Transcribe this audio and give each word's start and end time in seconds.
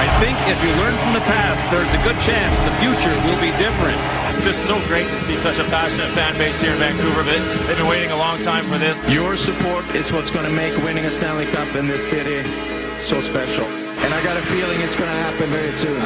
I 0.00 0.08
think 0.16 0.38
if 0.48 0.56
you 0.64 0.72
learn 0.80 0.96
from 0.96 1.12
the 1.12 1.20
past, 1.28 1.60
there's 1.68 1.92
a 1.92 2.00
good 2.00 2.16
chance 2.24 2.56
the 2.64 2.72
future 2.80 3.12
will 3.28 3.36
be 3.36 3.52
different. 3.60 4.00
It's 4.32 4.46
just 4.46 4.64
so 4.64 4.80
great 4.88 5.04
to 5.04 5.18
see 5.18 5.36
such 5.36 5.58
a 5.58 5.64
passionate 5.64 6.08
fan 6.16 6.32
base 6.38 6.58
here 6.58 6.72
in 6.72 6.78
Vancouver. 6.78 7.22
But 7.22 7.36
they've 7.66 7.76
been 7.76 7.86
waiting 7.86 8.10
a 8.10 8.16
long 8.16 8.40
time 8.40 8.64
for 8.64 8.78
this. 8.78 8.96
Your 9.12 9.36
support 9.36 9.84
is 9.94 10.10
what's 10.10 10.30
going 10.30 10.46
to 10.46 10.52
make 10.52 10.74
winning 10.84 11.04
a 11.04 11.10
Stanley 11.10 11.44
Cup 11.52 11.68
in 11.76 11.86
this 11.86 12.00
city 12.08 12.40
so 13.02 13.20
special. 13.20 13.66
And 14.00 14.14
I 14.14 14.24
got 14.24 14.38
a 14.38 14.42
feeling 14.48 14.80
it's 14.80 14.96
going 14.96 15.10
to 15.10 15.20
happen 15.20 15.50
very 15.52 15.72
soon. 15.72 16.00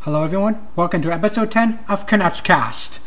Hello, 0.00 0.24
everyone. 0.24 0.66
Welcome 0.76 1.02
to 1.02 1.12
episode 1.12 1.50
10 1.50 1.78
of 1.90 2.06
Canucks 2.06 2.40
Cast. 2.40 3.02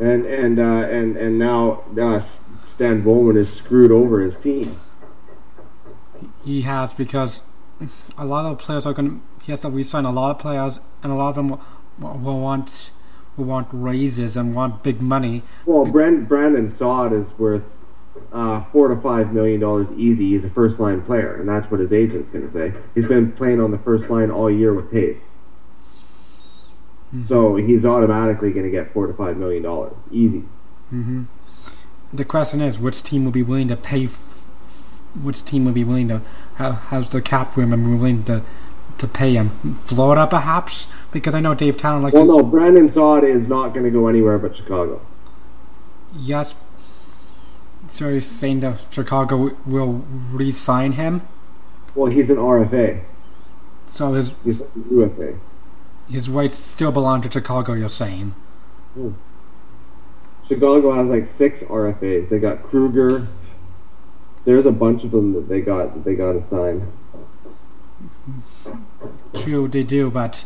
And 0.00 0.24
and 0.24 0.58
uh, 0.58 0.88
and 0.88 1.16
and 1.16 1.38
now 1.38 1.84
uh, 2.00 2.20
Stan 2.62 3.02
Bowman 3.02 3.36
has 3.36 3.52
screwed 3.52 3.92
over 3.92 4.20
his 4.20 4.36
team. 4.36 4.74
He 6.44 6.62
has 6.62 6.92
because 6.92 7.48
a 8.18 8.24
lot 8.24 8.44
of 8.44 8.58
players 8.58 8.86
are 8.86 8.92
going. 8.92 9.20
to... 9.20 9.44
He 9.44 9.52
has 9.52 9.60
to 9.60 9.70
resign 9.70 10.04
a 10.04 10.12
lot 10.12 10.30
of 10.30 10.38
players, 10.38 10.80
and 11.02 11.12
a 11.12 11.14
lot 11.14 11.30
of 11.30 11.34
them 11.34 11.48
will, 11.48 11.60
will 11.98 12.40
want 12.40 12.92
will 13.36 13.44
want 13.44 13.68
raises 13.72 14.36
and 14.36 14.54
want 14.54 14.82
big 14.82 15.02
money. 15.02 15.42
Well, 15.66 15.84
Brand, 15.84 16.28
Brandon 16.28 16.68
Saad 16.68 17.12
is 17.12 17.38
worth 17.38 17.76
uh, 18.32 18.64
four 18.72 18.88
to 18.88 18.96
five 19.00 19.32
million 19.32 19.60
dollars 19.60 19.92
easy. 19.92 20.30
He's 20.30 20.44
a 20.44 20.50
first 20.50 20.80
line 20.80 21.02
player, 21.02 21.34
and 21.34 21.48
that's 21.48 21.70
what 21.70 21.80
his 21.80 21.92
agent's 21.92 22.30
going 22.30 22.44
to 22.44 22.50
say. 22.50 22.72
He's 22.94 23.06
been 23.06 23.32
playing 23.32 23.60
on 23.60 23.70
the 23.70 23.78
first 23.78 24.08
line 24.08 24.30
all 24.30 24.50
year 24.50 24.72
with 24.72 24.90
Pace. 24.90 25.28
Mm-hmm. 27.08 27.24
So 27.24 27.56
he's 27.56 27.84
automatically 27.84 28.52
going 28.52 28.64
to 28.64 28.72
get 28.72 28.92
four 28.92 29.06
to 29.06 29.12
five 29.14 29.36
million 29.36 29.62
dollars 29.62 30.06
easy. 30.10 30.44
Mm-hmm. 30.92 31.24
The 32.12 32.24
question 32.24 32.60
is, 32.60 32.78
which 32.78 33.02
team 33.02 33.24
will 33.24 33.32
be 33.32 33.42
willing 33.42 33.68
to 33.68 33.76
pay? 33.76 34.04
F- 34.04 34.30
which 35.22 35.44
team 35.44 35.64
would 35.64 35.74
be 35.74 35.84
willing 35.84 36.08
to? 36.08 36.22
How, 36.56 36.72
how's 36.72 37.10
the 37.10 37.22
cap 37.22 37.56
room 37.56 37.72
and 37.72 37.98
willing 37.98 38.24
to 38.24 38.42
to 38.98 39.08
pay 39.08 39.34
him? 39.34 39.74
Florida, 39.74 40.26
perhaps, 40.26 40.86
because 41.12 41.34
I 41.34 41.40
know 41.40 41.54
Dave 41.54 41.76
Tallon 41.76 42.02
likes. 42.02 42.14
Well, 42.14 42.26
no, 42.26 42.42
Brandon 42.42 42.92
Saad 42.92 43.24
is 43.24 43.48
not 43.48 43.68
going 43.68 43.84
to 43.84 43.90
go 43.90 44.08
anywhere 44.08 44.38
but 44.38 44.56
Chicago. 44.56 45.00
Yes. 46.16 46.54
So 47.86 48.08
you're 48.08 48.20
saying 48.20 48.60
that 48.60 48.86
Chicago 48.90 49.56
will 49.66 50.04
re-sign 50.30 50.92
him? 50.92 51.22
Well, 51.94 52.10
he's 52.10 52.30
an 52.30 52.36
RFA. 52.36 53.02
So 53.86 54.14
his 54.14 54.34
he's 54.42 54.66
UFA. 54.90 55.38
His 56.08 56.28
rights 56.28 56.54
still 56.54 56.92
belong 56.92 57.20
to 57.22 57.30
Chicago. 57.30 57.74
You're 57.74 57.88
saying? 57.88 58.34
Hmm. 58.94 59.12
Chicago 60.46 60.92
has 60.92 61.08
like 61.08 61.26
six 61.26 61.62
RFAs. 61.62 62.28
They 62.28 62.38
got 62.38 62.62
Kruger. 62.62 63.28
There's 64.44 64.66
a 64.66 64.72
bunch 64.72 65.04
of 65.04 65.10
them 65.10 65.32
that 65.32 65.48
they 65.48 65.60
got 65.60 65.94
that 65.94 66.04
they 66.04 66.14
got 66.14 66.36
assigned. 66.36 66.90
True, 69.34 69.68
they 69.68 69.82
do, 69.82 70.10
but 70.10 70.44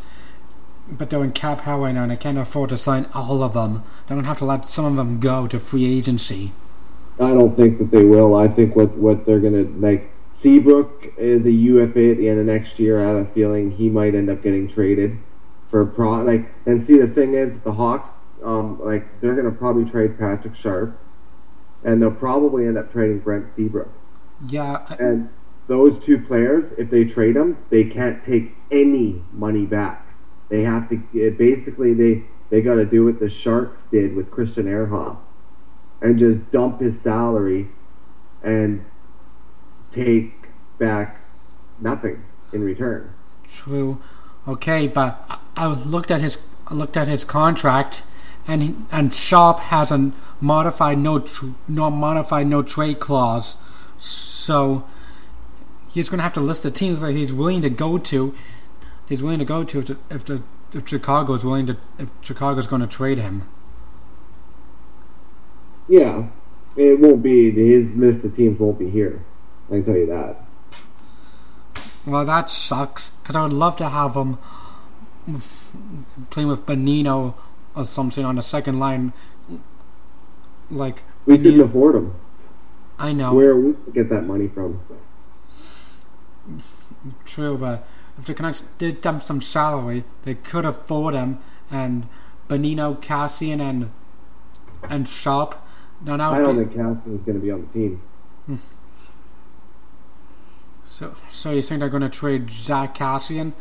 but 0.90 1.10
they're 1.10 1.24
in 1.24 1.32
cap 1.32 1.60
hell 1.60 1.80
right 1.80 1.94
now, 1.94 2.02
and 2.02 2.10
they 2.10 2.16
can't 2.16 2.38
afford 2.38 2.70
to 2.70 2.76
sign 2.76 3.06
all 3.14 3.42
of 3.42 3.52
them. 3.54 3.82
They're 4.06 4.16
gonna 4.16 4.26
have 4.26 4.38
to 4.38 4.44
let 4.44 4.66
some 4.66 4.84
of 4.84 4.96
them 4.96 5.20
go 5.20 5.46
to 5.46 5.58
free 5.58 5.84
agency. 5.84 6.52
I 7.20 7.30
don't 7.30 7.54
think 7.54 7.78
that 7.78 7.90
they 7.90 8.04
will. 8.04 8.36
I 8.36 8.48
think 8.48 8.76
what 8.76 8.96
what 8.96 9.26
they're 9.26 9.40
gonna 9.40 9.64
like. 9.78 10.10
Seabrook 10.30 11.14
is 11.16 11.46
a 11.46 11.50
UFA 11.50 12.10
at 12.10 12.18
the 12.18 12.28
end 12.28 12.38
of 12.38 12.46
next 12.46 12.78
year. 12.78 13.02
I 13.02 13.08
have 13.08 13.16
a 13.16 13.24
feeling 13.32 13.70
he 13.70 13.88
might 13.88 14.14
end 14.14 14.28
up 14.28 14.42
getting 14.42 14.68
traded 14.68 15.18
for 15.70 15.80
a 15.80 15.86
pro. 15.86 16.22
Like, 16.22 16.52
and 16.66 16.80
see, 16.82 16.98
the 16.98 17.06
thing 17.06 17.34
is, 17.34 17.62
the 17.62 17.72
Hawks, 17.72 18.12
um, 18.44 18.78
like, 18.80 19.20
they're 19.20 19.34
gonna 19.34 19.50
probably 19.50 19.90
trade 19.90 20.18
Patrick 20.18 20.54
Sharp, 20.54 20.98
and 21.88 22.02
they'll 22.02 22.10
probably 22.10 22.66
end 22.66 22.76
up 22.76 22.92
trading 22.92 23.18
Brent 23.18 23.46
Seabrook. 23.46 23.88
Yeah. 24.46 24.82
I- 24.88 24.94
and 24.96 25.30
those 25.68 25.98
two 25.98 26.18
players, 26.18 26.72
if 26.72 26.90
they 26.90 27.04
trade 27.04 27.34
them, 27.34 27.56
they 27.70 27.84
can't 27.84 28.22
take 28.22 28.54
any 28.70 29.22
money 29.32 29.64
back. 29.64 30.06
They 30.50 30.62
have 30.62 30.88
to 30.90 30.96
basically 31.38 31.94
they 31.94 32.24
they 32.50 32.62
got 32.62 32.76
to 32.76 32.86
do 32.86 33.04
what 33.04 33.20
the 33.20 33.28
Sharks 33.28 33.86
did 33.86 34.16
with 34.16 34.30
Christian 34.30 34.64
Ehrhoff, 34.64 35.16
and 36.00 36.18
just 36.18 36.50
dump 36.50 36.80
his 36.80 36.98
salary, 36.98 37.68
and 38.42 38.84
take 39.92 40.48
back 40.78 41.20
nothing 41.80 42.22
in 42.52 42.62
return. 42.62 43.12
True. 43.44 44.00
Okay, 44.46 44.86
but 44.86 45.40
I 45.56 45.66
looked 45.66 46.10
at 46.10 46.22
his 46.22 46.38
I 46.66 46.74
looked 46.74 46.96
at 46.96 47.08
his 47.08 47.24
contract, 47.24 48.04
and 48.48 48.86
and 48.90 49.12
Sharp 49.12 49.60
has 49.60 49.92
a 49.92 50.10
modified 50.40 50.98
no 50.98 51.20
tr- 51.20 51.50
no 51.68 51.90
modified 51.90 52.46
no 52.46 52.62
trade 52.62 52.98
clause, 52.98 53.58
so 53.98 54.84
he's 55.88 56.08
going 56.08 56.18
to 56.18 56.22
have 56.22 56.32
to 56.32 56.40
list 56.40 56.62
the 56.62 56.70
teams 56.70 57.02
that 57.02 57.12
he's 57.12 57.32
willing 57.32 57.60
to 57.62 57.70
go 57.70 57.98
to. 57.98 58.34
He's 59.06 59.22
willing 59.22 59.38
to 59.38 59.44
go 59.44 59.64
to 59.64 59.78
if 59.78 59.86
the, 59.86 59.98
if, 60.10 60.24
the, 60.24 60.42
if 60.72 60.88
Chicago 60.88 61.34
is 61.34 61.44
willing 61.44 61.66
to 61.66 61.76
if 61.98 62.10
Chicago's 62.22 62.66
going 62.66 62.82
to 62.82 62.88
trade 62.88 63.18
him. 63.18 63.46
Yeah, 65.86 66.28
it 66.76 66.98
won't 66.98 67.22
be 67.22 67.50
his 67.50 67.96
list 67.96 68.24
of 68.24 68.34
teams 68.34 68.58
won't 68.58 68.78
be 68.78 68.88
here. 68.88 69.24
I 69.68 69.72
can 69.72 69.84
tell 69.84 69.96
you 69.96 70.06
that. 70.06 70.44
Well, 72.06 72.24
that 72.24 72.50
sucks 72.50 73.10
because 73.10 73.36
I 73.36 73.42
would 73.42 73.52
love 73.52 73.76
to 73.76 73.90
have 73.90 74.14
him 74.14 74.38
playing 76.30 76.48
with 76.48 76.64
Bonino 76.64 77.34
or 77.78 77.84
something 77.84 78.24
on 78.24 78.36
the 78.36 78.42
second 78.42 78.78
line. 78.78 79.12
Like 80.70 81.02
we 81.24 81.38
Bonino. 81.38 81.42
couldn't 81.42 81.60
afford 81.60 81.94
them. 81.94 82.14
I 82.98 83.12
know. 83.12 83.32
Where 83.32 83.56
we 83.56 83.74
get 83.92 84.08
that 84.10 84.22
money 84.22 84.48
from? 84.48 84.80
True, 87.24 87.56
but 87.56 87.86
if 88.18 88.26
the 88.26 88.34
Canucks 88.34 88.62
did 88.78 89.00
dump 89.00 89.22
some 89.22 89.40
salary, 89.40 90.04
they 90.24 90.34
could 90.34 90.64
afford 90.66 91.14
him. 91.14 91.38
And 91.70 92.08
Bonino, 92.48 93.00
Kassian, 93.00 93.60
and 93.60 93.90
and 94.90 95.08
Sharp. 95.08 95.54
No, 96.04 96.16
now 96.16 96.32
I 96.32 96.40
don't 96.40 96.58
be... 96.58 96.64
think 96.64 96.76
Kassian 96.76 97.14
is 97.14 97.22
going 97.22 97.38
to 97.38 97.44
be 97.44 97.50
on 97.50 97.66
the 97.66 97.72
team. 97.72 98.02
So, 100.88 101.14
so 101.30 101.50
you 101.50 101.60
think 101.60 101.80
they're 101.80 101.90
going 101.90 102.02
to 102.02 102.08
trade 102.08 102.50
Zack 102.50 102.94
Kassian? 102.94 103.52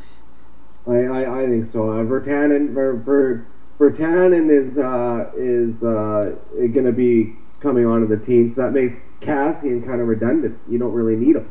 I, 0.87 0.95
I, 0.95 1.41
I 1.41 1.45
think 1.45 1.65
so. 1.65 1.91
Uh, 1.91 2.03
Virtanen, 2.05 2.69
Ver, 2.69 3.45
Virtanen 3.79 4.49
is 4.49 4.77
uh, 4.77 5.31
is 5.35 5.83
uh, 5.83 6.35
going 6.55 6.85
to 6.85 6.91
be 6.91 7.35
coming 7.59 7.85
onto 7.85 8.07
the 8.07 8.17
team, 8.17 8.49
so 8.49 8.61
that 8.61 8.71
makes 8.71 9.01
Kassian 9.21 9.85
kind 9.85 10.01
of 10.01 10.07
redundant. 10.07 10.59
You 10.67 10.79
don't 10.79 10.93
really 10.93 11.15
need 11.15 11.35
him. 11.35 11.49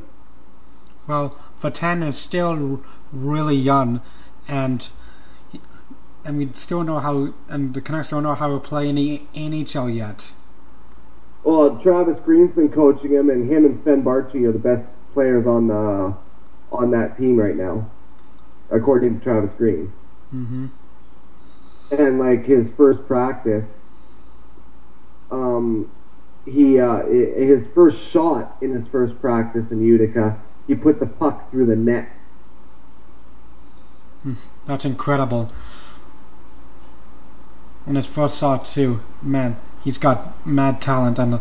Well, 1.08 1.38
Virtanen 1.58 2.08
is 2.08 2.18
still 2.18 2.82
really 3.12 3.54
young, 3.54 4.02
and 4.48 4.88
and 6.24 6.36
we 6.38 6.50
still 6.54 6.78
don't 6.78 6.86
know 6.86 6.98
how, 6.98 7.34
and 7.48 7.72
the 7.74 7.80
Canucks 7.80 8.10
don't 8.10 8.24
know 8.24 8.34
how 8.34 8.52
to 8.52 8.58
play 8.58 8.88
in 8.88 8.96
the 8.96 9.22
NHL 9.34 9.94
yet. 9.94 10.32
Well, 11.44 11.78
Travis 11.78 12.18
Green's 12.18 12.52
been 12.52 12.70
coaching 12.70 13.12
him, 13.12 13.30
and 13.30 13.48
him 13.48 13.64
and 13.64 13.76
Sven 13.76 14.02
Baertschi 14.02 14.44
are 14.48 14.52
the 14.52 14.58
best 14.58 14.90
players 15.12 15.46
on 15.46 15.68
the 15.68 16.16
on 16.72 16.90
that 16.90 17.14
team 17.14 17.36
right 17.36 17.54
now, 17.54 17.88
according 18.70 19.18
to 19.18 19.22
Travis 19.22 19.54
Green. 19.54 19.92
Mm-hmm. 20.34 20.66
And 21.90 22.18
like 22.18 22.44
his 22.44 22.74
first 22.74 23.06
practice, 23.06 23.88
um, 25.30 25.90
he 26.44 26.80
uh, 26.80 27.04
his 27.06 27.66
first 27.72 28.10
shot 28.10 28.56
in 28.60 28.70
his 28.72 28.88
first 28.88 29.20
practice 29.20 29.72
in 29.72 29.82
Utica, 29.82 30.40
he 30.66 30.74
put 30.74 30.98
the 30.98 31.06
puck 31.06 31.50
through 31.50 31.66
the 31.66 31.76
net. 31.76 32.08
Hmm, 34.22 34.34
that's 34.64 34.84
incredible. 34.84 35.50
And 37.86 37.96
his 37.96 38.06
first 38.06 38.40
shot 38.40 38.64
too, 38.64 39.00
man, 39.22 39.58
he's 39.84 39.98
got 39.98 40.46
mad 40.46 40.80
talent 40.80 41.18
and 41.18 41.40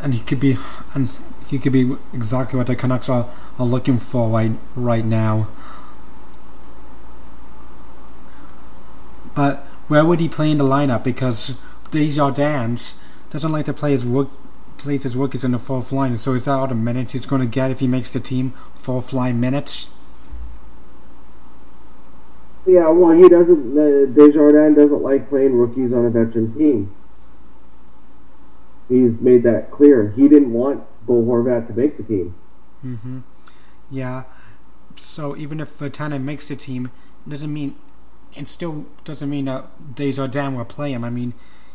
and 0.00 0.14
he 0.14 0.20
could 0.20 0.40
be 0.40 0.56
and 0.94 1.10
he 1.46 1.58
could 1.58 1.72
be 1.72 1.96
exactly 2.12 2.56
what 2.56 2.66
the 2.66 2.76
Canucks 2.76 3.08
are, 3.08 3.28
are 3.58 3.66
looking 3.66 3.98
for 3.98 4.28
right 4.30 4.52
right 4.74 5.04
now. 5.04 5.48
But 9.34 9.66
where 9.88 10.04
would 10.04 10.20
he 10.20 10.28
play 10.28 10.50
in 10.50 10.58
the 10.58 10.64
lineup? 10.64 11.04
Because 11.04 11.60
Desjardins 11.90 13.00
doesn't 13.30 13.52
like 13.52 13.66
to 13.66 13.72
play 13.72 13.92
his 13.92 14.04
work 14.04 14.28
plays 14.76 15.04
his 15.04 15.16
rookies 15.16 15.44
in 15.44 15.52
the 15.52 15.58
fourth 15.58 15.92
line. 15.92 16.18
So 16.18 16.32
is 16.34 16.44
that 16.44 16.52
all 16.52 16.66
the 16.66 16.74
minutes 16.74 17.12
he's 17.12 17.26
going 17.26 17.40
to 17.40 17.46
get 17.46 17.70
if 17.70 17.80
he 17.80 17.86
makes 17.86 18.12
the 18.12 18.20
team 18.20 18.50
fourth 18.74 19.12
line 19.12 19.40
minutes? 19.40 19.90
Yeah, 22.66 22.88
well, 22.88 23.10
he 23.12 23.28
doesn't. 23.28 23.76
Uh, 23.76 24.06
Desjardins 24.12 24.76
doesn't 24.76 25.02
like 25.02 25.28
playing 25.28 25.54
rookies 25.54 25.92
on 25.92 26.06
a 26.06 26.10
veteran 26.10 26.52
team. 26.52 26.94
He's 28.88 29.20
made 29.20 29.42
that 29.42 29.70
clear. 29.70 30.10
He 30.10 30.28
didn't 30.28 30.52
want 30.52 30.84
Bo 31.06 31.22
Horvat 31.22 31.66
to 31.68 31.72
make 31.74 31.96
the 31.96 32.02
team. 32.02 32.34
Mm-hmm. 32.84 33.20
Yeah. 33.90 34.24
So 34.96 35.36
even 35.36 35.60
if 35.60 35.78
Virtanen 35.78 36.22
makes 36.22 36.48
the 36.48 36.56
team, 36.56 36.90
doesn't 37.28 37.52
mean 37.52 37.76
it 38.36 38.48
still 38.48 38.86
doesn't 39.04 39.28
mean 39.30 39.46
that 39.46 39.94
days 39.94 40.16
Desjardins 40.16 40.56
will 40.56 40.64
play 40.64 40.92
him. 40.92 41.04
I 41.04 41.10
mean, 41.10 41.34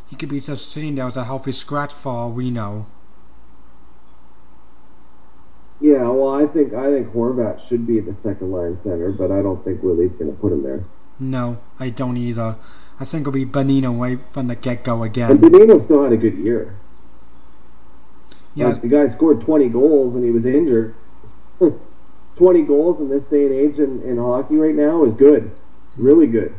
he 0.10 0.16
could 0.16 0.30
be 0.30 0.40
just 0.40 0.72
sitting 0.72 0.96
there 0.96 1.06
as 1.06 1.18
a 1.18 1.24
healthy 1.24 1.52
scratch 1.52 1.94
for 1.94 2.12
all 2.12 2.32
we 2.32 2.52
know. 2.52 2.88
Yeah, 5.82 6.10
well, 6.10 6.34
I 6.34 6.46
think 6.46 6.74
I 6.74 6.92
think 6.92 7.10
Horvat 7.10 7.66
should 7.66 7.88
be 7.88 8.00
the 8.02 8.14
second 8.14 8.52
line 8.52 8.76
center, 8.76 9.12
but 9.12 9.32
I 9.32 9.42
don't 9.42 9.64
think 9.64 9.82
Willie's 9.82 10.14
going 10.14 10.30
to 10.30 10.38
put 10.38 10.52
him 10.52 10.64
there. 10.64 10.84
No, 11.20 11.60
I 11.80 11.90
don't 11.90 12.18
either. 12.18 12.58
I 13.00 13.06
think 13.06 13.22
it'll 13.22 13.32
be 13.32 13.46
Bonino 13.46 13.98
right 13.98 14.20
from 14.30 14.48
the 14.48 14.56
get 14.56 14.84
go 14.84 15.04
again. 15.04 15.38
Bonino 15.38 15.80
still 15.80 16.04
had 16.04 16.12
a 16.12 16.18
good 16.18 16.36
year. 16.36 16.76
Yeah, 18.56 18.70
Like, 18.70 18.82
the 18.82 18.90
guy 18.90 19.08
scored 19.08 19.40
20 19.42 19.70
goals 19.70 20.16
and 20.16 20.26
he 20.26 20.32
was 20.32 20.46
injured. 20.46 20.96
20 22.36 22.62
goals 22.64 23.00
in 23.00 23.10
this 23.10 23.28
day 23.28 23.46
and 23.46 23.54
age 23.54 23.80
in, 23.80 24.02
in 24.02 24.18
hockey 24.18 24.56
right 24.56 24.76
now 24.76 25.04
is 25.06 25.14
good. 25.14 25.52
Really 26.00 26.28
good. 26.28 26.54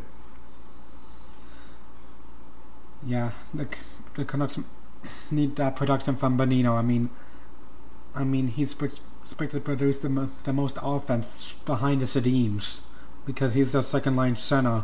yeah. 3.05 3.31
The 3.53 3.67
the 4.13 4.25
Canucks 4.25 4.59
need 5.31 5.55
that 5.55 5.75
production 5.75 6.15
from 6.15 6.37
Bonino. 6.37 6.73
I 6.77 6.81
mean, 6.81 7.09
I 8.13 8.23
mean 8.23 8.47
he's 8.47 8.73
expected 8.79 9.57
to 9.57 9.61
produce 9.61 10.01
the, 10.01 10.29
the 10.43 10.53
most 10.53 10.77
offense 10.81 11.55
behind 11.65 12.01
the 12.01 12.05
Sedins 12.05 12.81
because 13.25 13.53
he's 13.55 13.71
the 13.71 13.81
second 13.81 14.15
line 14.15 14.35
center, 14.35 14.83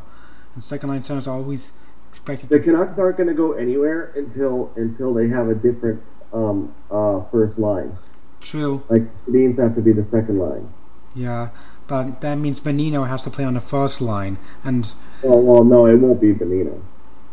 and 0.56 0.63
second 0.63 0.89
line 0.89 1.01
centers 1.01 1.27
are 1.27 1.36
always 1.38 1.74
expected 2.07 2.50
The 2.50 2.57
to. 2.60 2.63
Canucks 2.63 2.98
aren't 2.98 3.18
going 3.18 3.27
to 3.30 3.36
go 3.36 3.53
anywhere 3.53 4.12
until 4.15 4.71
until 4.75 5.13
they 5.13 5.27
have 5.27 5.50
a 5.50 5.56
different 5.56 6.01
um, 6.33 6.74
uh, 6.89 7.21
first 7.25 7.60
line. 7.60 7.98
True. 8.42 8.83
Like 8.89 9.13
Sedins 9.15 9.60
have 9.60 9.75
to 9.75 9.81
be 9.81 9.92
the 9.92 10.03
second 10.03 10.39
line. 10.39 10.74
Yeah, 11.15 11.50
but 11.88 12.22
that 12.22 12.36
means 12.36 12.60
Bonino 12.60 13.07
has 13.07 13.22
to 13.24 13.30
play 13.30 13.44
on 13.45 13.54
the 13.56 13.60
first 13.60 14.01
line, 14.01 14.38
and 14.63 14.92
Well, 15.24 15.42
well, 15.42 15.63
no, 15.63 15.86
it 15.88 15.95
won't 15.95 16.19
be 16.22 16.34
Bonino. 16.34 16.81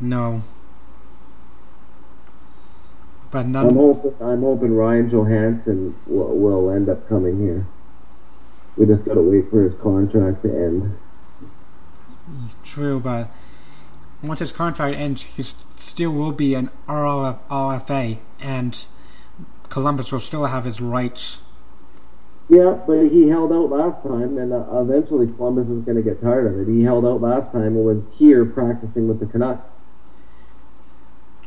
no. 0.01 0.43
But 3.31 3.47
I'm 3.47 3.53
none. 3.53 3.75
hoping 3.75 4.15
I'm 4.21 4.43
hoping 4.43 4.77
Ryan 4.77 5.11
Johansen 5.11 5.95
will, 6.06 6.39
will 6.39 6.71
end 6.71 6.89
up 6.89 7.09
coming 7.09 7.41
here. 7.41 7.67
We 8.77 8.87
just 8.87 9.05
got 9.05 9.15
to 9.15 9.23
wait 9.23 9.51
for 9.51 9.62
his 9.62 9.75
contract 9.75 10.43
to 10.43 10.49
end. 10.51 10.97
True, 12.62 13.01
but 13.01 13.31
once 14.23 14.39
his 14.41 14.53
contract 14.53 14.97
ends, 14.97 15.23
he 15.23 15.43
still 15.43 16.11
will 16.12 16.33
be 16.33 16.55
an 16.55 16.71
RLF, 16.89 17.39
RFA, 17.51 18.19
and 18.41 18.85
Columbus 19.69 20.12
will 20.12 20.21
still 20.21 20.47
have 20.47 20.65
his 20.65 20.81
rights. 20.81 21.44
Yeah, 22.49 22.79
but 22.87 23.08
he 23.08 23.29
held 23.29 23.52
out 23.52 23.70
last 23.70 24.02
time, 24.02 24.37
and 24.37 24.52
uh, 24.52 24.67
eventually 24.73 25.26
Columbus 25.26 25.70
is 25.70 25.82
going 25.82 25.96
to 25.96 26.02
get 26.02 26.20
tired 26.20 26.46
of 26.46 26.61
it. 26.61 26.70
He 26.70 26.82
held 26.82 27.06
out 27.06 27.23
last 27.23 27.52
time 27.52 27.62
and 27.62 27.85
was 27.85 28.12
here 28.19 28.44
practicing 28.44 29.08
with 29.08 29.19
the 29.19 29.26
Canucks. 29.26 29.79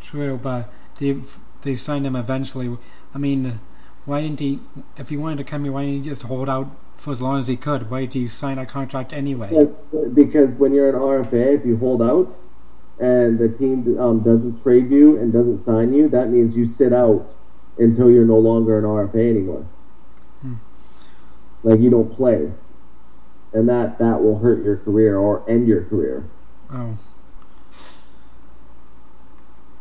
True, 0.02 0.40
but 0.42 0.74
they 1.00 1.22
they 1.62 1.76
signed 1.76 2.08
him 2.08 2.16
eventually. 2.16 2.78
I 3.14 3.20
mean, 3.20 3.60
why 4.06 4.22
didn't 4.22 4.40
he? 4.40 4.60
If 4.96 5.10
he 5.10 5.18
wanted 5.18 5.38
to 5.38 5.44
come 5.44 5.64
here, 5.64 5.72
why 5.72 5.86
didn't 5.86 6.04
he 6.04 6.10
just 6.10 6.24
hold 6.24 6.50
out 6.50 6.76
for 6.96 7.12
as 7.12 7.22
long 7.22 7.38
as 7.38 7.48
he 7.48 7.58
could? 7.58 7.92
Why 7.92 8.02
did 8.02 8.14
he 8.14 8.28
sign 8.28 8.58
a 8.58 8.66
contract 8.66 9.14
anyway? 9.14 9.50
It's, 9.52 9.94
because 10.14 10.56
when 10.56 10.74
you're 10.74 10.90
an 10.90 10.96
RFA, 10.96 11.60
if 11.60 11.66
you 11.66 11.78
hold 11.78 12.02
out 12.02 12.36
and 13.00 13.38
the 13.38 13.50
team 13.50 14.00
um, 14.00 14.22
doesn't 14.22 14.64
trade 14.64 14.90
you 14.90 15.18
and 15.18 15.32
doesn't 15.32 15.58
sign 15.58 15.94
you, 15.94 16.10
that 16.10 16.30
means 16.30 16.58
you 16.58 16.66
sit 16.66 16.92
out 16.92 17.36
until 17.78 18.10
you're 18.10 18.26
no 18.26 18.40
longer 18.40 18.80
an 18.80 18.86
RFA 18.86 19.30
anymore. 19.30 19.68
Like 21.64 21.80
you 21.80 21.90
don't 21.90 22.14
play, 22.14 22.52
and 23.54 23.68
that 23.68 23.98
that 24.00 24.22
will 24.22 24.40
hurt 24.40 24.64
your 24.64 24.78
career 24.78 25.18
or 25.18 25.48
end 25.50 25.68
your 25.68 25.84
career. 25.84 26.26
Oh, 26.72 26.98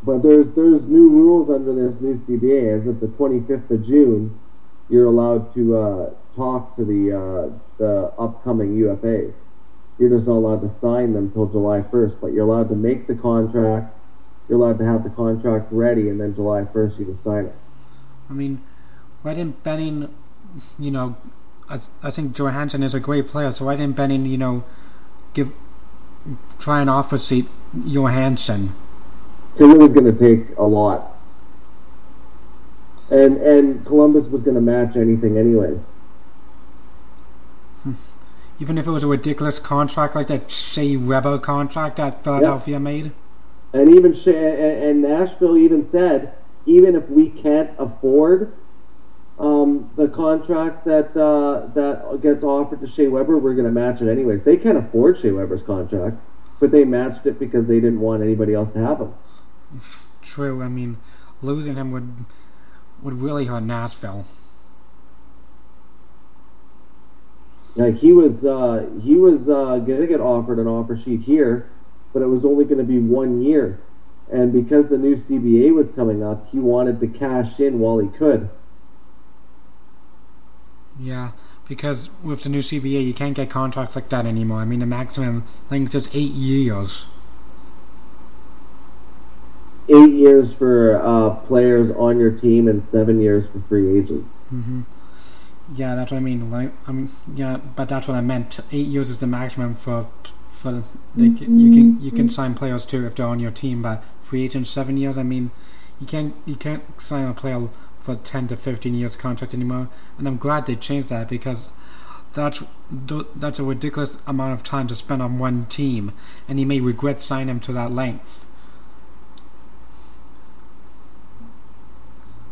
But 0.03 0.23
there's 0.23 0.51
there's 0.53 0.87
new 0.87 1.09
rules 1.09 1.51
under 1.51 1.75
this 1.75 2.01
new 2.01 2.15
CBA. 2.15 2.73
As 2.73 2.87
of 2.87 3.01
the 3.01 3.09
25th 3.09 3.71
of 3.71 3.85
June, 3.85 4.39
you're 4.89 5.07
allowed 5.07 5.53
to 5.55 5.77
uh, 5.77 6.11
talk 6.35 6.77
to 6.77 6.85
the 6.85 7.13
uh, 7.13 7.59
the 7.79 8.13
upcoming 8.19 8.77
UFAs. 8.79 9.43
You're 9.99 10.11
just 10.11 10.27
not 10.27 10.35
allowed 10.35 10.61
to 10.61 10.69
sign 10.69 11.15
them 11.15 11.31
till 11.31 11.47
July 11.47 11.81
1st, 11.81 12.21
but 12.21 12.33
you're 12.33 12.47
allowed 12.47 12.69
to 12.69 12.77
make 12.77 13.07
the 13.07 13.15
contract. 13.15 13.95
You're 14.49 14.61
allowed 14.61 14.79
to 14.79 14.85
have 14.85 15.03
the 15.03 15.11
contract 15.11 15.69
ready, 15.73 16.09
and 16.11 16.21
then 16.21 16.35
July 16.35 16.63
1st 16.63 16.99
you 16.99 17.05
can 17.07 17.15
sign 17.15 17.47
it. 17.47 17.55
I 18.29 18.35
mean, 18.35 18.63
why 19.23 19.35
didn't 19.35 19.63
Benning, 19.65 20.15
you 20.79 20.91
know, 20.91 21.17
I, 21.69 21.79
I 22.03 22.11
think 22.11 22.35
Johansen 22.35 22.83
is 22.83 22.95
a 22.95 23.01
great 23.01 23.29
player, 23.29 23.51
so 23.51 23.67
why 23.67 23.77
didn't 23.77 23.97
Benning, 23.97 24.27
you 24.27 24.39
know, 24.39 24.65
give 25.35 25.53
try 26.59 26.81
and 26.81 26.89
offer 26.89 27.19
seat 27.19 27.47
Johansen? 27.75 28.73
Because 29.53 29.73
it 29.73 29.79
was 29.79 29.93
going 29.93 30.07
to 30.07 30.13
take 30.13 30.57
a 30.57 30.65
lot, 30.65 31.17
and 33.11 33.39
and 33.39 33.85
Columbus 33.85 34.29
was 34.29 34.43
going 34.43 34.55
to 34.55 34.61
match 34.61 34.97
anything 34.97 35.39
anyways. 35.39 35.91
Hmm. 37.83 37.93
Even 38.61 38.79
if 38.79 38.87
it 38.87 38.91
was 38.91 39.03
a 39.03 39.09
ridiculous 39.09 39.59
contract 39.59 40.15
like 40.15 40.29
that 40.29 40.51
Shea 40.51 40.97
Weber 40.97 41.39
contract 41.39 41.97
that 41.97 42.23
Philadelphia 42.23 42.79
made. 42.79 43.13
And 43.73 43.91
even 43.91 44.13
and 44.13 44.83
and 44.83 45.03
Nashville 45.03 45.57
even 45.57 45.83
said, 45.85 46.33
even 46.65 46.95
if 46.95 47.09
we 47.11 47.29
can't 47.29 47.71
afford 47.79 48.53
um, 49.39 49.91
the 49.97 50.09
contract 50.09 50.85
that 50.87 51.17
uh, 51.17 51.67
that 51.75 52.21
gets 52.23 52.43
offered 52.43 52.81
to 52.81 52.87
Shea 52.87 53.09
Weber, 53.09 53.37
we're 53.39 53.55
going 53.55 53.67
to 53.67 53.73
match 53.73 54.01
it 54.01 54.11
anyways. 54.11 54.45
They 54.45 54.57
can't 54.57 54.79
afford 54.79 55.19
Shea 55.19 55.33
Weber's 55.33 55.63
contract, 55.63 56.17
but 56.59 56.71
they 56.71 56.85
matched 56.85 57.27
it 57.27 57.39
because 57.39 57.67
they 57.67 57.81
didn't 57.81 58.01
want 58.01 58.23
anybody 58.23 58.55
else 58.55 58.71
to 58.73 58.79
have 58.79 59.01
him. 59.01 59.15
True, 60.23 60.63
I 60.63 60.69
mean, 60.69 60.97
losing 61.43 61.77
him 61.77 61.93
would 61.93 62.25
would 63.03 63.21
really 63.21 63.45
hurt 63.45 63.63
Nashville. 63.63 64.25
Like 67.75 67.97
he 67.97 68.15
was, 68.15 68.47
uh, 68.47 68.89
he 69.03 69.17
was 69.17 69.51
uh, 69.51 69.79
going 69.79 70.01
to 70.01 70.07
get 70.07 70.21
offered 70.21 70.59
an 70.59 70.67
offer 70.67 70.97
sheet 70.97 71.21
here, 71.21 71.71
but 72.15 72.23
it 72.23 72.27
was 72.27 72.47
only 72.47 72.65
going 72.65 72.79
to 72.79 72.85
be 72.85 72.99
one 72.99 73.43
year. 73.43 73.79
And 74.33 74.51
because 74.51 74.89
the 74.89 74.97
new 74.97 75.15
CBA 75.15 75.75
was 75.75 75.91
coming 75.91 76.25
up, 76.25 76.49
he 76.49 76.59
wanted 76.59 77.01
to 77.01 77.07
cash 77.07 77.61
in 77.61 77.79
while 77.79 77.99
he 77.99 78.09
could. 78.09 78.49
Yeah, 80.99 81.33
because 81.69 82.11
with 82.23 82.43
the 82.43 82.49
new 82.49 82.61
CBA, 82.63 83.05
you 83.07 83.15
can't 83.15 83.37
get 83.37 83.51
contracts 83.51 83.97
like 83.97 84.09
that 84.11 84.27
anymore. 84.27 84.59
I 84.59 84.65
mean, 84.65 84.81
the 84.81 84.87
maximum 84.87 85.45
length 85.71 85.95
is 85.95 86.09
eight 86.15 86.33
years. 86.33 87.07
Eight 89.89 90.15
years 90.15 90.53
for 90.53 91.01
uh, 91.01 91.31
players 91.47 91.93
on 91.93 92.19
your 92.19 92.33
team 92.33 92.67
and 92.67 92.83
seven 92.83 93.21
years 93.21 93.49
for 93.49 93.61
free 93.69 93.97
agents. 93.99 94.39
hmm 94.51 94.81
Yeah, 95.75 95.95
that's 95.95 96.11
what 96.13 96.19
I 96.19 96.21
mean. 96.21 96.51
Like, 96.51 96.73
I 96.89 96.93
mean, 96.93 97.09
yeah, 97.35 97.59
but 97.59 97.89
that's 97.89 98.09
what 98.09 98.17
I 98.17 98.21
meant. 98.21 98.59
Eight 98.73 98.87
years 98.89 99.11
is 99.11 99.21
the 99.21 99.27
maximum 99.29 99.75
for 99.75 100.09
for 100.49 100.83
like 101.17 101.41
you 101.41 101.71
can 101.71 102.01
you 102.01 102.11
can 102.11 102.29
sign 102.29 102.55
players 102.55 102.87
too 102.87 103.07
if 103.07 103.15
they're 103.15 103.27
on 103.27 103.39
your 103.41 103.51
team. 103.53 103.83
But 103.83 104.03
free 104.21 104.43
agents 104.45 104.71
seven 104.71 104.97
years. 104.97 105.19
I 105.19 105.23
mean, 105.23 105.51
you 106.01 106.07
can't 106.07 106.35
you 106.47 106.57
can't 106.57 106.83
sign 107.01 107.29
a 107.29 107.35
player 107.35 107.69
for 108.07 108.17
ten 108.17 108.49
to 108.49 108.57
fifteen 108.57 108.95
years 108.95 109.17
contract 109.17 109.53
anymore. 109.53 109.89
And 110.17 110.27
I'm 110.27 110.39
glad 110.39 110.65
they 110.65 110.77
changed 110.77 111.11
that 111.11 111.29
because 111.29 111.73
that's 112.33 112.63
that's 113.35 113.59
a 113.59 113.65
ridiculous 113.65 114.23
amount 114.27 114.55
of 114.55 114.63
time 114.63 114.87
to 114.87 114.95
spend 114.95 115.21
on 115.21 115.39
one 115.39 115.67
team, 115.67 116.13
and 116.49 116.59
he 116.59 116.65
may 116.65 116.81
regret 116.81 117.21
signing 117.21 117.49
him 117.49 117.61
to 117.61 117.73
that 117.73 117.91
length. 117.93 118.47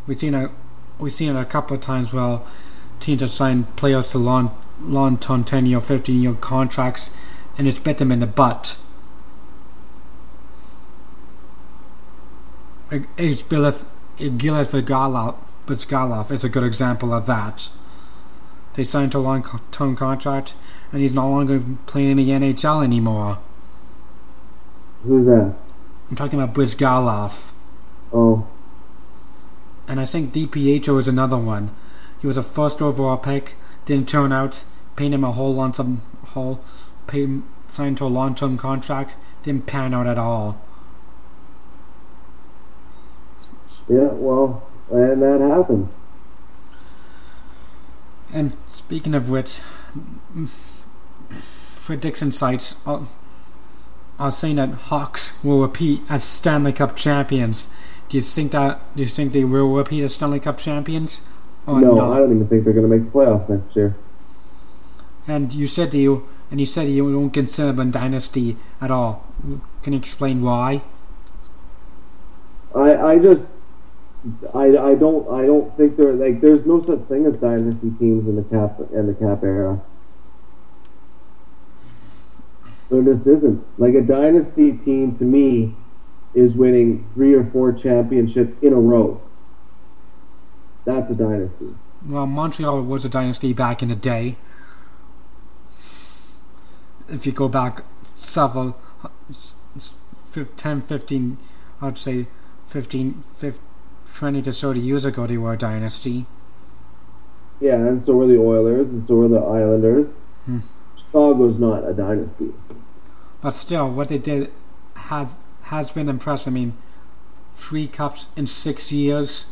We've 0.06 0.18
seen 0.18 0.34
a 0.34 0.50
we've 0.98 1.12
seen 1.12 1.34
a 1.34 1.44
couple 1.44 1.76
of 1.76 1.82
times 1.82 2.12
where 2.12 2.40
teams 3.00 3.20
have 3.22 3.30
signed 3.30 3.76
players 3.76 4.08
to 4.08 4.18
long 4.18 4.58
long 4.80 5.16
term 5.16 5.44
ten 5.44 5.66
year, 5.66 5.80
fifteen 5.80 6.20
year 6.20 6.34
contracts 6.34 7.16
and 7.56 7.68
it's 7.68 7.78
bit 7.78 7.98
them 7.98 8.10
in 8.10 8.20
the 8.20 8.26
butt. 8.26 8.76
Age 13.18 13.48
Gilles 13.48 13.84
Bryzgalov, 14.18 15.36
Bryzgalov 15.66 16.30
is 16.30 16.44
a 16.44 16.48
good 16.48 16.64
example 16.64 17.12
of 17.12 17.26
that. 17.26 17.68
They 18.74 18.84
signed 18.84 19.14
a 19.14 19.18
long-term 19.18 19.96
contract, 19.96 20.54
and 20.92 21.00
he's 21.00 21.12
no 21.12 21.28
longer 21.28 21.62
playing 21.86 22.10
in 22.12 22.16
the 22.16 22.30
NHL 22.30 22.84
anymore. 22.84 23.38
Who's 25.02 25.26
that? 25.26 25.54
I'm 26.10 26.16
talking 26.16 26.40
about 26.40 26.54
Bryzgalov. 26.54 27.52
Oh, 28.12 28.46
And 29.88 30.00
I 30.00 30.04
think 30.04 30.32
DiPietro 30.32 30.98
is 30.98 31.08
another 31.08 31.36
one. 31.36 31.74
He 32.20 32.26
was 32.26 32.36
a 32.36 32.42
first 32.42 32.80
overall 32.80 33.16
pick, 33.16 33.54
didn't 33.84 34.08
turn 34.08 34.32
out, 34.32 34.64
paid 34.96 35.12
him 35.12 35.24
a 35.24 35.32
whole 35.32 35.72
sum, 35.72 36.00
whole, 36.28 36.60
paid 37.06 37.24
him, 37.24 37.48
signed 37.66 37.98
to 37.98 38.04
a 38.04 38.06
long-term 38.06 38.56
contract, 38.56 39.16
didn't 39.42 39.66
pan 39.66 39.92
out 39.92 40.06
at 40.06 40.18
all. 40.18 40.60
Yeah. 43.88 44.08
Well, 44.12 44.62
and 44.90 45.22
that 45.22 45.40
happens. 45.40 45.94
And 48.32 48.56
speaking 48.66 49.14
of 49.14 49.30
which, 49.30 49.60
prediction 51.84 52.32
sites 52.32 52.84
are, 52.86 53.00
uh, 53.00 53.04
are 54.18 54.32
saying 54.32 54.56
that 54.56 54.70
Hawks 54.70 55.42
will 55.44 55.62
repeat 55.62 56.02
as 56.08 56.24
Stanley 56.24 56.72
Cup 56.72 56.96
champions. 56.96 57.74
Do 58.08 58.16
you 58.16 58.20
think 58.20 58.52
that? 58.52 58.80
Do 58.94 59.02
you 59.02 59.08
think 59.08 59.32
they 59.32 59.44
will 59.44 59.74
repeat 59.74 60.02
as 60.02 60.14
Stanley 60.14 60.40
Cup 60.40 60.58
champions? 60.58 61.20
Or 61.66 61.80
no, 61.80 61.94
not? 61.94 62.12
I 62.12 62.18
don't 62.18 62.34
even 62.34 62.48
think 62.48 62.64
they're 62.64 62.72
going 62.72 62.88
to 62.88 62.96
make 62.96 63.10
the 63.10 63.18
playoffs 63.18 63.48
next 63.48 63.74
year. 63.76 63.96
And 65.26 65.52
you 65.54 65.66
said 65.66 65.94
you 65.94 66.28
and 66.50 66.60
you 66.60 66.66
said 66.66 66.88
you 66.88 67.10
don't 67.10 67.30
consider 67.30 67.72
them 67.72 67.90
dynasty 67.90 68.56
at 68.80 68.90
all. 68.90 69.26
Can 69.82 69.92
you 69.92 69.98
explain 69.98 70.42
why? 70.42 70.82
I, 72.74 72.96
I 72.96 73.18
just, 73.18 73.48
I, 74.54 74.64
I 74.78 74.94
don't, 74.94 75.28
I 75.30 75.46
don't 75.46 75.76
think 75.76 75.96
there 75.96 76.12
like 76.12 76.40
there's 76.40 76.64
no 76.66 76.80
such 76.80 77.00
thing 77.00 77.26
as 77.26 77.36
dynasty 77.36 77.90
teams 77.90 78.26
in 78.28 78.36
the 78.36 78.42
cap 78.42 78.78
in 78.92 79.06
the 79.06 79.14
cap 79.14 79.42
era. 79.42 79.80
There 82.90 83.02
just 83.02 83.26
isn't. 83.26 83.66
Like 83.78 83.94
a 83.94 84.00
dynasty 84.02 84.72
team 84.72 85.14
to 85.16 85.24
me 85.24 85.74
is 86.34 86.56
winning 86.56 87.08
three 87.14 87.34
or 87.34 87.44
four 87.44 87.72
championships 87.72 88.56
in 88.62 88.72
a 88.72 88.80
row. 88.80 89.20
That's 90.84 91.10
a 91.10 91.14
dynasty. 91.14 91.74
Well, 92.06 92.26
Montreal 92.26 92.82
was 92.82 93.04
a 93.04 93.08
dynasty 93.08 93.52
back 93.52 93.82
in 93.82 93.88
the 93.88 93.96
day. 93.96 94.36
If 97.08 97.26
you 97.26 97.32
go 97.32 97.48
back 97.48 97.82
several, 98.14 98.76
uh, 99.02 99.08
s- 99.30 99.56
10, 100.56 100.80
15, 100.82 101.38
I'd 101.80 101.96
say 101.98 102.26
15, 102.66 103.14
15, 103.22 103.60
20 104.14 104.42
to 104.42 104.52
30 104.52 104.80
years 104.80 105.04
ago, 105.04 105.26
they 105.26 105.36
were 105.36 105.54
a 105.54 105.58
dynasty. 105.58 106.26
Yeah, 107.60 107.74
and 107.74 108.02
so 108.02 108.16
were 108.16 108.26
the 108.26 108.38
Oilers, 108.38 108.92
and 108.92 109.04
so 109.04 109.16
were 109.16 109.28
the 109.28 109.40
Islanders. 109.40 110.12
Hmm. 110.46 110.60
Chicago's 110.96 111.58
not 111.58 111.84
a 111.84 111.92
dynasty. 111.92 112.52
But 113.40 113.50
still, 113.50 113.90
what 113.90 114.08
they 114.08 114.18
did 114.18 114.50
has 114.94 115.38
has 115.64 115.90
been 115.90 116.08
impressive. 116.08 116.52
I 116.52 116.54
mean, 116.54 116.74
three 117.54 117.86
cups 117.86 118.28
in 118.36 118.46
six 118.46 118.92
years. 118.92 119.46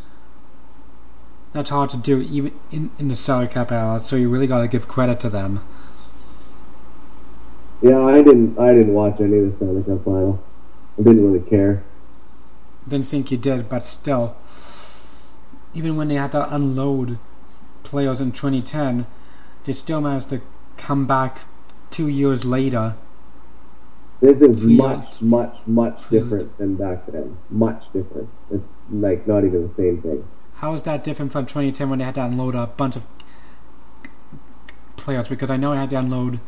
That's 1.52 1.71
hard 1.71 1.90
to 1.90 1.97
do, 1.97 2.21
even 2.23 2.52
in, 2.71 2.90
in 2.99 3.09
the 3.09 3.16
Stanley 3.16 3.49
Cup 3.49 3.73
era. 3.73 3.99
So 3.99 4.16
you 4.16 4.31
really 4.31 4.47
got 4.47 4.62
to 4.62 4.69
give 4.69 4.88
credit 4.88 5.21
to 5.21 5.28
them. 5.28 5.62
Yeah, 7.83 8.00
I 8.00 8.23
didn't. 8.23 8.59
I 8.59 8.73
didn't 8.73 8.95
watch 8.95 9.21
any 9.21 9.38
of 9.38 9.45
the 9.47 9.50
Stanley 9.50 9.83
Cup 9.83 10.04
final. 10.04 10.42
I 10.99 11.02
didn't 11.02 11.25
really 11.25 11.49
care. 11.49 11.83
Didn't 12.89 13.07
think 13.07 13.31
you 13.31 13.37
did, 13.37 13.69
but 13.69 13.85
still, 13.85 14.37
even 15.75 15.97
when 15.97 16.09
they 16.09 16.17
had 16.17 16.33
to 16.33 16.55
unload 16.55 17.19
players 17.83 18.21
in 18.21 18.33
2010, 18.33 19.07
they 19.65 19.73
still 19.73 20.01
managed 20.01 20.31
to 20.31 20.41
come 20.77 21.07
back 21.07 21.41
two 21.91 22.09
years 22.09 22.45
later. 22.45 22.97
This 24.21 24.41
is 24.41 24.65
much, 24.65 25.21
much, 25.21 25.67
much 25.67 26.09
different 26.09 26.57
than 26.59 26.77
back 26.77 27.07
then. 27.07 27.39
Much 27.51 27.93
different. 27.93 28.29
It's 28.51 28.77
like 28.91 29.27
not 29.27 29.45
even 29.45 29.62
the 29.62 29.69
same 29.69 30.01
thing. 30.01 30.29
How 30.55 30.73
is 30.75 30.85
that 30.85 31.03
different 31.03 31.33
from 31.33 31.47
2010 31.47 31.91
when 31.91 31.99
they 31.99 32.05
had 32.05 32.15
to 32.15 32.25
unload 32.25 32.55
a 32.55 32.69
bunch 32.69 32.95
of 32.95 33.07
players? 34.97 35.29
Because 35.29 35.51
I 35.51 35.57
know 35.57 35.73
they 35.73 35.79
had 35.79 35.91
to 35.91 35.99
unload 35.99 36.41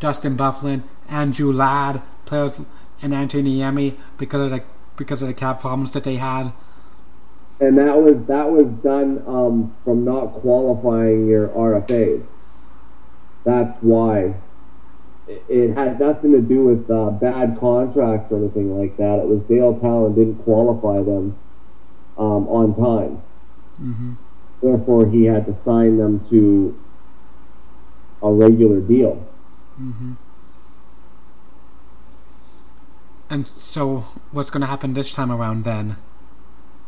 Dustin 0.00 0.36
Byfuglien, 0.36 0.82
Andrew 1.08 1.52
Ladd, 1.52 2.02
players, 2.24 2.60
and 3.00 3.12
Antti 3.12 3.42
Niemi 3.42 3.96
because 4.18 4.40
of 4.40 4.50
the 4.50 4.62
because 4.96 5.22
of 5.22 5.28
the 5.28 5.34
cap 5.34 5.60
problems 5.60 5.92
that 5.92 6.04
they 6.04 6.16
had. 6.16 6.52
And 7.60 7.78
that 7.78 8.02
was 8.02 8.26
that 8.26 8.50
was 8.50 8.74
done 8.74 9.22
um, 9.26 9.74
from 9.84 10.04
not 10.04 10.32
qualifying 10.34 11.26
your 11.28 11.48
RFAs. 11.48 12.32
That's 13.44 13.78
why. 13.78 14.34
It- 15.26 15.74
had 15.74 15.98
nothing 15.98 16.32
to 16.32 16.40
do 16.40 16.64
with 16.66 16.90
uh, 16.90 17.10
bad 17.10 17.56
contracts 17.58 18.30
or 18.30 18.36
anything 18.36 18.78
like 18.78 18.96
that. 18.98 19.18
It 19.20 19.26
was 19.26 19.44
Dale 19.44 19.78
Tallon 19.78 20.14
didn't 20.14 20.42
qualify 20.44 21.02
them 21.02 21.36
um, 22.18 22.46
on 22.48 22.74
time. 22.74 23.22
hmm 23.76 24.12
Therefore, 24.62 25.06
he 25.06 25.24
had 25.24 25.44
to 25.46 25.52
sign 25.54 25.98
them 25.98 26.24
to 26.26 26.78
a 28.22 28.30
regular 28.32 28.80
deal. 28.80 29.16
hmm 29.76 30.12
And 33.34 33.48
so, 33.56 34.04
what's 34.30 34.48
going 34.48 34.60
to 34.60 34.68
happen 34.68 34.94
this 34.94 35.10
time 35.10 35.32
around 35.32 35.64
then? 35.64 35.96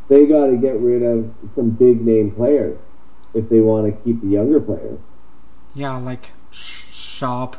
they 0.09 0.27
got 0.27 0.47
to 0.47 0.57
get 0.57 0.79
rid 0.79 1.03
of 1.03 1.35
some 1.45 1.71
big 1.71 2.07
name 2.07 2.31
players 2.31 2.91
if 3.35 3.49
they 3.49 3.59
want 3.59 3.93
to 3.93 4.05
keep 4.05 4.21
the 4.21 4.29
younger 4.29 4.61
players. 4.61 5.01
Yeah, 5.75 5.97
like 5.97 6.31
Sh- 6.53 6.85
Sharp, 6.93 7.57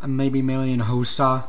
and 0.00 0.16
maybe 0.16 0.40
Marian 0.40 0.82
Hossa. 0.82 1.46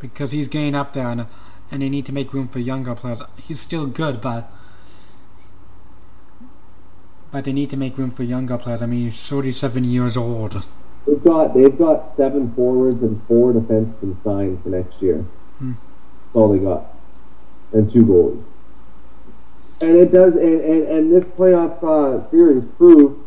Because 0.00 0.32
he's 0.32 0.48
getting 0.48 0.74
up 0.74 0.92
there, 0.94 1.06
and, 1.06 1.28
and 1.70 1.82
they 1.82 1.88
need 1.88 2.06
to 2.06 2.12
make 2.12 2.32
room 2.32 2.48
for 2.48 2.58
younger 2.58 2.96
players. 2.96 3.22
He's 3.36 3.60
still 3.60 3.86
good, 3.86 4.20
but 4.20 4.50
but 7.30 7.44
they 7.44 7.52
need 7.52 7.70
to 7.70 7.76
make 7.76 7.96
room 7.96 8.10
for 8.10 8.24
younger 8.24 8.58
players. 8.58 8.82
I 8.82 8.86
mean, 8.86 9.04
he's 9.04 9.28
37 9.28 9.84
years 9.84 10.16
old. 10.16 10.64
They've 11.06 11.22
got 11.24 11.54
they've 11.54 11.76
got 11.76 12.06
seven 12.06 12.52
forwards 12.54 13.02
and 13.02 13.22
four 13.24 13.52
defensemen 13.52 14.14
signed 14.14 14.62
for 14.62 14.68
next 14.68 15.00
year. 15.02 15.18
Hmm. 15.58 15.72
That's 15.72 16.34
all 16.34 16.52
they 16.52 16.58
got, 16.58 16.94
and 17.72 17.90
two 17.90 18.04
goalies. 18.04 18.50
And 19.80 19.96
it 19.96 20.12
does, 20.12 20.34
and, 20.34 20.60
and, 20.60 20.82
and 20.88 21.12
this 21.12 21.26
playoff 21.26 21.82
uh, 21.82 22.20
series 22.20 22.64
proved 22.66 23.18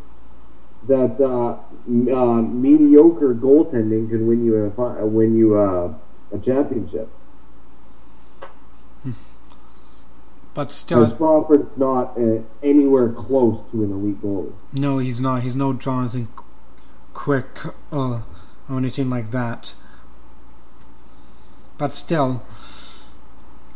that 0.88 1.20
uh, 1.20 1.58
m- 1.88 2.13
uh, 2.13 2.42
mediocre 2.44 3.34
goaltending 3.34 4.10
can 4.10 4.27
win 4.27 4.46
you 4.46 4.56
a 4.58 4.72
fi- 4.72 5.01
win 5.03 5.36
you 5.36 5.56
uh, 5.56 5.94
a 6.32 6.38
championship. 6.38 7.10
But 10.53 10.72
still, 10.72 11.10
Crawford's 11.10 11.75
not 11.77 12.15
uh, 12.18 12.44
anywhere 12.62 13.10
close 13.10 13.63
to 13.72 13.84
an 13.84 13.92
elite 13.92 14.22
goalie. 14.22 14.53
no, 14.72 15.00
he's 15.00 15.20
not. 15.20 15.42
He's 15.42 15.56
no 15.56 15.74
Jonathan 15.74 16.27
Quick 17.13 17.65
or, 17.91 18.24
or 18.70 18.77
anything 18.77 19.10
like 19.10 19.32
that. 19.32 19.74
But 21.77 21.91
still, 21.91 22.43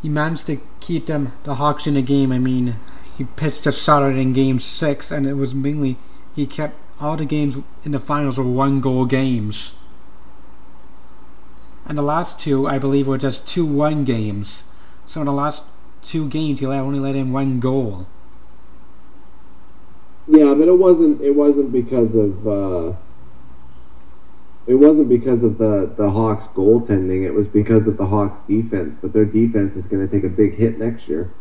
he 0.02 0.10
managed 0.10 0.48
to 0.48 0.62
keep 0.80 1.08
them 1.08 1.34
the 1.44 1.56
Hawks 1.56 1.88
in 1.88 1.96
the 1.96 2.02
game. 2.02 2.32
I 2.32 2.40
mean, 2.40 2.76
he 3.18 3.24
pitched 3.24 3.66
a 3.66 3.72
Saturday 3.72 4.22
in 4.22 4.34
Game 4.34 4.60
Six, 4.60 5.12
and 5.12 5.26
it 5.26 5.34
was 5.34 5.56
mainly 5.56 5.98
he 6.36 6.46
kept 6.46 6.76
all 7.00 7.18
the 7.18 7.26
games 7.26 7.58
in 7.84 7.92
the 7.92 8.00
finals 8.00 8.38
were 8.38 8.44
one 8.44 8.82
goal 8.82 9.06
games. 9.06 9.76
And 11.86 11.98
the 11.98 12.04
last 12.04 12.40
two, 12.40 12.68
I 12.68 12.80
believe, 12.80 13.08
were 13.08 13.18
just 13.18 13.48
two 13.48 13.66
one 13.66 14.04
games. 14.04 14.72
So 15.06 15.22
in 15.22 15.26
the 15.26 15.34
last 15.34 15.64
two 16.02 16.28
games, 16.28 16.60
he 16.60 16.66
only 16.66 17.00
let 17.00 17.16
in 17.16 17.32
one 17.32 17.60
goal. 17.60 18.08
Yeah, 20.28 20.54
but 20.54 20.68
it 20.68 20.78
wasn't. 20.78 21.22
It 21.22 21.32
wasn't 21.32 21.72
because 21.72 22.16
of. 22.16 22.48
Uh, 22.48 22.94
it 24.68 24.76
wasn't 24.76 25.10
because 25.10 25.44
of 25.44 25.58
the 25.58 25.92
the 25.96 26.10
Hawks 26.10 26.48
goaltending. 26.48 27.26
It 27.26 27.32
was 27.34 27.48
because 27.48 27.88
of 27.88 27.98
the 27.98 28.08
Hawks 28.08 28.42
defense. 28.42 28.96
But 28.96 29.14
their 29.14 29.26
defense 29.26 29.76
is 29.76 29.88
going 29.88 30.08
to 30.08 30.14
take 30.14 30.26
a 30.26 30.30
big 30.34 30.56
hit 30.56 30.78
next 30.80 31.08
year. 31.08 31.32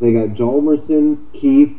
They 0.00 0.12
got 0.12 0.30
Hjalmarsson, 0.30 1.32
Keith, 1.32 1.78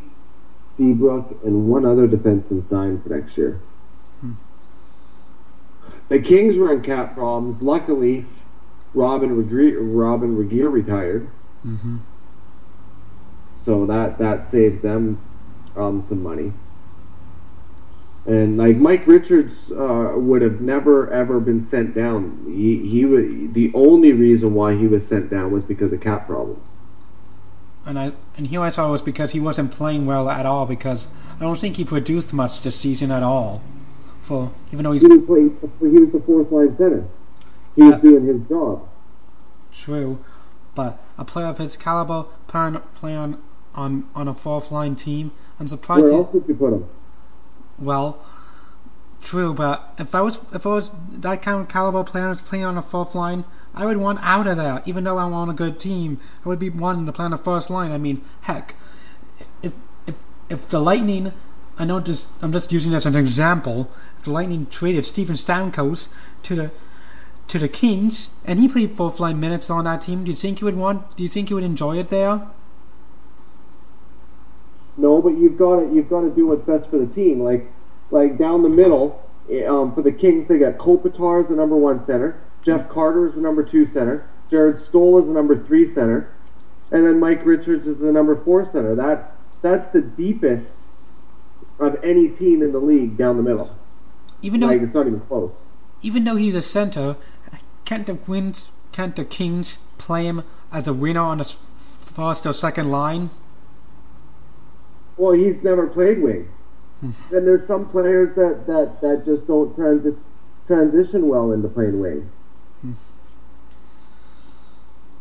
Seabrook, 0.66 1.44
and 1.44 1.68
one 1.70 1.86
other 1.86 2.08
defenseman 2.08 2.62
signed 2.62 3.04
for 3.04 3.10
next 3.10 3.38
year. 3.38 3.60
The 6.10 6.20
Kings 6.20 6.58
were 6.58 6.72
in 6.72 6.82
cap 6.82 7.14
problems. 7.14 7.62
Luckily, 7.62 8.26
Robyn 8.94 9.32
Regehr, 9.36 9.78
Robyn 9.96 10.38
Regehr 10.38 10.72
retired, 10.72 11.30
hmm 11.64 11.98
so 13.56 13.86
that 13.86 14.18
that 14.18 14.46
saves 14.46 14.80
them 14.80 15.20
um, 15.76 16.02
some 16.02 16.24
money. 16.24 16.54
And 18.28 18.58
like 18.58 18.76
Mike 18.76 19.08
Richards 19.08 19.72
uh, 19.72 20.14
would 20.16 20.42
have 20.42 20.60
never 20.60 21.10
ever 21.12 21.40
been 21.40 21.64
sent 21.64 21.96
down. 21.96 22.44
He 22.48 22.78
he 22.88 23.48
the 23.48 23.72
only 23.74 24.12
reason 24.12 24.54
why 24.54 24.76
he 24.76 24.86
was 24.86 25.08
sent 25.08 25.30
down 25.30 25.52
was 25.52 25.64
because 25.64 25.94
of 25.94 26.02
cap 26.02 26.28
problems. 26.28 26.74
And 27.86 27.98
I 27.98 28.12
and 28.36 28.48
here 28.48 28.60
I 28.60 28.68
saw 28.68 28.90
it 28.90 28.92
was 28.92 29.02
because 29.02 29.32
he 29.32 29.40
wasn't 29.40 29.72
playing 29.72 30.06
well 30.06 30.30
at 30.30 30.46
all 30.46 30.66
because 30.66 31.08
I 31.38 31.44
don't 31.44 31.58
think 31.58 31.78
he 31.78 31.86
produced 31.86 32.34
much 32.34 32.62
this 32.62 32.76
season 32.78 33.12
at 33.12 33.24
all. 33.24 33.62
For 34.20 34.52
even 34.74 34.84
though 34.84 34.92
he's 34.92 35.04
He 35.04 35.08
was 35.08 35.24
playing. 35.24 35.58
He 35.80 35.88
was 35.88 36.12
the 36.12 36.20
fourth 36.20 36.52
line 36.52 36.76
center. 36.76 37.06
He 37.78 37.84
was 37.84 37.92
Yeah. 37.94 37.98
doing 38.00 38.26
his 38.26 38.42
job. 38.50 38.90
true, 39.72 40.18
but 40.76 41.00
a 41.18 41.24
player 41.24 41.46
of 41.46 41.60
his 41.60 41.78
caliber 41.78 42.26
playing 42.48 42.82
playing 42.94 43.18
on 43.18 43.38
on, 43.74 44.10
on 44.16 44.28
a 44.28 44.34
fourth 44.34 44.72
line 44.72 44.96
team, 44.96 45.32
I'm 45.60 45.68
surprised. 45.68 46.06
Where 46.06 46.14
else 46.14 46.34
would 46.34 46.44
you 46.48 46.56
put 46.56 46.74
him? 46.74 46.86
Well, 47.80 48.26
true, 49.22 49.54
but 49.54 49.94
if 49.98 50.16
I 50.16 50.22
was 50.22 50.40
if 50.54 50.66
I 50.66 50.70
was 50.70 50.92
that 51.12 51.42
kind 51.42 51.60
of 51.62 51.68
caliber 51.68 52.04
player 52.04 52.30
was 52.30 52.42
playing 52.42 52.66
on 52.66 52.76
the 52.76 52.82
fourth 52.82 53.14
line, 53.14 53.46
I 53.74 53.86
would 53.86 53.98
want 53.98 54.20
out 54.22 54.48
of 54.48 54.58
there. 54.58 54.82
Even 54.86 55.04
though 55.04 55.18
I'm 55.18 55.34
on 55.34 55.50
a 55.50 55.54
good 55.54 55.80
team, 55.80 56.20
I 56.44 56.50
would 56.50 56.60
be 56.60 56.70
wanting 56.70 57.06
to 57.06 57.12
play 57.12 57.26
on 57.26 57.32
the 57.32 57.38
first 57.38 57.70
line. 57.70 57.92
I 57.92 57.98
mean, 57.98 58.24
heck, 58.42 58.76
if 59.62 59.76
if 60.08 60.24
if 60.50 60.70
the 60.70 60.80
Lightning, 60.80 61.34
I 61.78 61.86
know 61.86 62.00
this, 62.00 62.32
I'm 62.42 62.52
just 62.52 62.72
using 62.72 62.92
this 62.92 63.06
as 63.06 63.14
an 63.14 63.22
example. 63.22 63.92
If 64.18 64.26
the 64.26 64.32
Lightning 64.32 64.66
traded 64.66 65.06
Steven 65.06 65.36
Stamkos 65.36 66.14
to 66.44 66.56
the 66.56 66.72
to 67.48 67.60
the 67.60 67.70
Kings 67.70 68.30
and 68.44 68.60
he 68.60 68.68
played 68.68 68.92
fourth 68.92 69.20
line 69.20 69.40
minutes 69.40 69.70
on 69.70 69.86
that 69.86 70.02
team, 70.02 70.24
do 70.24 70.32
you 70.32 70.36
think 70.38 70.62
you 70.62 70.66
would 70.66 70.76
want? 70.76 71.16
Do 71.16 71.24
you 71.24 71.30
think 71.30 71.50
you 71.50 71.56
would 71.56 71.64
enjoy 71.64 71.98
it 71.98 72.10
there? 72.10 72.48
No, 74.98 75.22
but 75.22 75.30
you've 75.30 75.58
got 75.58 75.80
to 75.80 75.94
you've 75.94 76.10
got 76.10 76.22
to 76.22 76.30
do 76.30 76.48
what's 76.48 76.64
best 76.66 76.90
for 76.90 76.98
the 76.98 77.06
team. 77.08 77.42
Like 77.42 77.72
like 78.12 78.38
down 78.38 78.64
the 78.64 78.70
middle, 78.70 79.22
eh, 79.52 79.66
um, 79.66 79.94
for 79.94 80.02
the 80.02 80.12
Kings, 80.12 80.48
they 80.48 80.58
got 80.58 80.78
Kopitar 80.78 81.40
as 81.40 81.50
the 81.50 81.56
number 81.56 81.76
one 81.76 82.02
center, 82.02 82.42
Jeff 82.64 82.90
Carter 82.90 83.26
is 83.28 83.36
the 83.36 83.42
number 83.42 83.64
two 83.64 83.86
center, 83.86 84.28
Jarret 84.50 84.78
Stoll 84.78 85.20
is 85.20 85.28
the 85.28 85.34
number 85.34 85.56
three 85.56 85.86
center, 85.86 86.34
and 86.92 87.06
then 87.06 87.20
Mike 87.20 87.46
Richards 87.46 87.86
is 87.86 88.00
the 88.00 88.12
number 88.12 88.36
four 88.36 88.66
center. 88.66 88.96
That 88.96 89.36
that's 89.62 89.88
the 89.88 90.02
deepest 90.02 90.84
of 91.80 91.98
any 92.04 92.30
team 92.30 92.62
in 92.64 92.72
the 92.72 92.80
league 92.80 93.18
down 93.18 93.38
the 93.38 93.44
middle. 93.44 93.76
Even 94.42 94.62
though 94.62 94.68
Like 94.68 94.82
it's 94.82 94.96
not 94.96 95.06
even 95.08 95.20
close. 95.22 95.64
even 96.02 96.24
though 96.24 96.36
he's 96.36 96.56
a 96.56 96.62
center, 96.62 97.18
can't 97.86 98.06
the 98.08 98.16
wins 98.16 98.72
can't 98.92 99.16
the 99.16 99.26
Kings 99.26 99.78
play 100.00 100.26
him 100.26 100.44
as 100.72 100.88
a 100.88 100.94
winner 100.94 101.20
on 101.22 101.38
the 101.40 101.56
first 102.02 102.48
or 102.48 102.54
second 102.54 102.90
line? 102.90 103.30
Well, 105.18 105.34
he's 105.34 105.64
never 105.64 105.88
played 105.88 106.22
wing. 106.22 106.50
Hmm. 107.02 107.12
and 107.32 107.46
there's 107.46 107.66
some 107.66 107.88
players 107.88 108.34
that, 108.34 108.66
that, 108.66 109.02
that 109.02 109.24
just 109.24 109.46
don't 109.46 109.76
transi- 109.76 110.18
transition 110.66 111.28
well 111.28 111.52
into 111.52 111.68
playing 111.68 112.00
wing. 112.00 112.32
Hmm. 112.82 112.94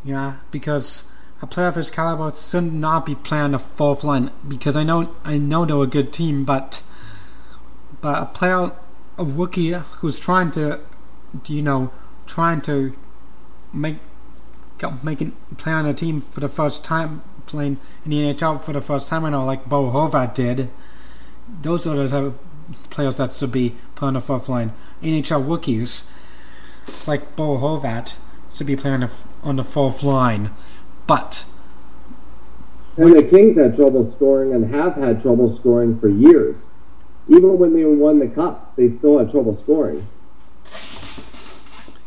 Yeah, 0.03 0.37
because 0.49 1.11
a 1.41 1.47
player 1.47 1.67
of 1.67 1.75
his 1.75 1.91
caliber 1.91 2.31
should 2.31 2.73
not 2.73 3.05
be 3.05 3.13
playing 3.13 3.51
the 3.51 3.59
fourth 3.59 4.03
line. 4.03 4.31
Because 4.47 4.75
I 4.75 4.83
know 4.83 5.13
I 5.23 5.37
know 5.37 5.65
they're 5.65 5.81
a 5.83 5.87
good 5.87 6.11
team, 6.13 6.45
but 6.45 6.81
but 8.01 8.21
a 8.21 8.25
player, 8.25 8.71
a 9.17 9.23
rookie 9.23 9.71
who's 9.71 10.17
trying 10.17 10.51
to, 10.51 10.79
you 11.47 11.61
know, 11.61 11.91
trying 12.25 12.61
to 12.61 12.95
make 13.73 13.97
making 15.03 15.35
play 15.57 15.73
on 15.73 15.85
a 15.85 15.93
team 15.93 16.21
for 16.21 16.39
the 16.39 16.49
first 16.49 16.85
time, 16.85 17.21
playing 17.47 17.77
in 18.05 18.11
the 18.11 18.33
NHL 18.33 18.61
for 18.61 18.73
the 18.73 18.81
first 18.81 19.09
time, 19.09 19.25
I 19.25 19.29
know, 19.29 19.45
like 19.45 19.65
Bo 19.65 19.89
Horvat 19.89 20.35
did. 20.35 20.69
Those 21.61 21.87
are 21.87 21.95
the 21.95 22.07
type 22.07 22.23
of 22.23 22.39
players 22.89 23.17
that 23.17 23.33
should 23.33 23.51
be 23.51 23.75
put 23.95 24.07
on 24.07 24.13
the 24.13 24.21
fourth 24.21 24.49
line. 24.49 24.73
NHL 25.01 25.47
rookies, 25.47 26.11
like 27.07 27.35
Bo 27.35 27.57
Horvat, 27.57 28.19
should 28.53 28.67
be 28.67 28.75
playing 28.75 28.95
on 28.95 28.99
the, 29.01 29.13
on 29.43 29.55
the 29.55 29.63
fourth 29.63 30.03
line. 30.03 30.51
But 31.07 31.45
And 32.97 33.15
the 33.15 33.23
Kings 33.23 33.57
had 33.57 33.75
trouble 33.75 34.03
scoring 34.03 34.53
and 34.53 34.73
have 34.75 34.95
had 34.95 35.21
trouble 35.21 35.49
scoring 35.49 35.99
for 35.99 36.09
years. 36.09 36.67
Even 37.29 37.57
when 37.57 37.73
they 37.73 37.85
won 37.85 38.19
the 38.19 38.27
cup, 38.27 38.75
they 38.75 38.89
still 38.89 39.19
had 39.19 39.31
trouble 39.31 39.53
scoring. 39.53 40.07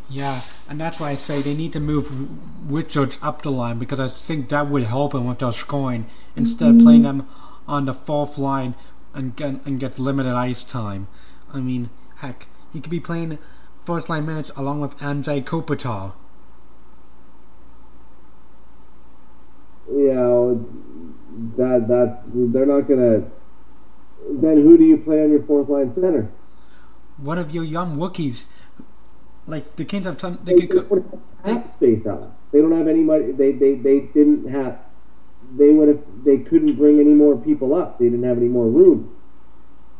yeah, 0.09 0.39
and 0.71 0.79
that's 0.79 1.01
why 1.01 1.09
I 1.09 1.15
say 1.15 1.41
they 1.41 1.53
need 1.53 1.73
to 1.73 1.81
move 1.81 2.29
Richards 2.71 3.19
up 3.21 3.41
the 3.41 3.51
line 3.51 3.77
because 3.77 3.99
I 3.99 4.07
think 4.07 4.47
that 4.49 4.69
would 4.69 4.85
help 4.85 5.13
him 5.13 5.27
with 5.27 5.39
their 5.39 5.51
scoring 5.51 6.05
instead 6.33 6.69
of 6.69 6.75
mm-hmm. 6.75 6.85
playing 6.85 7.01
them 7.01 7.27
on 7.67 7.83
the 7.83 7.93
fourth 7.93 8.37
line 8.37 8.75
and 9.13 9.35
get 9.35 9.65
and 9.65 9.81
get 9.81 9.99
limited 9.99 10.31
ice 10.31 10.63
time. 10.63 11.09
I 11.53 11.59
mean, 11.59 11.89
heck, 12.19 12.47
he 12.71 12.79
could 12.79 12.89
be 12.89 13.01
playing 13.01 13.37
first 13.81 14.09
line 14.09 14.25
minutes 14.25 14.49
along 14.55 14.79
with 14.79 14.95
Andrei 15.03 15.41
Kopitar. 15.41 16.13
Yeah, 19.89 20.55
that 21.57 21.89
that 21.89 22.23
they're 22.33 22.65
not 22.65 22.87
gonna. 22.87 23.29
Then 24.39 24.61
who 24.61 24.77
do 24.77 24.85
you 24.85 24.99
play 24.99 25.21
on 25.21 25.31
your 25.31 25.43
fourth 25.43 25.67
line 25.67 25.91
center? 25.91 26.31
One 27.17 27.37
of 27.37 27.51
your 27.51 27.65
young 27.65 27.99
rookies, 27.99 28.53
like 29.47 29.75
the 29.75 29.85
Kings 29.85 30.05
have 30.05 30.17
ton, 30.17 30.39
they 30.43 30.53
They, 30.55 30.67
could. 30.67 30.89
don't 30.89 31.05
have 31.45 31.45
cap 31.45 31.67
space, 31.67 32.05
Alex. 32.05 32.45
They 32.51 32.61
don't 32.61 32.71
have 32.77 32.87
any 32.87 33.01
money. 33.01 33.31
They 33.31 33.51
they, 33.53 33.75
they 33.75 34.01
didn't 34.01 34.47
have. 34.49 34.79
They 35.57 35.71
would 35.71 35.87
have. 35.87 36.01
They 36.23 36.37
couldn't 36.37 36.75
bring 36.75 36.99
any 36.99 37.13
more 37.13 37.35
people 37.37 37.73
up. 37.73 37.99
They 37.99 38.05
didn't 38.05 38.23
have 38.23 38.37
any 38.37 38.47
more 38.47 38.67
room 38.67 39.15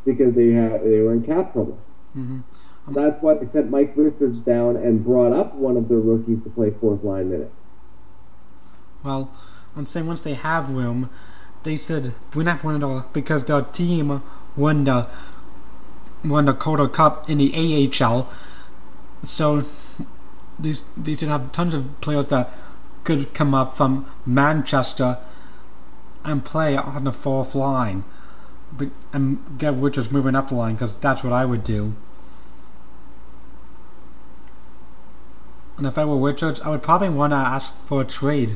because 0.05 0.35
they 0.35 0.49
had 0.51 0.83
they 0.83 1.01
were 1.01 1.11
in 1.13 1.23
cap 1.23 1.53
trouble. 1.53 1.79
Mhm. 2.15 2.43
That's 2.87 3.21
why 3.21 3.35
they 3.35 3.45
sent 3.47 3.69
Mike 3.69 3.93
Richards 3.95 4.41
down 4.41 4.75
and 4.75 5.03
brought 5.03 5.31
up 5.33 5.55
one 5.55 5.77
of 5.77 5.87
their 5.87 5.99
rookies 5.99 6.41
to 6.43 6.49
play 6.49 6.71
fourth 6.71 7.03
line 7.03 7.29
minutes. 7.29 7.55
Well, 9.03 9.31
I'm 9.75 9.85
saying 9.85 10.07
once 10.07 10.23
they 10.23 10.33
have 10.33 10.69
room, 10.69 11.09
they 11.63 11.75
should 11.77 12.13
bring 12.31 12.47
up 12.47 12.63
one 12.63 12.75
of 12.75 12.81
the 12.81 13.03
because 13.13 13.45
their 13.45 13.61
team 13.61 14.21
won 14.57 14.83
the 14.83 15.07
won 16.25 16.45
the 16.45 16.53
Calder 16.53 16.87
Cup 16.87 17.29
in 17.29 17.37
the 17.37 17.51
AHL, 17.55 18.29
so 19.23 19.63
these 20.59 20.85
should 21.05 21.27
have 21.29 21.51
tons 21.51 21.73
of 21.73 21.99
players 22.01 22.27
that 22.27 22.51
could 23.03 23.33
come 23.33 23.53
up 23.53 23.75
from 23.75 24.11
Manchester 24.25 25.17
and 26.23 26.45
play 26.45 26.75
on 26.77 27.03
the 27.03 27.11
fourth 27.11 27.55
line, 27.55 28.03
but 28.71 28.89
and 29.11 29.57
get 29.57 29.73
Richards 29.73 30.11
moving 30.11 30.35
up 30.35 30.49
the 30.49 30.55
line 30.55 30.75
because 30.75 30.95
that's 30.95 31.23
what 31.23 31.33
I 31.33 31.45
would 31.45 31.63
do. 31.63 31.95
And 35.77 35.87
if 35.87 35.97
I 35.97 36.05
were 36.05 36.17
Richards, 36.17 36.61
I 36.61 36.69
would 36.69 36.83
probably 36.83 37.09
want 37.09 37.31
to 37.31 37.37
ask 37.37 37.75
for 37.75 38.01
a 38.01 38.05
trade 38.05 38.55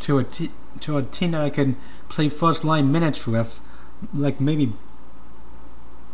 to 0.00 0.18
a 0.18 0.24
t- 0.24 0.52
to 0.80 0.96
a 0.96 1.02
team 1.02 1.32
that 1.32 1.42
I 1.42 1.50
can 1.50 1.76
play 2.08 2.28
first 2.28 2.64
line 2.64 2.90
minutes 2.90 3.26
with, 3.26 3.60
like 4.14 4.40
maybe 4.40 4.72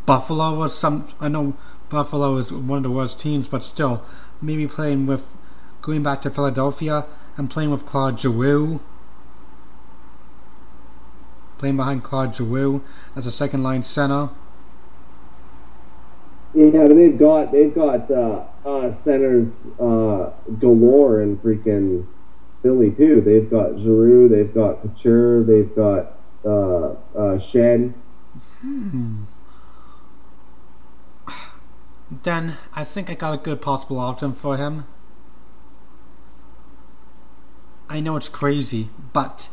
Buffalo 0.04 0.58
or 0.58 0.68
some. 0.68 1.08
I 1.20 1.28
know 1.28 1.54
Buffalo 1.92 2.37
is 2.37 2.52
one 2.52 2.78
of 2.78 2.83
the 2.83 2.90
worst 2.90 3.20
teams, 3.20 3.46
but 3.46 3.62
still, 3.62 4.02
maybe 4.40 4.66
playing 4.66 5.07
with 5.07 5.37
going 5.83 6.02
back 6.02 6.22
to 6.22 6.31
Philadelphia 6.31 7.05
and 7.37 7.50
playing 7.50 7.70
with 7.70 7.85
Claude 7.85 8.18
Giroux, 8.18 8.81
playing 11.59 11.76
behind 11.76 12.02
Claude 12.02 12.35
Giroux 12.35 12.83
as 13.14 13.26
a 13.26 13.31
second 13.31 13.62
line 13.62 13.83
center. 13.83 14.31
Yeah, 16.55 16.87
but 16.87 16.94
they've 16.94 17.18
got 17.18 17.52
they've 17.52 17.74
got 17.74 18.11
uh, 18.11 18.46
uh, 18.66 18.90
centers 18.90 19.68
uh, 19.78 20.33
galore 20.59 21.22
in 21.22 21.37
freaking 21.38 22.07
Philly 22.62 22.90
too. 22.90 23.20
They've 23.20 23.48
got 23.50 23.78
Giroux, 23.78 24.28
they've 24.28 24.52
got 24.52 24.83
Couture, 24.83 25.42
they've 25.44 25.74
got 25.74 26.18
uh, 26.44 26.92
uh, 27.14 27.38
Schenn. 27.38 27.94
Then 32.22 32.59
I 32.75 32.85
think 32.85 33.09
I 33.09 33.14
got 33.14 33.33
a 33.33 33.38
good 33.38 33.62
possible 33.62 33.98
option 33.98 34.35
for 34.35 34.59
him. 34.59 34.87
I 37.88 38.01
know 38.01 38.16
it's 38.16 38.29
crazy, 38.29 38.90
but 39.12 39.48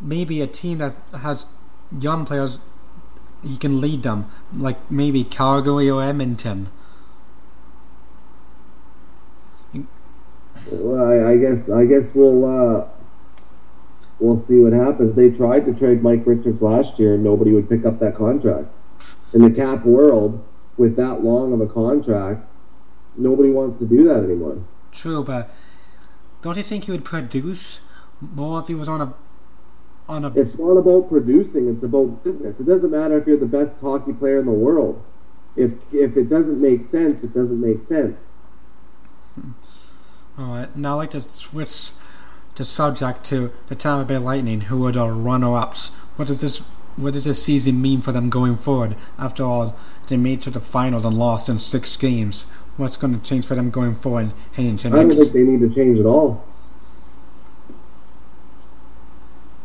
maybe 0.00 0.40
a 0.40 0.46
team 0.46 0.78
that 0.78 0.94
has 1.12 1.46
young 2.00 2.24
players, 2.24 2.60
he 3.42 3.56
can 3.56 3.80
lead 3.80 4.04
them, 4.04 4.26
like 4.56 4.90
maybe 4.90 5.24
Calgary 5.24 5.90
or 5.90 6.02
Edmonton. 6.02 6.70
Well, 10.70 11.04
I, 11.04 11.32
I 11.32 11.36
guess 11.36 11.68
I 11.68 11.84
guess 11.84 12.14
we'll 12.14 12.44
uh, 12.44 12.86
we'll 14.20 14.38
see 14.38 14.60
what 14.60 14.72
happens. 14.72 15.16
They 15.16 15.30
tried 15.30 15.66
to 15.66 15.74
trade 15.74 16.02
Mike 16.02 16.22
Richards 16.24 16.62
last 16.62 16.98
year, 17.00 17.14
and 17.14 17.24
nobody 17.24 17.52
would 17.52 17.68
pick 17.68 17.84
up 17.84 17.98
that 17.98 18.14
contract. 18.14 18.68
In 19.34 19.42
the 19.42 19.50
cap 19.50 19.84
world, 19.84 20.44
with 20.76 20.96
that 20.96 21.22
long 21.22 21.52
of 21.52 21.60
a 21.60 21.66
contract, 21.66 22.44
nobody 23.16 23.50
wants 23.50 23.78
to 23.78 23.86
do 23.86 24.04
that 24.04 24.24
anymore. 24.24 24.64
True, 24.90 25.22
but 25.22 25.50
don't 26.40 26.56
you 26.56 26.62
think 26.62 26.84
he 26.84 26.92
would 26.92 27.04
produce 27.04 27.80
more 28.20 28.60
if 28.60 28.68
he 28.68 28.74
was 28.74 28.88
on 28.88 29.00
a 29.00 29.14
on 30.08 30.24
a 30.24 30.32
It's 30.34 30.58
not 30.58 30.72
about 30.72 31.08
producing; 31.08 31.68
it's 31.68 31.82
about 31.82 32.24
business. 32.24 32.60
It 32.60 32.66
doesn't 32.66 32.90
matter 32.90 33.18
if 33.18 33.26
you're 33.26 33.36
the 33.36 33.46
best 33.46 33.80
hockey 33.80 34.12
player 34.12 34.38
in 34.38 34.46
the 34.46 34.52
world. 34.52 35.02
if 35.56 35.92
if 35.92 36.16
it 36.16 36.28
doesn't 36.28 36.60
make 36.60 36.86
sense, 36.86 37.22
it 37.24 37.34
doesn't 37.34 37.60
make 37.60 37.84
sense. 37.84 38.32
Hmm. 39.34 39.50
All 40.38 40.46
right, 40.46 40.76
now 40.76 40.94
I'd 40.94 40.96
like 40.96 41.10
to 41.10 41.20
switch 41.20 41.90
the 42.54 42.64
subject 42.64 43.24
to 43.24 43.52
the 43.68 43.74
Tampa 43.74 44.04
Bay 44.06 44.18
Lightning, 44.18 44.62
who 44.62 44.86
are 44.86 44.92
the 44.92 45.06
runner-ups. 45.06 45.94
What 46.16 46.28
does 46.28 46.40
this 46.40 46.64
what 46.96 47.14
does 47.14 47.24
this 47.24 47.42
season 47.42 47.80
mean 47.80 48.00
for 48.00 48.12
them 48.12 48.28
going 48.30 48.56
forward? 48.56 48.96
After 49.18 49.44
all, 49.44 49.76
they 50.08 50.16
made 50.16 50.38
it 50.38 50.42
to 50.42 50.50
the 50.50 50.60
finals 50.60 51.04
and 51.04 51.16
lost 51.18 51.48
in 51.48 51.58
six 51.58 51.96
games. 51.96 52.50
What's 52.76 52.96
going 52.96 53.18
to 53.18 53.20
change 53.24 53.46
for 53.46 53.54
them 53.54 53.70
going 53.70 53.94
forward 53.94 54.32
heading 54.52 54.72
into 54.72 54.88
I 54.88 54.90
don't 54.92 55.08
next? 55.08 55.18
think 55.18 55.32
they 55.32 55.42
need 55.44 55.60
to 55.60 55.74
change 55.74 55.98
at 55.98 56.06
all. 56.06 56.44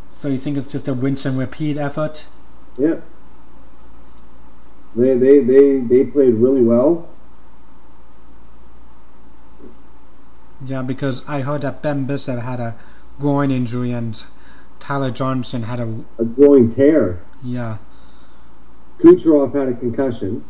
So 0.10 0.30
you 0.30 0.38
think 0.38 0.58
it's 0.58 0.72
just 0.72 0.88
a 0.88 0.94
rinse 0.94 1.26
and 1.26 1.38
repeat 1.38 1.78
effort? 1.78 2.28
Yeah. 2.78 3.02
They 4.96 5.16
they 5.18 5.40
they 5.42 5.80
they 5.80 6.04
played 6.06 6.36
really 6.36 6.62
well. 6.62 7.08
Yeah, 10.66 10.82
because 10.82 11.28
I 11.30 11.42
heard 11.42 11.62
that 11.62 11.82
Ben 11.84 12.06
Bishop 12.06 12.40
had 12.40 12.60
a 12.60 12.76
groin 13.20 13.52
injury 13.52 13.92
and 13.92 14.22
Tyler 14.88 15.12
Johnson 15.12 15.64
had 15.64 15.82
a 15.82 16.06
A 16.18 16.24
growing 16.24 16.70
tear. 16.70 17.20
yeah. 17.44 17.80
Kucherov 19.00 19.54
had 19.54 19.68
a 19.68 19.74
concussion. 19.74 20.46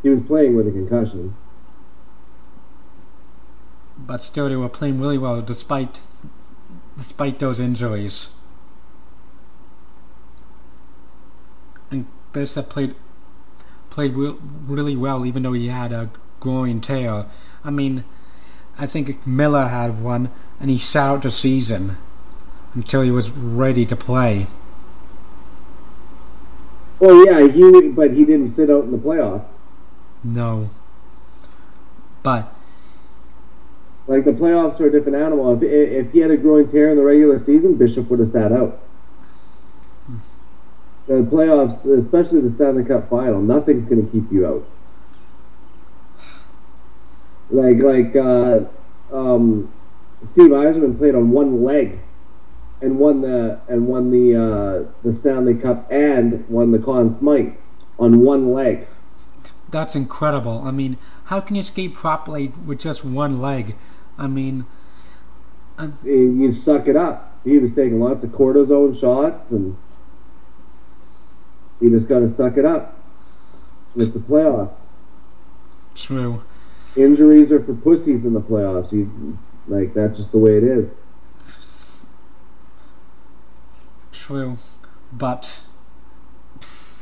He 0.00 0.10
was 0.10 0.22
playing 0.22 0.54
with 0.54 0.68
a 0.68 0.70
concussion. 0.70 1.34
But 3.98 4.22
still, 4.22 4.48
they 4.48 4.54
were 4.54 4.68
playing 4.68 5.00
really 5.00 5.18
well 5.18 5.42
despite 5.42 6.02
despite 6.96 7.40
those 7.40 7.58
injuries. 7.58 8.36
And 11.90 12.06
Bishop 12.32 12.70
played 12.70 12.94
played 13.90 14.14
re- 14.14 14.36
really 14.68 14.94
well, 14.94 15.26
even 15.26 15.42
though 15.42 15.52
he 15.52 15.66
had 15.66 15.90
a 15.90 16.10
groin 16.38 16.80
tear. 16.80 17.26
I 17.64 17.70
mean, 17.70 18.04
I 18.78 18.86
think 18.86 19.26
Miller 19.26 19.66
had 19.66 20.00
one, 20.00 20.30
and 20.60 20.70
he 20.70 20.78
sat 20.78 21.08
out 21.08 21.22
the 21.24 21.32
season 21.32 21.96
until 22.74 23.02
he 23.02 23.10
was 23.10 23.30
ready 23.30 23.86
to 23.86 23.96
play. 23.96 24.46
Well, 26.98 27.26
yeah, 27.26 27.48
he 27.48 27.88
but 27.88 28.12
he 28.12 28.24
didn't 28.24 28.50
sit 28.50 28.70
out 28.70 28.84
in 28.84 28.92
the 28.92 28.98
playoffs. 28.98 29.56
No, 30.22 30.70
but 32.22 32.50
Like 34.06 34.24
the 34.24 34.32
playoffs 34.32 34.80
are 34.80 34.88
a 34.88 34.92
different 34.92 35.18
animal. 35.18 35.54
If 35.54 35.62
if 35.62 36.12
he 36.12 36.20
had 36.20 36.30
a 36.30 36.36
groin 36.36 36.68
tear 36.68 36.90
in 36.90 36.96
the 36.96 37.04
regular 37.04 37.38
season, 37.38 37.76
Bishop 37.76 38.08
would 38.10 38.20
have 38.20 38.28
sat 38.28 38.52
out. 38.52 38.80
The 41.06 41.14
playoffs, 41.14 41.84
especially 41.86 42.40
the 42.40 42.50
Stanley 42.50 42.84
Cup 42.84 43.10
final, 43.10 43.42
nothing's 43.42 43.84
going 43.84 44.04
to 44.06 44.10
keep 44.10 44.32
you 44.32 44.46
out. 44.46 44.66
Like 47.50 47.82
like 47.82 48.16
uh, 48.16 48.60
um, 49.12 49.70
Steve 50.22 50.50
Yzerman 50.50 50.96
played 50.96 51.14
on 51.14 51.30
one 51.30 51.62
leg, 51.62 52.00
and 52.84 52.98
won 52.98 53.22
the 53.22 53.58
and 53.68 53.86
won 53.88 54.10
the 54.10 54.36
uh, 54.36 54.92
the 55.02 55.12
Stanley 55.12 55.54
Cup 55.54 55.90
and 55.90 56.46
won 56.48 56.70
the 56.72 56.78
Conn 56.78 57.12
Smythe 57.12 57.54
on 57.98 58.20
one 58.20 58.52
leg. 58.52 58.86
that's 59.70 59.96
incredible. 59.96 60.62
I 60.64 60.70
mean, 60.70 60.98
how 61.24 61.40
can 61.40 61.56
you 61.56 61.62
skate 61.62 61.94
properly 61.94 62.48
with 62.66 62.78
just 62.80 63.04
one 63.04 63.40
leg? 63.40 63.74
I 64.18 64.26
mean, 64.26 64.66
You 66.04 66.30
you 66.32 66.52
suck 66.52 66.86
it 66.86 66.96
up. 66.96 67.32
He 67.44 67.58
was 67.58 67.74
taking 67.74 68.00
lots 68.00 68.24
of 68.24 68.30
cortisone 68.30 68.98
shots, 68.98 69.50
and 69.52 69.76
you 71.80 71.90
just 71.90 72.08
got 72.08 72.20
to 72.20 72.28
suck 72.28 72.56
it 72.56 72.64
up. 72.64 72.96
It's 73.96 74.14
the 74.14 74.20
playoffs. 74.20 74.84
true. 75.94 76.42
Injuries 76.96 77.50
are 77.50 77.62
for 77.62 77.74
pussies 77.74 78.24
in 78.24 78.34
the 78.34 78.40
playoffs. 78.40 78.92
You 78.92 79.38
like 79.68 79.94
that's 79.94 80.16
just 80.18 80.32
the 80.32 80.38
way 80.38 80.56
it 80.58 80.64
is. 80.64 80.96
True, 84.14 84.58
but 85.12 85.62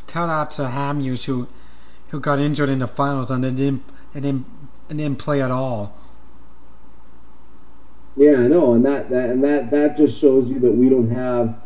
tell 0.07 0.29
that 0.29 0.51
to 0.53 0.63
Hamhuis 0.63 1.27
who 1.27 1.47
who 2.09 2.19
got 2.19 2.41
injured 2.41 2.71
in 2.71 2.79
the 2.79 2.87
finals 2.87 3.31
and 3.31 3.45
then 3.45 3.55
didn't 3.55 3.85
and 4.15 4.23
didn't, 4.23 4.47
and 4.89 4.99
didn't 4.99 5.19
play 5.19 5.43
at 5.43 5.51
all. 5.51 5.95
Yeah, 8.17 8.39
I 8.39 8.49
know, 8.49 8.73
and 8.73 8.85
that, 8.87 9.11
that 9.11 9.29
and 9.29 9.45
that 9.45 9.71
that 9.71 9.99
just 9.99 10.19
shows 10.19 10.51
you 10.51 10.59
that 10.61 10.73
we 10.73 10.89
don't 10.89 11.11
have 11.11 11.61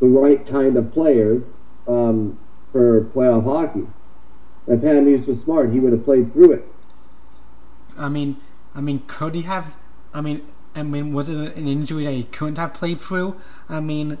the 0.00 0.08
right 0.08 0.44
kind 0.44 0.76
of 0.76 0.92
players 0.92 1.58
um, 1.86 2.38
for 2.72 3.04
playoff 3.14 3.44
hockey. 3.44 3.86
If 4.66 4.80
Hamhuis 4.80 5.28
was 5.28 5.42
smart, 5.42 5.72
he 5.72 5.78
would 5.78 5.92
have 5.92 6.04
played 6.04 6.32
through 6.32 6.52
it. 6.52 6.64
I 7.96 8.08
mean, 8.08 8.36
I 8.74 8.80
mean, 8.80 9.04
could 9.06 9.36
he 9.36 9.42
have? 9.42 9.76
I 10.12 10.20
mean, 10.20 10.42
I 10.74 10.82
mean, 10.82 11.12
was 11.12 11.28
it 11.28 11.56
an 11.56 11.68
injury 11.68 12.04
that 12.04 12.12
he 12.12 12.24
couldn't 12.24 12.58
have 12.58 12.74
played 12.74 13.00
through? 13.00 13.36
I 13.68 13.78
mean, 13.78 14.18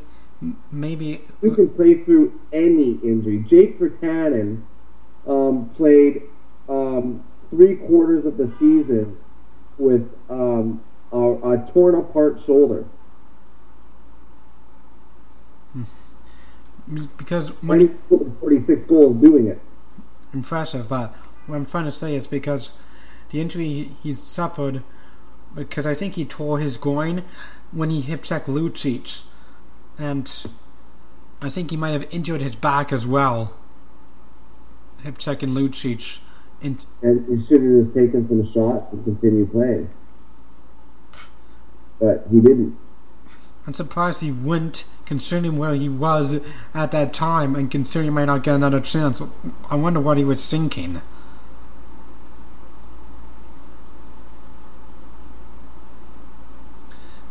maybe. 0.70 1.22
You 1.40 1.54
can 1.54 1.68
play 1.68 1.94
through 1.94 2.38
any 2.52 2.92
injury. 3.02 3.38
Jake 3.38 3.78
Virtanen 3.78 4.62
um, 5.26 5.68
played 5.70 6.22
um, 6.68 7.24
three 7.50 7.76
quarters 7.76 8.26
of 8.26 8.36
the 8.36 8.46
season 8.46 9.18
with 9.78 10.10
um, 10.28 10.82
a, 11.12 11.18
a 11.18 11.70
torn 11.72 11.94
apart 11.94 12.40
shoulder. 12.40 12.86
Because 17.16 17.48
when 17.62 17.80
he, 17.80 17.90
scored 18.06 18.32
46 18.40 18.84
goals 18.84 19.16
doing 19.16 19.46
it. 19.46 19.60
impressive, 20.34 20.88
but 20.88 21.14
what 21.46 21.56
I'm 21.56 21.64
trying 21.64 21.84
to 21.84 21.92
say 21.92 22.14
is 22.14 22.26
because 22.26 22.76
the 23.30 23.40
injury 23.40 23.68
he, 23.68 23.90
he 24.02 24.12
suffered, 24.12 24.82
because 25.54 25.86
I 25.86 25.94
think 25.94 26.14
he 26.14 26.24
tore 26.24 26.58
his 26.58 26.76
groin 26.76 27.24
when 27.70 27.90
he 27.90 28.00
hip 28.02 28.22
checked 28.22 28.46
Lucic, 28.48 29.24
and 29.98 30.46
I 31.40 31.48
think 31.48 31.70
he 31.70 31.76
might 31.76 31.90
have 31.90 32.06
injured 32.10 32.40
his 32.40 32.54
back 32.54 32.92
as 32.92 33.06
well. 33.06 33.54
Hip 35.02 35.18
checking 35.18 35.50
Lucic, 35.50 36.20
and 36.60 36.84
and 37.02 37.26
he 37.26 37.44
should 37.44 37.62
have 37.62 37.82
just 37.82 37.94
taken 37.94 38.26
some 38.28 38.44
shots 38.44 38.92
and 38.92 39.04
continued 39.04 39.50
playing. 39.50 39.90
But 41.98 42.26
he 42.30 42.40
didn't. 42.40 42.78
I'm 43.66 43.74
surprised 43.74 44.20
he 44.20 44.32
went, 44.32 44.86
considering 45.04 45.56
where 45.56 45.74
he 45.74 45.88
was 45.88 46.40
at 46.74 46.90
that 46.90 47.12
time, 47.12 47.54
and 47.54 47.70
considering 47.70 48.06
he 48.06 48.14
might 48.14 48.24
not 48.24 48.42
get 48.42 48.56
another 48.56 48.80
chance. 48.80 49.22
I 49.70 49.76
wonder 49.76 50.00
what 50.00 50.18
he 50.18 50.24
was 50.24 50.48
thinking. 50.48 51.00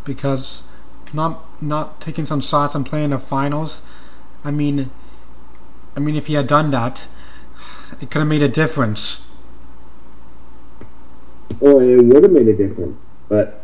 Because 0.04 0.71
not 1.14 1.62
not 1.62 2.02
taking 2.02 2.26
some 2.26 2.42
shots 2.42 2.76
and 2.76 2.86
playing 2.86 3.12
the 3.12 3.20
finals, 3.20 3.88
I 4.44 4.52
mean, 4.52 4.92
I 5.96 6.00
mean, 6.00 6.16
if 6.16 6.28
he 6.28 6.34
had 6.34 6.48
done 6.48 6.72
that, 6.72 7.08
it 8.00 8.10
could 8.10 8.20
have 8.20 8.28
made 8.28 8.42
a 8.42 8.50
difference. 8.50 9.28
Well, 11.60 11.80
it 11.80 12.02
would 12.02 12.24
have 12.24 12.32
made 12.32 12.48
a 12.48 12.56
difference, 12.56 13.06
but 13.30 13.64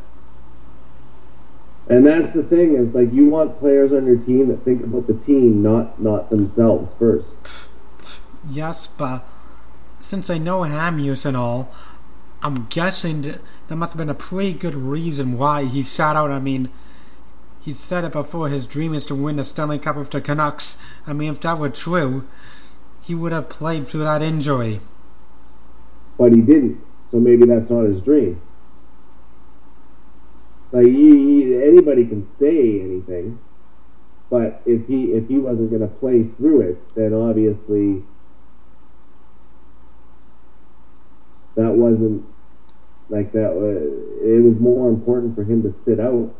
and 1.89 2.05
that's 2.05 2.33
the 2.33 2.43
thing 2.43 2.75
is 2.75 2.93
like 2.93 3.13
you 3.13 3.27
want 3.27 3.57
players 3.57 3.93
on 3.93 4.05
your 4.05 4.17
team 4.17 4.49
that 4.49 4.63
think 4.63 4.83
about 4.83 5.07
the 5.07 5.13
team, 5.13 5.63
not 5.63 6.01
not 6.01 6.29
themselves 6.29 6.93
first. 6.93 7.47
Yes, 8.49 8.87
but 8.87 9.27
since 9.99 10.29
I 10.29 10.37
know 10.37 10.61
Hamhuis 10.61 11.25
and 11.25 11.35
all, 11.35 11.71
I'm 12.41 12.65
guessing 12.65 13.21
that 13.23 13.41
there 13.67 13.77
must 13.77 13.93
have 13.93 13.97
been 13.97 14.09
a 14.09 14.13
pretty 14.13 14.53
good 14.53 14.75
reason 14.75 15.37
why 15.37 15.65
he 15.65 15.81
sat 15.81 16.15
out. 16.15 16.29
I 16.29 16.39
mean, 16.39 16.69
he 17.67 17.73
said 17.73 18.05
it 18.05 18.13
before 18.13 18.47
his 18.47 18.65
dream 18.65 18.93
is 18.93 19.05
to 19.05 19.13
win 19.13 19.35
the 19.35 19.43
Stanley 19.43 19.77
Cup 19.77 19.97
with 19.97 20.09
the 20.09 20.21
Canucks. 20.21 20.77
I 21.05 21.11
mean, 21.11 21.29
if 21.29 21.41
that 21.41 21.59
were 21.59 21.69
true, 21.69 22.25
he 23.03 23.13
would 23.13 23.33
have 23.33 23.49
played 23.49 23.85
through 23.85 24.05
that 24.05 24.21
injury. 24.21 24.79
But 26.17 26.31
he 26.31 26.39
didn't, 26.39 26.81
so 27.05 27.19
maybe 27.19 27.45
that's 27.45 27.69
not 27.69 27.81
his 27.81 28.01
dream. 28.01 28.41
Like 30.71 30.85
he, 30.85 31.43
he, 31.43 31.55
anybody 31.61 32.05
can 32.05 32.23
say 32.23 32.79
anything, 32.79 33.37
but 34.29 34.61
if 34.65 34.87
he 34.87 35.11
if 35.11 35.27
he 35.27 35.37
wasn't 35.37 35.69
going 35.69 35.81
to 35.81 35.93
play 35.93 36.23
through 36.23 36.61
it, 36.61 36.95
then 36.95 37.13
obviously 37.13 38.01
that 41.55 41.73
wasn't 41.73 42.25
like 43.09 43.33
that. 43.33 43.51
Uh, 43.51 44.25
it 44.25 44.41
was 44.41 44.57
more 44.57 44.87
important 44.87 45.35
for 45.35 45.43
him 45.43 45.63
to 45.63 45.71
sit 45.71 45.99
out. 45.99 46.33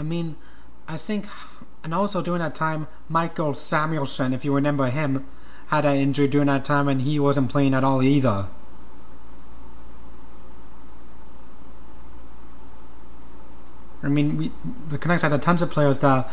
I 0.00 0.02
mean, 0.02 0.36
I 0.88 0.96
think, 0.96 1.26
and 1.84 1.92
also 1.92 2.22
during 2.22 2.40
that 2.40 2.54
time, 2.54 2.88
Mikael 3.10 3.52
Samuelsson, 3.52 4.32
if 4.32 4.46
you 4.46 4.54
remember 4.54 4.86
him, 4.86 5.26
had 5.66 5.84
an 5.84 5.98
injury 5.98 6.26
during 6.26 6.46
that 6.46 6.64
time 6.64 6.88
and 6.88 7.02
he 7.02 7.20
wasn't 7.20 7.50
playing 7.50 7.74
at 7.74 7.84
all 7.84 8.02
either. 8.02 8.46
I 14.02 14.08
mean, 14.08 14.38
we, 14.38 14.52
the 14.88 14.96
Canucks 14.96 15.20
had 15.20 15.42
tons 15.42 15.60
of 15.60 15.70
players 15.70 16.00
that 16.00 16.26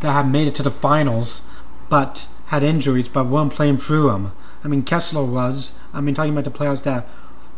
that 0.00 0.12
have 0.12 0.30
made 0.30 0.46
it 0.46 0.54
to 0.56 0.62
the 0.62 0.70
finals, 0.70 1.50
but 1.88 2.28
had 2.48 2.62
injuries, 2.62 3.08
but 3.08 3.28
weren't 3.28 3.54
playing 3.54 3.78
through 3.78 4.10
them. 4.10 4.32
I 4.62 4.68
mean, 4.68 4.82
Kesler 4.82 5.26
was. 5.26 5.80
I 5.94 6.02
mean, 6.02 6.14
talking 6.14 6.32
about 6.32 6.44
the 6.44 6.50
players 6.50 6.82
that 6.82 7.06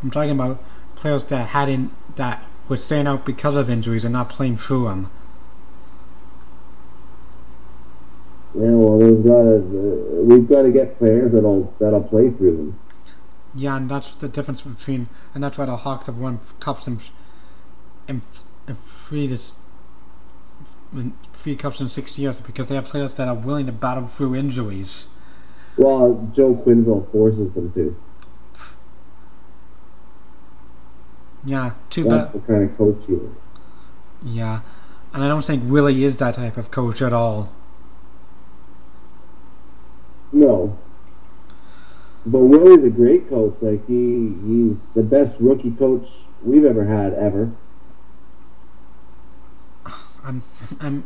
I'm 0.03 0.13
talking 0.13 0.31
about 0.31 0.63
players 0.95 1.27
that 1.27 1.49
hadn't 1.49 1.91
that 2.15 2.45
were 2.73 2.77
staying 2.79 3.07
out 3.07 3.27
because 3.27 3.55
of 3.55 3.69
injuries 3.69 4.03
and 4.03 4.15
not 4.15 4.31
playing 4.31 4.57
through 4.57 4.85
them. 4.85 5.11
Yeah, 8.55 8.71
well, 8.71 8.99
we've 8.99 9.23
got 9.23 9.43
to 9.43 9.57
uh, 9.57 10.23
we've 10.25 10.49
got 10.49 10.63
to 10.63 10.71
get 10.73 10.99
players 10.99 11.33
that'll 11.33 11.75
that'll 11.79 12.03
play 12.03 12.31
through 12.31 12.57
them. 12.57 12.79
Yeah, 13.55 13.77
and 13.77 13.91
that's 13.91 14.17
the 14.17 14.29
difference 14.29 14.63
between, 14.63 15.09
and 15.35 15.45
that's 15.45 15.59
why 15.59 15.67
the 15.67 15.77
Hawks 15.77 16.07
have 16.07 16.19
won 16.19 16.41
cups 16.61 16.89
in 16.89 16.99
in, 18.09 18.23
in 18.67 18.75
three 18.75 19.27
this 19.27 19.59
in 20.95 21.13
three 21.35 21.57
cups 21.57 21.79
in 21.83 21.89
six 21.91 22.19
years 22.19 22.41
because 22.41 22.71
they 22.71 22.75
have 22.75 22.87
players 22.87 23.15
that 23.17 23.29
are 23.29 23.35
willing 23.35 23.67
to 23.67 23.73
battle 23.73 24.07
through 24.07 24.35
injuries. 24.35 25.09
Well, 25.77 26.31
Joel 26.33 26.57
Quenneville 26.57 27.11
forces 27.13 27.53
them 27.53 27.71
to. 27.73 27.97
Yeah, 31.45 31.75
too 31.91 32.09
bad. 32.09 32.33
the 32.33 32.39
kind 32.41 32.71
of 32.71 32.77
coach 32.77 33.03
he 33.07 33.15
is. 33.15 33.43
Yeah, 34.23 34.61
and 35.13 35.25
I 35.25 35.29
don't 35.29 35.45
think 35.45 35.65
Willie 35.67 36.05
is 36.05 36.17
that 36.17 36.35
type 36.35 36.57
of 36.57 36.71
coach 36.71 37.03
at 37.03 37.13
all. 37.13 37.53
No. 40.33 40.79
But 42.25 42.39
Willie's 42.39 42.85
a 42.85 42.91
great 42.91 43.29
coach. 43.29 43.57
Like 43.61 43.87
he, 43.87 44.35
he's 44.47 44.77
the 44.95 45.03
best 45.03 45.37
rookie 45.41 45.73
coach 45.73 46.07
we've 46.43 46.65
ever 46.65 46.85
had 46.85 47.13
ever. 47.15 47.53
I'm 50.25 50.43
I'm 50.81 51.05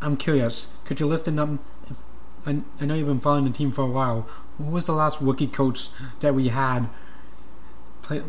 I'm 0.00 0.16
curious. 0.16 0.76
Could 0.84 1.00
you 1.00 1.06
list 1.06 1.26
a 1.28 1.30
num? 1.30 1.58
I, 2.46 2.62
I 2.80 2.86
know 2.86 2.94
you've 2.94 3.08
been 3.08 3.20
following 3.20 3.44
the 3.44 3.50
team 3.50 3.70
for 3.70 3.82
a 3.82 3.90
while. 3.90 4.26
Who 4.56 4.64
was 4.64 4.86
the 4.86 4.92
last 4.92 5.20
rookie 5.20 5.46
coach 5.46 5.88
that 6.20 6.34
we 6.34 6.48
had? 6.48 6.88
Play, 8.02 8.22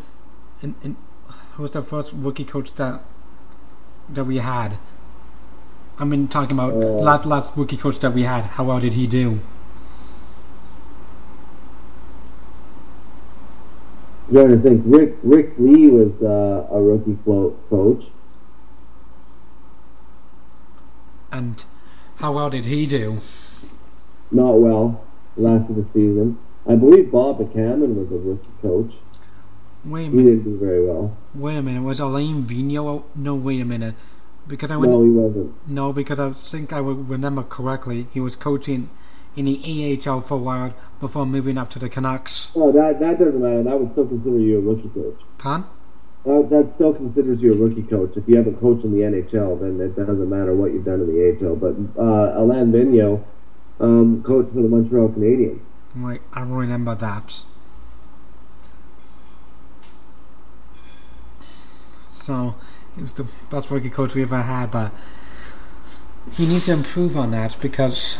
in, 0.61 0.75
in, 0.83 0.97
who 1.61 1.63
was 1.63 1.73
the 1.73 1.81
first 1.83 2.11
rookie 2.15 2.43
coach 2.43 2.73
that 2.73 3.01
that 4.09 4.23
we 4.23 4.37
had? 4.37 4.79
I 5.99 6.05
mean, 6.05 6.27
talking 6.27 6.57
about 6.57 6.73
Uh, 6.73 7.03
last 7.07 7.27
last 7.27 7.55
rookie 7.55 7.77
coach 7.77 7.99
that 7.99 8.13
we 8.15 8.23
had. 8.23 8.45
How 8.57 8.63
well 8.63 8.79
did 8.79 8.93
he 8.93 9.05
do? 9.05 9.39
I'm 14.27 14.33
trying 14.33 14.49
to 14.49 14.57
think. 14.57 14.81
Rick 14.87 15.17
Rick 15.21 15.53
Ley 15.59 15.85
was 15.85 16.23
uh, 16.23 16.65
a 16.71 16.81
rookie 16.81 17.19
float 17.23 17.53
coach. 17.69 18.05
And 21.31 21.63
how 22.15 22.33
well 22.33 22.49
did 22.49 22.65
he 22.65 22.87
do? 22.87 23.19
Not 24.31 24.53
well. 24.65 25.03
Last 25.37 25.69
of 25.69 25.75
the 25.75 25.83
season. 25.83 26.39
I 26.67 26.73
believe 26.73 27.11
Bob 27.11 27.37
McCammon 27.37 27.93
was 27.95 28.11
a 28.11 28.17
rookie 28.17 28.57
coach. 28.63 28.95
Wait 29.83 30.07
a 30.07 30.09
He 30.09 30.15
minute. 30.15 30.43
didn't 30.43 30.43
do 30.43 30.57
very 30.65 30.85
well. 30.85 31.17
Wait 31.33 31.57
a 31.57 31.61
minute. 31.61 31.81
Was 31.83 31.99
Alain 31.99 32.43
Vigneault? 32.43 33.03
No, 33.15 33.35
wait 33.35 33.61
a 33.61 33.65
minute. 33.65 33.95
Because 34.47 34.71
I 34.71 34.77
went. 34.77 34.91
No, 34.91 35.03
he 35.03 35.09
wasn't. 35.09 35.67
No, 35.67 35.93
because 35.93 36.19
I 36.19 36.29
think 36.31 36.73
I 36.73 36.81
would 36.81 37.09
remember 37.09 37.43
correctly, 37.43 38.07
he 38.13 38.19
was 38.19 38.35
coaching 38.35 38.89
in 39.35 39.45
the 39.45 39.99
AHL 40.07 40.21
for 40.21 40.35
a 40.35 40.37
while 40.37 40.73
before 40.99 41.25
moving 41.25 41.57
up 41.57 41.69
to 41.71 41.79
the 41.79 41.87
Canucks. 41.89 42.51
Oh, 42.55 42.71
that 42.71 42.99
that 42.99 43.19
doesn't 43.19 43.41
matter. 43.41 43.63
That 43.63 43.79
would 43.79 43.89
still 43.89 44.07
consider 44.07 44.39
you 44.39 44.57
a 44.57 44.61
rookie 44.61 44.89
coach. 44.89 45.19
Pan? 45.37 45.65
That, 46.25 46.49
that 46.49 46.67
still 46.69 46.93
considers 46.93 47.41
you 47.41 47.51
a 47.53 47.57
rookie 47.57 47.81
coach. 47.83 48.17
If 48.17 48.27
you 48.27 48.35
haven't 48.35 48.59
coached 48.59 48.83
in 48.83 48.91
the 48.91 48.99
NHL, 48.99 49.59
then 49.59 49.79
it 49.81 49.95
doesn't 49.95 50.29
matter 50.29 50.53
what 50.53 50.71
you've 50.73 50.85
done 50.85 51.01
in 51.01 51.07
the 51.07 51.47
AHL. 51.47 51.55
But 51.55 51.75
uh, 51.99 52.39
Alain 52.39 52.71
Vigneault 52.71 53.23
um, 53.79 54.21
coached 54.21 54.49
for 54.49 54.61
the 54.61 54.67
Montreal 54.67 55.09
Canadiens. 55.09 55.65
Wait, 55.95 56.21
I 56.33 56.41
don't 56.41 56.51
remember 56.51 56.93
that. 56.95 57.41
So, 62.31 62.55
he 62.95 63.01
was 63.01 63.11
the 63.11 63.27
best 63.49 63.69
rookie 63.69 63.89
coach 63.89 64.15
we 64.15 64.21
ever 64.21 64.41
had, 64.41 64.71
but 64.71 64.93
he 66.31 66.47
needs 66.47 66.67
to 66.67 66.71
improve 66.71 67.17
on 67.17 67.31
that 67.31 67.57
because 67.59 68.19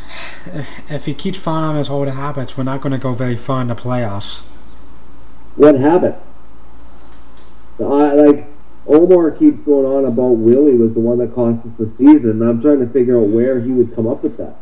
if 0.90 1.06
he 1.06 1.14
keeps 1.14 1.38
following 1.38 1.78
his 1.78 1.90
old 1.90 2.10
habits, 2.10 2.58
we're 2.58 2.66
not 2.66 2.82
going 2.82 2.92
to 2.92 2.98
go 2.98 3.14
very 3.14 3.38
far 3.38 3.62
in 3.62 3.70
the 3.70 3.74
playoffs. 3.74 4.50
What 5.56 5.76
habits? 5.80 6.36
I, 7.80 7.84
like 7.84 8.48
Omar 8.86 9.32
keeps 9.32 9.62
going 9.62 9.86
on 9.86 10.04
about 10.04 10.32
Willie 10.32 10.76
was 10.76 10.94
the 10.94 11.00
one 11.00 11.20
that 11.20 11.34
cost 11.34 11.66
us 11.66 11.76
the 11.76 11.86
season. 11.86 12.42
I'm 12.42 12.62
trying 12.62 12.82
to 12.82 12.88
figure 12.88 13.18
out 13.18 13.28
where 13.28 13.62
he 13.62 13.72
would 13.72 13.96
come 13.96 14.08
up 14.08 14.24
with 14.24 14.36
that. 14.36 14.58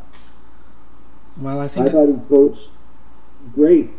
Well, 1.37 1.59
I 1.59 1.63
I 1.63 1.67
thought 1.67 2.07
he 2.07 2.27
coached 2.27 2.69
great. 3.55 3.89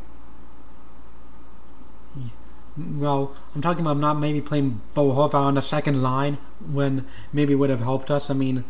Well, 2.98 3.34
I'm 3.54 3.62
talking 3.62 3.82
about 3.82 3.98
not 3.98 4.18
maybe 4.18 4.40
playing 4.40 4.80
Bo 4.94 5.10
on 5.10 5.54
the 5.54 5.62
second 5.62 6.02
line 6.02 6.38
when 6.70 7.06
maybe 7.32 7.54
would 7.54 7.70
have 7.70 7.80
helped 7.80 8.10
us. 8.10 8.30
I 8.30 8.34
mean, 8.34 8.64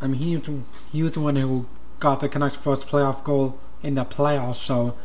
I 0.00 0.06
mean 0.06 0.20
he 0.20 0.36
was, 0.36 0.50
he 0.92 1.02
was 1.02 1.14
the 1.14 1.20
one 1.20 1.36
who 1.36 1.68
got 2.00 2.20
the 2.20 2.28
Canucks' 2.28 2.56
first 2.56 2.88
playoff 2.88 3.24
goal 3.24 3.58
in 3.82 3.94
the 3.94 4.04
playoffs. 4.04 4.56
So 4.56 4.96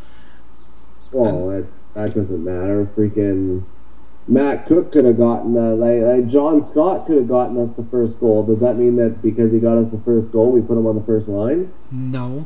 Well, 1.12 1.47
that, 1.49 1.67
that 1.93 2.13
doesn't 2.13 2.43
matter. 2.43 2.86
Freaking 2.86 3.63
Matt 4.28 4.67
Cooke 4.67 4.91
could 4.91 5.06
have 5.06 5.17
gotten 5.17 5.58
uh, 5.58 5.76
like, 5.76 6.02
like 6.02 6.28
John 6.28 6.62
Scott 6.62 7.06
could 7.06 7.17
have 7.17 7.28
gotten 7.28 7.58
us 7.58 7.73
the 7.73 7.86
first 7.86 8.19
goal. 8.19 8.45
Does 8.45 8.60
that 8.62 8.76
mean 8.76 8.95
that 8.97 9.21
because 9.21 9.52
he 9.52 9.60
got 9.60 9.78
us 9.78 9.91
the 9.91 9.99
first 9.99 10.32
goal, 10.32 10.52
we 10.52 10.62
put 10.62 10.78
him 10.78 10.88
on 10.88 10.95
the 10.95 11.04
first 11.04 11.28
line? 11.28 11.71
no, 11.91 12.45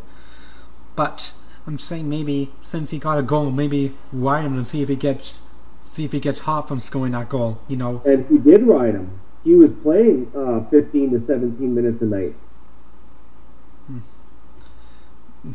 but 0.96 1.34
I'm 1.68 1.78
saying 1.78 2.10
maybe 2.10 2.52
since 2.62 2.92
he 2.92 2.98
got 3.00 3.18
a 3.18 3.22
goal, 3.22 3.52
maybe 3.52 3.94
ride 4.12 4.46
him 4.46 4.56
and 4.56 4.66
see 4.66 4.82
if 4.82 4.90
he 4.90 4.96
gets 4.96 5.48
see 5.82 6.06
if 6.06 6.12
he 6.14 6.20
gets 6.20 6.40
hot 6.40 6.68
from 6.68 6.80
scoring 6.80 7.12
that 7.12 7.30
goal. 7.30 7.60
You 7.68 7.78
know, 7.78 8.02
And 8.06 8.26
he 8.28 8.38
did 8.38 8.64
ride 8.64 8.96
him. 8.96 9.20
He 9.44 9.56
was 9.56 9.72
playing 9.72 10.32
uh, 10.36 10.64
15 10.70 11.12
to 11.12 11.20
17 11.20 11.76
minutes 11.76 12.02
a 12.02 12.06
night. 12.06 12.36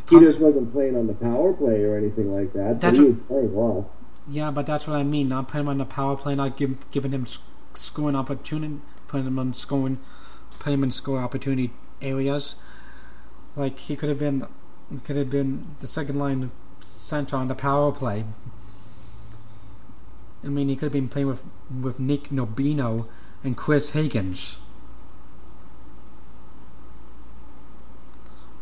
He 0.09 0.19
just 0.19 0.39
wasn't 0.39 0.71
playing 0.71 0.95
on 0.97 1.07
the 1.07 1.13
power 1.13 1.53
play 1.53 1.83
or 1.83 1.97
anything 1.97 2.33
like 2.33 2.53
that. 2.53 2.81
That's 2.81 2.97
he 2.97 3.05
was 3.05 3.17
playing 3.27 3.55
lots. 3.55 3.97
Yeah, 4.27 4.49
but 4.51 4.65
that's 4.65 4.87
what 4.87 4.95
I 4.95 5.03
mean. 5.03 5.29
Not 5.29 5.47
putting 5.47 5.61
him 5.61 5.69
on 5.69 5.77
the 5.77 5.85
power 5.85 6.15
play, 6.15 6.35
not 6.35 6.57
give, 6.57 6.89
giving 6.91 7.11
him 7.11 7.27
scoring 7.73 8.15
opportunity, 8.15 8.79
putting 9.07 9.27
him 9.27 9.37
on 9.37 9.53
scoring, 9.53 9.99
putting 10.59 10.75
him 10.75 10.83
in 10.83 10.91
score 10.91 11.19
opportunity 11.19 11.71
areas. 12.01 12.55
Like 13.55 13.77
he 13.79 13.95
could 13.95 14.09
have 14.09 14.19
been, 14.19 14.47
he 14.91 14.97
could 14.99 15.15
have 15.15 15.29
been 15.29 15.75
the 15.79 15.87
second 15.87 16.19
line 16.19 16.51
center 16.79 17.35
on 17.35 17.47
the 17.47 17.55
power 17.55 17.91
play. 17.91 18.25
I 20.43 20.47
mean, 20.47 20.69
he 20.69 20.75
could 20.75 20.87
have 20.87 20.93
been 20.93 21.09
playing 21.09 21.27
with 21.27 21.43
with 21.81 21.99
Nick 21.99 22.29
Bonino 22.29 23.07
and 23.43 23.55
Chris 23.55 23.91
Higgins 23.91 24.57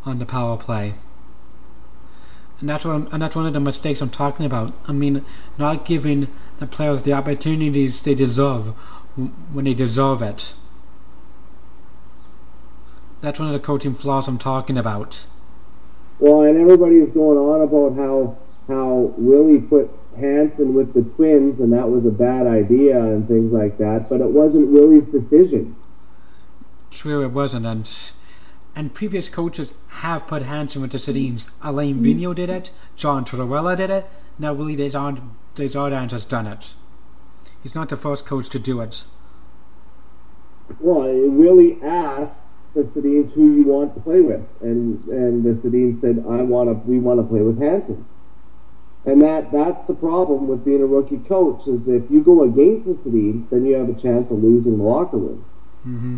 on 0.05 0.19
the 0.19 0.25
power 0.25 0.57
play. 0.57 0.95
And 2.59 2.69
that's 2.69 2.85
what 2.85 3.11
and 3.11 3.21
that's 3.21 3.35
one 3.35 3.47
of 3.47 3.53
the 3.53 3.59
mistakes 3.59 4.01
I'm 4.01 4.09
talking 4.09 4.45
about. 4.45 4.73
I 4.87 4.91
mean, 4.91 5.25
not 5.57 5.85
giving 5.85 6.27
the 6.59 6.67
players 6.67 7.03
the 7.03 7.13
opportunities 7.13 8.01
they 8.01 8.15
deserve 8.15 8.67
when 9.51 9.65
they 9.65 9.73
deserve 9.73 10.21
it. 10.21 10.53
That's 13.21 13.39
one 13.39 13.49
of 13.49 13.53
the 13.53 13.59
coaching 13.59 13.93
flaws 13.93 14.27
I'm 14.27 14.37
talking 14.37 14.77
about. 14.77 15.25
Well, 16.21 16.43
and 16.43 16.55
everybody's 16.55 17.09
going 17.09 17.39
on 17.39 17.61
about 17.61 17.95
how 17.97 18.37
how 18.67 19.13
Willie 19.17 19.59
put 19.59 19.89
Hansen 20.17 20.75
with 20.75 20.93
the 20.93 21.01
Twins, 21.01 21.59
and 21.59 21.73
that 21.73 21.89
was 21.89 22.05
a 22.05 22.11
bad 22.11 22.45
idea 22.45 23.03
and 23.03 23.27
things 23.27 23.51
like 23.51 23.79
that. 23.79 24.07
But 24.07 24.21
it 24.21 24.29
wasn't 24.29 24.69
Willie's 24.69 25.07
decision. 25.07 25.75
True, 26.91 27.23
it 27.23 27.31
wasn't, 27.31 27.65
and 27.65 27.91
and 28.75 28.93
previous 28.93 29.29
coaches 29.29 29.73
have 29.87 30.27
put 30.27 30.43
Hansen 30.43 30.83
with 30.83 30.91
the 30.91 30.99
Sedins. 30.99 31.51
Alain 31.63 31.97
Vigneault 32.03 32.35
did 32.35 32.51
it. 32.51 32.71
John 32.95 33.25
Tortorella 33.25 33.75
did 33.75 33.89
it. 33.89 34.05
Now 34.37 34.53
Willie 34.53 34.75
Desjardins 34.75 36.11
has 36.11 36.25
done 36.25 36.45
it. 36.45 36.75
He's 37.63 37.75
not 37.75 37.89
the 37.89 37.97
first 37.97 38.27
coach 38.27 38.47
to 38.49 38.59
do 38.59 38.79
it. 38.79 39.05
Well, 40.79 41.29
Willie 41.29 41.81
asked 41.81 42.43
the 42.73 42.81
Sedins 42.81 43.33
who 43.33 43.53
you 43.53 43.65
want 43.65 43.93
to 43.95 44.01
play 44.01 44.21
with, 44.21 44.41
and 44.61 45.03
and 45.05 45.43
the 45.43 45.51
Sedins 45.51 45.97
said, 45.97 46.23
"I 46.27 46.41
want 46.41 46.69
to. 46.69 46.89
We 46.89 46.99
want 46.99 47.19
to 47.19 47.23
play 47.23 47.41
with 47.41 47.59
Hansen." 47.59 48.05
And 49.05 49.21
that 49.21 49.51
that's 49.51 49.87
the 49.87 49.95
problem 49.95 50.47
with 50.47 50.63
being 50.63 50.81
a 50.81 50.85
rookie 50.85 51.17
coach 51.17 51.67
is 51.67 51.87
if 51.87 52.09
you 52.11 52.21
go 52.21 52.43
against 52.43 52.85
the 52.85 52.93
Sedins, 52.93 53.49
then 53.49 53.65
you 53.65 53.75
have 53.75 53.89
a 53.89 53.95
chance 53.95 54.29
of 54.29 54.43
losing 54.43 54.77
the 54.77 54.83
locker 54.83 55.17
room. 55.17 55.45
hmm 55.83 56.17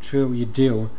True, 0.00 0.32
you 0.32 0.44
do, 0.44 0.90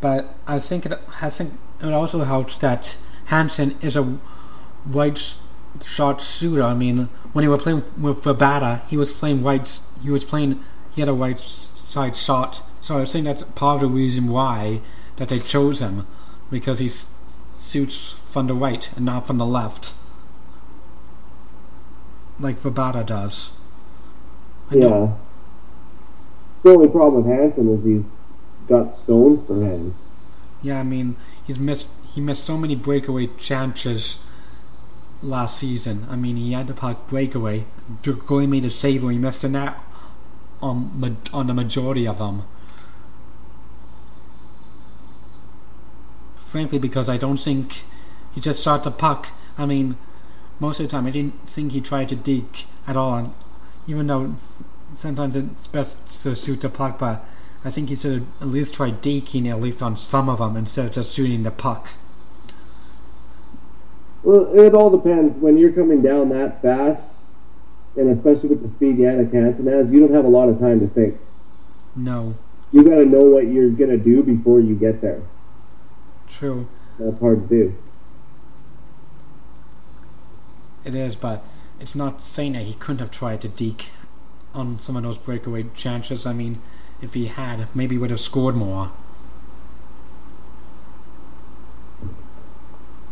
but 0.00 0.34
I 0.46 0.58
think 0.58 0.84
it, 0.84 0.92
I 1.22 1.30
think 1.30 1.54
it 1.80 1.92
also 1.92 2.24
helps 2.24 2.58
that 2.58 2.98
Hansen 3.26 3.76
is 3.80 3.96
a 3.96 4.02
white 4.02 5.36
shot 5.82 6.20
shooter. 6.20 6.62
I 6.62 6.74
mean, 6.74 7.08
when 7.32 7.42
he 7.42 7.48
was 7.48 7.62
playing 7.62 7.84
with 7.98 8.22
Rabada, 8.24 8.86
he 8.88 8.96
was 8.96 9.12
playing 9.12 9.42
white. 9.42 9.80
He 10.02 10.10
was 10.10 10.24
playing. 10.24 10.62
He 10.90 11.00
had 11.00 11.08
a 11.08 11.14
white 11.14 11.38
side 11.38 12.16
shot. 12.16 12.62
So 12.84 13.00
I 13.00 13.06
think 13.06 13.24
that's 13.24 13.42
part 13.42 13.76
of 13.76 13.80
the 13.88 13.96
reason 13.96 14.28
why 14.28 14.82
that 15.16 15.30
they 15.30 15.38
chose 15.38 15.78
him 15.80 16.06
because 16.50 16.80
he 16.80 16.88
suits 16.88 18.12
from 18.12 18.46
the 18.46 18.52
right 18.52 18.94
and 18.94 19.06
not 19.06 19.26
from 19.26 19.38
the 19.38 19.46
left, 19.46 19.94
like 22.38 22.58
Vrbata 22.58 23.06
does. 23.06 23.58
I 24.70 24.74
know- 24.74 24.88
Yeah. 24.88 25.12
The 26.62 26.70
only 26.74 26.88
problem 26.88 27.24
with 27.24 27.32
Hansen 27.34 27.72
is 27.72 27.84
he's 27.84 28.04
got 28.68 28.92
stones 28.92 29.40
for 29.46 29.64
hands. 29.64 30.02
Yeah, 30.60 30.80
I 30.80 30.82
mean, 30.82 31.16
he's 31.46 31.58
missed 31.58 31.88
he 32.04 32.20
missed 32.20 32.44
so 32.44 32.58
many 32.58 32.74
breakaway 32.76 33.28
chances 33.38 34.22
last 35.22 35.56
season. 35.56 36.06
I 36.10 36.16
mean, 36.16 36.36
he 36.36 36.52
had 36.52 36.66
the 36.66 36.74
puck 36.74 37.06
breakaway. 37.06 37.64
Goalie 38.02 38.46
made 38.46 38.66
a 38.66 38.70
save 38.70 39.02
when 39.02 39.14
he 39.14 39.18
missed 39.18 39.40
the 39.40 39.48
net 39.48 39.74
on 40.60 41.16
on 41.32 41.46
the 41.46 41.54
majority 41.54 42.06
of 42.06 42.18
them. 42.18 42.42
Frankly, 46.54 46.78
because 46.78 47.08
I 47.08 47.16
don't 47.16 47.36
think 47.36 47.82
he 48.32 48.40
just 48.40 48.62
shot 48.62 48.84
the 48.84 48.92
puck. 48.92 49.30
I 49.58 49.66
mean, 49.66 49.96
most 50.60 50.78
of 50.78 50.86
the 50.86 50.92
time, 50.92 51.04
I 51.04 51.10
didn't 51.10 51.48
think 51.48 51.72
he 51.72 51.80
tried 51.80 52.10
to 52.10 52.14
deke 52.14 52.66
at 52.86 52.96
all. 52.96 53.34
Even 53.88 54.06
though 54.06 54.36
sometimes 54.92 55.34
it's 55.34 55.66
best 55.66 56.22
to 56.22 56.36
shoot 56.36 56.60
the 56.60 56.68
puck, 56.68 57.00
but 57.00 57.24
I 57.64 57.70
think 57.70 57.88
he 57.88 57.96
should 57.96 58.24
at 58.40 58.46
least 58.46 58.72
try 58.72 58.92
deking 58.92 59.50
at 59.50 59.60
least 59.60 59.82
on 59.82 59.96
some 59.96 60.28
of 60.28 60.38
them 60.38 60.56
instead 60.56 60.86
of 60.86 60.92
just 60.92 61.16
shooting 61.16 61.42
the 61.42 61.50
puck. 61.50 61.94
Well, 64.22 64.56
it 64.56 64.74
all 64.74 64.96
depends. 64.96 65.34
When 65.34 65.58
you're 65.58 65.72
coming 65.72 66.02
down 66.02 66.28
that 66.28 66.62
fast, 66.62 67.08
and 67.96 68.08
especially 68.08 68.50
with 68.50 68.62
the 68.62 68.68
speed 68.68 68.98
Jannik 68.98 69.34
has, 69.34 69.90
you 69.90 69.98
don't 69.98 70.14
have 70.14 70.24
a 70.24 70.28
lot 70.28 70.48
of 70.48 70.60
time 70.60 70.78
to 70.78 70.86
think. 70.86 71.18
No, 71.96 72.36
You 72.70 72.84
got 72.84 72.94
to 72.94 73.06
know 73.06 73.24
what 73.24 73.48
you're 73.48 73.70
gonna 73.70 73.96
do 73.96 74.22
before 74.22 74.60
you 74.60 74.76
get 74.76 75.00
there. 75.00 75.20
True. 76.26 76.68
That's 76.98 77.20
hard 77.20 77.48
to 77.48 77.54
do. 77.54 77.76
It 80.84 80.94
is, 80.94 81.16
but 81.16 81.44
it's 81.80 81.94
not 81.94 82.22
saying 82.22 82.52
that 82.52 82.62
he 82.62 82.74
couldn't 82.74 83.00
have 83.00 83.10
tried 83.10 83.40
to 83.40 83.48
deke 83.48 83.90
on 84.54 84.76
some 84.76 84.96
of 84.96 85.02
those 85.02 85.18
breakaway 85.18 85.64
chances. 85.74 86.26
I 86.26 86.32
mean, 86.32 86.60
if 87.02 87.14
he 87.14 87.26
had, 87.26 87.66
maybe 87.74 87.94
he 87.96 87.98
would 87.98 88.10
have 88.10 88.20
scored 88.20 88.54
more. 88.54 88.92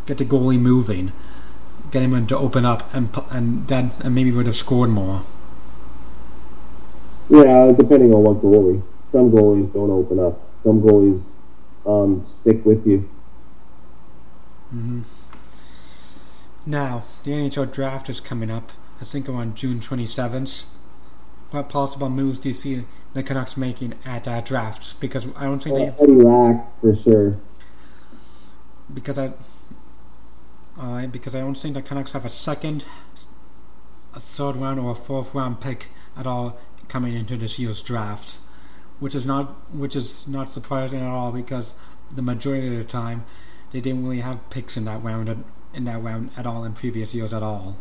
Get 0.07 0.18
the 0.18 0.25
goalie 0.25 0.59
moving, 0.59 1.12
get 1.90 2.03
him 2.03 2.27
to 2.27 2.38
open 2.38 2.64
up, 2.64 2.92
and 2.94 3.09
and 3.31 3.68
then 3.68 3.92
and 4.01 4.14
maybe 4.14 4.33
would 4.33 4.46
have 4.46 4.57
scored 4.57 4.90
more. 4.90 5.22
Yeah, 7.31 7.72
depending 7.77 8.12
on 8.12 8.22
what 8.22 8.42
goalie. 8.42 8.83
Some 9.09 9.31
goalies 9.31 9.72
don't 9.72 9.90
open 9.90 10.18
up. 10.18 10.40
Some 10.64 10.83
goalies 10.83 11.35
um, 11.87 12.25
stick 12.27 12.64
with 12.64 12.87
you. 12.87 13.09
Now, 16.64 17.03
the 17.25 17.33
NHL 17.33 17.73
draft 17.73 18.09
is 18.09 18.21
coming 18.21 18.51
up. 18.51 18.73
I 19.01 19.05
think 19.05 19.29
around 19.29 19.57
June 19.57 19.81
27th. 19.81 20.68
What 21.51 21.68
possible 21.68 22.09
moves 22.09 22.40
do 22.40 22.49
you 22.49 22.55
see 22.55 22.85
the 23.12 23.23
Canucks 23.23 23.57
making 23.57 23.95
at 24.07 24.25
that 24.25 24.47
draft? 24.47 24.99
Because 25.01 25.27
I 25.37 25.45
don't 25.45 25.62
think 25.62 25.77
they 25.77 25.88
Uh, 25.88 25.95
Eddie 26.01 26.12
Lack 26.23 26.81
for 26.81 26.95
sure. 26.95 27.35
because 28.95 29.18
I, 29.18 29.33
uh, 30.81 31.07
because 31.09 31.35
I 31.35 31.40
don't 31.40 31.55
think 31.59 31.75
the 31.75 31.83
Canucks 31.83 32.12
have 32.12 32.25
a 32.25 32.31
second, 32.31 32.85
a 34.14 34.21
third 34.21 34.57
round 34.57 34.81
or 34.81 34.92
a 34.92 34.95
fourth 34.95 35.35
round 35.35 35.61
pick 35.61 35.88
at 36.16 36.27
all 36.27 36.57
coming 36.88 37.14
into 37.14 37.37
this 37.37 37.59
year's 37.59 37.83
draft, 37.83 38.38
which 39.03 39.17
is 39.17 39.27
not 39.27 39.47
which 39.75 39.97
is 39.97 40.29
not 40.29 40.49
surprising 40.49 41.01
at 41.01 41.09
all 41.11 41.33
because 41.33 41.75
the 42.15 42.23
majority 42.23 42.69
of 42.69 42.77
the 42.79 42.85
time 42.85 43.25
they 43.73 43.81
didn't 43.81 44.05
really 44.05 44.21
have 44.21 44.38
picks 44.49 44.77
in 44.77 44.85
that 44.85 45.03
round 45.03 45.29
at- 45.29 45.45
in 45.75 45.85
that 45.85 46.01
round 46.03 46.31
at 46.37 46.47
all 46.47 46.62
in 46.65 46.73
previous 46.73 47.12
years 47.15 47.35
at 47.35 47.43
all. 47.43 47.77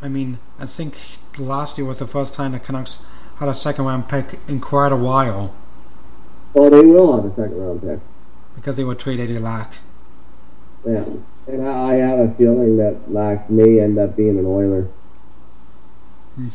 I 0.00 0.08
mean, 0.08 0.38
I 0.58 0.66
think 0.66 0.96
last 1.38 1.78
year 1.78 1.86
was 1.86 1.98
the 2.00 2.06
first 2.06 2.34
time 2.34 2.52
the 2.52 2.58
Canucks 2.58 3.04
had 3.36 3.48
a 3.48 3.54
second 3.54 3.84
round 3.84 4.08
pick 4.08 4.38
in 4.48 4.60
quite 4.60 4.92
a 4.92 4.96
while 4.96 5.54
Well, 6.54 6.70
they 6.70 6.80
will 6.84 7.16
have 7.16 7.24
a 7.24 7.30
second 7.30 7.56
round 7.58 7.80
pick. 7.82 8.00
because 8.54 8.76
they 8.76 8.84
were 8.84 8.94
traded 8.94 9.30
a 9.30 9.40
lack. 9.40 9.74
Yeah, 10.86 11.04
and 11.46 11.68
I, 11.68 11.92
I 11.92 11.94
have 11.96 12.18
a 12.18 12.28
feeling 12.30 12.76
that 12.78 13.12
Lack 13.12 13.50
may 13.50 13.80
end 13.80 13.98
up 13.98 14.16
being 14.16 14.38
an 14.38 14.46
Oiler. 14.46 14.88
Do 16.36 16.50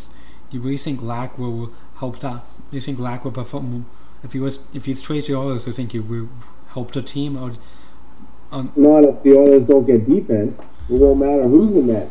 you 0.51 0.61
really 0.61 0.77
think 0.77 1.01
Lack 1.01 1.37
will 1.37 1.71
help 1.97 2.19
that? 2.19 2.43
Do 2.71 2.75
you 2.75 2.81
think 2.81 2.99
Lack 2.99 3.23
will 3.23 3.31
perform 3.31 3.85
if 4.23 4.33
he 4.33 4.39
was 4.39 4.67
if 4.73 4.85
he's 4.85 5.01
traded 5.01 5.25
to 5.25 5.31
the 5.33 5.37
Oilers? 5.37 5.65
Do 5.65 5.69
you 5.69 5.73
think 5.73 5.91
he 5.91 5.99
will 5.99 6.29
help 6.69 6.91
the 6.91 7.01
team 7.01 7.37
or? 7.37 7.53
Not 8.51 9.03
if 9.03 9.23
the 9.23 9.33
Oilers 9.33 9.65
don't 9.65 9.85
get 9.85 10.07
defense. 10.07 10.59
It 10.89 10.93
won't 10.93 11.19
matter 11.19 11.43
who's 11.43 11.75
in 11.75 11.87
net. 11.87 12.09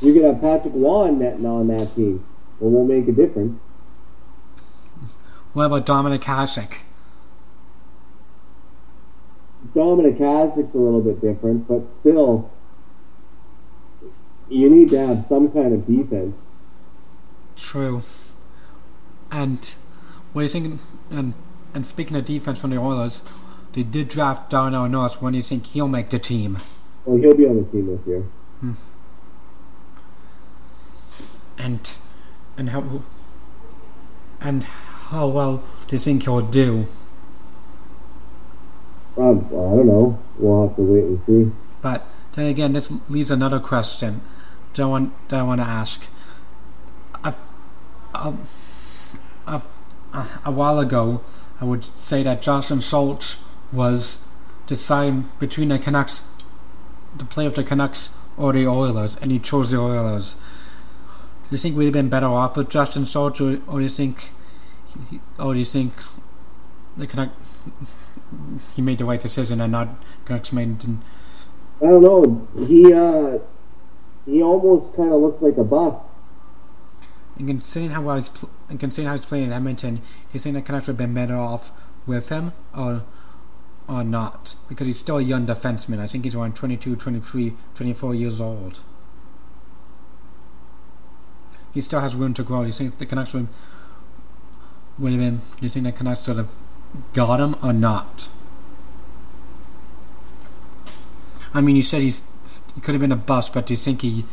You 0.00 0.14
could 0.14 0.24
have 0.24 0.40
Patrick 0.40 0.74
Waugh 0.74 1.10
netting 1.10 1.46
on 1.46 1.68
that 1.68 1.94
team. 1.94 2.24
It 2.60 2.64
won't 2.64 2.88
make 2.88 3.06
a 3.06 3.12
difference. 3.12 3.60
What 5.52 5.66
about 5.66 5.86
Dominik 5.86 6.22
Hasek? 6.22 6.82
Dominik 9.74 10.18
Hasek's 10.18 10.74
a 10.74 10.78
little 10.78 11.00
bit 11.00 11.20
different, 11.20 11.68
but 11.68 11.86
still, 11.86 12.50
you 14.48 14.68
need 14.68 14.90
to 14.90 14.98
have 15.06 15.22
some 15.22 15.50
kind 15.50 15.72
of 15.72 15.86
defense. 15.86 16.46
True. 17.56 18.02
And 19.30 19.74
what 20.32 20.42
do 20.42 20.44
you 20.44 20.48
think? 20.48 20.80
And 21.10 21.34
and 21.74 21.86
speaking 21.86 22.16
of 22.16 22.24
defense 22.24 22.60
from 22.60 22.70
the 22.70 22.78
Oilers, 22.78 23.22
they 23.72 23.82
did 23.82 24.08
draft 24.08 24.50
Darnell 24.50 24.88
Nurse. 24.88 25.22
When 25.22 25.32
do 25.32 25.38
you 25.38 25.42
think 25.42 25.66
he'll 25.66 25.88
make 25.88 26.10
the 26.10 26.18
team? 26.18 26.58
Well, 27.04 27.18
he'll 27.18 27.36
be 27.36 27.46
on 27.46 27.62
the 27.62 27.70
team 27.70 27.86
this 27.86 28.06
year. 28.06 28.22
Hmm. 28.60 28.72
And 31.56 31.96
and 32.58 32.70
how 32.70 33.02
and 34.40 34.64
how 34.64 35.28
well 35.28 35.62
do 35.86 35.96
you 35.96 35.98
think 35.98 36.24
he'll 36.24 36.40
do? 36.40 36.86
Um, 39.16 39.46
I 39.46 39.50
don't 39.50 39.86
know. 39.86 40.18
We'll 40.38 40.68
have 40.68 40.76
to 40.76 40.82
wait 40.82 41.04
and 41.04 41.20
see. 41.20 41.52
But 41.80 42.06
then 42.32 42.46
again, 42.46 42.72
this 42.72 42.92
leaves 43.10 43.30
another 43.30 43.60
question 43.60 44.22
that 44.72 44.82
I 44.82 44.86
want 44.86 45.28
that 45.28 45.40
I 45.40 45.42
want 45.42 45.60
to 45.60 45.66
ask. 45.66 46.08
A, 47.24 47.34
a, 49.44 49.62
a 50.44 50.50
while 50.50 50.78
ago, 50.78 51.22
I 51.60 51.64
would 51.64 51.84
say 51.84 52.22
that 52.22 52.42
Justin 52.42 52.80
Schultz 52.80 53.42
was 53.72 54.24
deciding 54.66 55.26
between 55.38 55.68
the 55.68 55.78
Canucks, 55.78 56.28
the 57.16 57.24
play 57.24 57.46
of 57.46 57.54
the 57.54 57.64
Canucks 57.64 58.18
or 58.36 58.52
the 58.52 58.66
Oilers, 58.66 59.16
and 59.16 59.30
he 59.30 59.38
chose 59.38 59.70
the 59.70 59.78
Oilers. 59.78 60.34
Do 60.34 61.48
you 61.50 61.58
think 61.58 61.76
we'd 61.76 61.86
have 61.86 61.92
been 61.92 62.08
better 62.08 62.26
off 62.26 62.56
with 62.56 62.70
Justin 62.70 63.04
Schultz, 63.04 63.40
or, 63.40 63.60
or 63.66 63.78
do 63.78 63.82
you 63.82 63.88
think, 63.88 64.30
or 65.38 65.52
do 65.52 65.58
you 65.58 65.64
think 65.64 65.92
the 66.96 67.06
Canucks 67.06 67.34
he 68.74 68.82
made 68.82 68.98
the 68.98 69.04
right 69.04 69.20
decision 69.20 69.60
and 69.60 69.72
not 69.72 69.88
made 70.52 70.76
I 71.82 71.86
don't 71.86 72.02
know. 72.02 72.48
He 72.66 72.92
uh, 72.92 73.38
he 74.24 74.42
almost 74.42 74.94
kind 74.94 75.12
of 75.12 75.20
looks 75.20 75.42
like 75.42 75.56
a 75.56 75.64
bust. 75.64 76.10
And 77.36 77.48
considering 77.48 77.90
how 77.90 78.02
I 78.02 78.14
was, 78.16 78.28
pl- 78.28 78.50
and 78.68 78.78
considering 78.78 79.08
how 79.08 79.14
he's 79.14 79.24
playing 79.24 79.44
in 79.44 79.52
Edmonton, 79.52 80.00
he's 80.30 80.42
saying 80.42 80.54
the 80.54 80.62
Canucks 80.62 80.86
would 80.86 80.92
have 80.92 80.98
been 80.98 81.14
better 81.14 81.36
off 81.36 81.70
with 82.06 82.28
him 82.28 82.52
or 82.76 83.04
or 83.88 84.04
not 84.04 84.54
because 84.68 84.86
he's 84.86 84.98
still 84.98 85.18
a 85.18 85.22
young 85.22 85.46
defenseman. 85.46 85.98
I 85.98 86.06
think 86.06 86.24
he's 86.24 86.34
around 86.34 86.54
22, 86.54 86.96
23, 86.96 87.54
24 87.74 88.14
years 88.14 88.40
old. 88.40 88.80
He 91.74 91.80
still 91.80 92.00
has 92.00 92.14
room 92.14 92.34
to 92.34 92.42
grow. 92.42 92.60
Do 92.60 92.66
you 92.66 92.72
think 92.72 92.98
the 92.98 93.06
Canucks 93.06 93.34
would, 93.34 93.48
would 94.98 95.12
have 95.12 95.20
been? 95.20 95.36
Do 95.38 95.42
you 95.60 95.68
think 95.68 95.84
the 95.84 95.92
Canucks 95.92 96.20
sort 96.20 96.38
of 96.38 96.54
got 97.12 97.40
him 97.40 97.56
or 97.62 97.72
not? 97.72 98.28
I 101.54 101.60
mean, 101.60 101.76
you 101.76 101.82
said 101.82 102.02
he's 102.02 102.28
he 102.74 102.80
could 102.80 102.94
have 102.94 103.00
been 103.00 103.12
a 103.12 103.16
bust, 103.16 103.54
but 103.54 103.66
do 103.66 103.72
you 103.72 103.76
think 103.76 104.02
he 104.02 104.24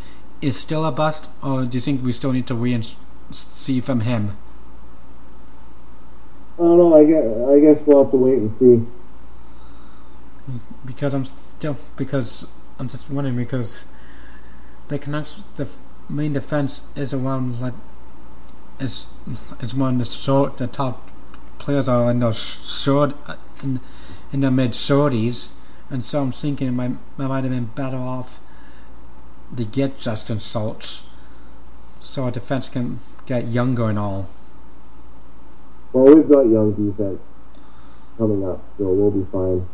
is 0.42 0.58
still 0.58 0.86
a 0.86 0.92
bust, 0.92 1.30
or 1.44 1.66
do 1.66 1.78
you 1.78 1.82
think 1.82 2.04
we 2.04 2.12
still 2.12 2.32
need 2.32 2.48
to 2.48 2.56
wait 2.56 2.74
and 2.74 2.96
see 3.32 3.80
from 3.82 4.02
him? 4.02 4.38
I 6.58 6.62
don't 6.64 6.78
know. 6.78 6.96
I 6.96 7.06
guess 7.06 7.26
I 7.50 7.60
guess 7.60 7.88
we'll 7.88 8.04
have 8.04 8.12
to 8.12 8.18
wait 8.18 8.38
and 8.40 8.52
see. 8.52 8.86
Because 10.86 11.14
I'm 11.14 11.26
still 11.26 11.78
because 11.96 12.52
I'm 12.80 12.88
just 12.88 13.10
wondering 13.10 13.36
because 13.36 13.86
the 14.88 14.98
Canucks 14.98 15.36
the 15.56 15.70
main 16.10 16.34
defense 16.34 16.92
is 16.98 17.14
around 17.14 17.62
like 17.62 17.76
is 18.80 19.08
is 19.62 19.76
one 19.76 19.94
of 19.94 20.00
the 20.00 20.06
short 20.06 20.58
the 20.58 20.68
top 20.68 21.12
players 21.60 21.88
are 21.88 22.10
in 22.10 22.20
those 22.20 22.40
short 22.82 23.14
in 23.62 23.80
in 24.32 24.42
the 24.42 24.52
mid 24.52 24.72
shorties, 24.72 25.60
and 25.90 26.04
so 26.04 26.22
I'm 26.22 26.32
thinking 26.32 26.68
it 26.68 26.72
might 26.72 26.92
I 27.18 27.28
might 27.28 27.44
have 27.44 27.52
been 27.52 27.66
better 27.66 27.98
off 27.98 28.40
to 29.56 29.66
get 29.66 30.00
Justin 30.00 30.40
Schultz 30.40 31.10
so 32.00 32.24
our 32.24 32.32
defense 32.32 32.70
can 32.70 33.00
get 33.26 33.48
younger 33.48 33.90
and 33.90 34.00
all. 34.00 34.30
Well, 35.92 36.16
we've 36.16 36.30
got 36.30 36.42
young 36.42 36.74
defense 36.74 37.34
coming 38.18 38.48
up, 38.48 38.64
so 38.78 38.90
we'll 38.90 39.12
be 39.12 39.26
fine. 39.32 39.68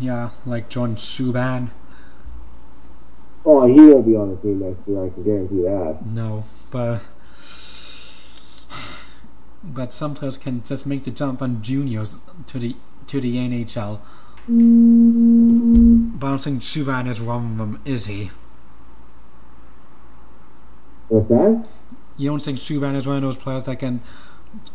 Yeah, 0.00 0.30
like 0.44 0.68
Jordan 0.68 0.96
Subban. 0.96 1.70
Oh, 3.44 3.66
he 3.66 3.80
won't 3.80 4.06
be 4.06 4.16
on 4.16 4.30
the 4.30 4.36
team 4.36 4.60
next 4.60 4.86
year. 4.86 5.06
I 5.06 5.08
can 5.08 5.22
guarantee 5.22 5.62
that. 5.62 6.04
No, 6.04 6.44
but 6.70 7.00
but 9.68 9.92
some 9.92 10.14
players 10.14 10.36
can 10.38 10.62
just 10.64 10.86
make 10.86 11.04
the 11.04 11.10
jump 11.10 11.38
from 11.40 11.62
juniors 11.62 12.18
to 12.46 12.58
the 12.58 12.76
to 13.06 13.20
the 13.20 13.36
NHL. 13.36 14.00
But 16.18 16.26
I 16.26 16.30
don't 16.30 16.38
think 16.42 16.62
Subban 16.62 17.06
is 17.08 17.20
one 17.20 17.52
of 17.52 17.58
them, 17.58 17.80
is 17.84 18.06
he? 18.06 18.30
What's 21.08 21.28
that? 21.28 21.66
You 22.16 22.30
don't 22.30 22.42
think 22.42 22.58
Subban 22.58 22.94
is 22.96 23.06
one 23.06 23.16
of 23.16 23.22
those 23.22 23.36
players 23.36 23.66
that 23.66 23.78
can 23.78 24.00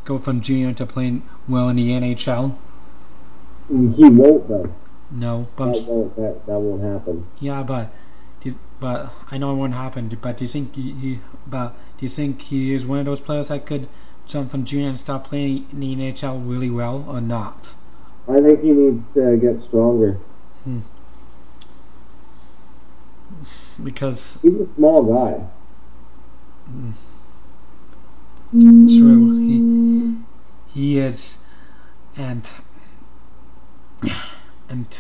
go 0.06 0.18
from 0.18 0.42
junior 0.42 0.74
to 0.74 0.86
playing 0.86 1.24
well 1.48 1.70
in 1.70 1.76
the 1.76 1.90
NHL? 1.90 2.56
Mm, 3.72 3.96
he 3.96 4.10
won't 4.10 4.48
though. 4.48 4.74
No, 5.12 5.48
but 5.56 5.74
That 5.74 5.86
won't. 5.88 6.16
That, 6.16 6.46
that 6.48 6.60
won't 6.60 6.84
happen. 6.84 7.28
yeah, 7.40 7.64
but 7.64 7.92
but 8.80 9.14
I 9.32 9.38
know 9.38 9.52
it 9.54 9.56
won't 9.56 9.74
happen. 9.76 10.10
But 10.22 10.38
do 10.38 10.44
you 10.44 10.48
think 10.50 10.76
he, 10.76 10.92
he 10.94 11.20
but 11.48 11.74
do 11.98 12.06
you 12.06 12.10
think 12.10 12.42
he 12.42 12.74
is 12.74 12.86
one 12.86 13.00
of 13.00 13.06
those 13.06 13.22
players 13.22 13.48
that 13.48 13.66
could 13.66 13.88
jump 14.28 14.52
from 14.52 14.64
junior 14.64 14.90
and 14.90 15.00
start 15.00 15.24
playing 15.24 15.68
in 15.72 15.80
the 15.80 15.96
NHL 15.96 16.48
really 16.48 16.70
well 16.70 17.06
or 17.08 17.22
not? 17.22 17.74
I 18.28 18.40
think 18.40 18.64
he 18.64 18.72
needs 18.72 19.06
to 19.14 19.38
get 19.38 19.62
stronger. 19.62 20.20
Hmm. 20.64 20.80
Because 23.84 24.40
He's 24.42 24.54
a 24.62 24.68
small 24.76 25.04
guy. 25.04 25.44
Hmm. 26.66 26.92
Mm. 28.54 28.98
True. 29.00 29.40
He 29.40 30.80
he 30.80 31.00
is, 31.00 31.38
and 32.16 32.50
and 34.70 35.00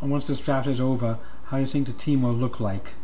once 0.00 0.26
this 0.26 0.40
draft 0.40 0.66
is 0.66 0.80
over, 0.80 1.18
how 1.46 1.58
do 1.58 1.60
you 1.60 1.66
think 1.66 1.86
the 1.86 1.92
team 1.92 2.22
will 2.22 2.32
look 2.32 2.58
like? 2.58 2.94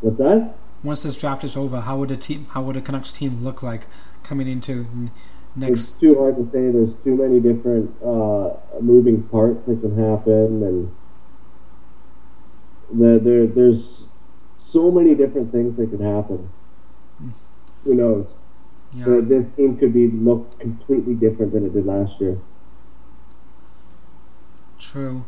What's 0.00 0.18
that? 0.18 0.54
Once 0.82 1.02
this 1.02 1.20
draft 1.20 1.44
is 1.44 1.56
over, 1.56 1.80
how 1.80 1.98
would 1.98 2.10
a 2.10 2.16
team, 2.16 2.46
how 2.50 2.62
would 2.62 2.76
the 2.76 2.80
Canucks 2.80 3.12
team 3.12 3.42
look 3.42 3.62
like 3.62 3.86
coming 4.22 4.48
into 4.48 4.86
n- 4.92 5.10
It's 5.60 5.90
too 5.90 6.16
hard 6.18 6.36
to 6.36 6.44
say. 6.50 6.70
There's 6.70 7.02
too 7.02 7.16
many 7.16 7.38
different 7.38 7.94
uh, 8.02 8.54
moving 8.80 9.22
parts 9.24 9.66
that 9.66 9.80
can 9.80 9.96
happen, 9.96 10.62
and 10.62 10.94
the, 12.92 13.20
there 13.22 13.46
there's 13.46 14.08
so 14.56 14.90
many 14.90 15.14
different 15.14 15.52
things 15.52 15.76
that 15.76 15.90
could 15.90 16.00
happen. 16.00 16.50
Who 17.84 17.94
knows? 17.94 18.34
Yeah, 18.94 19.20
this 19.22 19.54
team 19.54 19.76
could 19.76 19.92
be 19.94 20.08
look 20.08 20.58
completely 20.58 21.14
different 21.14 21.52
than 21.52 21.64
it 21.64 21.72
did 21.72 21.86
last 21.86 22.20
year. 22.20 22.38
true. 24.78 25.24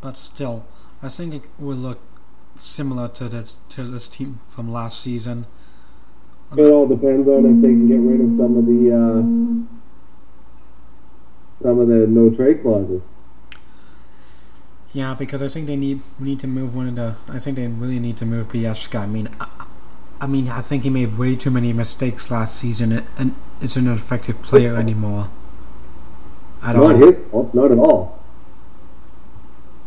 But 0.00 0.18
still, 0.18 0.64
I 1.02 1.08
think 1.08 1.34
it 1.34 1.48
will 1.58 1.74
look 1.74 2.00
similar 2.60 3.08
to 3.08 3.28
this 3.28 3.58
to 3.70 3.84
this 3.84 4.08
team 4.08 4.40
from 4.48 4.70
last 4.72 5.00
season. 5.00 5.46
It 6.56 6.62
all 6.62 6.86
depends 6.88 7.28
on 7.28 7.44
if 7.44 7.60
they 7.60 7.68
can 7.68 7.88
get 7.88 8.00
rid 8.00 8.20
of 8.20 8.30
some 8.30 8.56
of 8.56 8.66
the 8.66 8.90
uh, 8.90 9.22
some 11.48 11.78
of 11.78 11.88
the 11.88 12.06
no 12.06 12.30
trade 12.30 12.62
clauses. 12.62 13.10
Yeah, 14.92 15.14
because 15.14 15.42
I 15.42 15.48
think 15.48 15.66
they 15.66 15.76
need 15.76 16.00
we 16.18 16.28
need 16.28 16.40
to 16.40 16.46
move 16.46 16.74
one 16.74 16.88
of 16.88 16.94
the. 16.96 17.16
I 17.28 17.38
think 17.38 17.56
they 17.56 17.66
really 17.66 17.98
need 17.98 18.16
to 18.18 18.26
move 18.26 18.48
Bieksa. 18.48 19.00
I 19.00 19.06
mean, 19.06 19.28
I, 19.38 19.66
I 20.20 20.26
mean, 20.26 20.48
I 20.48 20.62
think 20.62 20.84
he 20.84 20.90
made 20.90 21.18
way 21.18 21.36
too 21.36 21.50
many 21.50 21.72
mistakes 21.72 22.30
last 22.30 22.56
season 22.56 23.04
and 23.18 23.34
isn't 23.60 23.86
an 23.86 23.94
effective 23.94 24.40
player 24.42 24.76
anymore. 24.76 25.28
At 26.62 26.76
all. 26.76 26.88
Not 26.88 27.00
his 27.00 27.18
fault, 27.30 27.54
not 27.54 27.70
at 27.70 27.78
all. 27.78 28.18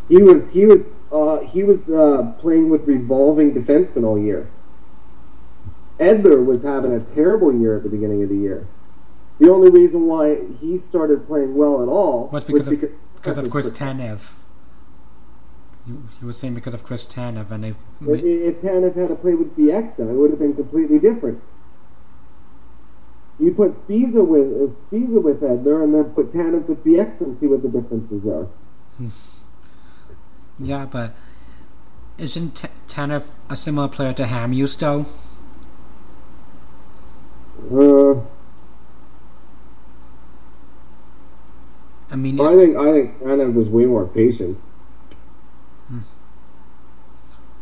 He 0.07 0.21
was 0.21 0.51
he 0.51 0.65
was 0.65 0.85
uh, 1.11 1.39
he 1.41 1.63
was 1.63 1.89
uh, 1.89 2.33
playing 2.39 2.69
with 2.69 2.87
revolving 2.87 3.53
defensemen 3.53 4.03
all 4.05 4.17
year. 4.17 4.49
Edler 5.99 6.43
was 6.43 6.63
having 6.63 6.93
a 6.93 6.99
terrible 6.99 7.53
year 7.53 7.77
at 7.77 7.83
the 7.83 7.89
beginning 7.89 8.23
of 8.23 8.29
the 8.29 8.35
year. 8.35 8.67
The 9.39 9.49
only 9.51 9.69
reason 9.69 10.05
why 10.07 10.39
he 10.59 10.77
started 10.79 11.27
playing 11.27 11.55
well 11.55 11.81
at 11.81 11.87
all 11.89 12.29
Was 12.31 12.43
because 12.43 12.67
of- 12.67 12.79
because, 12.79 12.95
because 13.15 13.37
of 13.37 13.49
Chris 13.49 13.67
If, 13.67 13.77
Tanev. 13.77 14.37
You, 15.87 16.03
you 16.19 16.27
were 16.27 16.33
saying 16.33 16.53
because 16.53 16.73
of 16.75 16.83
Chris 16.83 17.05
Tanev, 17.05 17.49
and 17.49 17.63
they. 17.63 17.69
if 18.01 18.61
Tanev 18.61 18.95
had 18.95 19.09
to 19.09 19.15
play 19.15 19.33
with 19.33 19.57
Bieksa, 19.57 20.09
it 20.09 20.13
would 20.13 20.29
have 20.29 20.39
been 20.39 20.55
completely 20.55 20.99
different. 20.99 21.41
You 23.39 23.51
put 23.51 23.71
Sbisa 23.71 24.25
with 24.25 24.47
uh, 24.51 24.71
Sbisa 24.71 25.21
with 25.21 25.41
Edler, 25.41 25.83
and 25.83 25.93
then 25.95 26.05
put 26.11 26.31
Tanev 26.31 26.67
with 26.67 26.83
Bieksa 26.83 27.21
and 27.21 27.35
see 27.35 27.47
what 27.47 27.63
the 27.63 27.69
differences 27.69 28.27
are. 28.27 28.47
Yeah, 30.61 30.85
but 30.85 31.13
isn't 32.17 32.55
T- 32.55 32.67
Tanev 32.87 33.23
a 33.49 33.55
similar 33.55 33.87
player 33.87 34.13
to 34.13 34.23
Hamhuis 34.23 34.77
though? 34.77 35.05
Uh, 37.71 38.21
I 42.11 42.15
mean, 42.15 42.39
I 42.39 42.55
think 42.55 42.77
I 42.77 42.91
think 42.91 43.19
Tanev 43.19 43.53
was 43.53 43.69
way 43.69 43.85
more 43.85 44.05
patient. 44.05 44.59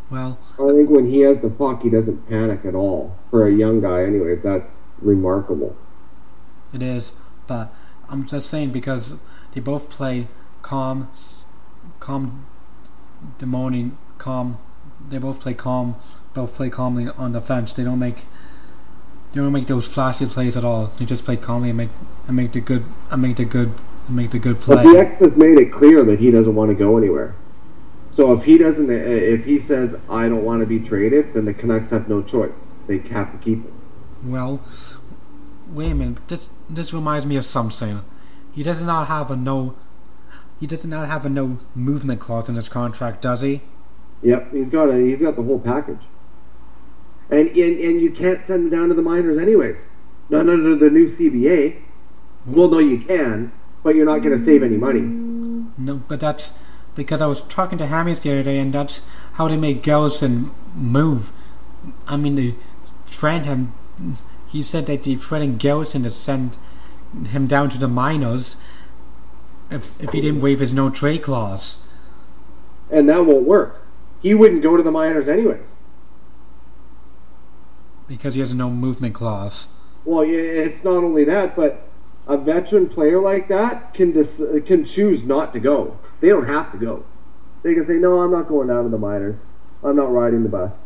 well, 0.09 0.39
I 0.53 0.71
think 0.73 0.89
when 0.89 1.09
he 1.09 1.21
has 1.21 1.39
the 1.41 1.49
puck, 1.49 1.83
he 1.83 1.89
doesn't 1.89 2.27
panic 2.27 2.65
at 2.65 2.75
all. 2.75 3.15
For 3.29 3.47
a 3.47 3.53
young 3.53 3.79
guy, 3.79 4.03
anyways, 4.03 4.41
that's 4.43 4.77
remarkable. 5.01 5.75
It 6.73 6.81
is, 6.81 7.13
but 7.47 7.73
I'm 8.09 8.25
just 8.25 8.49
saying 8.49 8.71
because 8.71 9.19
they 9.53 9.61
both 9.61 9.89
play 9.89 10.27
calm, 10.61 11.09
calm, 11.99 12.45
demoning, 13.37 13.91
calm. 14.17 14.57
They 15.09 15.17
both 15.17 15.39
play 15.41 15.53
calm. 15.53 15.95
Both 16.33 16.55
play 16.55 16.69
calmly 16.69 17.07
on 17.17 17.31
the 17.31 17.41
fence. 17.41 17.73
They 17.73 17.83
don't 17.83 17.99
make. 17.99 18.25
They 19.31 19.41
don't 19.41 19.51
make 19.51 19.67
those 19.67 19.91
flashy 19.91 20.25
plays 20.25 20.57
at 20.57 20.63
all. 20.63 20.87
They 20.87 21.05
just 21.05 21.25
play 21.25 21.37
calmly 21.37 21.69
and 21.69 21.77
make 21.77 21.89
and 22.27 22.35
make 22.35 22.51
the 22.51 22.61
good 22.61 22.85
and 23.11 23.21
make 23.21 23.37
the 23.37 23.45
good 23.45 23.73
and 24.07 24.15
make 24.15 24.31
the 24.31 24.39
good 24.39 24.59
play. 24.59 24.83
But 24.83 24.91
the 24.91 24.99
X 24.99 25.21
has 25.21 25.35
made 25.35 25.57
it 25.57 25.71
clear 25.71 26.03
that 26.03 26.19
he 26.19 26.31
doesn't 26.31 26.55
want 26.55 26.69
to 26.69 26.75
go 26.75 26.97
anywhere. 26.97 27.35
So 28.11 28.33
if 28.33 28.43
he 28.43 28.57
doesn't, 28.57 28.89
uh, 28.89 28.93
if 28.93 29.45
he 29.45 29.59
says 29.59 29.99
I 30.09 30.27
don't 30.27 30.43
want 30.43 30.61
to 30.61 30.65
be 30.65 30.79
traded, 30.79 31.33
then 31.33 31.45
the 31.45 31.53
Canucks 31.53 31.91
have 31.91 32.09
no 32.09 32.21
choice. 32.21 32.73
They 32.87 32.97
have 32.99 33.31
to 33.31 33.37
keep 33.37 33.63
him. 33.63 33.73
Well, 34.23 34.61
wait 35.67 35.91
a 35.91 35.95
minute. 35.95 36.27
This 36.27 36.49
this 36.69 36.93
reminds 36.93 37.25
me 37.25 37.35
of 37.37 37.45
something. 37.45 38.03
He 38.51 38.63
does 38.63 38.83
not 38.83 39.07
have 39.07 39.29
a 39.31 39.35
no. 39.35 39.75
He 40.59 40.67
does 40.67 40.85
not 40.85 41.07
have 41.07 41.25
a 41.25 41.29
no 41.29 41.57
movement 41.73 42.19
clause 42.19 42.49
in 42.49 42.55
his 42.55 42.67
contract, 42.67 43.21
does 43.21 43.41
he? 43.41 43.61
Yep, 44.21 44.51
he's 44.51 44.69
got 44.69 44.89
a 44.89 44.97
he's 44.97 45.21
got 45.21 45.35
the 45.35 45.43
whole 45.43 45.59
package. 45.59 46.07
And 47.29 47.47
and, 47.49 47.79
and 47.79 48.01
you 48.01 48.11
can't 48.11 48.43
send 48.43 48.65
him 48.65 48.69
down 48.69 48.89
to 48.89 48.93
the 48.93 49.01
minors 49.01 49.37
anyways. 49.37 49.89
Not 50.29 50.49
under 50.49 50.75
the 50.75 50.89
new 50.89 51.05
CBA. 51.05 51.81
Well, 52.45 52.69
no, 52.69 52.79
you 52.79 52.99
can, 52.99 53.51
but 53.83 53.95
you're 53.95 54.05
not 54.05 54.19
going 54.19 54.37
to 54.37 54.43
save 54.43 54.63
any 54.63 54.77
money. 54.77 55.01
No, 55.01 55.95
but 56.07 56.19
that's 56.19 56.57
because 56.95 57.21
I 57.21 57.27
was 57.27 57.41
talking 57.41 57.77
to 57.79 57.85
Hammies 57.85 58.21
the 58.21 58.31
other 58.31 58.43
day, 58.43 58.59
and 58.59 58.73
that's 58.73 59.07
how 59.33 59.47
they 59.47 59.57
made 59.57 59.81
Gellison 59.81 60.51
move. 60.75 61.31
I 62.07 62.17
mean, 62.17 62.35
they 62.35 62.55
threatened 63.05 63.45
him. 63.45 63.73
He 64.47 64.61
said 64.61 64.85
that 64.87 65.03
they 65.03 65.15
threatened 65.15 65.59
Gellison 65.59 66.03
to 66.03 66.09
send 66.09 66.57
him 67.29 67.47
down 67.47 67.69
to 67.69 67.77
the 67.77 67.87
minors 67.87 68.61
if 69.69 70.01
if 70.01 70.11
he 70.11 70.21
didn't 70.21 70.41
waive 70.41 70.59
his 70.59 70.73
no 70.73 70.89
trade 70.89 71.21
clause. 71.21 71.87
and 72.91 73.07
that 73.09 73.25
won't 73.25 73.45
work. 73.45 73.81
He 74.21 74.33
wouldn't 74.33 74.61
go 74.61 74.75
to 74.75 74.83
the 74.83 74.91
minors 74.91 75.29
anyways. 75.29 75.75
because 78.07 78.33
he 78.33 78.39
has 78.39 78.51
a 78.51 78.55
no 78.55 78.69
movement 78.69 79.13
clause. 79.13 79.73
Well, 80.03 80.25
it's 80.27 80.83
not 80.83 81.03
only 81.03 81.23
that, 81.25 81.55
but 81.55 81.87
a 82.27 82.37
veteran 82.37 82.87
player 82.89 83.19
like 83.21 83.47
that 83.49 83.93
can 83.93 84.11
dis- 84.11 84.41
can 84.65 84.83
choose 84.83 85.23
not 85.23 85.53
to 85.53 85.59
go. 85.59 85.97
They 86.19 86.29
don't 86.29 86.47
have 86.47 86.71
to 86.71 86.77
go. 86.77 87.03
They 87.63 87.73
can 87.75 87.85
say, 87.85 87.97
"No, 87.99 88.21
I'm 88.21 88.31
not 88.31 88.47
going 88.47 88.67
down 88.67 88.83
to 88.85 88.89
the 88.89 88.97
minors. 88.97 89.45
I'm 89.83 89.95
not 89.95 90.11
riding 90.11 90.43
the 90.43 90.49
bus," 90.49 90.85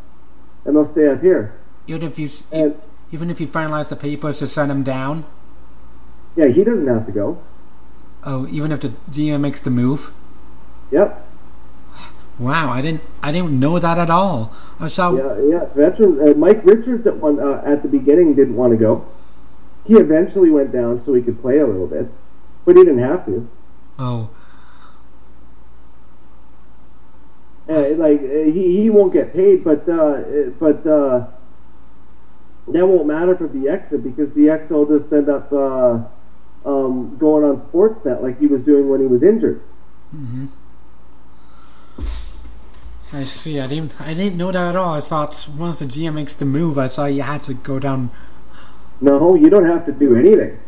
and 0.65 0.75
they'll 0.75 0.85
stay 0.85 1.07
up 1.07 1.21
here. 1.21 1.53
Even 1.87 2.03
if 2.03 2.19
you 2.19 2.27
And 2.51 2.75
even 3.11 3.29
if 3.29 3.39
you 3.39 3.47
finalize 3.47 3.89
the 3.89 3.95
papers 3.95 4.39
to 4.39 4.47
send 4.47 4.69
him 4.71 4.83
down, 4.83 5.25
yeah, 6.35 6.47
he 6.47 6.63
doesn't 6.63 6.87
have 6.87 7.05
to 7.05 7.11
go. 7.11 7.37
Oh, 8.25 8.47
even 8.47 8.71
if 8.71 8.79
the 8.81 8.89
GM 9.11 9.41
makes 9.41 9.59
the 9.59 9.69
move. 9.69 10.13
Yep. 10.91 11.25
Wow, 12.39 12.71
I 12.71 12.81
didn't 12.81 13.01
I 13.21 13.31
didn't 13.31 13.59
know 13.59 13.77
that 13.79 13.97
at 13.97 14.09
all. 14.09 14.53
I 14.79 14.87
saw 14.87 15.13
Yeah, 15.15 15.37
yeah. 15.49 15.65
Veteran 15.75 16.19
uh, 16.19 16.33
Mike 16.33 16.65
Richards 16.65 17.05
at 17.05 17.17
one 17.17 17.39
uh, 17.39 17.61
at 17.65 17.83
the 17.83 17.89
beginning 17.89 18.33
didn't 18.33 18.55
want 18.55 18.71
to 18.71 18.77
go. 18.77 19.05
He 19.85 19.95
eventually 19.95 20.49
went 20.49 20.71
down 20.71 20.99
so 20.99 21.13
he 21.13 21.21
could 21.21 21.39
play 21.41 21.59
a 21.59 21.67
little 21.67 21.87
bit, 21.87 22.09
but 22.65 22.75
he 22.75 22.83
didn't 22.83 22.99
have 23.03 23.25
to. 23.25 23.47
oh 23.99 24.29
Uh, 27.69 27.89
like 27.95 28.19
uh, 28.19 28.43
he, 28.51 28.81
he 28.81 28.89
won't 28.89 29.13
get 29.13 29.33
paid, 29.33 29.63
but 29.63 29.87
uh, 29.87 29.93
uh, 29.93 30.49
but 30.59 30.85
uh, 30.85 31.25
that 32.67 32.85
won't 32.85 33.07
matter 33.07 33.35
for 33.37 33.47
the 33.47 33.69
exit 33.69 34.03
because 34.03 34.29
Bieksa 34.29 34.71
will 34.71 34.85
just 34.85 35.11
end 35.13 35.29
up 35.29 35.51
uh, 35.53 35.99
um, 36.65 37.17
going 37.17 37.43
on 37.43 37.61
Sportsnet 37.61 38.21
like 38.21 38.39
he 38.39 38.47
was 38.47 38.63
doing 38.63 38.89
when 38.89 39.01
he 39.01 39.07
was 39.07 39.23
injured. 39.23 39.61
I 43.11 43.23
see. 43.23 43.59
I 43.59 43.67
didn't. 43.67 43.99
I 44.01 44.13
didn't 44.13 44.37
know 44.37 44.51
that 44.51 44.69
at 44.69 44.75
all. 44.75 44.95
I 44.95 44.99
thought 44.99 45.47
once 45.57 45.79
the 45.79 45.85
GM 45.85 46.15
makes 46.15 46.33
the 46.35 46.45
move, 46.45 46.77
I 46.77 46.87
saw 46.87 47.05
you 47.05 47.21
had 47.21 47.43
to 47.43 47.53
go 47.53 47.79
down. 47.79 48.11
No, 49.01 49.35
you 49.35 49.49
don't 49.49 49.65
have 49.65 49.85
to 49.85 49.91
do 49.91 50.15
anything. 50.15 50.59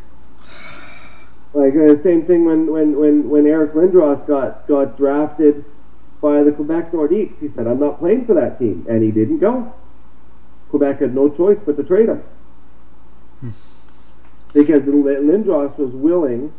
Like 1.54 1.74
uh, 1.76 1.96
same 1.96 2.26
thing 2.26 2.46
when, 2.46 2.72
when, 2.72 2.96
when, 2.96 3.30
when 3.30 3.48
Eric 3.48 3.74
Lindros 3.74 4.28
got 4.28 4.68
got 4.68 4.98
drafted 4.98 5.64
by 6.22 6.44
the 6.44 6.52
Quebec 6.52 6.92
Nordiques. 6.92 7.40
He 7.40 7.48
said, 7.48 7.66
"I'm 7.66 7.80
not 7.80 8.00
playing 8.00 8.26
for 8.26 8.34
that 8.34 8.60
team," 8.60 8.86
and 8.90 9.02
he 9.02 9.12
didn't 9.12 9.40
go. 9.40 9.74
Quebec 10.70 11.00
had 11.00 11.16
no 11.16 11.30
choice 11.30 11.62
but 11.62 11.78
to 11.78 11.84
trade 11.84 12.10
him 12.10 12.24
because 14.56 14.88
Lindros 14.88 15.78
was 15.78 15.96
willing 15.96 16.54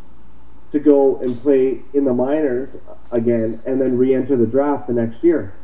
to 0.71 0.79
go 0.79 1.17
and 1.17 1.35
play 1.41 1.81
in 1.95 2.05
the 2.05 2.13
minors 2.13 2.77
again 3.11 3.61
and 3.65 3.81
then 3.81 3.97
re-enter 3.97 4.37
the 4.37 4.47
draft 4.47 4.87
the 4.87 4.93
next 4.93 5.25
year. 5.25 5.55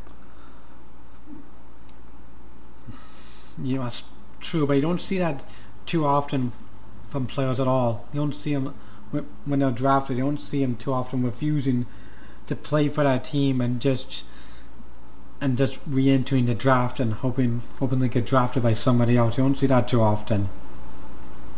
Yeah, 3.61 3.83
that's 3.83 4.03
true, 4.39 4.65
but 4.65 4.73
you 4.73 4.81
don't 4.81 4.99
see 4.99 5.19
that 5.19 5.45
too 5.85 6.05
often 6.05 6.53
from 7.07 7.27
players 7.27 7.59
at 7.59 7.67
all. 7.67 8.07
You 8.11 8.21
don't 8.21 8.33
see 8.33 8.55
them 8.55 8.73
when 9.45 9.59
they're 9.59 9.69
drafted. 9.69 10.17
You 10.17 10.23
don't 10.23 10.41
see 10.41 10.61
them 10.61 10.75
too 10.75 10.91
often 10.91 11.21
refusing 11.21 11.85
to 12.47 12.55
play 12.55 12.89
for 12.89 13.03
that 13.03 13.23
team 13.23 13.61
and 13.61 13.79
just 13.79 14.25
and 15.39 15.57
just 15.57 15.79
re-entering 15.85 16.45
the 16.45 16.55
draft 16.55 16.99
and 16.99 17.13
hoping 17.13 17.61
hoping 17.79 17.99
they 17.99 18.09
get 18.09 18.25
drafted 18.25 18.63
by 18.63 18.73
somebody 18.73 19.17
else. 19.17 19.37
You 19.37 19.43
don't 19.43 19.55
see 19.55 19.67
that 19.67 19.87
too 19.87 20.01
often. 20.01 20.49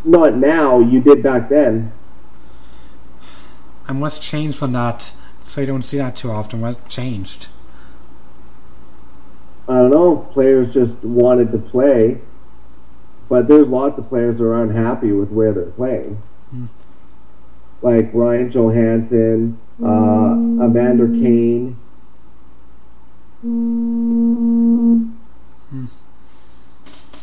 Not 0.05 0.35
now. 0.35 0.79
You 0.79 1.01
did 1.01 1.23
back 1.23 1.49
then. 1.49 1.91
And 3.87 4.01
what's 4.01 4.19
changed 4.19 4.57
from 4.57 4.73
that? 4.73 5.13
So 5.41 5.61
you 5.61 5.67
don't 5.67 5.81
see 5.81 5.97
that 5.97 6.15
too 6.15 6.31
often. 6.31 6.61
What 6.61 6.87
changed? 6.87 7.47
I 9.67 9.73
don't 9.73 9.91
know. 9.91 10.17
Players 10.31 10.73
just 10.73 11.03
wanted 11.03 11.51
to 11.51 11.57
play, 11.57 12.19
but 13.29 13.47
there's 13.47 13.67
lots 13.67 13.97
of 13.97 14.07
players 14.09 14.37
that 14.37 14.45
are 14.45 14.61
unhappy 14.61 15.11
with 15.11 15.31
where 15.31 15.53
they're 15.53 15.65
playing. 15.65 16.21
Hmm. 16.51 16.65
Like 17.81 18.11
Ryan 18.13 18.49
Johansen, 18.49 19.57
uh, 19.83 20.65
Evander 20.65 21.07
Kane. 21.07 21.77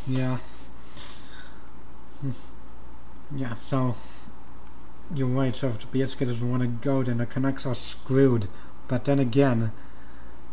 Yeah. 0.08 0.38
Yeah, 3.36 3.54
so 3.54 3.94
you're 5.14 5.26
right, 5.26 5.54
so 5.54 5.68
if 5.68 5.78
the 5.78 5.98
Bieksa 5.98 6.18
doesn't 6.20 6.50
want 6.50 6.62
to 6.62 6.68
go 6.68 7.02
then 7.02 7.18
the 7.18 7.26
Canucks 7.26 7.66
are 7.66 7.74
screwed. 7.74 8.48
But 8.88 9.04
then 9.04 9.18
again, 9.18 9.72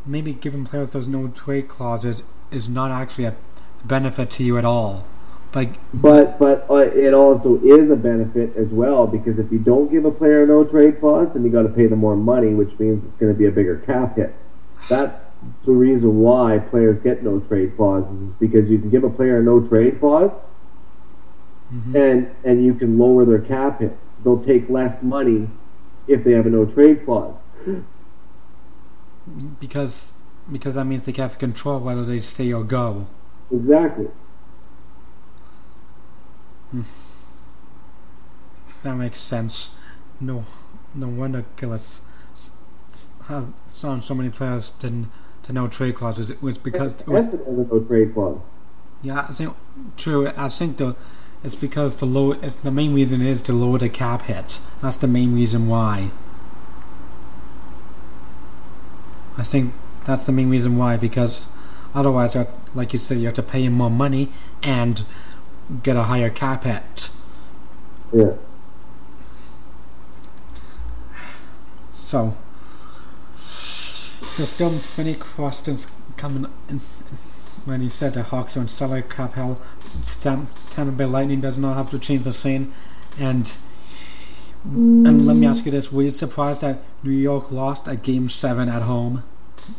maybe 0.05 0.33
giving 0.33 0.65
players 0.65 0.91
those 0.91 1.07
no 1.07 1.27
trade 1.29 1.67
clauses 1.67 2.23
is 2.51 2.69
not 2.69 2.91
actually 2.91 3.25
a 3.25 3.35
benefit 3.83 4.29
to 4.31 4.43
you 4.43 4.57
at 4.57 4.65
all. 4.65 5.05
Like 5.53 5.79
But 5.93 6.37
but 6.37 6.67
uh, 6.69 6.75
it 6.75 7.13
also 7.13 7.59
is 7.61 7.89
a 7.89 7.95
benefit 7.95 8.55
as 8.55 8.71
well 8.71 9.07
because 9.07 9.39
if 9.39 9.51
you 9.51 9.57
don't 9.57 9.91
give 9.91 10.05
a 10.05 10.11
player 10.11 10.43
a 10.43 10.47
no 10.47 10.63
trade 10.63 10.99
clause, 10.99 11.33
then 11.33 11.43
you 11.43 11.49
got 11.49 11.63
to 11.63 11.69
pay 11.69 11.87
them 11.87 11.99
more 11.99 12.15
money, 12.15 12.53
which 12.53 12.77
means 12.77 13.03
it's 13.03 13.15
going 13.15 13.33
to 13.33 13.37
be 13.37 13.47
a 13.47 13.51
bigger 13.51 13.77
cap 13.79 14.15
hit. 14.15 14.35
That's 14.87 15.21
the 15.65 15.71
reason 15.71 16.19
why 16.19 16.59
players 16.59 17.01
get 17.01 17.23
no 17.23 17.39
trade 17.39 17.75
clauses 17.75 18.21
is 18.21 18.33
because 18.35 18.69
you 18.69 18.77
can 18.77 18.89
give 18.89 19.03
a 19.03 19.09
player 19.09 19.39
a 19.39 19.43
no 19.43 19.65
trade 19.65 19.99
clause, 19.99 20.43
Mm-hmm. 21.73 21.95
and 21.95 22.35
and 22.43 22.65
you 22.65 22.73
can 22.73 22.97
lower 22.97 23.25
their 23.25 23.39
cap 23.39 23.79
hit. 23.81 23.95
They'll 24.23 24.41
take 24.41 24.69
less 24.69 25.03
money 25.03 25.49
if 26.07 26.23
they 26.23 26.31
have 26.31 26.47
a 26.47 26.49
no 26.49 26.65
trade 26.65 27.05
clause. 27.05 27.43
because 29.59 30.21
because 30.51 30.75
that 30.75 30.85
means 30.85 31.03
they 31.05 31.11
can 31.11 31.23
have 31.23 31.37
control 31.37 31.79
whether 31.79 32.03
they 32.03 32.19
stay 32.19 32.51
or 32.51 32.63
go. 32.63 33.05
Exactly. 33.51 34.07
Hmm. 36.71 36.81
That 38.83 38.95
makes 38.95 39.19
sense. 39.19 39.77
No, 40.19 40.45
no 40.95 41.07
wonder 41.07 41.45
Gillis 41.55 42.01
have 43.27 43.53
signed 43.67 44.03
so 44.03 44.15
many 44.15 44.29
players 44.29 44.71
to 44.71 45.05
to 45.43 45.53
no 45.53 45.67
trade 45.67 45.95
clauses. 45.95 46.29
It 46.29 46.41
was 46.41 46.57
because 46.57 47.01
it 47.01 47.07
was, 47.07 47.33
no 47.33 47.79
trade 47.87 48.13
clause. 48.13 48.49
yeah, 49.01 49.25
I 49.29 49.31
think 49.31 49.53
true. 49.97 50.31
I 50.35 50.49
think 50.49 50.77
the 50.77 50.95
it's 51.43 51.55
because 51.55 51.97
the 51.97 52.05
low. 52.05 52.33
It's 52.33 52.55
the 52.55 52.71
main 52.71 52.93
reason 52.93 53.21
is 53.21 53.43
to 53.43 53.53
lower 53.53 53.77
the 53.77 53.89
cap 53.89 54.23
hit. 54.23 54.61
That's 54.81 54.97
the 54.97 55.07
main 55.07 55.33
reason 55.33 55.67
why. 55.67 56.11
I 59.37 59.43
think 59.43 59.73
that's 60.05 60.25
the 60.25 60.33
main 60.33 60.49
reason 60.49 60.77
why 60.77 60.97
because 60.97 61.47
otherwise, 61.95 62.35
like 62.75 62.91
you 62.91 62.99
said, 62.99 63.19
you 63.19 63.25
have 63.27 63.35
to 63.35 63.43
pay 63.43 63.63
him 63.63 63.73
more 63.73 63.89
money 63.89 64.29
and 64.61 65.03
get 65.81 65.95
a 65.95 66.03
higher 66.03 66.29
cap 66.29 66.65
hit. 66.65 67.09
Yeah. 68.11 68.33
So, 71.91 72.35
there's 74.37 74.51
still 74.51 74.73
many 74.97 75.15
questions 75.15 75.91
coming 76.17 76.51
in 76.67 76.81
when 77.69 77.81
he 77.81 77.87
said 77.89 78.13
the 78.13 78.23
Hawks 78.23 78.55
don't 78.55 78.67
sell 78.67 78.93
a 78.93 79.01
cap 79.01 79.33
hell. 79.33 79.59
Tampa 80.03 80.91
Bay 80.91 81.05
Lightning 81.05 81.39
does 81.39 81.57
not 81.57 81.77
have 81.77 81.89
to 81.91 81.99
change 81.99 82.23
the 82.23 82.33
scene. 82.33 82.73
And 83.19 83.55
and 84.65 85.25
let 85.25 85.37
me 85.37 85.47
ask 85.47 85.65
you 85.65 85.71
this: 85.71 85.91
Were 85.91 86.03
you 86.03 86.11
surprised 86.11 86.61
that 86.61 86.81
New 87.03 87.11
York 87.11 87.51
lost 87.51 87.87
a 87.87 87.95
Game 87.95 88.27
Seven 88.27 88.67
at 88.67 88.81
home? 88.81 89.23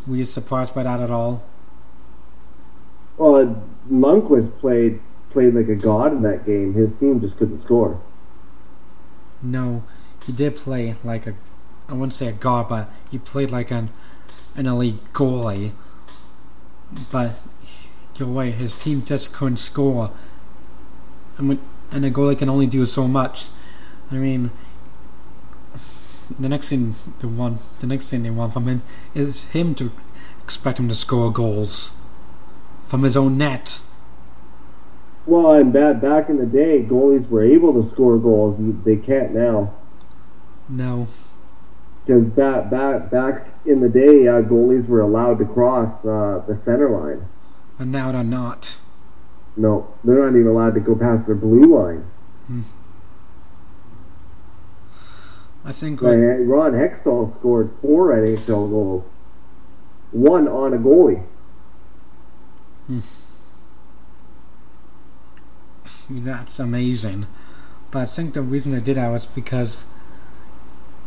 Were 0.06 0.16
you 0.16 0.24
surprised 0.24 0.74
by 0.74 0.84
that 0.84 1.00
at 1.00 1.10
all? 1.10 1.44
Well, 3.18 3.36
uh, 3.36 3.54
Lundqvist 3.90 4.58
played 4.60 5.00
played 5.30 5.54
like 5.54 5.68
a 5.68 5.76
god 5.76 6.12
in 6.12 6.22
that 6.22 6.46
game. 6.46 6.74
His 6.74 6.98
team 6.98 7.20
just 7.20 7.36
couldn't 7.36 7.58
score. 7.58 8.00
No, 9.42 9.84
he 10.24 10.32
did 10.32 10.56
play 10.56 10.94
like 11.04 11.26
a. 11.26 11.34
I 11.88 11.92
wouldn't 11.92 12.14
say 12.14 12.28
a 12.28 12.32
god, 12.32 12.68
but 12.68 12.90
he 13.10 13.18
played 13.18 13.50
like 13.50 13.70
an 13.70 13.90
an 14.56 14.66
elite 14.66 15.12
goalie. 15.12 15.72
But 17.12 17.40
you're 18.20 18.44
his 18.44 18.76
team 18.76 19.02
just 19.02 19.34
couldn't 19.34 19.56
score. 19.56 20.10
I 21.38 21.42
mean, 21.42 21.58
and 21.90 22.04
a 22.04 22.10
goalie 22.10 22.38
can 22.38 22.48
only 22.48 22.66
do 22.66 22.84
so 22.84 23.08
much. 23.08 23.48
I 24.10 24.16
mean, 24.16 24.50
the 26.38 26.48
next 26.48 26.70
thing 26.70 26.94
the 27.18 27.28
one, 27.28 27.58
the 27.80 27.86
next 27.86 28.10
thing 28.10 28.22
they 28.22 28.30
want 28.30 28.52
from 28.52 28.66
him 28.68 28.80
is 29.14 29.44
him 29.46 29.74
to 29.76 29.90
expect 30.42 30.78
him 30.78 30.88
to 30.88 30.94
score 30.94 31.32
goals 31.32 31.98
from 32.84 33.02
his 33.02 33.16
own 33.16 33.38
net. 33.38 33.82
Well, 35.26 35.52
and 35.52 35.72
back 35.72 36.00
back 36.00 36.28
in 36.28 36.38
the 36.38 36.46
day, 36.46 36.82
goalies 36.82 37.28
were 37.28 37.42
able 37.42 37.72
to 37.74 37.88
score 37.88 38.18
goals. 38.18 38.56
They 38.84 38.96
can't 38.96 39.32
now 39.32 39.74
No, 40.68 41.06
because 42.04 42.30
back 42.30 42.70
back 42.70 43.10
back 43.10 43.46
in 43.64 43.80
the 43.80 43.88
day, 43.88 44.26
uh, 44.26 44.42
goalies 44.42 44.88
were 44.88 45.00
allowed 45.00 45.38
to 45.38 45.44
cross 45.44 46.04
uh, 46.04 46.42
the 46.46 46.54
center 46.54 46.90
line. 46.90 47.28
And 47.80 47.90
now 47.90 48.12
they're 48.12 48.22
not. 48.22 48.76
No, 49.56 49.94
they're 50.04 50.22
not 50.22 50.38
even 50.38 50.46
allowed 50.46 50.74
to 50.74 50.80
go 50.80 50.94
past 50.94 51.26
their 51.26 51.34
blue 51.34 51.64
line. 51.64 52.04
Hmm. 52.46 52.60
I 55.64 55.72
think 55.72 56.00
Like, 56.00 56.18
Ron 56.18 56.72
Hextall 56.72 57.26
scored 57.26 57.70
four 57.80 58.12
NHL 58.12 58.70
goals, 58.70 59.10
one 60.10 60.46
on 60.46 60.74
a 60.74 60.78
goalie. 60.78 61.24
Hmm. 62.86 63.00
That's 66.10 66.58
amazing. 66.58 67.26
But 67.90 68.00
I 68.00 68.04
think 68.04 68.34
the 68.34 68.42
reason 68.42 68.74
I 68.74 68.80
did 68.80 68.96
that 68.96 69.08
was 69.08 69.26
because 69.26 69.86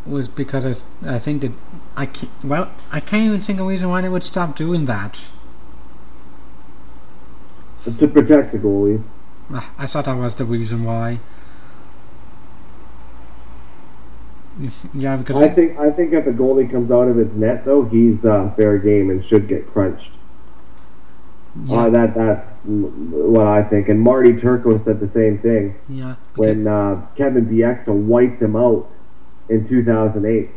was 0.05 0.28
because 0.28 0.65
I, 1.05 1.15
I 1.15 1.19
think 1.19 1.41
that 1.43 1.51
I 1.95 2.07
can't, 2.07 2.32
well 2.43 2.71
I 2.91 2.99
can't 2.99 3.24
even 3.24 3.41
think 3.41 3.59
of 3.59 3.65
a 3.65 3.69
reason 3.69 3.89
why 3.89 4.01
they 4.01 4.09
would 4.09 4.24
stop 4.24 4.55
doing 4.55 4.86
that. 4.86 5.26
To 7.84 8.07
protect 8.07 8.51
the 8.51 8.57
goalies. 8.59 9.09
Ah, 9.51 9.71
I 9.77 9.86
thought 9.86 10.05
that 10.05 10.15
was 10.17 10.36
the 10.36 10.45
reason 10.45 10.84
why. 10.84 11.19
Yeah, 14.93 15.17
because 15.17 15.38
I 15.38 15.49
think 15.49 15.79
I 15.79 15.89
think 15.89 16.13
if 16.13 16.27
a 16.27 16.31
goalie 16.31 16.69
comes 16.69 16.91
out 16.91 17.07
of 17.07 17.17
its 17.17 17.36
net 17.36 17.65
though, 17.65 17.84
he's 17.86 18.25
uh, 18.25 18.51
fair 18.51 18.77
game 18.77 19.09
and 19.09 19.25
should 19.25 19.47
get 19.47 19.65
crunched. 19.73 20.11
yeah, 21.65 21.86
Uh, 21.86 21.89
that 21.89 22.13
that's 22.13 22.53
what 22.63 23.47
I 23.47 23.63
think. 23.63 23.89
And 23.89 23.99
Marty 23.99 24.36
Turco 24.36 24.77
said 24.77 24.99
the 24.99 25.07
same 25.07 25.39
thing 25.39 25.75
yeah, 25.89 26.15
when 26.36 26.67
uh, 26.67 27.03
Kevin 27.15 27.47
Bieksa 27.47 27.93
wiped 27.95 28.41
him 28.41 28.55
out 28.55 28.95
in 29.49 29.65
2008. 29.65 30.51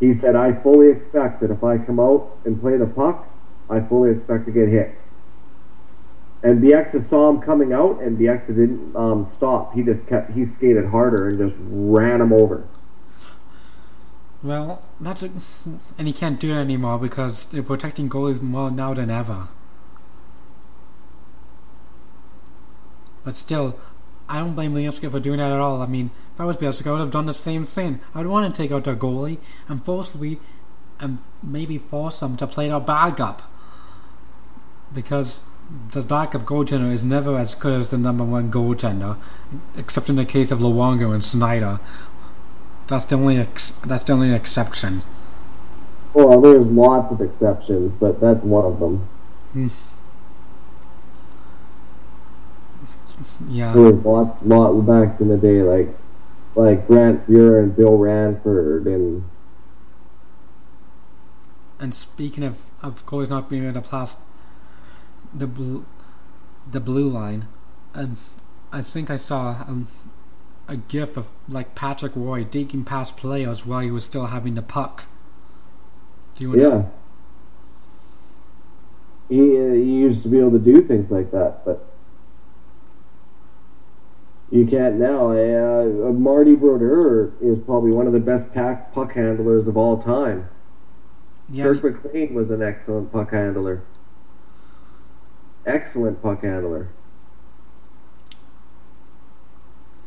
He 0.00 0.12
said, 0.12 0.34
I 0.36 0.52
fully 0.52 0.88
expect 0.90 1.40
that 1.40 1.50
if 1.50 1.64
I 1.64 1.78
come 1.78 1.98
out 1.98 2.36
and 2.44 2.60
play 2.60 2.76
the 2.76 2.86
puck, 2.86 3.26
I 3.70 3.80
fully 3.80 4.10
expect 4.10 4.44
to 4.46 4.52
get 4.52 4.68
hit. 4.68 4.94
And 6.42 6.62
Bieksa 6.62 7.00
saw 7.00 7.30
him 7.30 7.40
coming 7.40 7.72
out, 7.72 8.00
and 8.00 8.16
Bieksa 8.16 8.48
didn't 8.48 8.94
um, 8.94 9.24
stop. 9.24 9.74
He 9.74 9.82
just 9.82 10.06
kept, 10.06 10.30
he 10.32 10.44
skated 10.44 10.86
harder 10.86 11.28
and 11.28 11.38
just 11.38 11.58
ran 11.60 12.20
him 12.20 12.32
over. 12.32 12.68
Well, 14.42 14.82
that's 15.00 15.22
a, 15.22 15.30
and 15.98 16.06
he 16.06 16.12
can't 16.12 16.38
do 16.38 16.52
it 16.52 16.56
anymore 16.56 16.98
because 16.98 17.46
they're 17.46 17.62
protecting 17.62 18.08
goalies 18.08 18.40
more 18.40 18.70
now 18.70 18.94
than 18.94 19.10
ever. 19.10 19.48
But 23.24 23.34
still, 23.34 23.76
I 24.28 24.38
don't 24.38 24.54
blame 24.54 24.72
Liansky 24.72 25.10
for 25.10 25.18
doing 25.18 25.38
that 25.38 25.50
at 25.50 25.58
all. 25.58 25.82
I 25.82 25.86
mean, 25.86 26.10
if 26.32 26.40
I 26.40 26.44
was 26.44 26.56
Bieksa, 26.58 26.86
I 26.86 26.92
would 26.92 27.00
have 27.00 27.10
done 27.10 27.26
the 27.26 27.32
same 27.32 27.64
thing. 27.64 27.98
I'd 28.14 28.26
want 28.26 28.54
to 28.54 28.62
take 28.62 28.70
out 28.70 28.84
their 28.84 28.94
goalie 28.94 29.38
and 29.68 29.82
forcibly, 29.82 30.38
and 31.00 31.18
maybe 31.42 31.78
force 31.78 32.20
them 32.20 32.36
to 32.36 32.46
play 32.46 32.68
their 32.68 32.78
backup. 32.78 33.42
Because 34.94 35.40
the 35.92 36.02
backup 36.02 36.42
goaltender 36.42 36.92
is 36.92 37.04
never 37.04 37.36
as 37.36 37.54
good 37.54 37.72
as 37.72 37.90
the 37.90 37.98
number 37.98 38.24
one 38.24 38.50
goaltender, 38.50 39.16
except 39.76 40.08
in 40.08 40.16
the 40.16 40.24
case 40.24 40.50
of 40.50 40.60
Luongo 40.60 41.12
and 41.12 41.24
Schneider. 41.24 41.80
That's 42.86 43.04
the 43.04 43.16
only 43.16 43.38
ex- 43.38 43.72
that's 43.72 44.04
the 44.04 44.12
only 44.12 44.32
exception. 44.32 45.02
Well, 46.14 46.40
there's 46.40 46.66
lots 46.68 47.12
of 47.12 47.20
exceptions, 47.20 47.96
but 47.96 48.20
that's 48.20 48.42
one 48.42 48.64
of 48.64 48.78
them. 48.78 49.08
Hmm. 49.52 49.68
Yeah. 53.48 53.72
There 53.72 53.82
was 53.82 54.04
lots, 54.04 54.42
lot 54.42 54.72
back 54.82 55.20
in 55.20 55.28
the 55.28 55.36
day, 55.36 55.62
like 55.62 55.88
like 56.54 56.86
Grant 56.86 57.26
Fuhr 57.26 57.62
and 57.62 57.76
Bill 57.76 57.96
Ranford, 57.98 58.86
and 58.86 59.24
And 61.78 61.94
speaking 61.94 62.44
of 62.44 62.70
of 62.82 63.04
goalies 63.04 63.30
not 63.30 63.48
being 63.48 63.64
able 63.64 63.80
to 63.80 63.88
pass 63.88 64.18
the 65.36 65.46
blue, 65.46 65.86
the 66.70 66.80
blue 66.80 67.08
line, 67.08 67.46
um, 67.94 68.16
I 68.72 68.80
think 68.80 69.10
I 69.10 69.16
saw 69.16 69.64
um, 69.66 69.88
a 70.68 70.76
gif 70.76 71.16
of 71.16 71.30
like 71.48 71.74
Patrick 71.74 72.12
Roy 72.14 72.44
digging 72.44 72.84
past 72.84 73.16
players 73.16 73.64
while 73.64 73.80
he 73.80 73.90
was 73.90 74.04
still 74.04 74.26
having 74.26 74.54
the 74.54 74.62
puck. 74.62 75.04
Do 76.36 76.44
you 76.44 76.56
yeah, 76.56 76.68
know? 76.68 76.92
he 79.28 79.40
uh, 79.40 79.72
he 79.72 79.94
used 79.96 80.22
to 80.24 80.28
be 80.28 80.38
able 80.38 80.52
to 80.52 80.58
do 80.58 80.82
things 80.82 81.10
like 81.10 81.30
that, 81.30 81.64
but 81.64 81.86
you 84.50 84.66
can't 84.66 84.96
now. 84.96 85.30
Uh, 85.30 86.12
Marty 86.12 86.54
Brodeur 86.54 87.32
is 87.40 87.58
probably 87.60 87.90
one 87.90 88.06
of 88.06 88.12
the 88.12 88.20
best 88.20 88.52
pack 88.52 88.92
puck 88.92 89.12
handlers 89.12 89.68
of 89.68 89.76
all 89.76 90.00
time. 90.00 90.48
Yeah, 91.48 91.64
Kirk 91.64 92.04
McLean 92.04 92.34
was 92.34 92.50
an 92.50 92.62
excellent 92.62 93.12
puck 93.12 93.30
handler. 93.32 93.82
Excellent 95.66 96.22
puck 96.22 96.42
handler. 96.42 96.88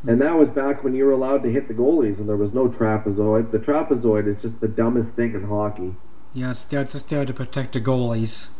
And 0.06 0.20
that 0.22 0.38
was 0.38 0.48
back 0.48 0.82
when 0.82 0.94
you 0.94 1.04
were 1.04 1.12
allowed 1.12 1.42
to 1.42 1.50
hit 1.52 1.68
the 1.68 1.74
goalies 1.74 2.18
and 2.18 2.28
there 2.28 2.36
was 2.36 2.54
no 2.54 2.68
trapezoid. 2.68 3.50
The 3.50 3.58
trapezoid 3.58 4.26
is 4.26 4.40
just 4.40 4.60
the 4.62 4.68
dumbest 4.68 5.14
thing 5.14 5.34
in 5.34 5.44
hockey. 5.44 5.94
yeah, 6.32 6.52
it's 6.52 6.64
there 6.64 6.84
just 6.84 7.10
there 7.10 7.26
to 7.26 7.34
protect 7.34 7.74
the 7.74 7.80
goalies. 7.80 8.56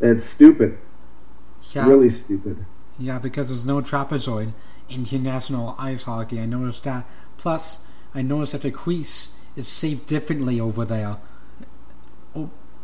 It's 0.00 0.24
stupid. 0.24 0.78
Yeah, 1.72 1.88
Really 1.88 2.10
stupid. 2.10 2.64
Yeah, 2.98 3.18
because 3.18 3.48
there's 3.48 3.66
no 3.66 3.80
trapezoid 3.80 4.52
in 4.88 5.00
international 5.00 5.74
ice 5.78 6.04
hockey. 6.04 6.40
I 6.40 6.46
noticed 6.46 6.84
that. 6.84 7.04
Plus, 7.36 7.86
I 8.14 8.22
noticed 8.22 8.52
that 8.52 8.62
the 8.62 8.70
crease 8.70 9.40
is 9.56 9.76
shaped 9.76 10.06
differently 10.06 10.60
over 10.60 10.84
there. 10.84 11.16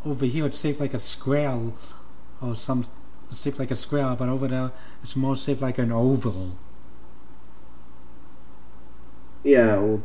Over 0.05 0.26
here, 0.26 0.46
it's 0.46 0.61
shaped 0.61 0.80
like 0.80 0.94
a 0.94 0.98
square, 0.98 1.59
or 2.40 2.55
some 2.55 2.86
shaped 3.32 3.59
like 3.59 3.70
a 3.70 3.74
square, 3.74 4.14
but 4.18 4.28
over 4.28 4.48
there, 4.48 4.72
it's 5.03 5.14
more 5.14 5.36
shaped 5.36 5.61
like 5.61 5.78
an 5.78 5.92
oval. 5.92 6.57
Yeah. 9.42 9.76
Well, 9.76 10.03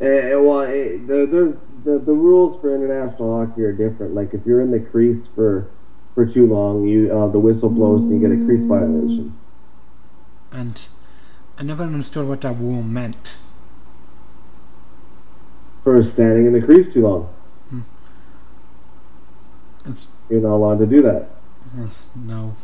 eh, 0.00 0.34
well 0.34 0.60
eh, 0.62 0.98
the, 1.06 1.26
the, 1.26 1.58
the, 1.84 1.98
the 1.98 2.12
rules 2.12 2.60
for 2.60 2.74
international 2.74 3.46
hockey 3.46 3.62
are 3.62 3.72
different. 3.72 4.14
Like 4.14 4.34
if 4.34 4.44
you're 4.44 4.60
in 4.60 4.70
the 4.70 4.80
crease 4.80 5.26
for 5.26 5.68
for 6.14 6.24
too 6.24 6.46
long, 6.46 6.88
you 6.88 7.12
uh, 7.12 7.28
the 7.28 7.38
whistle 7.38 7.68
blows 7.68 8.04
and 8.04 8.20
you 8.20 8.28
get 8.28 8.36
a 8.36 8.44
crease 8.46 8.64
violation. 8.64 9.36
And 10.50 10.88
I 11.58 11.62
never 11.62 11.84
understood 11.84 12.26
what 12.26 12.40
that 12.40 12.54
rule 12.54 12.82
meant. 12.82 13.36
For 15.82 16.02
standing 16.02 16.46
in 16.46 16.52
the 16.54 16.62
crease 16.62 16.92
too 16.92 17.02
long, 17.02 17.34
It's 19.86 20.08
you're 20.28 20.40
not 20.40 20.54
allowed 20.54 20.78
to 20.78 20.86
do 20.86 21.02
that. 21.02 21.28
no. 22.14 22.54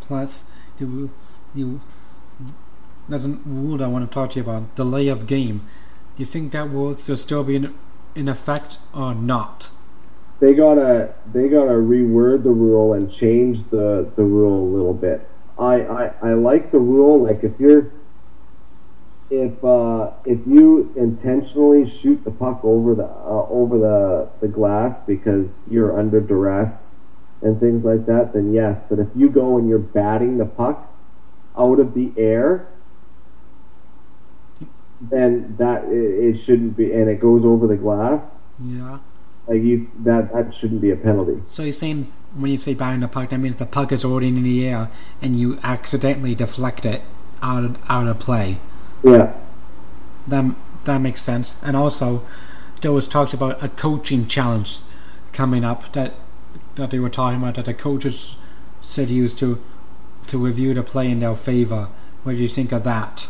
Plus, 0.00 0.50
the 0.78 0.86
rule, 0.86 1.10
you 1.54 1.80
there's 3.08 3.26
a 3.26 3.30
rule 3.30 3.76
that 3.78 3.84
I 3.84 3.88
want 3.88 4.08
to 4.08 4.12
talk 4.12 4.30
to 4.30 4.36
you 4.40 4.42
about: 4.42 4.74
delay 4.74 5.08
of 5.08 5.26
game. 5.26 5.60
Do 6.16 6.20
you 6.20 6.24
think 6.24 6.52
that 6.52 6.70
will 6.70 6.94
still 6.94 7.44
be 7.44 7.56
in, 7.56 7.74
in 8.14 8.28
effect 8.28 8.78
or 8.94 9.14
not? 9.14 9.70
They 10.40 10.54
gotta 10.54 11.14
they 11.32 11.48
gotta 11.48 11.72
reword 11.72 12.42
the 12.42 12.50
rule 12.50 12.92
and 12.94 13.12
change 13.12 13.70
the 13.70 14.10
the 14.16 14.24
rule 14.24 14.64
a 14.64 14.68
little 14.74 14.94
bit. 14.94 15.28
I 15.58 15.82
I, 15.82 16.14
I 16.22 16.32
like 16.34 16.70
the 16.70 16.78
rule. 16.78 17.22
Like 17.22 17.44
if 17.44 17.60
you're 17.60 17.92
if 19.32 19.64
uh, 19.64 20.10
if 20.26 20.46
you 20.46 20.92
intentionally 20.94 21.86
shoot 21.86 22.22
the 22.22 22.30
puck 22.30 22.60
over 22.62 22.94
the 22.94 23.06
uh, 23.06 23.46
over 23.48 23.78
the 23.78 24.28
the 24.40 24.48
glass 24.48 25.00
because 25.00 25.62
you're 25.70 25.98
under 25.98 26.20
duress 26.20 27.00
and 27.40 27.58
things 27.58 27.82
like 27.82 28.04
that, 28.04 28.34
then 28.34 28.52
yes. 28.52 28.82
But 28.82 28.98
if 28.98 29.08
you 29.16 29.30
go 29.30 29.56
and 29.56 29.66
you're 29.70 29.78
batting 29.78 30.36
the 30.36 30.44
puck 30.44 30.86
out 31.58 31.80
of 31.80 31.94
the 31.94 32.12
air, 32.18 32.68
then 35.00 35.56
that 35.56 35.84
it, 35.84 36.28
it 36.28 36.34
shouldn't 36.34 36.76
be, 36.76 36.92
and 36.92 37.08
it 37.08 37.18
goes 37.18 37.46
over 37.46 37.66
the 37.66 37.76
glass. 37.76 38.42
Yeah. 38.60 38.98
Like 39.46 39.62
you, 39.62 39.90
that 40.00 40.30
that 40.34 40.52
shouldn't 40.52 40.82
be 40.82 40.90
a 40.90 40.96
penalty. 40.96 41.40
So 41.46 41.62
you're 41.62 41.72
saying 41.72 42.12
when 42.36 42.50
you 42.50 42.58
say 42.58 42.74
batting 42.74 43.00
the 43.00 43.08
puck, 43.08 43.30
that 43.30 43.38
means 43.38 43.56
the 43.56 43.64
puck 43.64 43.92
is 43.92 44.04
already 44.04 44.28
in 44.28 44.42
the 44.42 44.68
air 44.68 44.90
and 45.22 45.36
you 45.36 45.58
accidentally 45.62 46.34
deflect 46.34 46.84
it 46.84 47.00
out 47.42 47.64
of, 47.64 47.90
out 47.90 48.06
of 48.06 48.18
play. 48.18 48.58
Yeah, 49.02 49.32
That 50.28 50.54
that 50.84 50.98
makes 50.98 51.22
sense. 51.22 51.62
And 51.62 51.76
also, 51.76 52.24
there 52.80 52.92
was 52.92 53.08
talks 53.08 53.34
about 53.34 53.62
a 53.62 53.68
coaching 53.68 54.26
challenge 54.26 54.80
coming 55.32 55.64
up 55.64 55.92
that 55.92 56.14
that 56.76 56.90
they 56.90 56.98
were 56.98 57.10
talking 57.10 57.38
about 57.38 57.54
that 57.54 57.64
the 57.64 57.74
coaches 57.74 58.36
said 58.80 59.10
used 59.10 59.38
to 59.38 59.60
to 60.28 60.38
review 60.38 60.74
the 60.74 60.82
play 60.82 61.10
in 61.10 61.20
their 61.20 61.34
favor. 61.34 61.88
What 62.22 62.32
do 62.32 62.38
you 62.38 62.48
think 62.48 62.72
of 62.72 62.84
that? 62.84 63.28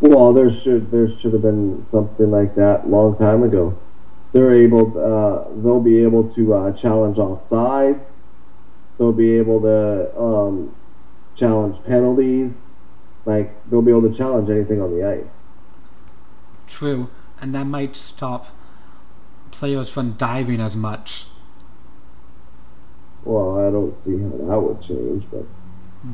Well, 0.00 0.32
there 0.32 0.50
should 0.50 0.90
there 0.90 1.08
should 1.08 1.32
have 1.32 1.42
been 1.42 1.84
something 1.84 2.30
like 2.30 2.54
that 2.54 2.84
a 2.84 2.88
long 2.88 3.16
time 3.16 3.42
ago. 3.42 3.76
They're 4.32 4.54
able, 4.54 4.96
uh, 4.96 5.42
they'll 5.60 5.80
be 5.80 6.02
able 6.02 6.28
to 6.30 6.54
uh, 6.54 6.72
challenge 6.72 7.16
offsides. 7.16 8.20
They'll 8.96 9.12
be 9.12 9.32
able 9.32 9.60
to 9.62 10.16
um, 10.16 10.76
challenge 11.34 11.82
penalties. 11.84 12.74
Like 13.24 13.68
they'll 13.70 13.82
be 13.82 13.90
able 13.90 14.08
to 14.08 14.14
challenge 14.14 14.50
anything 14.50 14.80
on 14.80 14.96
the 14.96 15.04
ice. 15.04 15.48
True, 16.66 17.10
and 17.40 17.54
that 17.54 17.64
might 17.64 17.96
stop 17.96 18.46
players 19.50 19.90
from 19.90 20.12
diving 20.12 20.60
as 20.60 20.76
much. 20.76 21.26
Well, 23.24 23.58
I 23.58 23.70
don't 23.70 23.96
see 23.98 24.18
how 24.18 24.28
that 24.28 24.60
would 24.60 24.80
change, 24.80 25.24
but 25.30 25.44
hmm. 26.02 26.12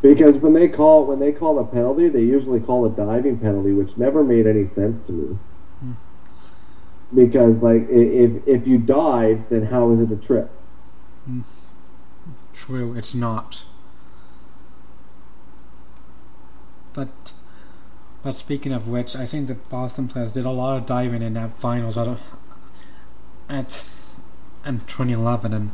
because 0.00 0.38
when 0.38 0.54
they 0.54 0.68
call 0.68 1.04
when 1.04 1.18
they 1.18 1.32
call 1.32 1.58
a 1.58 1.64
penalty, 1.64 2.08
they 2.08 2.22
usually 2.22 2.60
call 2.60 2.86
a 2.86 2.90
diving 2.90 3.38
penalty, 3.38 3.72
which 3.72 3.96
never 3.96 4.24
made 4.24 4.46
any 4.46 4.66
sense 4.66 5.02
to 5.04 5.12
me. 5.12 5.38
Hmm. 5.80 5.92
Because 7.14 7.62
like 7.62 7.86
if 7.90 8.46
if 8.46 8.66
you 8.66 8.78
dive, 8.78 9.48
then 9.50 9.66
how 9.66 9.90
is 9.90 10.00
it 10.00 10.10
a 10.10 10.16
trip? 10.16 10.50
Hmm. 11.26 11.42
True, 12.54 12.94
it's 12.94 13.14
not. 13.14 13.64
But 16.96 17.34
but 18.22 18.34
speaking 18.34 18.72
of 18.72 18.88
which, 18.88 19.14
I 19.14 19.26
think 19.26 19.46
the 19.46 19.54
Boston 19.54 20.08
players 20.08 20.32
did 20.32 20.46
a 20.46 20.50
lot 20.50 20.78
of 20.78 20.86
diving 20.86 21.22
in 21.22 21.34
that 21.34 21.52
finals 21.52 21.96
at 21.98 22.08
at 23.48 23.88
in 24.64 24.80
2011 24.80 25.52
and 25.52 25.70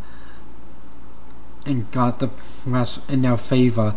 and 1.64 1.90
got 1.92 2.18
the 2.18 2.30
rest 2.66 3.08
in 3.08 3.22
their 3.22 3.36
favor. 3.36 3.94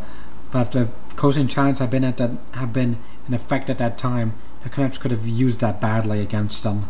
But 0.51 0.67
if 0.67 0.71
the 0.71 0.89
coaching 1.15 1.47
challenge 1.47 1.79
had 1.79 1.89
been 1.89 2.03
at 2.03 2.17
that 2.17 2.31
had 2.53 2.71
been 2.71 2.99
in 3.27 3.33
effect 3.33 3.71
at 3.71 3.79
that 3.79 3.97
time, 3.97 4.33
the 4.63 4.69
Canucks 4.69 4.99
could 4.99 5.11
have 5.11 5.27
used 5.27 5.61
that 5.61 5.81
badly 5.81 6.21
against 6.21 6.63
them. 6.63 6.85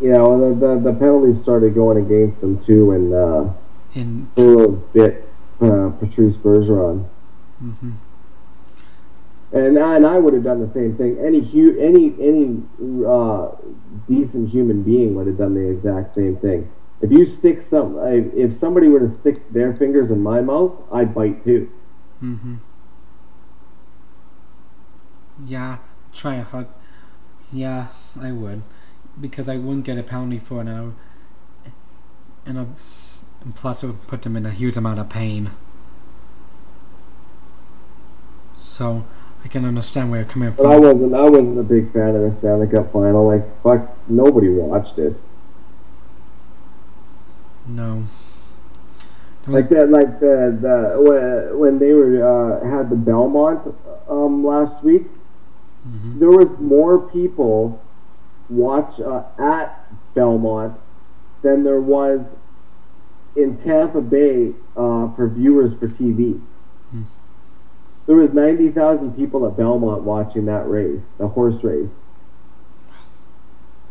Yeah, 0.00 0.22
well, 0.22 0.38
the, 0.38 0.54
the 0.54 0.92
the 0.92 0.92
penalties 0.92 1.42
started 1.42 1.74
going 1.74 1.98
against 1.98 2.40
them 2.40 2.60
too, 2.60 2.92
and 2.92 3.12
uh, 3.12 3.52
In 3.94 4.30
Burrows 4.36 4.80
bit 4.92 5.28
uh, 5.60 5.90
Patrice 5.98 6.36
Bergeron. 6.36 7.06
hmm 7.58 7.90
And 9.52 9.78
I, 9.78 9.96
and 9.96 10.06
I 10.06 10.18
would 10.18 10.34
have 10.34 10.42
done 10.42 10.60
the 10.60 10.66
same 10.66 10.96
thing. 10.96 11.18
Any 11.18 11.40
hu- 11.40 11.78
any 11.78 12.14
any 12.20 12.62
uh, 13.06 13.52
decent 14.06 14.50
human 14.50 14.82
being 14.82 15.14
would 15.14 15.26
have 15.28 15.38
done 15.38 15.54
the 15.54 15.68
exact 15.68 16.10
same 16.10 16.36
thing. 16.36 16.70
If 17.00 17.12
you 17.12 17.26
stick 17.26 17.62
some, 17.62 17.98
if 18.34 18.52
somebody 18.52 18.88
were 18.88 19.00
to 19.00 19.08
stick 19.08 19.52
their 19.52 19.74
fingers 19.76 20.10
in 20.10 20.20
my 20.22 20.40
mouth, 20.40 20.76
I'd 20.90 21.14
bite 21.14 21.44
too. 21.44 21.70
Mm-hmm. 22.22 22.56
Yeah, 25.44 25.78
try 26.12 26.36
hard. 26.36 26.66
Yeah, 27.52 27.88
I 28.18 28.32
would, 28.32 28.62
because 29.20 29.48
I 29.48 29.58
wouldn't 29.58 29.84
get 29.84 29.98
a 29.98 30.02
penalty 30.02 30.38
for 30.38 30.56
it, 30.56 30.60
and 30.62 30.70
I 30.70 30.80
would, 30.80 30.94
and, 32.46 32.58
a, 32.58 32.66
and 33.42 33.54
plus 33.54 33.84
it 33.84 33.88
would 33.88 34.06
put 34.08 34.22
them 34.22 34.34
in 34.34 34.46
a 34.46 34.50
huge 34.50 34.76
amount 34.76 34.98
of 34.98 35.08
pain. 35.08 35.50
So 38.54 39.04
I 39.46 39.48
can 39.48 39.64
understand 39.64 40.10
where 40.10 40.18
you're 40.22 40.28
coming 40.28 40.50
But 40.50 40.66
I 40.66 40.72
from. 40.72 40.82
wasn't. 40.82 41.14
I 41.14 41.28
wasn't 41.28 41.60
a 41.60 41.62
big 41.62 41.92
fan 41.92 42.16
of 42.16 42.22
the 42.22 42.32
Stanley 42.32 42.66
Cup 42.66 42.90
final. 42.90 43.28
Like 43.28 43.44
fuck, 43.62 43.96
nobody 44.08 44.48
watched 44.48 44.98
it. 44.98 45.20
No. 47.68 48.02
Like 49.46 49.68
that. 49.68 49.88
Like 49.90 50.18
the 50.18 50.58
the 50.60 51.54
when- 51.56 51.78
they 51.78 51.92
were 51.92 52.24
uh, 52.26 52.68
had 52.68 52.90
the 52.90 52.96
Belmont 52.96 53.72
um, 54.10 54.44
last 54.44 54.82
week. 54.82 55.06
Mhm. 55.88 56.18
There 56.18 56.30
was 56.32 56.58
more 56.58 56.98
people 56.98 57.80
watch 58.50 59.00
uh, 59.00 59.22
at 59.38 59.86
Belmont 60.14 60.80
than 61.42 61.62
there 61.62 61.80
was 61.80 62.40
in 63.36 63.56
Tampa 63.56 64.00
Bay 64.00 64.54
uh, 64.76 65.08
for 65.12 65.28
viewers 65.28 65.72
for 65.78 65.86
TV. 65.86 66.40
There 68.06 68.16
was 68.16 68.32
ninety 68.32 68.70
thousand 68.70 69.12
people 69.14 69.46
at 69.46 69.56
Belmont 69.56 70.02
watching 70.02 70.46
that 70.46 70.68
race, 70.68 71.10
the 71.12 71.28
horse 71.28 71.64
race. 71.64 72.06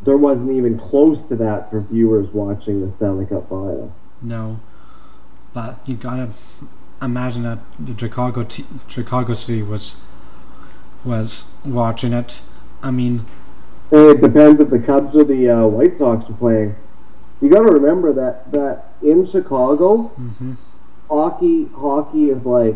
There 0.03 0.17
wasn't 0.17 0.51
even 0.51 0.77
close 0.77 1.23
to 1.23 1.35
that 1.37 1.69
for 1.69 1.81
viewers 1.81 2.29
watching 2.29 2.81
the 2.81 2.89
Stanley 2.89 3.25
Cup 3.25 3.49
final. 3.49 3.93
No. 4.21 4.59
But 5.53 5.79
you 5.85 5.95
gotta 5.95 6.31
imagine 7.01 7.43
that 7.43 7.59
the 7.79 7.97
Chicago 7.97 8.43
t- 8.43 8.65
Chicago 8.87 9.33
City 9.33 9.63
was 9.63 10.01
was 11.03 11.45
watching 11.63 12.13
it. 12.13 12.41
I 12.81 12.91
mean, 12.91 13.25
It 13.91 14.21
depends 14.21 14.59
if 14.59 14.69
the 14.69 14.79
Cubs 14.79 15.15
or 15.15 15.23
the 15.23 15.49
uh, 15.49 15.65
White 15.65 15.95
Sox 15.95 16.29
are 16.29 16.33
playing. 16.33 16.75
You 17.41 17.49
got 17.49 17.63
to 17.63 17.71
remember 17.71 18.13
that 18.13 18.51
that 18.51 18.91
in 19.01 19.25
Chicago, 19.25 20.11
mhm. 20.19 20.55
hockey 21.09 21.69
hockey 21.75 22.29
is 22.29 22.45
like 22.45 22.75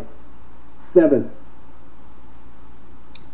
seventh 0.72 1.34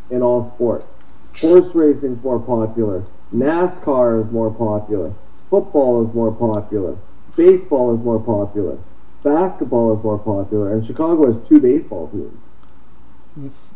in 0.10 0.22
all 0.22 0.44
sports. 0.44 0.96
Horse 1.40 1.76
racing 1.76 2.12
is 2.12 2.24
more 2.24 2.40
popular. 2.40 3.04
NASCAR 3.34 4.20
is 4.20 4.28
more 4.32 4.52
popular. 4.54 5.14
Football 5.50 6.08
is 6.08 6.14
more 6.14 6.32
popular. 6.32 6.98
Baseball 7.36 7.94
is 7.96 8.04
more 8.04 8.20
popular. 8.20 8.78
Basketball 9.24 9.96
is 9.96 10.04
more 10.04 10.20
popular. 10.20 10.74
And 10.74 10.86
Chicago 10.86 11.26
has 11.26 11.46
two 11.46 11.60
baseball 11.60 12.08
teams. 12.08 12.50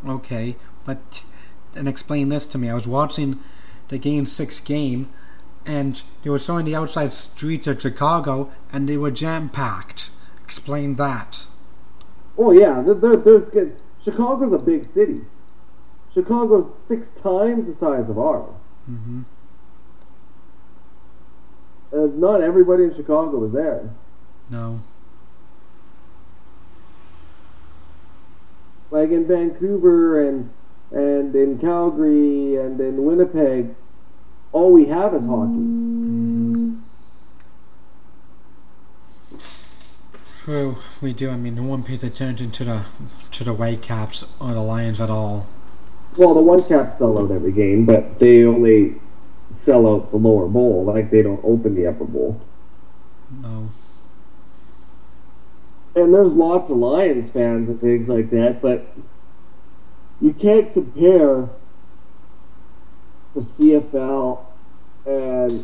Okay, 0.07 0.55
but 0.86 1.24
and 1.76 1.88
explain 1.88 2.30
this 2.30 2.47
to 2.47 2.57
me. 2.57 2.70
I 2.70 2.74
was 2.74 2.88
watching 2.88 3.39
the 3.89 3.97
Game 3.97 4.26
Six 4.26 4.60
game, 4.60 5.10
and 5.66 6.01
they 6.24 6.30
were 6.30 6.39
showing 6.39 6.66
the 6.66 6.76
outside 6.76 7.12
streets 7.12 7.68
of 7.68 7.82
Chicago, 7.82 8.51
and 8.72 8.88
they 8.88 8.97
were 8.97 9.12
jam 9.12 9.49
packed. 9.49 10.12
Explain 10.43 10.95
that. 10.95 11.45
Oh 12.40 12.52
yeah, 12.54 12.82
there, 12.82 12.96
there, 12.96 13.18
there's 13.18 13.50
good. 13.50 13.76
Chicago's 14.00 14.54
a 14.54 14.58
big 14.58 14.86
city. 14.86 15.26
Chicago's 16.10 16.74
six 16.74 17.12
times 17.12 17.68
the 17.68 17.74
size 17.74 18.10
of 18.10 18.18
ours. 18.18 18.68
hmm 18.86 19.22
Uh, 21.92 22.08
not 22.16 22.40
everybody 22.42 22.84
in 22.84 22.94
Chicago 22.94 23.38
was 23.40 23.52
there. 23.52 23.90
No. 24.50 24.80
Like 28.90 29.10
in 29.10 29.28
Vancouver 29.28 30.28
and 30.28 30.50
and 30.92 31.36
in 31.36 31.60
Calgary 31.60 32.56
and 32.56 32.80
in 32.80 33.04
Winnipeg, 33.04 33.76
all 34.54 34.72
we 34.72 34.86
have 34.86 35.14
is 35.14 35.26
hockey. 35.26 36.79
We 41.00 41.14
do. 41.14 41.30
I 41.30 41.38
mean, 41.38 41.54
no 41.54 41.62
one 41.62 41.84
pays 41.84 42.04
attention 42.04 42.50
to 42.50 42.64
the 42.64 42.86
to 43.34 43.43
the 43.43 43.54
White 43.54 43.84
Caps 43.84 44.26
or 44.39 44.56
the 44.56 44.62
Lions 44.62 45.00
at 45.00 45.12
all. 45.12 45.47
Well, 46.18 46.34
the 46.34 46.41
one 46.41 46.64
caps 46.64 46.97
sell 46.97 47.20
out 47.20 47.30
every 47.30 47.52
game, 47.52 47.86
but 47.86 48.18
they 48.18 48.43
only 48.45 48.95
sell 49.52 49.86
out 49.86 50.10
the 50.10 50.18
lower 50.18 50.47
bowl. 50.47 50.86
Like 50.86 51.12
they 51.12 51.22
don't 51.22 51.39
open 51.43 51.76
the 51.76 51.86
upper 51.86 52.06
bowl. 52.06 52.41
No. 53.43 53.70
And 55.95 56.12
there's 56.12 56.34
lots 56.34 56.72
of 56.72 56.78
Lions 56.78 57.30
fans 57.30 57.70
and 57.70 57.80
things 57.80 58.10
like 58.10 58.32
that, 58.32 58.60
but 58.60 58.91
you 60.20 60.34
can't 60.34 60.74
compare 60.74 61.47
the 63.36 63.41
CFL 63.41 64.45
and 65.06 65.64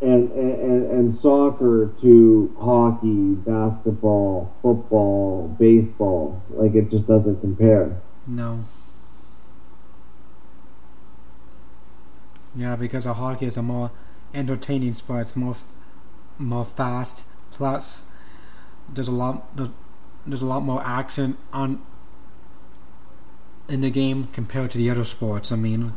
and, 0.00 0.30
and, 0.32 0.90
and 0.90 1.14
soccer 1.14 1.92
to 2.00 2.54
hockey, 2.60 3.34
basketball, 3.34 4.54
football, 4.62 5.48
baseball. 5.58 6.42
Like 6.50 6.74
it 6.74 6.90
just 6.90 7.06
doesn't 7.06 7.40
compare. 7.40 8.00
No. 8.26 8.64
Yeah, 12.54 12.76
because 12.76 13.06
a 13.06 13.14
hockey 13.14 13.46
is 13.46 13.56
a 13.56 13.62
more 13.62 13.90
entertaining 14.34 14.94
sport. 14.94 15.22
It's 15.22 15.36
more, 15.36 15.52
f- 15.52 15.72
more 16.38 16.64
fast. 16.64 17.26
Plus, 17.50 18.10
there's 18.88 19.08
a 19.08 19.12
lot 19.12 19.56
there's, 19.56 19.70
there's 20.26 20.42
a 20.42 20.46
lot 20.46 20.62
more 20.62 20.82
action 20.84 21.36
on 21.52 21.82
in 23.68 23.80
the 23.80 23.90
game 23.90 24.28
compared 24.32 24.70
to 24.72 24.78
the 24.78 24.90
other 24.90 25.04
sports. 25.04 25.50
I 25.50 25.56
mean, 25.56 25.92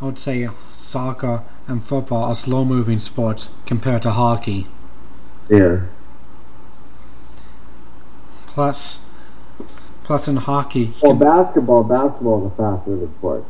I 0.00 0.04
would 0.06 0.18
say 0.18 0.48
soccer 0.72 1.42
and 1.68 1.82
football 1.82 2.24
are 2.24 2.34
slow-moving 2.34 2.98
sports 2.98 3.54
compared 3.66 4.02
to 4.02 4.10
hockey. 4.12 4.66
Yeah. 5.48 5.80
Plus, 8.46 9.12
plus 10.04 10.26
in 10.28 10.36
hockey, 10.36 10.92
Well, 11.02 11.12
can- 11.12 11.18
basketball, 11.20 11.84
basketball 11.84 12.46
is 12.46 12.52
a 12.52 12.56
fast 12.56 12.86
moving 12.86 13.10
sport. 13.10 13.44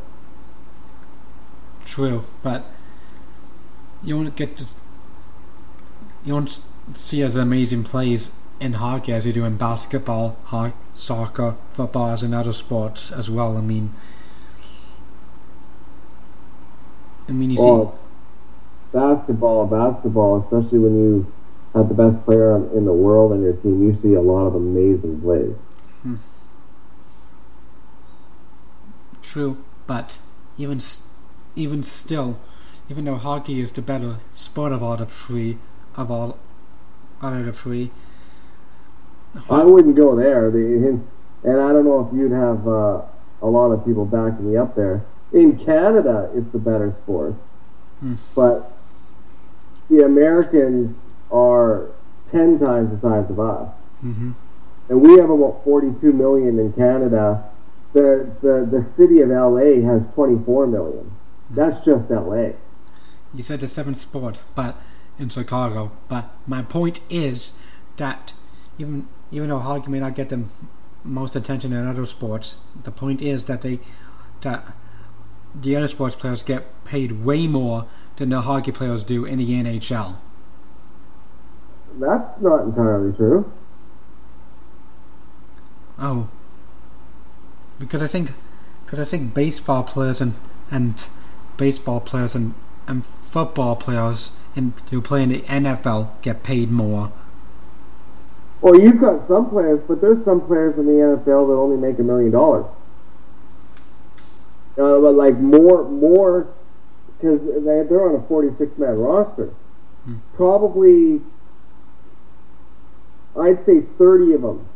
True, 1.85 2.23
but 2.43 2.65
you 4.03 4.15
won't 4.17 4.35
get 4.35 4.57
to 4.57 4.65
you 6.23 6.33
won't 6.33 6.61
see 6.93 7.23
as 7.23 7.35
amazing 7.35 7.83
plays 7.83 8.31
in 8.59 8.73
hockey 8.73 9.11
as 9.11 9.25
you 9.25 9.33
do 9.33 9.43
in 9.43 9.57
basketball, 9.57 10.35
ho- 10.45 10.71
soccer, 10.93 11.55
football, 11.71 12.11
as 12.11 12.21
in 12.21 12.31
other 12.31 12.53
sports 12.53 13.11
as 13.11 13.27
well. 13.27 13.57
I 13.57 13.61
mean, 13.61 13.89
I 17.31 17.33
mean, 17.33 17.51
you 17.51 17.57
Well, 17.59 17.97
basketball, 18.91 19.65
basketball, 19.65 20.41
especially 20.41 20.79
when 20.79 20.95
you 20.97 21.33
have 21.73 21.87
the 21.87 21.95
best 21.95 22.25
player 22.25 22.57
in 22.75 22.83
the 22.83 22.91
world 22.91 23.31
on 23.31 23.41
your 23.41 23.53
team, 23.53 23.81
you 23.81 23.93
see 23.93 24.15
a 24.15 24.21
lot 24.21 24.47
of 24.47 24.55
amazing 24.55 25.21
plays. 25.21 25.65
see, 26.03 26.15
true, 29.21 29.63
but 29.87 30.19
even 30.57 30.81
even 31.55 31.83
still, 31.83 32.37
even 32.89 33.05
though 33.05 33.15
hockey 33.15 33.61
is 33.61 33.71
the 33.71 33.81
better 33.81 34.17
sport 34.33 34.73
of 34.73 34.83
all 34.83 34.97
the 34.97 35.05
three, 35.05 35.57
of 35.95 36.11
all 36.11 36.37
out 37.21 37.31
of 37.31 37.45
the 37.45 37.53
three, 37.53 37.91
I 39.49 39.63
wouldn't 39.63 39.95
go 39.95 40.17
there. 40.17 40.51
The, 40.51 40.99
and 41.43 41.61
I 41.61 41.71
don't 41.71 41.85
know 41.85 42.05
if 42.05 42.13
you'd 42.13 42.33
have 42.33 42.67
uh, 42.67 43.03
a 43.41 43.47
lot 43.47 43.71
of 43.71 43.85
people 43.85 44.05
backing 44.05 44.51
me 44.51 44.57
up 44.57 44.75
there. 44.75 45.05
In 45.33 45.57
Canada, 45.57 46.29
it's 46.35 46.51
the 46.51 46.59
better 46.59 46.91
sport. 46.91 47.35
Hmm. 47.99 48.15
But 48.35 48.71
the 49.89 50.03
Americans 50.03 51.15
are 51.31 51.89
10 52.27 52.59
times 52.59 52.91
the 52.91 52.97
size 52.97 53.29
of 53.29 53.39
us. 53.39 53.83
hmm 54.01 54.31
And 54.89 55.01
we 55.01 55.17
have 55.19 55.29
about 55.29 55.63
42 55.63 56.11
million 56.13 56.59
in 56.59 56.73
Canada. 56.73 57.43
The, 57.93 58.29
the, 58.41 58.67
the 58.69 58.81
city 58.81 59.21
of 59.21 59.29
LA 59.29 59.81
has 59.85 60.13
24 60.13 60.67
million. 60.67 61.11
That's 61.49 61.81
just 61.81 62.09
LA. 62.09 62.51
You 63.33 63.43
said 63.43 63.59
the 63.59 63.67
seventh 63.67 63.97
sport, 63.97 64.43
but 64.55 64.77
in 65.19 65.29
Chicago. 65.29 65.91
But 66.07 66.29
my 66.47 66.61
point 66.61 67.01
is 67.09 67.53
that 67.97 68.33
even 68.77 69.07
even 69.29 69.49
though 69.49 69.59
hockey 69.59 69.91
may 69.91 69.99
not 69.99 70.15
get 70.15 70.29
the 70.29 70.45
most 71.03 71.35
attention 71.35 71.71
in 71.73 71.87
other 71.87 72.05
sports, 72.05 72.63
the 72.83 72.91
point 72.91 73.21
is 73.21 73.45
that 73.45 73.61
they 73.61 73.79
that 74.41 74.65
the 75.53 75.75
other 75.75 75.87
sports 75.87 76.15
players 76.15 76.43
get 76.43 76.65
paid 76.85 77.23
way 77.23 77.47
more 77.47 77.85
than 78.17 78.29
the 78.29 78.41
hockey 78.41 78.71
players 78.71 79.03
do 79.03 79.25
in 79.25 79.37
the 79.37 79.49
NHL. 79.49 80.15
That's 81.99 82.39
not 82.39 82.63
entirely 82.63 83.11
true. 83.13 83.51
Oh, 85.99 86.29
because 87.79 88.01
I 88.01 88.07
think 88.07 88.31
because 88.85 88.99
I 88.99 89.03
think 89.03 89.33
baseball 89.33 89.83
players 89.83 90.21
and 90.21 90.33
and 90.69 91.07
baseball 91.57 91.99
players 91.99 92.33
and 92.33 92.53
and 92.87 93.05
football 93.05 93.75
players 93.75 94.37
in 94.55 94.73
who 94.89 95.01
play 95.01 95.23
in 95.23 95.29
the 95.29 95.41
NFL 95.41 96.09
get 96.21 96.43
paid 96.43 96.71
more. 96.71 97.11
Well, 98.61 98.79
you've 98.79 98.99
got 98.99 99.21
some 99.21 99.49
players, 99.49 99.81
but 99.81 100.01
there's 100.01 100.23
some 100.23 100.41
players 100.41 100.77
in 100.77 100.85
the 100.85 100.93
NFL 100.93 101.47
that 101.47 101.53
only 101.53 101.77
make 101.77 101.97
a 101.99 102.03
million 102.03 102.31
dollars. 102.31 102.71
Uh, 104.81 104.99
but 104.99 105.11
like 105.11 105.37
more, 105.37 105.87
more, 105.89 106.47
because 107.17 107.43
they, 107.45 107.83
they're 107.83 108.09
on 108.09 108.15
a 108.15 108.27
46 108.27 108.77
man 108.79 108.97
roster. 108.97 109.53
Probably, 110.33 111.21
I'd 113.39 113.61
say 113.61 113.81
30 113.81 114.33
of 114.33 114.41
them 114.41 114.67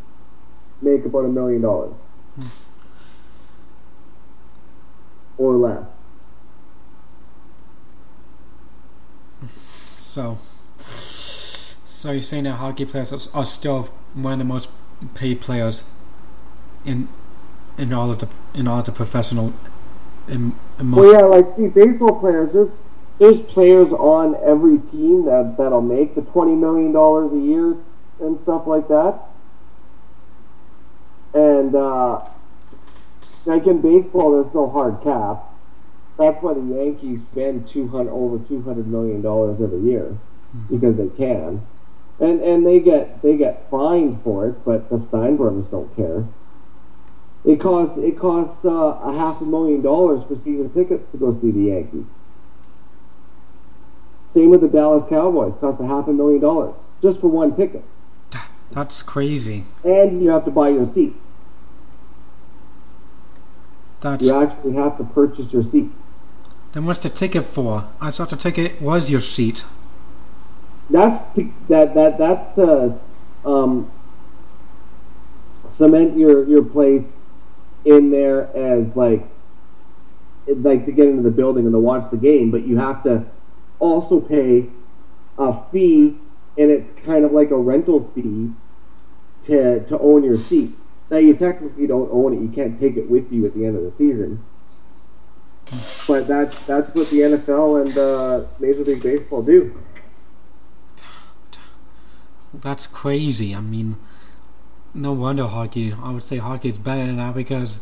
make 0.81 1.03
about 1.05 1.25
a 1.25 1.29
million 1.29 1.61
dollars 1.63 2.03
or 5.37 5.53
less. 5.53 6.05
So, 9.95 10.37
so 10.77 12.11
you're 12.11 12.21
saying 12.21 12.43
that 12.43 12.53
hockey 12.53 12.85
players 12.85 13.11
are- 13.11 13.39
are 13.39 13.45
still 13.45 13.89
one 14.13 14.33
of 14.33 14.39
the 14.39 14.45
most 14.45 14.69
paid 15.15 15.41
players 15.41 15.83
in 16.85 17.07
in 17.77 17.91
all 17.91 18.09
of 18.11 18.19
the 18.19 18.27
in 18.53 18.67
all 18.67 18.79
of 18.79 18.85
the 18.85 18.91
professional 18.91 19.51
most 20.27 21.05
Well, 21.05 21.11
yeah, 21.13 21.21
like 21.21 21.47
see, 21.49 21.67
baseball 21.67 22.19
players. 22.19 22.53
There's 22.53 22.81
there's 23.19 23.41
players 23.41 23.93
on 23.93 24.35
every 24.43 24.77
team 24.79 25.25
that 25.25 25.55
that'll 25.57 25.81
make 25.81 26.15
the 26.15 26.21
twenty 26.21 26.55
million 26.55 26.91
dollars 26.91 27.31
a 27.31 27.39
year 27.39 27.77
and 28.19 28.39
stuff 28.39 28.67
like 28.67 28.87
that. 28.87 29.19
And 31.33 31.75
uh, 31.75 32.25
like 33.45 33.67
in 33.67 33.81
baseball, 33.81 34.31
there's 34.31 34.53
no 34.53 34.69
hard 34.69 35.01
cap. 35.01 35.43
That's 36.17 36.41
why 36.41 36.53
the 36.53 36.61
Yankees 36.61 37.23
spend 37.23 37.67
two 37.67 37.87
hundred 37.87 38.11
over 38.11 38.39
two 38.39 38.61
hundred 38.61 38.87
million 38.87 39.21
dollars 39.21 39.61
every 39.61 39.81
year 39.81 40.17
because 40.69 40.97
they 40.97 41.09
can, 41.09 41.65
and 42.19 42.41
and 42.41 42.65
they 42.65 42.79
get 42.79 43.21
they 43.21 43.35
get 43.37 43.69
fined 43.69 44.21
for 44.21 44.47
it, 44.47 44.65
but 44.65 44.89
the 44.89 44.95
Steinbrenners 44.95 45.69
don't 45.69 45.93
care. 45.95 46.25
It 47.45 47.59
costs 47.59 47.97
it 47.97 48.17
costs 48.17 48.65
uh, 48.65 48.71
a 48.71 49.13
half 49.15 49.39
a 49.41 49.45
million 49.45 49.81
dollars 49.81 50.23
for 50.23 50.35
season 50.35 50.69
tickets 50.71 51.07
to 51.09 51.17
go 51.17 51.31
see 51.31 51.51
the 51.51 51.63
Yankees. 51.63 52.19
Same 54.31 54.49
with 54.49 54.61
the 54.61 54.67
Dallas 54.67 55.03
Cowboys, 55.03 55.55
costs 55.55 55.79
a 55.79 55.87
half 55.87 56.07
a 56.07 56.13
million 56.13 56.41
dollars 56.41 56.75
just 57.01 57.21
for 57.21 57.27
one 57.27 57.55
ticket, 57.55 57.83
that's 58.71 59.03
crazy. 59.03 59.63
and 59.83 60.23
you 60.23 60.29
have 60.29 60.43
to 60.45 60.51
buy 60.51 60.69
your 60.69 60.85
seat. 60.85 61.13
That's 64.01 64.25
You 64.25 64.41
actually 64.41 64.73
have 64.73 64.97
to 64.97 65.03
purchase 65.03 65.53
your 65.53 65.63
seat. 65.63 65.89
then 66.73 66.85
what's 66.85 66.99
the 66.99 67.09
ticket 67.09 67.45
for? 67.45 67.87
I 68.01 68.09
thought 68.09 68.31
the 68.31 68.37
ticket 68.37 68.81
was 68.81 69.11
your 69.11 69.21
seat. 69.21 69.65
That's 70.89 71.21
to, 71.35 71.51
that 71.69 71.93
that 71.93 72.17
that's 72.17 72.47
to 72.55 72.99
um, 73.45 73.91
cement 75.67 76.17
your 76.17 76.47
your 76.47 76.63
place 76.63 77.24
in 77.85 78.11
there 78.11 78.49
as 78.55 78.97
like 78.97 79.25
like 80.47 80.85
to 80.85 80.91
get 80.91 81.07
into 81.07 81.23
the 81.23 81.31
building 81.31 81.65
and 81.65 81.73
to 81.73 81.79
watch 81.79 82.09
the 82.11 82.17
game, 82.17 82.51
but 82.51 82.65
you 82.65 82.77
have 82.77 83.03
to 83.03 83.25
also 83.79 84.19
pay 84.19 84.69
a 85.37 85.63
fee, 85.71 86.17
and 86.57 86.71
it's 86.71 86.91
kind 86.91 87.25
of 87.25 87.31
like 87.31 87.51
a 87.51 87.57
rental 87.57 87.99
fee 87.99 88.51
to 89.43 89.83
to 89.85 89.99
own 89.99 90.23
your 90.23 90.37
seat. 90.37 90.71
Now 91.09 91.17
you 91.17 91.35
technically 91.35 91.87
don't 91.87 92.09
own 92.11 92.33
it; 92.33 92.41
you 92.41 92.49
can't 92.49 92.79
take 92.79 92.97
it 92.97 93.09
with 93.09 93.31
you 93.31 93.45
at 93.45 93.53
the 93.53 93.65
end 93.65 93.75
of 93.75 93.83
the 93.83 93.91
season. 93.91 94.43
But 96.07 96.27
that's 96.27 96.63
that's 96.65 96.93
what 96.93 97.09
the 97.09 97.21
NFL 97.21 97.81
and 97.81 97.97
uh, 97.97 98.47
Major 98.59 98.83
League 98.83 99.01
Baseball 99.01 99.41
do. 99.41 99.75
That's 102.53 102.87
crazy. 102.87 103.53
I 103.55 103.61
mean, 103.61 103.97
no 104.95 105.11
wonder 105.13 105.45
hockey. 105.45 105.93
I 105.93 106.11
would 106.11 106.23
say 106.23 106.37
hockey 106.37 106.69
is 106.69 106.77
better 106.77 107.13
that 107.13 107.35
because 107.35 107.81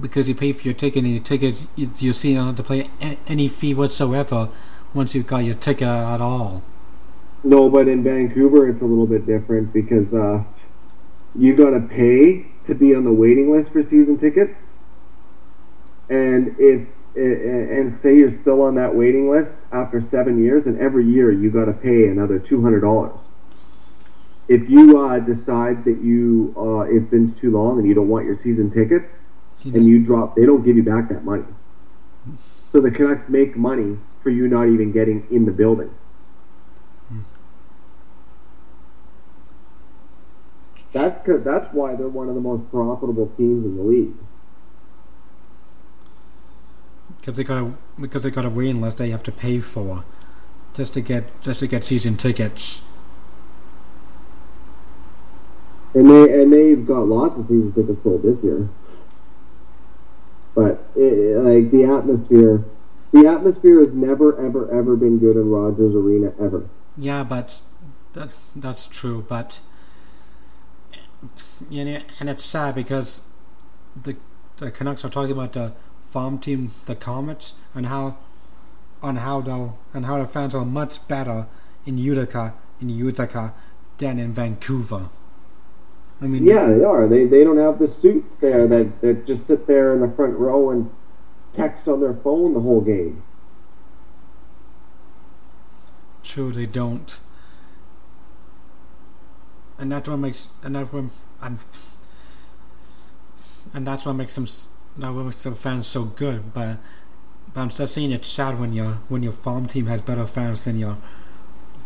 because 0.00 0.28
you 0.28 0.34
pay 0.34 0.52
for 0.52 0.64
your 0.64 0.74
ticket 0.74 1.04
and 1.04 1.12
your 1.12 1.22
ticket 1.22 1.66
you, 1.76 2.12
see 2.12 2.30
you 2.30 2.36
don't 2.36 2.48
have 2.48 2.56
to 2.56 2.62
pay 2.62 2.90
any 3.26 3.48
fee 3.48 3.74
whatsoever 3.74 4.48
once 4.92 5.14
you've 5.14 5.26
got 5.26 5.38
your 5.38 5.54
ticket 5.54 5.88
at 5.88 6.20
all. 6.20 6.62
No, 7.42 7.68
but 7.68 7.88
in 7.88 8.02
Vancouver 8.02 8.68
it's 8.68 8.82
a 8.82 8.86
little 8.86 9.06
bit 9.06 9.26
different 9.26 9.72
because 9.72 10.14
uh, 10.14 10.44
you 11.34 11.56
got 11.56 11.70
to 11.70 11.80
pay 11.80 12.46
to 12.64 12.74
be 12.74 12.94
on 12.94 13.04
the 13.04 13.12
waiting 13.12 13.50
list 13.50 13.72
for 13.72 13.82
season 13.82 14.18
tickets, 14.18 14.62
and 16.08 16.54
if 16.58 16.88
and 17.16 17.92
say 17.92 18.16
you're 18.16 18.30
still 18.30 18.60
on 18.62 18.74
that 18.74 18.94
waiting 18.94 19.30
list 19.30 19.58
after 19.72 20.00
seven 20.00 20.42
years, 20.42 20.66
and 20.66 20.80
every 20.80 21.06
year 21.06 21.30
you 21.30 21.50
got 21.50 21.66
to 21.66 21.72
pay 21.72 22.08
another 22.08 22.38
two 22.38 22.62
hundred 22.62 22.80
dollars. 22.80 23.28
If 24.46 24.68
you 24.68 25.00
uh, 25.00 25.20
decide 25.20 25.84
that 25.84 26.02
you 26.02 26.54
uh, 26.56 26.80
it's 26.80 27.06
been 27.06 27.32
too 27.34 27.50
long 27.50 27.78
and 27.78 27.88
you 27.88 27.94
don't 27.94 28.08
want 28.08 28.26
your 28.26 28.36
season 28.36 28.70
tickets, 28.70 29.16
You 29.62 29.72
and 29.74 29.84
you 29.86 30.04
drop, 30.04 30.36
they 30.36 30.44
don't 30.44 30.62
give 30.64 30.76
you 30.76 30.82
back 30.82 31.08
that 31.08 31.24
money. 31.24 31.44
So 32.72 32.80
the 32.80 32.90
Canucks 32.90 33.28
make 33.28 33.56
money 33.56 33.96
for 34.22 34.30
you 34.30 34.48
not 34.48 34.68
even 34.68 34.92
getting 34.92 35.26
in 35.30 35.44
the 35.46 35.52
building. 35.52 35.90
That's 40.92 41.18
'cause- 41.18 41.42
that's 41.42 41.72
why 41.74 41.96
they're 41.96 42.08
one 42.08 42.28
of 42.28 42.34
the 42.34 42.40
most 42.40 42.70
profitable 42.70 43.26
teams 43.36 43.64
in 43.64 43.76
the 43.76 43.82
league. 43.82 44.14
because 47.20 47.36
they 47.36 47.44
got 47.44 47.62
a 47.62 47.72
because 47.98 48.22
they 48.22 48.30
got 48.30 48.42
to 48.42 48.50
win 48.50 48.76
unless 48.76 48.96
they 48.98 49.08
have 49.08 49.22
to 49.22 49.32
pay 49.32 49.58
for 49.58 50.04
just 50.74 50.92
to 50.92 51.00
get 51.00 51.40
just 51.40 51.60
to 51.60 51.66
get 51.66 51.82
season 51.82 52.16
tickets. 52.18 52.86
And 55.94 56.10
they 56.10 56.42
and 56.42 56.52
they've 56.52 56.84
got 56.84 57.06
lots 57.06 57.38
of 57.38 57.44
season 57.44 57.72
tickets 57.72 58.02
sold 58.02 58.22
this 58.22 58.42
year. 58.42 58.68
But 60.54 60.84
it, 60.96 61.36
like 61.38 61.70
the 61.70 61.84
atmosphere, 61.84 62.64
the 63.12 63.26
atmosphere 63.26 63.80
has 63.80 63.92
never 63.92 64.36
ever 64.44 64.70
ever 64.72 64.96
been 64.96 65.18
good 65.18 65.36
in 65.36 65.50
Rogers 65.50 65.94
Arena 65.94 66.32
ever. 66.40 66.68
Yeah, 66.96 67.22
but 67.22 67.62
that 68.14 68.30
that's 68.56 68.86
true. 68.86 69.24
But 69.28 69.60
you 71.70 71.84
know, 71.84 72.00
and 72.18 72.28
it's 72.28 72.44
sad 72.44 72.74
because 72.74 73.22
the 74.00 74.16
the 74.56 74.70
Canucks 74.70 75.04
are 75.04 75.10
talking 75.10 75.32
about 75.32 75.52
the 75.52 75.72
farm 76.04 76.38
team, 76.38 76.70
the 76.86 76.94
Comets, 76.94 77.54
and 77.74 77.86
how 77.86 78.18
on 79.02 79.16
how 79.16 79.40
the 79.40 79.72
and 79.92 80.06
how 80.06 80.18
the 80.18 80.26
fans 80.26 80.54
are 80.54 80.64
much 80.64 81.06
better 81.06 81.46
in 81.86 81.98
Utica 81.98 82.54
in 82.80 82.88
Utica 82.88 83.54
than 83.98 84.18
in 84.18 84.32
Vancouver. 84.32 85.08
I 86.24 86.26
mean, 86.26 86.46
Yeah, 86.46 86.66
they 86.68 86.82
are. 86.82 87.06
They 87.06 87.26
they 87.26 87.44
don't 87.44 87.58
have 87.58 87.78
the 87.78 87.86
suits 87.86 88.36
there 88.36 88.66
that, 88.66 89.02
that 89.02 89.26
just 89.26 89.46
sit 89.46 89.66
there 89.66 89.92
in 89.92 90.00
the 90.00 90.08
front 90.08 90.34
row 90.38 90.70
and 90.70 90.90
text 91.52 91.86
on 91.86 92.00
their 92.00 92.14
phone 92.14 92.54
the 92.54 92.60
whole 92.60 92.80
game. 92.80 93.22
True, 96.22 96.50
they 96.50 96.64
don't. 96.64 97.20
And 99.78 99.92
that's 99.92 100.08
what 100.08 100.16
makes 100.16 100.48
and 100.62 100.74
that's 100.74 100.92
what 100.94 101.04
and 101.42 101.58
and 103.74 103.86
that's 103.86 104.06
what 104.06 104.14
makes 104.14 104.34
them 104.34 104.46
that 104.96 105.12
what 105.12 105.24
makes 105.24 105.42
the 105.42 105.52
fans 105.52 105.86
so 105.86 106.04
good. 106.04 106.54
But 106.54 106.78
but 107.52 107.60
I'm 107.60 107.70
still 107.70 107.86
saying 107.86 108.12
it's 108.12 108.28
sad 108.28 108.58
when 108.58 108.72
your 108.72 108.92
when 109.08 109.22
your 109.22 109.32
farm 109.32 109.66
team 109.66 109.86
has 109.86 110.00
better 110.00 110.24
fans 110.24 110.64
than 110.64 110.78
your 110.78 110.96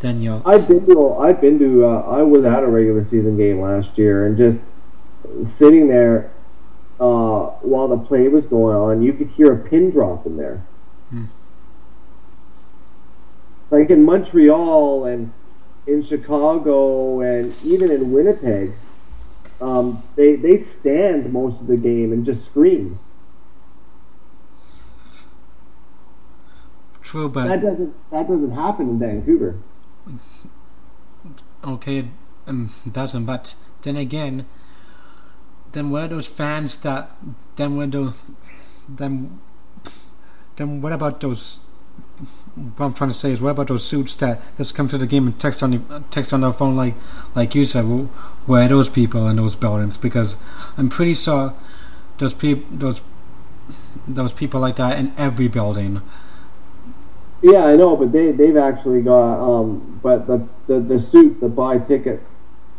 than 0.01 0.21
your 0.21 0.43
I've 0.47 0.69
been 0.69 0.87
to 0.87 1.15
I've 1.15 1.41
been 1.41 1.59
to 1.59 1.85
uh, 1.85 2.01
I 2.03 2.23
was 2.23 2.45
at 2.45 2.63
a 2.63 2.67
regular 2.67 3.03
season 3.03 3.37
game 3.37 3.61
last 3.61 3.99
year 3.99 4.27
and 4.27 4.37
just 4.37 4.67
sitting 5.43 5.89
there 5.89 6.31
uh, 7.01 7.51
while 7.61 7.89
the 7.89 7.99
play 7.99 8.27
was 8.29 8.47
going 8.47 8.77
on, 8.77 9.03
you 9.03 9.13
could 9.13 9.29
hear 9.29 9.53
a 9.53 9.57
pin 9.57 9.91
drop 9.91 10.27
in 10.27 10.37
there. 10.37 10.65
Hmm. 11.11 11.25
Like 13.71 13.91
in 13.91 14.05
Montreal 14.05 15.05
and 15.05 15.33
in 15.87 16.03
Chicago 16.03 17.21
and 17.21 17.55
even 17.65 17.91
in 17.91 18.11
Winnipeg, 18.11 18.73
um, 19.61 20.03
they 20.17 20.37
they 20.37 20.59
stand 20.59 21.33
most 21.33 21.61
of 21.61 21.67
the 21.67 21.77
game 21.77 22.13
and 22.13 22.25
just 22.25 22.45
scream. 22.45 22.99
true, 27.09 27.29
but 27.29 27.47
That 27.47 27.63
doesn't 27.63 27.95
that 28.11 28.29
doesn't 28.29 28.53
happen 28.53 28.91
in 28.91 28.99
Vancouver. 28.99 29.57
Okay, 31.65 32.09
um, 32.47 32.71
doesn't. 32.91 33.25
But 33.25 33.55
then 33.83 33.97
again, 33.97 34.47
then 35.73 35.91
where 35.91 36.05
are 36.05 36.09
those 36.09 36.27
fans 36.27 36.79
that 36.79 37.11
then 37.57 37.77
where 37.77 37.87
those 37.87 38.31
then 38.89 39.41
then 40.57 40.81
what 40.81 40.93
about 40.93 41.21
those? 41.21 41.61
What 42.77 42.87
I'm 42.87 42.95
trying 42.95 43.11
to 43.11 43.15
say 43.15 43.31
is, 43.31 43.41
what 43.41 43.51
about 43.51 43.69
those 43.69 43.87
suits 43.87 44.17
that 44.17 44.41
just 44.57 44.75
come 44.75 44.89
to 44.89 44.99
the 44.99 45.07
game 45.07 45.29
and 45.29 45.39
text 45.39 45.63
on 45.63 45.71
the, 45.71 46.03
text 46.11 46.33
on 46.33 46.41
their 46.41 46.53
phone 46.53 46.77
like 46.77 46.95
like 47.35 47.55
you 47.55 47.65
said? 47.65 47.85
Well, 47.87 48.11
where 48.47 48.65
are 48.65 48.69
those 48.69 48.89
people 48.89 49.29
in 49.29 49.37
those 49.37 49.55
buildings? 49.55 49.97
Because 49.97 50.37
I'm 50.77 50.89
pretty 50.89 51.15
sure 51.15 51.55
those 52.19 52.35
people 52.35 52.67
those 52.77 53.03
those 54.07 54.33
people 54.33 54.61
like 54.61 54.77
that 54.77 54.99
in 54.99 55.13
every 55.17 55.49
building. 55.49 56.03
Yeah, 57.43 57.65
I 57.65 57.77
know, 57.77 57.97
but 57.97 58.13
they 58.13 58.33
they've 58.33 58.57
actually 58.57 59.03
got 59.03 59.39
um, 59.39 60.01
but 60.03 60.27
the, 60.27 60.49
the 60.67 60.81
the 60.81 60.99
suits 60.99 61.41
that 61.41 61.51
buy 61.51 61.79
tickets. 61.79 62.35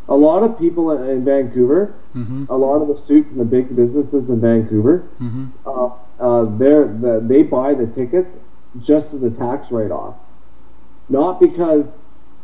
A 0.10 0.16
lot 0.16 0.44
of 0.44 0.58
people 0.58 0.92
in, 0.92 1.10
in 1.10 1.24
Vancouver, 1.24 1.94
hmm 2.14 2.46
a 2.50 2.58
lot 2.58 2.82
of 2.82 2.88
the 2.88 2.98
suits 2.98 3.32
and 3.32 3.40
the 3.40 3.46
big 3.46 3.76
businesses 3.76 4.30
in 4.30 4.42
Vancouver, 4.42 5.00
hmm 5.18 5.46
uh, 5.66 5.90
uh, 6.20 6.44
they're 6.58 6.88
the, 6.88 7.24
they 7.24 7.44
buy 7.44 7.74
the 7.74 7.88
tickets 7.88 8.40
just 8.82 9.14
as 9.14 9.24
a 9.24 9.32
tax 9.32 9.72
write 9.72 9.92
off, 9.92 10.16
not 11.08 11.40
because 11.40 11.98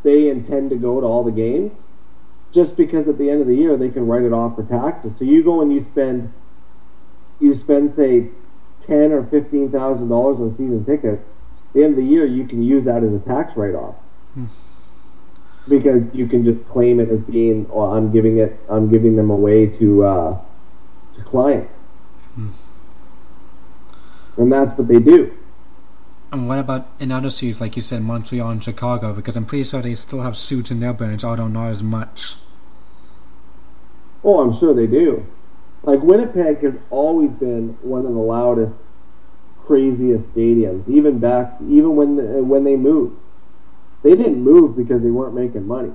they 0.04 0.30
intend 0.30 0.70
to 0.70 0.76
go 0.78 1.02
to 1.02 1.08
all 1.08 1.24
the 1.24 1.32
games, 1.32 1.86
just 2.54 2.78
because 2.78 3.08
at 3.10 3.18
the 3.18 3.30
end 3.30 3.42
of 3.42 3.48
the 3.48 3.56
year 3.56 3.76
they 3.76 3.90
can 3.90 4.08
write 4.08 4.24
it 4.24 4.32
off 4.32 4.56
for 4.56 4.64
taxes. 4.64 5.18
So 5.18 5.26
you 5.26 5.44
go 5.44 5.62
and 5.62 5.74
you 5.74 5.82
spend, 5.82 6.32
you 7.42 7.54
spend 7.56 7.92
say, 7.92 8.30
ten 8.80 9.12
or 9.12 9.26
fifteen 9.26 9.70
thousand 9.70 10.08
dollars 10.08 10.40
on 10.40 10.54
season 10.54 10.86
tickets. 10.86 11.34
The 11.76 11.84
end 11.84 12.00
of 12.00 12.04
the 12.04 12.10
year, 12.10 12.26
you 12.26 12.48
can 12.48 12.64
use 12.64 12.86
that 12.86 13.04
as 13.04 13.14
a 13.14 13.20
tax 13.20 13.56
write 13.56 13.76
off. 13.76 13.96
Because 15.68 16.12
you 16.16 16.26
can 16.26 16.44
just 16.46 16.68
claim 16.68 17.00
it 17.00 17.10
as 17.10 17.22
being, 17.22 17.70
I'm 17.76 18.12
giving 18.12 18.38
it, 18.38 18.60
I'm 18.70 18.90
giving 18.90 19.16
them 19.16 19.30
away 19.30 19.68
to 19.68 20.06
uh, 20.06 20.40
to 21.14 21.24
clients, 21.24 21.86
and 24.38 24.52
that's 24.52 24.78
what 24.78 24.88
they 24.88 25.00
do. 25.00 25.34
And 26.32 26.48
what 26.48 26.60
about 26.60 26.88
in 27.00 27.12
other 27.12 27.30
cities, 27.30 27.62
like 27.62 27.76
you 27.76 27.82
said, 27.82 28.04
Montreal 28.04 28.52
and 28.52 28.64
Chicago? 28.64 29.14
Because 29.14 29.36
I'm 29.36 29.46
pretty 29.46 29.64
sure 29.64 29.82
they 29.82 29.96
still 29.96 30.22
have 30.22 30.36
suits 30.38 30.70
in 30.72 30.80
their 30.82 30.94
buildings, 30.94 31.24
although 31.24 31.48
not 31.48 31.64
know 31.64 31.70
as 31.70 31.82
much. 31.82 32.36
Oh, 34.24 34.40
I'm 34.40 34.54
sure 34.54 34.74
they 34.74 34.88
do. 34.88 35.26
Like 35.84 36.02
Winnipeg 36.02 36.62
has 36.62 36.80
always 36.90 37.34
been 37.34 37.78
one 37.82 38.06
of 38.06 38.14
the 38.14 38.20
loudest, 38.20 38.90
craziest 39.66 40.36
stadiums. 40.36 40.90
Even 40.90 41.20
back, 41.20 41.56
even 41.68 41.96
when 41.96 42.16
the, 42.16 42.44
when 42.44 42.64
they 42.64 42.76
moved, 42.76 43.18
they 44.04 44.16
didn't 44.16 44.42
move 44.42 44.78
because 44.78 45.04
they 45.04 45.10
weren't 45.12 45.34
making 45.34 45.66
money. 45.66 45.94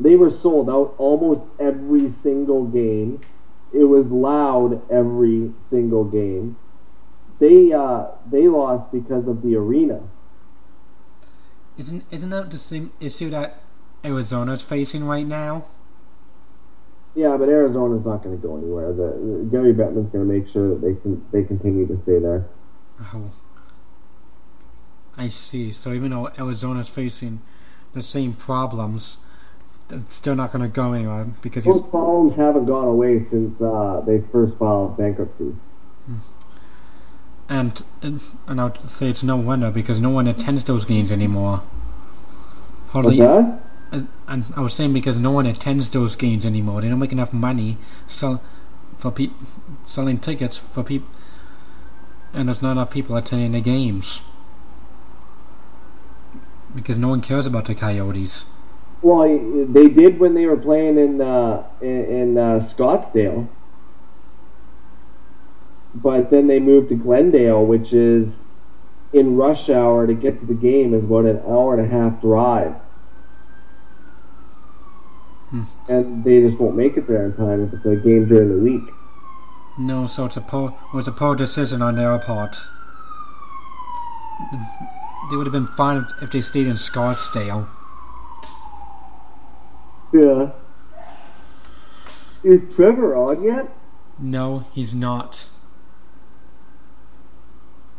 They 0.00 0.16
were 0.16 0.30
sold 0.30 0.70
out 0.70 0.94
almost 0.96 1.46
every 1.58 2.08
single 2.08 2.64
game. 2.64 3.20
It 3.72 3.84
was 3.84 4.10
loud 4.10 4.80
every 4.90 5.52
single 5.58 6.04
game. 6.04 6.56
They 7.38 7.72
uh, 7.72 8.08
they 8.30 8.48
lost 8.48 8.90
because 8.90 9.28
of 9.28 9.42
the 9.42 9.56
arena. 9.56 10.02
Isn't 11.76 12.04
isn't 12.10 12.30
that 12.30 12.50
the 12.50 12.58
same 12.58 12.92
issue 13.00 13.30
that 13.30 13.62
Arizona's 14.04 14.62
facing 14.62 15.04
right 15.04 15.26
now? 15.26 15.66
Yeah, 17.18 17.36
but 17.36 17.48
Arizona's 17.48 18.06
not 18.06 18.22
going 18.22 18.40
to 18.40 18.46
go 18.46 18.56
anywhere. 18.56 18.92
The, 18.92 19.10
the 19.10 19.48
Gary 19.50 19.74
Bettman's 19.74 20.08
going 20.08 20.24
to 20.24 20.32
make 20.32 20.46
sure 20.46 20.68
that 20.68 20.80
they 20.80 20.94
can 20.94 21.26
they 21.32 21.42
continue 21.42 21.84
to 21.88 21.96
stay 21.96 22.20
there. 22.20 22.46
Oh, 23.12 23.32
I 25.16 25.26
see. 25.26 25.72
So 25.72 25.92
even 25.92 26.12
though 26.12 26.28
Arizona's 26.38 26.88
facing 26.88 27.42
the 27.92 28.02
same 28.02 28.34
problems, 28.34 29.16
it's 29.90 30.14
still 30.14 30.36
not 30.36 30.52
going 30.52 30.62
to 30.62 30.68
go 30.68 30.92
anywhere 30.92 31.24
because 31.42 31.64
he's 31.64 31.82
Those 31.82 31.90
problems 31.90 32.36
haven't 32.36 32.66
gone 32.66 32.86
away 32.86 33.18
since 33.18 33.60
uh, 33.60 34.00
they 34.06 34.20
first 34.20 34.56
filed 34.56 34.96
bankruptcy. 34.96 35.56
and 37.48 37.82
and 38.00 38.22
and 38.46 38.60
I 38.60 38.64
would 38.66 38.88
say 38.88 39.10
it's 39.10 39.24
no 39.24 39.36
wonder 39.36 39.72
because 39.72 40.00
no 40.00 40.10
one 40.10 40.28
attends 40.28 40.66
those 40.66 40.84
games 40.84 41.10
anymore. 41.10 41.64
Hardly, 42.90 43.18
that? 43.18 43.67
And 43.90 44.44
I 44.54 44.60
was 44.60 44.74
saying 44.74 44.92
because 44.92 45.18
no 45.18 45.30
one 45.30 45.46
attends 45.46 45.90
those 45.90 46.16
games 46.16 46.44
anymore. 46.44 46.80
They 46.80 46.88
don't 46.88 46.98
make 46.98 47.12
enough 47.12 47.32
money 47.32 47.78
sell 48.06 48.42
for 48.96 49.10
peop 49.10 49.32
selling 49.84 50.18
tickets 50.18 50.58
for 50.58 50.82
people, 50.82 51.08
and 52.32 52.48
there's 52.48 52.62
not 52.62 52.72
enough 52.72 52.90
people 52.90 53.16
attending 53.16 53.52
the 53.52 53.60
games 53.60 54.22
because 56.74 56.98
no 56.98 57.08
one 57.08 57.20
cares 57.20 57.46
about 57.46 57.64
the 57.64 57.74
Coyotes. 57.74 58.52
Well, 59.00 59.66
they 59.66 59.88
did 59.88 60.18
when 60.18 60.34
they 60.34 60.46
were 60.46 60.56
playing 60.56 60.98
in 60.98 61.20
uh, 61.20 61.64
in, 61.80 62.04
in 62.04 62.38
uh, 62.38 62.58
Scottsdale, 62.60 63.48
but 65.94 66.30
then 66.30 66.46
they 66.48 66.60
moved 66.60 66.90
to 66.90 66.94
Glendale, 66.94 67.64
which 67.64 67.92
is 67.92 68.44
in 69.12 69.36
rush 69.36 69.70
hour 69.70 70.06
to 70.06 70.14
get 70.14 70.38
to 70.40 70.46
the 70.46 70.54
game 70.54 70.92
is 70.92 71.04
about 71.04 71.24
an 71.24 71.40
hour 71.46 71.78
and 71.78 71.86
a 71.86 71.88
half 71.88 72.20
drive. 72.20 72.74
Hmm. 75.50 75.62
And 75.88 76.24
they 76.24 76.40
just 76.40 76.58
won't 76.58 76.76
make 76.76 76.96
it 76.96 77.06
there 77.06 77.24
in 77.24 77.32
time 77.32 77.64
if 77.64 77.72
it's 77.72 77.86
a 77.86 77.96
game 77.96 78.26
during 78.26 78.48
the 78.50 78.62
week. 78.62 78.94
No, 79.78 80.06
so 80.06 80.26
it's 80.26 80.36
a 80.36 80.40
poor 80.40 80.74
it 80.92 80.96
was 80.96 81.08
a 81.08 81.12
poor 81.12 81.34
decision 81.34 81.80
on 81.80 81.96
their 81.96 82.18
part. 82.18 82.56
They 85.30 85.36
would 85.36 85.46
have 85.46 85.52
been 85.52 85.66
fine 85.66 86.06
if 86.22 86.30
they 86.30 86.40
stayed 86.40 86.66
in 86.66 86.74
Scottsdale. 86.74 87.68
Yeah. 90.12 90.50
Is 92.42 92.74
Trevor 92.74 93.14
on 93.14 93.42
yet? 93.42 93.68
No, 94.18 94.64
he's 94.72 94.94
not. 94.94 95.48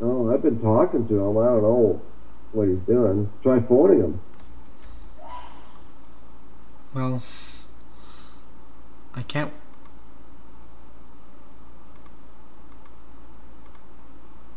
Oh, 0.02 0.34
I've 0.34 0.42
been 0.42 0.60
talking 0.60 1.06
to 1.08 1.14
him. 1.14 1.38
I 1.38 1.46
don't 1.46 1.62
know 1.62 2.02
what 2.52 2.68
he's 2.68 2.84
doing. 2.84 3.32
Try 3.44 3.60
phoning 3.60 4.00
him. 4.00 4.22
Well, 6.94 7.22
I 9.16 9.22
can't. 9.22 9.54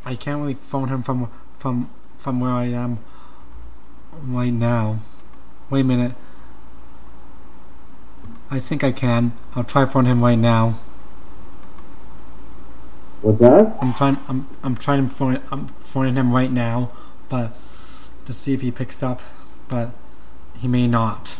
I 0.04 0.14
can't 0.14 0.40
really 0.40 0.54
phone 0.54 0.88
him 0.88 1.02
from 1.02 1.30
from 1.52 1.90
from 2.16 2.40
where 2.40 2.50
I 2.50 2.64
am 2.64 2.98
right 4.12 4.52
now. 4.52 5.00
Wait 5.68 5.80
a 5.80 5.84
minute. 5.84 6.14
I 8.50 8.58
think 8.58 8.82
I 8.82 8.92
can. 8.92 9.32
I'll 9.54 9.64
try 9.64 9.86
phone 9.86 10.06
him 10.06 10.22
right 10.22 10.38
now. 10.38 10.78
What's 13.20 13.40
that? 13.40 13.76
I'm 13.80 13.92
trying. 13.92 14.16
I'm. 14.28 14.48
I'm 14.62 14.74
trying 14.74 15.06
to 15.06 15.14
phone. 15.14 15.40
I'm 15.50 15.68
phoning 15.80 16.14
him 16.14 16.32
right 16.32 16.50
now, 16.50 16.92
but 17.28 17.56
to 18.24 18.32
see 18.32 18.54
if 18.54 18.62
he 18.62 18.70
picks 18.70 19.02
up. 19.02 19.20
But 19.68 19.90
he 20.58 20.66
may 20.66 20.86
not. 20.86 21.38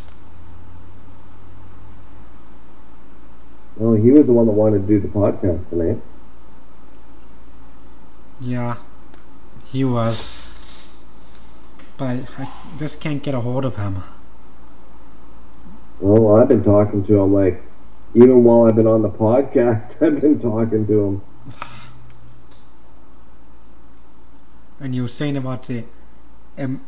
Oh, 3.79 3.95
he 3.95 4.11
was 4.11 4.27
the 4.27 4.33
one 4.33 4.45
that 4.45 4.53
wanted 4.53 4.81
to 4.81 4.87
do 4.87 4.99
the 4.99 5.07
podcast 5.07 5.69
tonight. 5.69 5.99
Yeah, 8.39 8.77
he 9.65 9.83
was. 9.83 10.29
But 11.97 12.05
I, 12.05 12.27
I 12.43 12.51
just 12.77 13.01
can't 13.01 13.21
get 13.23 13.33
a 13.33 13.41
hold 13.41 13.65
of 13.65 13.75
him. 13.77 14.03
Well, 15.99 16.35
I've 16.35 16.47
been 16.49 16.63
talking 16.63 17.03
to 17.05 17.19
him 17.21 17.33
like 17.33 17.63
even 18.13 18.43
while 18.43 18.65
I've 18.65 18.75
been 18.75 18.87
on 18.87 19.01
the 19.01 19.09
podcast, 19.09 20.01
I've 20.05 20.21
been 20.21 20.39
talking 20.39 20.85
to 20.87 21.01
him. 21.03 21.21
And 24.79 24.93
you 24.93 25.03
were 25.03 25.07
saying 25.07 25.37
about 25.37 25.63
the, 25.63 25.85
um, 26.57 26.81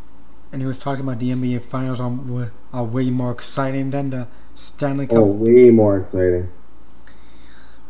and 0.52 0.62
he 0.62 0.68
was 0.68 0.78
talking 0.80 1.04
about 1.06 1.20
the 1.20 1.32
NBA 1.32 1.62
Finals 1.62 2.02
are, 2.02 2.10
were- 2.10 2.52
are 2.74 2.84
way 2.84 3.10
more 3.10 3.32
exciting 3.32 3.92
than 3.92 4.10
the 4.10 4.28
Stanley 4.54 5.08
Cup. 5.08 5.18
Oh, 5.18 5.24
way 5.26 5.70
more 5.70 5.98
exciting. 6.00 6.50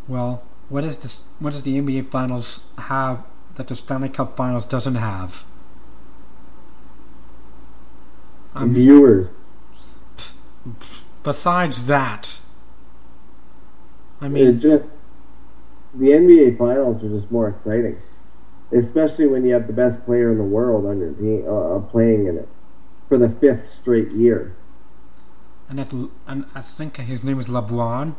Well, 0.08 0.44
what 0.70 0.84
is 0.84 0.98
this? 1.00 1.28
What 1.40 1.54
does 1.54 1.64
the 1.64 1.78
NBA 1.78 2.04
Finals 2.04 2.62
have 2.78 3.26
that 3.56 3.68
the 3.68 3.76
Stanley 3.76 4.10
Cup 4.10 4.36
Finals 4.36 4.66
doesn't 4.66 4.96
have? 4.96 5.46
I 8.54 8.66
mean, 8.66 8.74
Viewers. 8.74 9.38
besides 11.24 11.88
that, 11.88 12.40
I 14.22 14.28
mean, 14.28 14.48
It 14.48 14.54
just 14.60 14.94
the 15.94 16.08
NBA 16.14 16.58
finals 16.58 17.04
are 17.04 17.10
just 17.10 17.32
more 17.32 17.48
exciting, 17.48 17.98
especially 18.72 19.28
when 19.28 19.46
you 19.46 19.54
have 19.54 19.68
the 19.68 19.74
best 19.74 20.06
player 20.06 20.32
in 20.32 20.38
the 20.38 20.44
world 20.44 20.86
on 20.86 21.00
your 21.00 21.14
team 21.14 21.46
uh, 21.48 21.78
uh, 21.78 21.80
playing 21.80 22.28
in 22.28 22.38
it 22.38 22.50
for 23.08 23.18
the 23.18 23.30
fifth 23.30 23.72
straight 23.72 24.12
year. 24.12 24.56
and 25.70 25.80
that's 25.80 25.94
and 26.28 26.46
I 26.54 26.62
think 26.62 26.98
his 26.98 27.24
name 27.24 27.40
is 27.40 27.48
LeBron. 27.48 28.16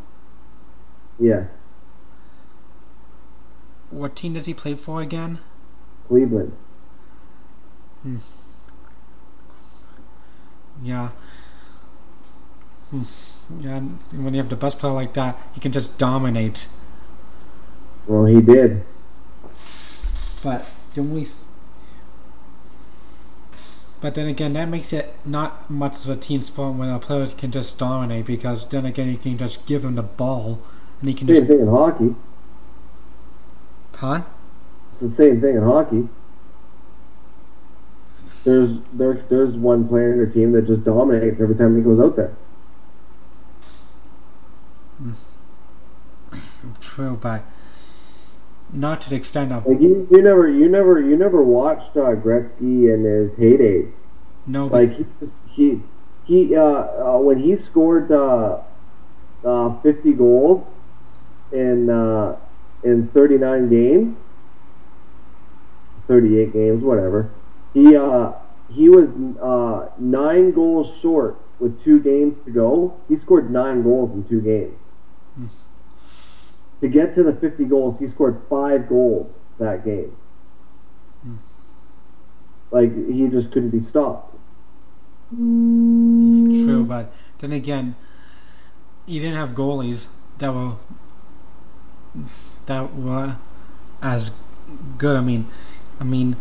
Yes, 1.19 1.66
What 3.97 4.15
team 4.15 4.35
does 4.35 4.45
he 4.45 4.53
play 4.53 4.75
for 4.75 5.01
again? 5.01 5.39
Cleveland. 6.07 6.53
Yeah. 10.83 11.09
Hmm. 12.91 13.03
Yeah, 13.61 13.81
when 13.81 14.35
you 14.35 14.41
have 14.41 14.51
the 14.51 14.57
best 14.57 14.79
player 14.79 14.93
like 14.93 15.15
that, 15.15 15.43
he 15.55 15.61
can 15.61 15.73
just 15.73 15.99
dominate. 15.99 16.69
Well, 18.07 18.27
he 18.27 18.43
did. 18.43 18.85
But 20.43 20.69
the 20.95 21.01
only. 21.01 21.23
s- 21.23 21.49
But 24.01 24.15
then 24.15 24.27
again, 24.29 24.53
that 24.53 24.69
makes 24.69 24.93
it 24.93 25.15
not 25.25 25.71
much 25.71 26.05
of 26.05 26.11
a 26.11 26.17
team 26.17 26.41
sport 26.43 26.75
when 26.75 26.91
a 26.91 26.99
player 26.99 27.27
can 27.29 27.51
just 27.51 27.79
dominate 27.79 28.27
because 28.27 28.67
then 28.69 28.85
again, 28.85 29.09
you 29.09 29.17
can 29.17 29.39
just 29.39 29.65
give 29.65 29.85
him 29.85 29.95
the 29.95 30.03
ball 30.03 30.61
and 31.01 31.09
he 31.09 31.15
can 31.15 31.27
Same 31.29 31.37
just 31.37 31.49
thing 31.49 31.61
in 31.61 31.69
hockey. 31.69 32.15
Huh? 33.97 34.23
It's 34.93 35.01
the 35.01 35.11
same 35.11 35.41
thing 35.41 35.57
in 35.57 35.63
hockey. 35.63 36.09
There's 38.45 38.79
there, 38.93 39.25
there's 39.29 39.57
one 39.57 39.89
player 39.89 40.13
in 40.13 40.19
your 40.19 40.27
team 40.27 40.53
that 40.53 40.67
just 40.67 40.85
dominates 40.85 41.41
every 41.41 41.57
time 41.57 41.77
he 41.77 41.83
goes 41.83 41.99
out 41.99 42.17
there. 42.17 42.35
True, 46.81 47.19
but 47.21 47.43
not 48.73 49.01
to 49.03 49.11
the 49.11 49.17
extent 49.17 49.53
of 49.53 49.67
Like 49.67 49.81
you, 49.81 50.07
you 50.11 50.23
never 50.23 50.49
you 50.49 50.69
never 50.69 51.01
you 51.01 51.17
never 51.17 51.43
watched 51.43 51.97
uh, 51.97 52.15
Gretzky 52.15 52.93
in 52.93 53.05
his 53.05 53.37
heydays. 53.37 53.99
no. 54.47 54.67
Like 54.67 54.93
he 54.93 55.07
he, 55.51 55.83
he 56.25 56.57
uh, 56.57 56.63
uh, 56.63 57.19
when 57.19 57.39
he 57.39 57.57
scored 57.57 58.11
uh, 58.11 58.61
uh, 59.45 59.81
50 59.81 60.13
goals 60.13 60.73
in 61.53 61.91
uh, 61.91 62.37
in 62.87 63.09
39 63.09 63.69
games, 63.69 64.23
38 66.07 66.53
games, 66.53 66.85
whatever. 66.85 67.33
He 67.75 67.97
uh, 67.97 68.33
he 68.73 68.89
was 68.89 69.15
uh, 69.15 69.91
nine 69.99 70.53
goals 70.53 70.97
short 71.01 71.39
with 71.59 71.83
two 71.83 72.01
games 72.01 72.41
to 72.41 72.51
go. 72.51 72.99
He 73.09 73.17
scored 73.17 73.51
nine 73.51 73.83
goals 73.83 74.15
in 74.15 74.25
two 74.25 74.41
games. 74.41 74.89
To 76.81 76.89
get 76.89 77.15
to 77.15 77.23
the 77.23 77.35
50 77.35 77.65
goals, 77.65 77.99
he 77.99 78.07
scored 78.07 78.43
five 78.49 78.89
goals 78.89 79.39
that 79.59 79.85
game. 79.85 80.17
Like 82.71 82.95
he 83.09 83.29
just 83.29 83.53
couldn't 83.53 83.71
be 83.71 83.81
stopped. 83.81 84.37
True, 85.31 86.85
but 86.85 87.13
then 87.39 87.53
again, 87.53 87.97
you 89.07 89.21
didn't 89.21 89.37
have 89.37 89.51
goalies 89.51 90.13
that 90.39 90.53
were 90.53 90.75
that 92.67 92.95
were 92.95 93.37
as 94.03 94.33
good. 94.99 95.17
I 95.17 95.21
mean, 95.21 95.47
I 96.01 96.05
mean, 96.05 96.37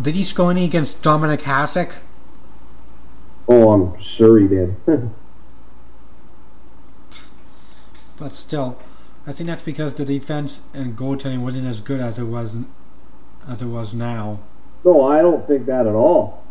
did 0.00 0.14
he 0.14 0.22
score 0.22 0.50
any 0.50 0.64
against 0.64 1.02
Dominik 1.02 1.42
Hasek? 1.42 1.98
Oh, 3.48 3.72
I'm 3.72 3.98
sure 3.98 4.38
he 4.38 4.48
did. 4.48 4.76
But 8.16 8.32
still, 8.32 8.78
I 9.26 9.32
think 9.32 9.48
that's 9.48 9.62
because 9.62 9.94
the 9.94 10.04
defense 10.04 10.62
and 10.72 10.96
goaltending 10.96 11.40
wasn't 11.40 11.66
as 11.66 11.80
good 11.80 12.00
as 12.00 12.18
it 12.18 12.24
was 12.24 12.56
as 13.48 13.60
it 13.60 13.66
was 13.66 13.92
now. 13.92 14.40
no, 14.84 15.04
I 15.04 15.20
don't 15.20 15.46
think 15.46 15.66
that 15.66 15.86
at 15.86 15.94
all. 15.94 16.42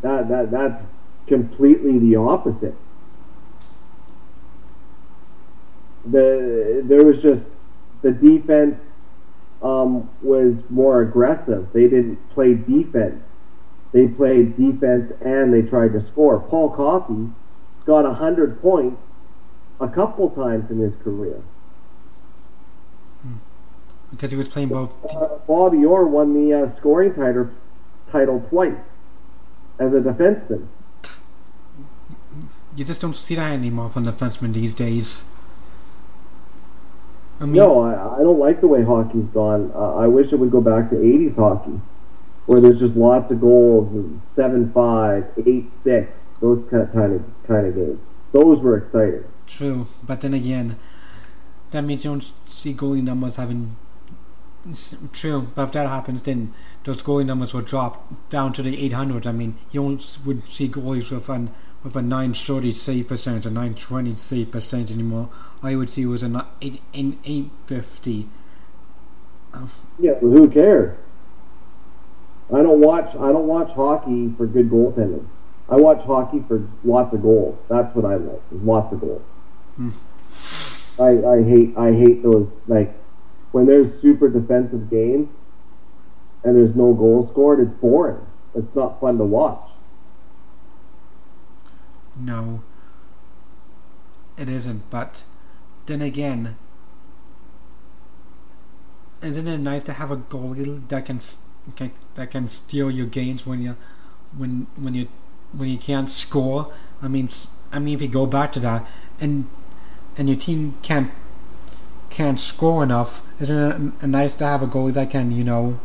That 0.00 0.28
that 0.28 0.50
that's 0.50 0.92
completely 1.26 1.98
the 1.98 2.16
opposite. 2.16 2.74
The 6.04 6.82
there 6.84 7.04
was 7.04 7.22
just 7.22 7.48
the 8.02 8.12
defense 8.12 8.98
um, 9.62 10.08
was 10.22 10.68
more 10.70 11.02
aggressive. 11.02 11.72
They 11.72 11.88
didn't 11.88 12.16
play 12.30 12.54
defense. 12.54 13.40
They 13.92 14.08
played 14.08 14.56
defense 14.56 15.12
and 15.24 15.52
they 15.52 15.62
tried 15.62 15.92
to 15.92 16.00
score. 16.00 16.40
Paul 16.40 16.70
Coffey 16.70 17.30
got 17.84 18.04
hundred 18.16 18.60
points 18.60 19.14
a 19.80 19.88
couple 19.88 20.30
times 20.30 20.70
in 20.70 20.78
his 20.78 20.96
career. 20.96 21.42
because 24.10 24.30
he 24.30 24.36
was 24.36 24.48
playing 24.48 24.68
both. 24.68 24.96
Uh, 25.14 25.38
Bobby 25.46 25.84
Orr 25.84 26.06
won 26.06 26.34
the 26.34 26.62
uh, 26.62 26.66
scoring 26.66 27.14
title 27.14 27.50
title 28.10 28.40
twice 28.48 29.00
as 29.78 29.94
a 29.94 30.00
defenseman. 30.00 30.66
You 32.74 32.84
just 32.84 33.00
don't 33.00 33.16
see 33.16 33.34
that 33.36 33.52
anymore 33.52 33.88
from 33.88 34.04
defensemen 34.04 34.52
these 34.52 34.74
days. 34.74 35.34
I 37.40 37.44
mean, 37.44 37.54
No, 37.54 37.80
I, 37.80 38.18
I 38.18 38.22
don't 38.22 38.38
like 38.38 38.60
the 38.60 38.68
way 38.68 38.82
hockey's 38.82 39.28
gone. 39.28 39.70
Uh, 39.74 39.94
I 39.96 40.06
wish 40.06 40.32
it 40.32 40.38
would 40.38 40.50
go 40.50 40.60
back 40.60 40.90
to 40.90 40.96
'80s 40.96 41.36
hockey, 41.36 41.80
where 42.46 42.60
there's 42.60 42.80
just 42.80 42.96
lots 42.96 43.30
of 43.30 43.40
goals, 43.40 43.94
and 43.94 44.18
seven 44.18 44.72
five, 44.72 45.26
eight 45.46 45.72
six, 45.72 46.34
those 46.40 46.64
kind 46.66 46.82
of 46.82 46.92
kind 46.92 47.12
of 47.14 47.22
kind 47.46 47.66
of 47.66 47.74
games. 47.74 48.08
Those 48.32 48.62
were 48.62 48.76
exciting. 48.76 49.24
true, 49.46 49.86
but 50.04 50.20
then 50.20 50.34
again, 50.34 50.76
that 51.70 51.82
means 51.82 52.04
you 52.04 52.10
don't 52.12 52.32
see 52.46 52.72
goalie 52.74 53.02
numbers 53.02 53.36
having. 53.36 53.76
True, 55.12 55.46
but 55.54 55.62
if 55.62 55.72
that 55.72 55.88
happens, 55.88 56.22
then 56.24 56.52
those 56.82 57.00
goalie 57.00 57.24
numbers 57.24 57.54
will 57.54 57.60
drop 57.62 58.28
down 58.28 58.52
to 58.54 58.62
the 58.62 58.76
800s. 58.90 59.24
I 59.24 59.30
mean, 59.30 59.54
you 59.70 59.80
don't 59.80 60.18
would 60.24 60.42
see 60.42 60.68
goalies 60.68 61.12
with 61.12 61.28
an 61.28 61.50
with 61.86 61.94
a 61.94 62.02
930 62.02 62.72
save 62.72 63.06
percentage, 63.06 63.46
a 63.46 63.50
920 63.50 64.12
save 64.12 64.50
percentage 64.50 64.92
anymore. 64.92 65.28
I 65.62 65.76
would 65.76 65.88
see 65.88 66.04
was 66.04 66.24
a 66.24 66.28
ni- 66.28 66.40
eight, 66.60 66.80
an 66.92 67.20
850. 67.24 68.28
Yeah, 70.00 70.14
but 70.14 70.26
who 70.26 70.50
cares? 70.50 70.98
I 72.52 72.62
don't 72.62 72.80
watch. 72.80 73.14
I 73.14 73.30
don't 73.32 73.46
watch 73.46 73.72
hockey 73.72 74.32
for 74.36 74.46
good 74.46 74.68
goaltending. 74.68 75.26
I 75.68 75.76
watch 75.76 76.02
hockey 76.02 76.44
for 76.46 76.68
lots 76.84 77.14
of 77.14 77.22
goals. 77.22 77.64
That's 77.68 77.94
what 77.94 78.04
I 78.04 78.16
like. 78.16 78.42
Is 78.52 78.64
lots 78.64 78.92
of 78.92 79.00
goals. 79.00 79.36
Hmm. 79.76 79.90
I, 81.00 81.36
I 81.36 81.42
hate. 81.44 81.76
I 81.76 81.92
hate 81.92 82.22
those 82.22 82.60
like 82.66 82.94
when 83.52 83.66
there's 83.66 83.98
super 83.98 84.28
defensive 84.28 84.90
games 84.90 85.40
and 86.42 86.56
there's 86.56 86.74
no 86.74 86.92
goals 86.94 87.28
scored. 87.28 87.60
It's 87.60 87.74
boring. 87.74 88.26
It's 88.56 88.74
not 88.74 89.00
fun 89.00 89.18
to 89.18 89.24
watch. 89.24 89.70
No, 92.18 92.62
it 94.36 94.48
isn't. 94.48 94.88
But 94.90 95.24
then 95.86 96.00
again, 96.02 96.56
isn't 99.22 99.48
it 99.48 99.58
nice 99.58 99.84
to 99.84 99.94
have 99.94 100.10
a 100.10 100.16
goalie 100.16 100.86
that 100.88 101.06
can, 101.06 101.18
that 102.14 102.30
can 102.30 102.48
steal 102.48 102.90
your 102.90 103.06
games 103.06 103.46
when 103.46 103.62
you 103.62 103.76
when 104.36 104.66
when 104.76 104.94
you 104.94 105.08
when 105.52 105.68
you 105.68 105.78
can't 105.78 106.10
score? 106.10 106.72
I 107.02 107.08
mean, 107.08 107.28
I 107.72 107.78
mean, 107.78 107.94
if 107.94 108.02
you 108.02 108.08
go 108.08 108.26
back 108.26 108.52
to 108.52 108.60
that, 108.60 108.86
and 109.20 109.48
and 110.16 110.28
your 110.28 110.38
team 110.38 110.76
can't 110.82 111.10
can't 112.10 112.40
score 112.40 112.82
enough, 112.82 113.26
isn't 113.40 113.94
it 114.02 114.06
nice 114.06 114.34
to 114.36 114.44
have 114.44 114.62
a 114.62 114.66
goalie 114.66 114.94
that 114.94 115.10
can 115.10 115.32
you 115.32 115.44
know 115.44 115.78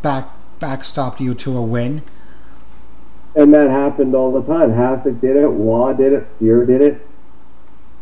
back 0.00 0.28
backstop 0.58 1.20
you 1.20 1.34
to 1.34 1.56
a 1.56 1.62
win? 1.62 2.02
And 3.34 3.52
that 3.54 3.70
happened 3.70 4.14
all 4.14 4.32
the 4.32 4.46
time. 4.46 4.70
Hasek 4.70 5.20
did 5.20 5.36
it. 5.36 5.50
Waugh 5.50 5.94
did 5.94 6.12
it. 6.12 6.26
Fuhr 6.38 6.66
did 6.66 6.82
it. 6.82 7.06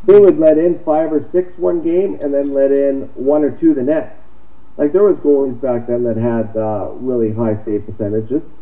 They 0.04 0.18
would 0.18 0.38
let 0.38 0.58
in 0.58 0.78
five 0.80 1.12
or 1.12 1.20
six 1.20 1.58
one 1.58 1.82
game, 1.82 2.18
and 2.20 2.32
then 2.32 2.52
let 2.52 2.72
in 2.72 3.10
one 3.14 3.44
or 3.44 3.50
two 3.50 3.74
the 3.74 3.82
next. 3.82 4.32
Like 4.76 4.92
there 4.92 5.04
was 5.04 5.20
goalies 5.20 5.60
back 5.60 5.86
then 5.86 6.04
that 6.04 6.16
had 6.16 6.56
uh, 6.56 6.90
really 6.94 7.32
high 7.32 7.54
save 7.54 7.84
percentages. 7.84 8.54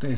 They, 0.00 0.16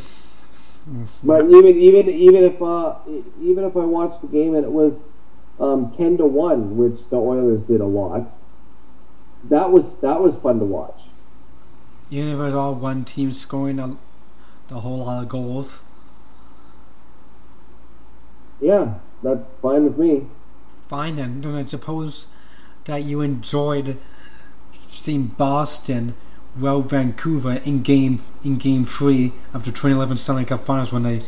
But 1.24 1.46
even 1.46 1.76
even 1.76 2.08
even 2.08 2.44
if 2.44 2.62
uh, 2.62 2.96
even 3.42 3.64
if 3.64 3.76
I 3.76 3.84
watched 3.84 4.20
the 4.20 4.28
game 4.28 4.54
and 4.54 4.64
it 4.64 4.70
was 4.70 5.10
um, 5.58 5.90
ten 5.90 6.16
to 6.18 6.26
one, 6.26 6.76
which 6.76 7.08
the 7.08 7.16
Oilers 7.16 7.64
did 7.64 7.80
a 7.80 7.86
lot, 7.86 8.32
that 9.44 9.72
was 9.72 9.96
that 9.96 10.20
was 10.20 10.36
fun 10.36 10.60
to 10.60 10.64
watch. 10.64 11.05
Even 12.10 12.28
if 12.28 12.34
it 12.34 12.42
was 12.42 12.54
all 12.54 12.74
one 12.74 13.04
team 13.04 13.32
scoring 13.32 13.78
a, 13.78 13.96
the 14.68 14.80
whole 14.80 14.98
lot 15.04 15.22
of 15.22 15.28
goals, 15.28 15.90
Yeah, 18.60 18.94
that's 19.22 19.50
fine 19.62 19.84
with 19.84 19.98
me. 19.98 20.26
fine 20.82 21.16
then. 21.16 21.40
Then 21.42 21.54
I 21.54 21.64
suppose 21.64 22.26
that 22.84 23.02
you 23.04 23.20
enjoyed 23.20 23.98
seeing 24.88 25.26
Boston 25.26 26.14
well 26.58 26.80
Vancouver 26.80 27.54
in 27.64 27.82
game 27.82 28.20
in 28.42 28.56
game 28.56 28.84
three 28.86 29.32
of 29.52 29.64
the 29.64 29.70
2011 29.70 30.16
Stanley 30.16 30.44
Cup 30.46 30.60
Finals 30.60 30.92
when 30.92 31.02
they 31.02 31.20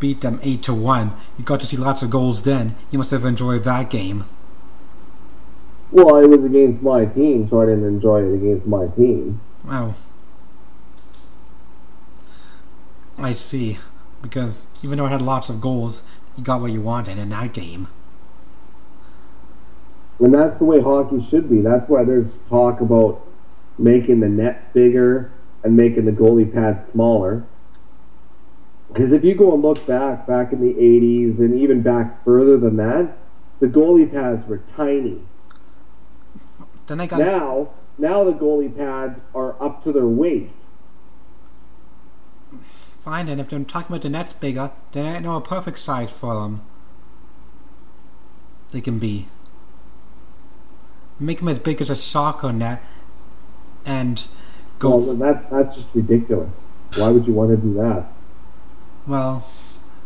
beat 0.00 0.22
them 0.22 0.40
eight 0.42 0.62
to 0.64 0.74
one. 0.74 1.12
You 1.38 1.44
got 1.44 1.60
to 1.60 1.66
see 1.66 1.76
lots 1.76 2.02
of 2.02 2.10
goals 2.10 2.42
then. 2.42 2.74
You 2.90 2.98
must 2.98 3.12
have 3.12 3.24
enjoyed 3.24 3.62
that 3.64 3.90
game. 3.90 4.24
Well, 5.92 6.16
it 6.16 6.26
was 6.28 6.44
against 6.44 6.82
my 6.82 7.04
team, 7.04 7.46
so 7.46 7.60
I 7.60 7.66
didn't 7.66 7.84
enjoy 7.86 8.22
it 8.24 8.34
against 8.34 8.66
my 8.66 8.86
team. 8.88 9.40
Wow. 9.64 9.94
I 13.24 13.32
see. 13.32 13.78
Because 14.20 14.66
even 14.82 14.98
though 14.98 15.06
it 15.06 15.10
had 15.10 15.22
lots 15.22 15.48
of 15.48 15.60
goals, 15.60 16.02
you 16.36 16.44
got 16.44 16.60
what 16.60 16.72
you 16.72 16.80
wanted 16.80 17.18
in 17.18 17.28
that 17.30 17.52
game. 17.52 17.88
And 20.18 20.32
that's 20.32 20.56
the 20.56 20.64
way 20.64 20.80
hockey 20.80 21.20
should 21.20 21.48
be. 21.48 21.60
That's 21.60 21.88
why 21.88 22.04
there's 22.04 22.38
talk 22.48 22.80
about 22.80 23.26
making 23.78 24.20
the 24.20 24.28
nets 24.28 24.68
bigger 24.68 25.32
and 25.64 25.76
making 25.76 26.04
the 26.04 26.12
goalie 26.12 26.52
pads 26.52 26.86
smaller. 26.86 27.44
Because 28.88 29.12
if 29.12 29.24
you 29.24 29.34
go 29.34 29.54
and 29.54 29.62
look 29.62 29.84
back, 29.86 30.26
back 30.26 30.52
in 30.52 30.60
the 30.60 30.74
80s 30.74 31.38
and 31.38 31.58
even 31.58 31.82
back 31.82 32.22
further 32.24 32.58
than 32.58 32.76
that, 32.76 33.16
the 33.58 33.66
goalie 33.66 34.10
pads 34.10 34.46
were 34.46 34.58
tiny. 34.76 35.20
Then 36.86 37.00
I 37.00 37.06
got 37.06 37.20
Now, 37.20 37.70
now 37.96 38.24
the 38.24 38.32
goalie 38.32 38.76
pads 38.76 39.22
are 39.34 39.60
up 39.62 39.82
to 39.84 39.92
their 39.92 40.06
waist. 40.06 40.71
Fine. 43.02 43.28
And 43.28 43.40
if 43.40 43.48
they're 43.48 43.60
talking 43.60 43.88
about 43.88 44.02
the 44.02 44.08
net's 44.08 44.32
bigger, 44.32 44.70
then 44.92 45.06
I 45.14 45.18
know 45.18 45.36
a 45.36 45.40
perfect 45.40 45.78
size 45.78 46.10
for 46.10 46.40
them. 46.40 46.62
They 48.70 48.80
can 48.80 48.98
be. 48.98 49.28
Make 51.20 51.38
them 51.38 51.48
as 51.48 51.58
big 51.58 51.80
as 51.80 51.90
a 51.90 51.96
soccer 51.96 52.52
net, 52.52 52.82
and 53.84 54.26
go. 54.78 54.96
Well, 54.96 55.12
f- 55.12 55.18
that 55.18 55.50
that's 55.50 55.76
just 55.76 55.94
ridiculous. 55.94 56.64
Why 56.96 57.10
would 57.10 57.26
you 57.26 57.34
want 57.34 57.50
to 57.50 57.56
do 57.56 57.74
that? 57.74 58.06
well, 59.06 59.46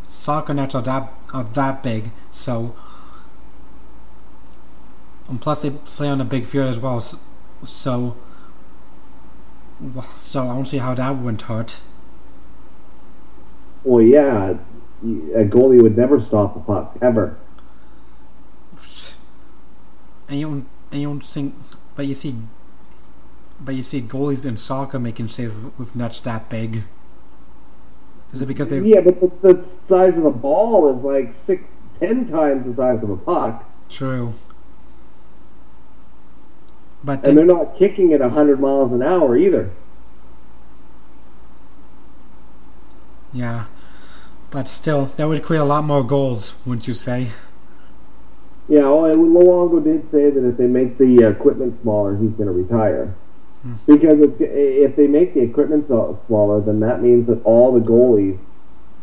soccer 0.02 0.54
nets 0.54 0.74
are 0.74 0.82
that 0.82 1.12
are 1.32 1.44
that 1.44 1.82
big, 1.82 2.10
so. 2.28 2.74
And 5.28 5.40
plus, 5.40 5.62
they 5.62 5.70
play 5.70 6.08
on 6.08 6.20
a 6.20 6.24
big 6.24 6.44
field 6.44 6.68
as 6.68 6.78
well, 6.78 7.00
so. 7.00 8.16
So 10.14 10.42
I 10.42 10.54
don't 10.54 10.66
see 10.66 10.78
how 10.78 10.94
that 10.94 11.16
wouldn't 11.16 11.42
hurt. 11.42 11.82
Well, 13.86 14.02
yeah, 14.02 14.54
a 15.00 15.44
goalie 15.44 15.80
would 15.80 15.96
never 15.96 16.18
stop 16.18 16.56
a 16.56 16.58
puck 16.58 16.98
ever. 17.00 17.38
And 20.28 20.40
you 20.40 20.48
don't, 20.48 20.66
and 20.90 21.00
you 21.00 21.06
don't 21.06 21.24
think, 21.24 21.54
but 21.94 22.08
you 22.08 22.14
see, 22.14 22.34
but 23.60 23.76
you 23.76 23.82
see 23.82 24.02
goalies 24.02 24.44
in 24.44 24.56
soccer 24.56 24.98
making 24.98 25.28
saves 25.28 25.54
with 25.78 25.94
nuts 25.94 26.20
that 26.22 26.50
big. 26.50 26.82
Is 28.32 28.42
it 28.42 28.46
because 28.46 28.70
they? 28.70 28.80
Yeah, 28.80 29.02
but 29.02 29.20
the, 29.20 29.54
the 29.54 29.62
size 29.62 30.18
of 30.18 30.24
the 30.24 30.30
ball 30.30 30.92
is 30.92 31.04
like 31.04 31.32
six, 31.32 31.76
ten 32.00 32.26
times 32.26 32.66
the 32.66 32.72
size 32.72 33.04
of 33.04 33.10
a 33.10 33.16
puck, 33.16 33.64
True. 33.88 34.34
But 37.04 37.24
and 37.24 37.38
they're 37.38 37.46
not 37.46 37.78
kicking 37.78 38.10
it 38.10 38.20
hundred 38.20 38.58
miles 38.58 38.92
an 38.92 39.00
hour 39.00 39.36
either. 39.36 39.70
yeah, 43.36 43.66
but 44.50 44.68
still, 44.68 45.06
that 45.16 45.26
would 45.28 45.42
create 45.42 45.60
a 45.60 45.64
lot 45.64 45.84
more 45.84 46.04
goals, 46.04 46.60
wouldn't 46.64 46.88
you 46.88 46.94
say? 46.94 47.28
Yeah, 48.68 48.88
well, 48.88 49.14
Luongo 49.14 49.82
did 49.82 50.08
say 50.08 50.30
that 50.30 50.44
if 50.44 50.56
they 50.56 50.66
make 50.66 50.98
the 50.98 51.28
equipment 51.28 51.76
smaller, 51.76 52.16
he's 52.16 52.36
going 52.36 52.48
to 52.48 52.52
retire. 52.52 53.14
Because 53.86 54.20
it's 54.20 54.36
if 54.40 54.94
they 54.94 55.08
make 55.08 55.34
the 55.34 55.40
equipment 55.40 55.86
smaller, 55.86 56.60
then 56.60 56.80
that 56.80 57.02
means 57.02 57.26
that 57.26 57.42
all 57.44 57.72
the 57.72 57.80
goalies 57.80 58.48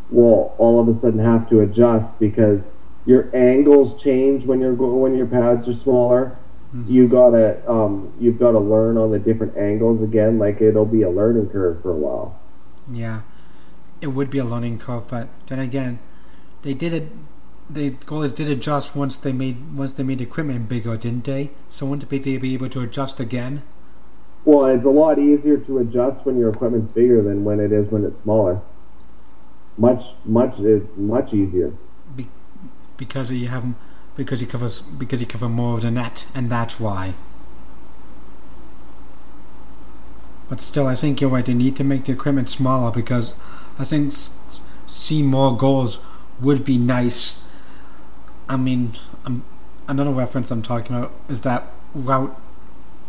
will 0.10 0.56
all 0.58 0.80
of 0.80 0.88
a 0.88 0.94
sudden 0.94 1.20
have 1.20 1.50
to 1.50 1.62
adjust 1.62 2.18
because 2.20 2.78
your 3.06 3.30
angles 3.36 4.02
change 4.02 4.46
when 4.46 4.62
you're 4.62 4.74
when 4.74 5.16
your 5.16 5.26
pads 5.26 5.68
are 5.68 5.74
smaller. 5.74 6.38
You 6.88 7.08
gotta 7.08 7.70
um, 7.70 8.14
you've 8.20 8.40
got 8.40 8.52
to 8.52 8.60
learn 8.60 8.98
on 8.98 9.12
the 9.12 9.20
different 9.20 9.58
angles 9.58 10.02
again. 10.02 10.40
Like 10.40 10.62
it'll 10.62 10.86
be 10.86 11.02
a 11.02 11.10
learning 11.10 11.50
curve 11.50 11.82
for 11.82 11.92
a 11.92 11.96
while. 11.96 12.40
Yeah, 12.92 13.22
it 14.04 14.08
would 14.08 14.30
be 14.30 14.38
a 14.38 14.44
learning 14.44 14.78
curve, 14.78 15.08
but 15.08 15.30
then 15.48 15.60
again, 15.60 16.00
they 16.62 16.74
did 16.74 16.94
it. 16.94 17.08
The 17.70 17.92
goalies 17.92 18.36
did 18.36 18.50
adjust 18.50 18.96
once 18.96 19.18
they 19.18 19.32
made 19.32 19.74
once 19.74 19.94
they 19.94 20.04
made 20.04 20.20
equipment 20.20 20.68
bigger, 20.68 20.98
didn't 20.98 21.24
they? 21.24 21.52
So 21.70 21.86
wouldn't 21.86 22.10
they 22.10 22.38
be 22.38 22.54
able 22.54 22.70
to 22.70 22.82
adjust 22.82 23.22
again? 23.22 23.64
Well, 24.44 24.66
it's 24.66 24.84
a 24.84 24.90
lot 24.90 25.20
easier 25.20 25.58
to 25.58 25.78
adjust 25.78 26.26
when 26.26 26.38
your 26.38 26.50
equipment's 26.50 26.92
bigger 26.92 27.22
than 27.22 27.46
when 27.46 27.62
it 27.62 27.72
is 27.72 27.90
when 27.90 28.04
it's 28.04 28.20
smaller. 28.20 28.60
Much, 29.78 30.04
much, 30.26 30.60
uh, 30.60 30.80
much 30.98 31.34
easier. 31.34 31.74
because 32.98 33.32
you 33.32 33.48
have 33.48 33.74
because 34.18 34.42
you 34.42 34.48
cover 34.48 34.68
because 35.00 35.22
you 35.22 35.28
cover 35.28 35.48
more 35.48 35.76
of 35.76 35.82
the 35.82 35.92
net, 35.92 36.26
and 36.36 36.50
that's 36.50 36.78
why. 36.78 37.14
But 40.50 40.60
still, 40.60 40.88
I 40.88 40.96
think 40.96 41.22
you're 41.22 41.30
right. 41.30 41.46
They 41.46 41.54
need 41.54 41.78
to 41.78 41.86
make 41.86 42.04
the 42.04 42.12
equipment 42.12 42.50
smaller 42.50 42.92
because 42.92 43.36
I 43.80 43.84
think 43.84 44.14
see 44.88 45.22
more 45.24 45.56
goals 45.56 46.00
would 46.40 46.64
be 46.64 46.78
nice. 46.78 47.48
I 48.48 48.58
mean, 48.58 48.94
um, 49.26 49.44
another 49.88 50.12
reference 50.12 50.52
I'm 50.52 50.62
talking 50.62 50.96
about 50.96 51.12
is 51.30 51.42
that 51.42 51.64
route 51.94 52.40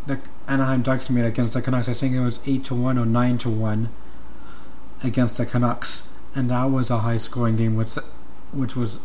that 0.07 0.21
Anaheim 0.47 0.83
Ducks 0.83 1.11
made 1.11 1.25
against 1.25 1.55
the 1.55 1.63
Canucks. 1.63 1.89
I 1.89 1.93
think 1.93 2.15
it 2.15 2.21
was 2.21 2.41
eight 2.47 2.65
to 2.65 2.75
one 2.75 2.99
or 2.99 3.07
nine 3.07 3.39
to 3.39 3.51
one 3.51 3.89
against 5.03 5.39
the 5.39 5.47
Canucks, 5.47 6.19
and 6.35 6.51
that 6.51 6.65
was 6.65 6.91
a 6.91 6.99
high 6.99 7.17
scoring 7.17 7.57
game, 7.57 7.77
which 7.77 7.95
which 8.53 8.77
was 8.77 9.01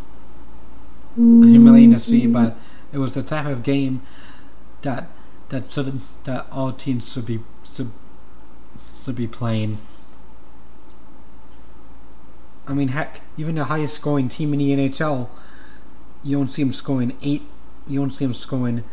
humiliating 1.16 1.92
to 1.92 2.00
see, 2.00 2.28
but 2.28 2.58
it 2.92 2.98
was 2.98 3.16
the 3.16 3.24
type 3.24 3.46
of 3.46 3.64
game 3.64 4.02
that 4.82 5.10
that 5.50 5.78
of, 5.78 6.24
that 6.24 6.48
all 6.52 6.72
teams 6.72 7.12
should 7.12 7.26
be 7.26 7.40
should, 7.64 7.92
should 8.96 9.16
be 9.16 9.28
playing. 9.28 9.80
I 12.70 12.74
mean, 12.74 12.90
heck, 12.90 13.22
even 13.36 13.56
the 13.56 13.64
highest 13.64 13.96
scoring 13.96 14.30
team 14.30 14.54
in 14.54 14.60
the 14.60 14.72
NHL, 14.72 15.28
you 16.24 16.38
don't 16.38 16.48
see 16.48 16.62
them 16.62 16.72
scoring 16.72 17.18
eight. 17.24 17.42
You 17.88 18.00
don't 18.00 18.12
see 18.12 18.26
them 18.26 18.36
scoring 18.36 18.84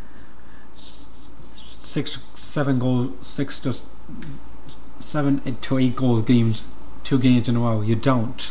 six, 0.75 2.25
seven 2.35 2.79
goals, 2.79 3.13
six 3.21 3.61
to 3.61 3.77
seven 4.99 5.57
to 5.61 5.79
eight 5.79 5.95
goals 5.95 6.23
games, 6.23 6.73
two 7.05 7.19
games 7.19 7.51
in 7.51 7.57
a 7.57 7.61
row. 7.61 7.83
You 7.83 7.97
don't. 7.97 8.51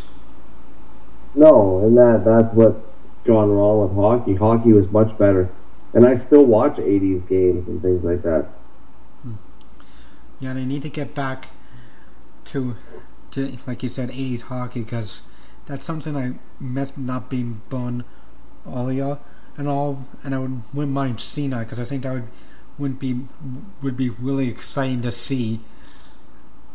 No, 1.33 1.79
and 1.79 1.97
that 1.97 2.23
that's 2.23 2.53
what's 2.53 2.95
gone 3.25 3.49
wrong 3.49 3.81
with 3.81 3.95
hockey. 3.95 4.35
Hockey 4.35 4.73
was 4.73 4.89
much 4.91 5.17
better, 5.17 5.49
and 5.95 6.05
I 6.05 6.17
still 6.17 6.45
watch 6.45 6.75
'80s 6.75 7.27
games 7.27 7.67
and 7.67 7.81
things 7.81 8.03
like 8.03 8.21
that. 8.21 8.45
Hmm. 9.23 9.33
Yeah, 10.39 10.53
they 10.53 10.65
need 10.65 10.83
to 10.83 10.89
get 10.89 11.15
back 11.15 11.47
to, 12.45 12.75
to 13.35 13.57
like 13.67 13.83
you 13.83 13.89
said, 13.89 14.09
80s 14.09 14.43
hockey 14.43 14.81
because 14.81 15.23
that's 15.65 15.85
something 15.85 16.15
I 16.15 16.35
miss 16.59 16.97
not 16.97 17.29
being 17.29 17.61
born 17.69 18.03
earlier 18.67 19.19
and 19.57 19.67
all. 19.67 20.05
And 20.23 20.33
I 20.33 20.39
would, 20.39 20.61
wouldn't 20.73 20.93
mind 20.93 21.21
seeing 21.21 21.51
that 21.51 21.59
because 21.59 21.79
I 21.79 21.83
think 21.83 22.03
that 22.03 22.13
would 22.13 22.27
wouldn't 22.77 22.99
be 22.99 23.21
would 23.81 23.95
be 23.95 24.09
really 24.09 24.49
exciting 24.49 25.01
to 25.01 25.11
see. 25.11 25.59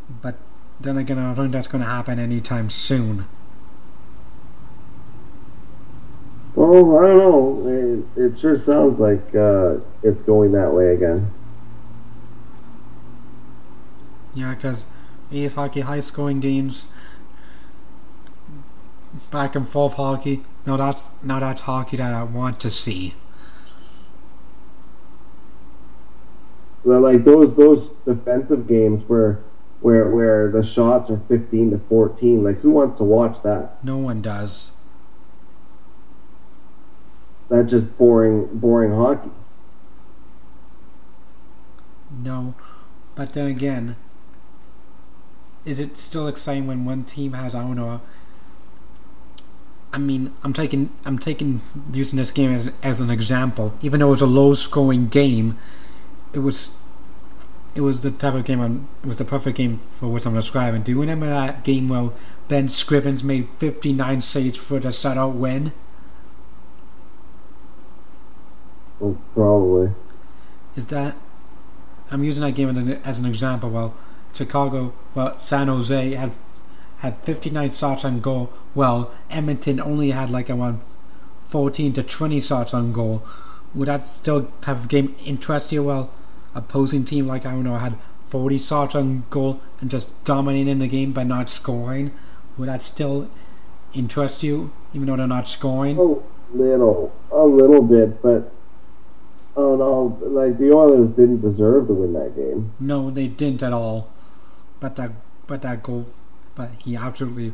But 0.08 0.36
then 0.80 0.96
again, 0.96 1.18
I 1.18 1.34
don't 1.34 1.36
think 1.36 1.52
that's 1.52 1.68
going 1.68 1.82
to 1.82 1.90
happen 1.90 2.18
anytime 2.18 2.70
soon. 2.70 3.26
Well, 6.54 6.98
I 6.98 7.02
don't 7.02 7.18
know. 7.18 8.04
It, 8.16 8.20
it 8.22 8.38
sure 8.38 8.58
sounds 8.58 8.98
like 8.98 9.34
uh, 9.34 9.76
it's 10.02 10.22
going 10.22 10.52
that 10.52 10.72
way 10.72 10.94
again. 10.94 11.30
Yeah, 14.34 14.54
because 14.54 14.86
80s 15.30 15.54
hockey, 15.54 15.80
high 15.80 16.00
scoring 16.00 16.40
games, 16.40 16.92
back 19.30 19.54
and 19.54 19.68
forth 19.68 19.94
hockey. 19.94 20.42
No, 20.66 20.76
that's 20.76 21.10
now 21.22 21.38
that's 21.38 21.62
hockey 21.62 21.96
that 21.96 22.12
I 22.12 22.22
want 22.22 22.60
to 22.60 22.70
see. 22.70 23.14
Well, 26.84 27.00
like 27.00 27.24
those 27.24 27.54
those 27.56 27.90
defensive 28.06 28.66
games 28.66 29.04
where 29.08 29.40
where 29.80 30.08
where 30.08 30.50
the 30.50 30.62
shots 30.62 31.10
are 31.10 31.20
15 31.28 31.70
to 31.72 31.78
14. 31.78 32.44
Like, 32.44 32.60
who 32.60 32.70
wants 32.70 32.98
to 32.98 33.04
watch 33.04 33.42
that? 33.42 33.82
No 33.84 33.96
one 33.96 34.20
does. 34.20 34.80
That's 37.48 37.70
just 37.70 37.96
boring 37.98 38.46
boring 38.52 38.92
hockey. 38.92 39.30
No, 42.22 42.54
but 43.14 43.32
then 43.32 43.46
again, 43.46 43.96
is 45.64 45.80
it 45.80 45.96
still 45.96 46.28
exciting 46.28 46.66
when 46.66 46.84
one 46.84 47.04
team 47.04 47.32
has 47.34 47.54
I 47.54 47.62
don't 47.62 47.76
know? 47.76 48.00
I 49.92 49.98
mean, 49.98 50.32
I'm 50.44 50.52
taking 50.52 50.90
I'm 51.04 51.18
taking 51.18 51.60
using 51.92 52.16
this 52.16 52.30
game 52.30 52.52
as 52.52 52.70
as 52.82 53.00
an 53.00 53.10
example. 53.10 53.74
Even 53.82 54.00
though 54.00 54.08
it 54.08 54.10
was 54.10 54.22
a 54.22 54.26
low 54.26 54.54
scoring 54.54 55.08
game, 55.08 55.58
it 56.32 56.38
was 56.40 56.78
it 57.74 57.80
was 57.82 58.02
the 58.02 58.10
type 58.10 58.34
of 58.34 58.44
game 58.44 58.60
I'm, 58.60 58.88
it 59.02 59.06
was 59.06 59.18
the 59.18 59.24
perfect 59.24 59.56
game 59.56 59.78
for 59.78 60.08
what 60.08 60.26
I'm 60.26 60.34
describing. 60.34 60.82
Do 60.82 60.92
you 60.92 61.00
remember 61.00 61.26
that 61.26 61.64
game 61.64 61.88
where 61.88 62.10
Ben 62.48 62.66
Scrivens 62.66 63.22
made 63.22 63.48
59 63.48 64.20
saves 64.20 64.56
for 64.56 64.78
the 64.78 64.88
shutout 64.88 65.34
win? 65.34 65.72
Well, 68.98 69.18
probably. 69.34 69.92
is 70.76 70.88
that 70.88 71.16
I'm 72.10 72.22
using 72.22 72.42
that 72.42 72.52
game 72.52 72.68
as 72.68 72.78
an, 72.78 72.92
as 73.04 73.18
an 73.18 73.26
example. 73.26 73.70
Well, 73.70 73.94
Chicago, 74.32 74.92
well, 75.14 75.36
San 75.38 75.68
Jose 75.68 76.14
had 76.14 76.32
had 76.98 77.16
59 77.18 77.70
shots 77.70 78.04
on 78.04 78.20
goal. 78.20 78.52
Well, 78.74 79.10
Edmonton 79.30 79.80
only 79.80 80.10
had 80.10 80.30
like 80.30 80.50
around 80.50 80.80
14 81.48 81.94
to 81.94 82.02
20 82.02 82.40
shots 82.40 82.74
on 82.74 82.92
goal. 82.92 83.22
Would 83.74 83.88
that 83.88 84.06
still 84.06 84.50
of 84.66 84.88
game 84.88 85.16
interest 85.24 85.72
you? 85.72 85.82
Well, 85.82 86.10
opposing 86.54 87.04
team 87.04 87.26
like 87.26 87.46
I 87.46 87.52
don't 87.52 87.64
know 87.64 87.78
had 87.78 87.96
40 88.24 88.58
shots 88.58 88.94
on 88.94 89.24
goal 89.30 89.60
and 89.80 89.90
just 89.90 90.24
dominating 90.24 90.78
the 90.78 90.88
game 90.88 91.12
by 91.12 91.24
not 91.24 91.48
scoring. 91.48 92.12
Would 92.58 92.68
that 92.68 92.82
still 92.82 93.30
interest 93.94 94.42
you, 94.42 94.72
even 94.92 95.06
though 95.06 95.16
they're 95.16 95.26
not 95.26 95.48
scoring? 95.48 95.98
A 95.98 96.56
little, 96.56 97.12
a 97.32 97.44
little 97.44 97.82
bit, 97.82 98.22
but 98.22 98.52
oh 99.56 99.76
no, 99.76 100.26
like 100.28 100.58
the 100.58 100.72
Oilers 100.72 101.10
didn't 101.10 101.40
deserve 101.40 101.88
to 101.88 101.94
win 101.94 102.12
that 102.12 102.36
game. 102.36 102.72
No, 102.78 103.10
they 103.10 103.26
didn't 103.26 103.62
at 103.62 103.72
all. 103.72 104.09
But 104.80 104.96
that, 104.96 105.12
but 105.46 105.62
that 105.62 105.82
goal, 105.82 106.06
but 106.54 106.70
he 106.78 106.96
absolutely 106.96 107.52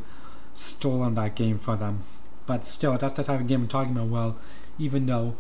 stole 0.54 1.02
on 1.02 1.14
that 1.16 1.34
game 1.34 1.58
for 1.58 1.76
them. 1.76 2.04
But 2.46 2.64
still, 2.64 2.96
that's 2.96 3.14
the 3.14 3.24
type 3.24 3.40
of 3.40 3.46
game 3.46 3.62
I'm 3.62 3.68
talking 3.68 3.92
about. 3.92 4.08
Well, 4.08 4.36
even 4.78 5.06
though, 5.06 5.36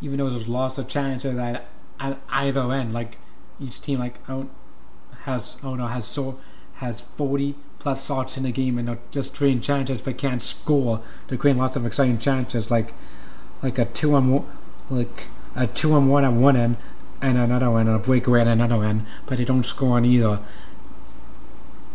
even 0.00 0.18
though 0.18 0.28
there's 0.28 0.48
lots 0.48 0.78
of 0.78 0.88
chances 0.88 1.36
that 1.36 1.66
at 2.00 2.18
either 2.28 2.72
end, 2.72 2.92
like 2.92 3.18
each 3.60 3.80
team, 3.80 4.00
like 4.00 4.18
has 5.22 5.58
oh 5.62 5.74
no 5.74 5.86
has 5.86 6.04
so 6.04 6.40
has 6.74 7.00
40 7.00 7.54
plus 7.78 8.06
shots 8.06 8.36
in 8.36 8.42
the 8.42 8.50
game 8.50 8.78
and 8.78 8.88
not 8.88 9.10
just 9.12 9.36
creating 9.36 9.60
chances 9.60 10.00
but 10.00 10.18
can't 10.18 10.42
score. 10.42 11.00
They're 11.28 11.38
creating 11.38 11.62
lots 11.62 11.76
of 11.76 11.86
exciting 11.86 12.18
chances, 12.18 12.70
like 12.70 12.92
like 13.62 13.78
a 13.78 13.84
two 13.84 14.14
on 14.14 14.30
one, 14.30 14.46
like 14.90 15.28
a 15.54 15.66
two 15.66 15.92
on 15.92 16.08
one 16.08 16.24
at 16.24 16.32
one 16.32 16.56
end 16.56 16.76
and 17.20 17.38
another 17.38 17.70
one 17.70 17.86
and 17.86 17.96
a 17.96 18.00
breakaway 18.00 18.40
at 18.40 18.48
another 18.48 18.82
end, 18.82 19.06
but 19.26 19.38
they 19.38 19.44
don't 19.44 19.64
score 19.64 19.96
on 19.96 20.04
either. 20.04 20.40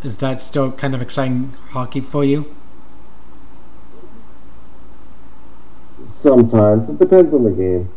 Is 0.02 0.18
that 0.18 0.40
still 0.40 0.70
kind 0.70 0.94
of 0.94 1.02
exciting 1.02 1.52
hockey 1.70 2.00
for 2.00 2.24
you? 2.24 2.54
Sometimes 6.08 6.88
it 6.88 6.98
depends 6.98 7.34
on 7.34 7.44
the 7.44 7.50
game. 7.50 7.90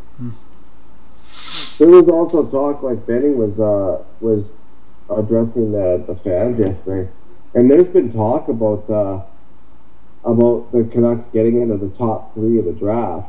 There 1.77 1.87
was 1.87 2.07
also 2.09 2.45
talk 2.45 2.81
like 2.81 3.05
Benning 3.05 3.37
was 3.37 3.59
uh, 3.59 4.03
was 4.19 4.51
addressing 5.09 5.71
the, 5.71 6.03
the 6.07 6.15
fans 6.15 6.59
yesterday, 6.59 7.09
and 7.53 7.69
there's 7.69 7.89
been 7.89 8.11
talk 8.11 8.47
about 8.47 8.89
uh, 8.89 9.21
about 10.23 10.71
the 10.71 10.83
Canucks 10.91 11.27
getting 11.27 11.61
into 11.61 11.77
the 11.77 11.89
top 11.89 12.33
three 12.33 12.59
of 12.59 12.65
the 12.65 12.73
draft. 12.73 13.27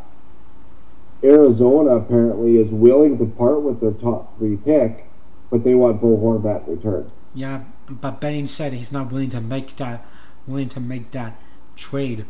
Arizona 1.25 1.97
apparently 1.97 2.57
is 2.57 2.73
willing 2.73 3.17
to 3.19 3.27
part 3.27 3.63
with 3.63 3.81
their 3.81 3.93
top 3.93 4.37
three 4.39 4.57
pick, 4.57 5.07
but 5.51 5.63
they 5.63 5.75
want 5.75 6.01
Bo 6.01 6.17
Horvat 6.17 6.67
in 6.67 6.77
return. 6.77 7.11
Yeah, 7.35 7.63
but 8.01 8.21
Benning 8.21 8.47
said 8.47 8.73
he's 8.73 8.93
not 8.93 9.11
willing 9.11 9.31
to 9.31 9.41
make 9.41 9.77
that 9.77 10.05
willing 10.47 10.69
to 10.71 10.81
make 10.81 11.11
that 11.13 11.41
trade. 11.77 12.27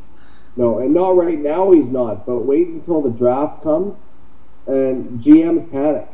No, 0.57 0.79
and 0.79 0.93
not 0.93 1.17
right 1.17 1.39
now 1.39 1.71
he's 1.73 1.89
not, 1.89 2.27
but 2.27 2.41
wait 2.41 2.69
until 2.69 3.01
the 3.01 3.11
draft 3.11 3.63
comes 3.63 4.05
and 4.67 5.21
GM's 5.21 5.67
panic. 5.67 6.09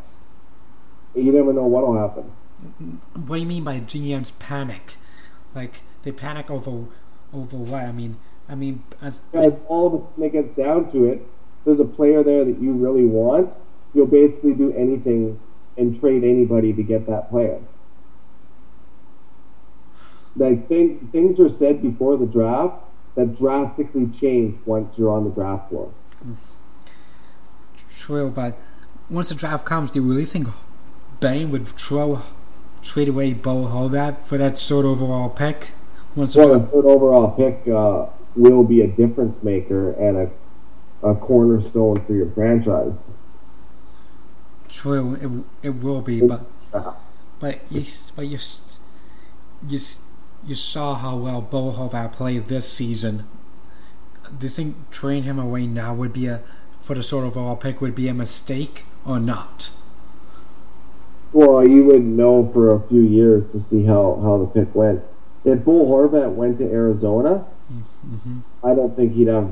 You 1.15 1.33
never 1.33 1.53
know 1.53 1.65
what'll 1.65 1.99
happen. 1.99 2.33
What 3.15 3.37
do 3.37 3.43
you 3.43 3.47
mean 3.47 3.65
by 3.65 3.81
GM's 3.81 4.33
panic? 4.33 4.97
Like 5.55 5.83
they 6.03 6.13
panic 6.13 6.51
over 6.51 6.87
over 7.33 7.57
what? 7.57 7.85
I 7.85 7.93
mean, 7.93 8.17
I 8.49 8.55
mean, 8.55 8.83
as, 9.03 9.21
Because 9.33 9.59
all 9.67 9.95
of 9.95 10.23
it 10.23 10.33
gets 10.33 10.55
down 10.55 10.91
to 10.93 11.05
it, 11.05 11.27
there's 11.65 11.81
a 11.81 11.85
player 11.85 12.23
there 12.23 12.45
that 12.45 12.61
you 12.61 12.73
really 12.73 13.05
want, 13.05 13.55
you'll 13.93 14.07
basically 14.07 14.55
do 14.55 14.73
anything 14.73 15.39
and 15.77 15.99
trade 15.99 16.25
anybody 16.25 16.73
to 16.73 16.83
get 16.83 17.07
that 17.07 17.31
player. 17.31 17.61
Like 20.37 20.69
thing, 20.69 21.09
things 21.13 21.41
are 21.41 21.49
said 21.49 21.83
before 21.83 22.17
the 22.17 22.27
draft 22.27 22.85
that 23.15 23.37
drastically 23.37 24.07
change 24.09 24.59
once 24.65 24.99
you're 24.99 25.11
on 25.11 25.25
the 25.25 25.31
draft 25.31 25.71
floor. 25.71 25.93
true, 27.91 28.31
but 28.31 28.57
once 29.11 29.31
the 29.31 29.35
draft 29.35 29.65
comes, 29.65 29.93
the 29.93 30.01
releasing 30.01 30.53
Benning 31.21 31.51
would 31.51 31.67
throw 31.69 32.23
trade 32.81 33.09
away 33.09 33.33
Bo 33.33 33.67
Horvat 33.67 34.25
for 34.25 34.39
that 34.39 34.59
third 34.59 34.85
overall 34.85 35.29
pick. 35.29 35.71
Once 36.15 36.37
Well, 36.37 36.59
the 36.59 36.67
third 36.67 36.85
overall 36.85 37.33
pick 37.33 37.67
uh, 37.67 38.07
will 38.37 38.63
be 38.63 38.83
a 38.83 38.87
difference 38.87 39.43
maker 39.43 39.93
and 39.93 40.17
a, 40.17 41.09
a 41.11 41.15
cornerstone 41.17 42.05
for 42.05 42.15
your 42.15 42.31
franchise. 42.31 43.05
true, 44.69 45.45
it, 45.63 45.67
it 45.67 45.71
will 45.83 46.03
be, 46.03 46.21
but 46.21 46.45
but 47.41 47.61
you 47.71 47.85
but 48.15 48.27
you 48.27 48.39
you 49.69 49.79
you 50.49 50.55
saw 50.55 50.95
how 50.95 51.17
well 51.17 51.43
Bo 51.43 51.71
played 52.13 52.47
this 52.47 52.73
season. 52.73 53.29
Do 54.37 54.47
you 54.47 54.51
think 54.51 54.91
trading 54.91 55.25
him 55.25 55.39
away 55.39 55.67
now 55.67 55.95
would 55.95 56.13
be 56.13 56.27
a 56.27 56.41
for 56.81 56.95
the 56.95 57.03
sort 57.03 57.27
of 57.27 57.37
overall 57.37 57.57
pick 57.57 57.81
would 57.83 57.95
be 57.95 58.09
a 58.09 58.15
mistake 58.15 58.85
or 59.05 59.21
not? 59.21 59.71
Well, 61.33 61.69
you 61.69 61.85
wouldn't 61.85 62.17
know 62.17 62.51
for 62.53 62.75
a 62.75 62.81
few 62.81 63.03
years 63.03 63.53
to 63.53 63.61
see 63.61 63.85
how, 63.85 64.19
how 64.23 64.39
the 64.39 64.47
pick 64.47 64.75
went. 64.75 65.03
If 65.45 65.65
Bo 65.65 65.85
Horvat 65.85 66.33
went 66.35 66.59
to 66.59 66.65
Arizona, 66.65 67.45
hmm 67.69 68.39
I 68.65 68.75
don't 68.75 68.97
think 68.97 69.13
he'd 69.13 69.29
have 69.29 69.51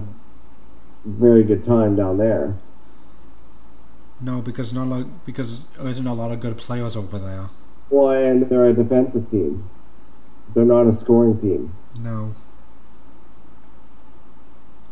very 1.04 1.44
good 1.44 1.62
time 1.62 1.94
down 1.94 2.16
there. 2.16 2.56
No, 4.20 4.40
because 4.40 4.72
not 4.72 4.86
a 4.86 4.90
lot, 4.90 5.26
because 5.26 5.62
there 5.76 5.86
isn't 5.86 6.06
a 6.06 6.14
lot 6.14 6.32
of 6.32 6.40
good 6.40 6.56
players 6.56 6.96
over 6.96 7.18
there. 7.18 7.50
Well, 7.90 8.10
and 8.10 8.48
they're 8.48 8.64
a 8.64 8.72
defensive 8.72 9.30
team. 9.30 9.68
They're 10.54 10.64
not 10.64 10.86
a 10.86 10.92
scoring 10.92 11.38
team. 11.38 11.74
No, 12.00 12.32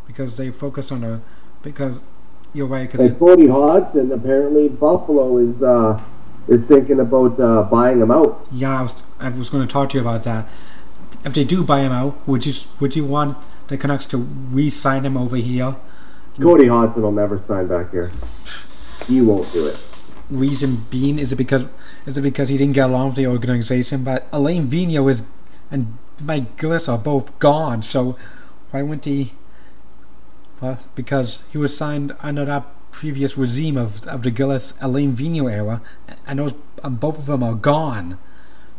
because 0.06 0.36
they 0.36 0.51
focus 0.51 0.93
on 0.93 1.05
a 1.05 1.20
because 1.62 2.02
you're 2.52 2.66
right 2.66 2.82
because 2.82 3.01
And 3.01 3.18
Cody 3.18 3.48
Hodgson, 3.48 4.12
apparently 4.12 4.68
Buffalo 4.68 5.39
is 5.39 5.62
uh, 5.62 6.01
is 6.48 6.68
thinking 6.68 7.01
about 7.01 7.39
uh, 7.40 7.62
buying 7.64 8.01
him 8.01 8.10
out. 8.10 8.47
yeah 8.52 8.78
I 8.78 8.82
was 8.82 9.02
I 9.18 9.28
was 9.28 9.51
going 9.51 9.66
to 9.66 9.72
talk 9.72 9.90
to 9.90 9.98
you 9.98 10.02
about 10.02 10.24
that. 10.24 10.47
If 11.24 11.35
they 11.35 11.44
do 11.44 11.64
buy 11.64 11.81
him 11.81 11.93
out, 11.93 12.16
would 12.28 12.47
you 12.47 12.52
would 12.81 12.94
you 12.97 13.05
want 13.05 13.39
the 13.68 13.76
Canucks 13.76 14.06
to 14.09 14.18
re-sign 14.18 15.05
him 15.05 15.16
over 15.16 15.36
here? 15.36 15.76
Cody 16.40 16.66
Hodgson 16.66 17.02
will 17.02 17.12
never 17.12 17.40
sign 17.40 17.66
back 17.68 17.90
here. 17.90 18.10
He 19.06 19.20
won't 19.20 19.51
do 19.52 19.66
it. 19.66 19.82
Reason 20.31 20.85
being 20.90 21.18
is 21.18 21.32
it 21.32 21.36
because 21.36 21.66
is 22.06 22.18
it 22.18 22.22
because 22.22 22.48
he 22.48 22.56
didn't 22.59 22.74
get 22.74 22.90
along 22.90 23.09
with 23.09 23.16
the 23.16 23.26
organization? 23.26 24.05
But 24.05 24.26
Alain 24.32 24.66
Vigneault 24.68 25.10
is 25.10 25.22
and 25.70 25.99
Mike 26.23 26.57
Gillis 26.57 26.89
are 26.89 26.99
both 26.99 27.39
gone, 27.39 27.82
so 27.82 28.16
why 28.70 28.82
wouldn't 28.82 29.05
he? 29.05 29.32
Well, 30.61 30.78
because 30.95 31.43
he 31.51 31.59
was 31.59 31.77
signed 31.77 32.16
under 32.20 32.45
that 32.45 32.65
previous 32.91 33.36
regime 33.36 33.77
of 33.77 34.07
of 34.07 34.23
the 34.23 34.31
Gillis 34.31 34.78
Alain 34.81 35.12
Vigneault 35.12 35.53
era, 35.53 35.82
and 36.27 36.39
those 36.39 36.55
and 36.82 37.01
both 37.01 37.19
of 37.19 37.27
them 37.27 37.43
are 37.43 37.55
gone. 37.55 38.19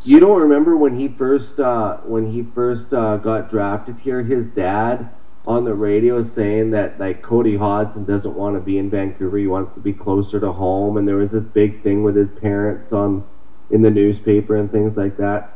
You 0.03 0.19
don't 0.19 0.39
remember 0.39 0.77
when 0.77 0.99
he 0.99 1.07
first 1.07 1.59
uh, 1.59 1.97
when 1.97 2.31
he 2.31 2.43
first 2.43 2.93
uh, 2.93 3.17
got 3.17 3.49
drafted 3.49 3.97
here? 3.97 4.23
His 4.23 4.47
dad 4.47 5.09
on 5.47 5.63
the 5.63 5.73
radio 5.73 6.23
saying 6.23 6.71
that 6.71 6.99
like 6.99 7.21
Cody 7.21 7.55
Hodgson 7.55 8.05
doesn't 8.05 8.35
want 8.35 8.55
to 8.55 8.61
be 8.61 8.77
in 8.77 8.89
Vancouver. 8.89 9.37
He 9.37 9.47
wants 9.47 9.71
to 9.71 9.79
be 9.79 9.93
closer 9.93 10.39
to 10.39 10.51
home. 10.51 10.97
And 10.97 11.07
there 11.07 11.17
was 11.17 11.31
this 11.31 11.43
big 11.43 11.83
thing 11.83 12.03
with 12.03 12.15
his 12.15 12.29
parents 12.29 12.91
on 12.93 13.23
in 13.71 13.81
the 13.81 13.91
newspaper 13.91 14.55
and 14.55 14.71
things 14.71 14.97
like 14.97 15.17
that. 15.17 15.54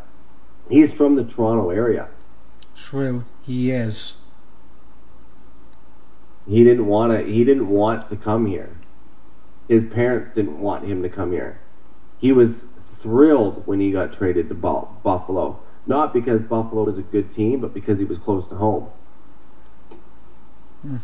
He's 0.70 0.94
from 0.94 1.16
the 1.16 1.24
Toronto 1.24 1.72
area. 1.72 2.08
True, 2.76 3.26
he 3.41 3.72
is. 3.72 4.22
He 6.48 6.64
didn't 6.64 6.86
want 6.86 7.12
to. 7.12 7.24
He 7.26 7.44
didn't 7.44 7.68
want 7.68 8.10
to 8.10 8.16
come 8.16 8.46
here. 8.46 8.76
His 9.68 9.84
parents 9.84 10.32
didn't 10.32 10.60
want 10.60 10.86
him 10.86 11.04
to 11.04 11.10
come 11.10 11.32
here. 11.32 11.60
He 12.18 12.32
was 12.32 12.66
thrilled 12.82 13.66
when 13.68 13.80
he 13.80 13.91
got 13.91 14.14
traded 14.14 14.50
to 14.50 14.56
Buffalo. 14.56 15.60
Not 15.86 16.14
because 16.14 16.41
Buffalo 16.41 16.84
was 16.84 16.98
a 16.98 17.04
good 17.04 17.32
team, 17.32 17.62
but 17.62 17.74
because 17.74 17.98
he 17.98 18.06
was 18.06 18.18
close 18.18 18.48
to 18.50 18.56
home. 18.56 18.90
Hmm. 20.82 20.98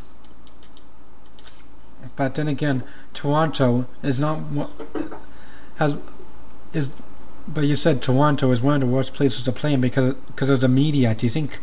But 2.15 2.35
then 2.35 2.47
again, 2.47 2.83
Toronto 3.13 3.85
is 4.03 4.19
not 4.19 4.39
has 5.77 5.97
is. 6.73 6.95
But 7.47 7.65
you 7.65 7.75
said 7.75 8.01
Toronto 8.01 8.51
is 8.51 8.61
one 8.63 8.75
of 8.75 8.81
the 8.81 8.87
worst 8.87 9.13
places 9.13 9.43
to 9.43 9.51
play 9.51 9.73
in 9.73 9.81
because 9.81 10.15
because 10.27 10.49
of 10.49 10.61
the 10.61 10.67
media. 10.67 11.13
Do 11.13 11.25
you 11.25 11.29
think 11.29 11.59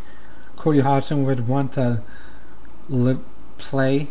Cody 0.57 0.81
Hodgson 0.81 1.25
would 1.25 1.49
want 1.49 1.73
to 1.73 2.03
play? 3.59 4.09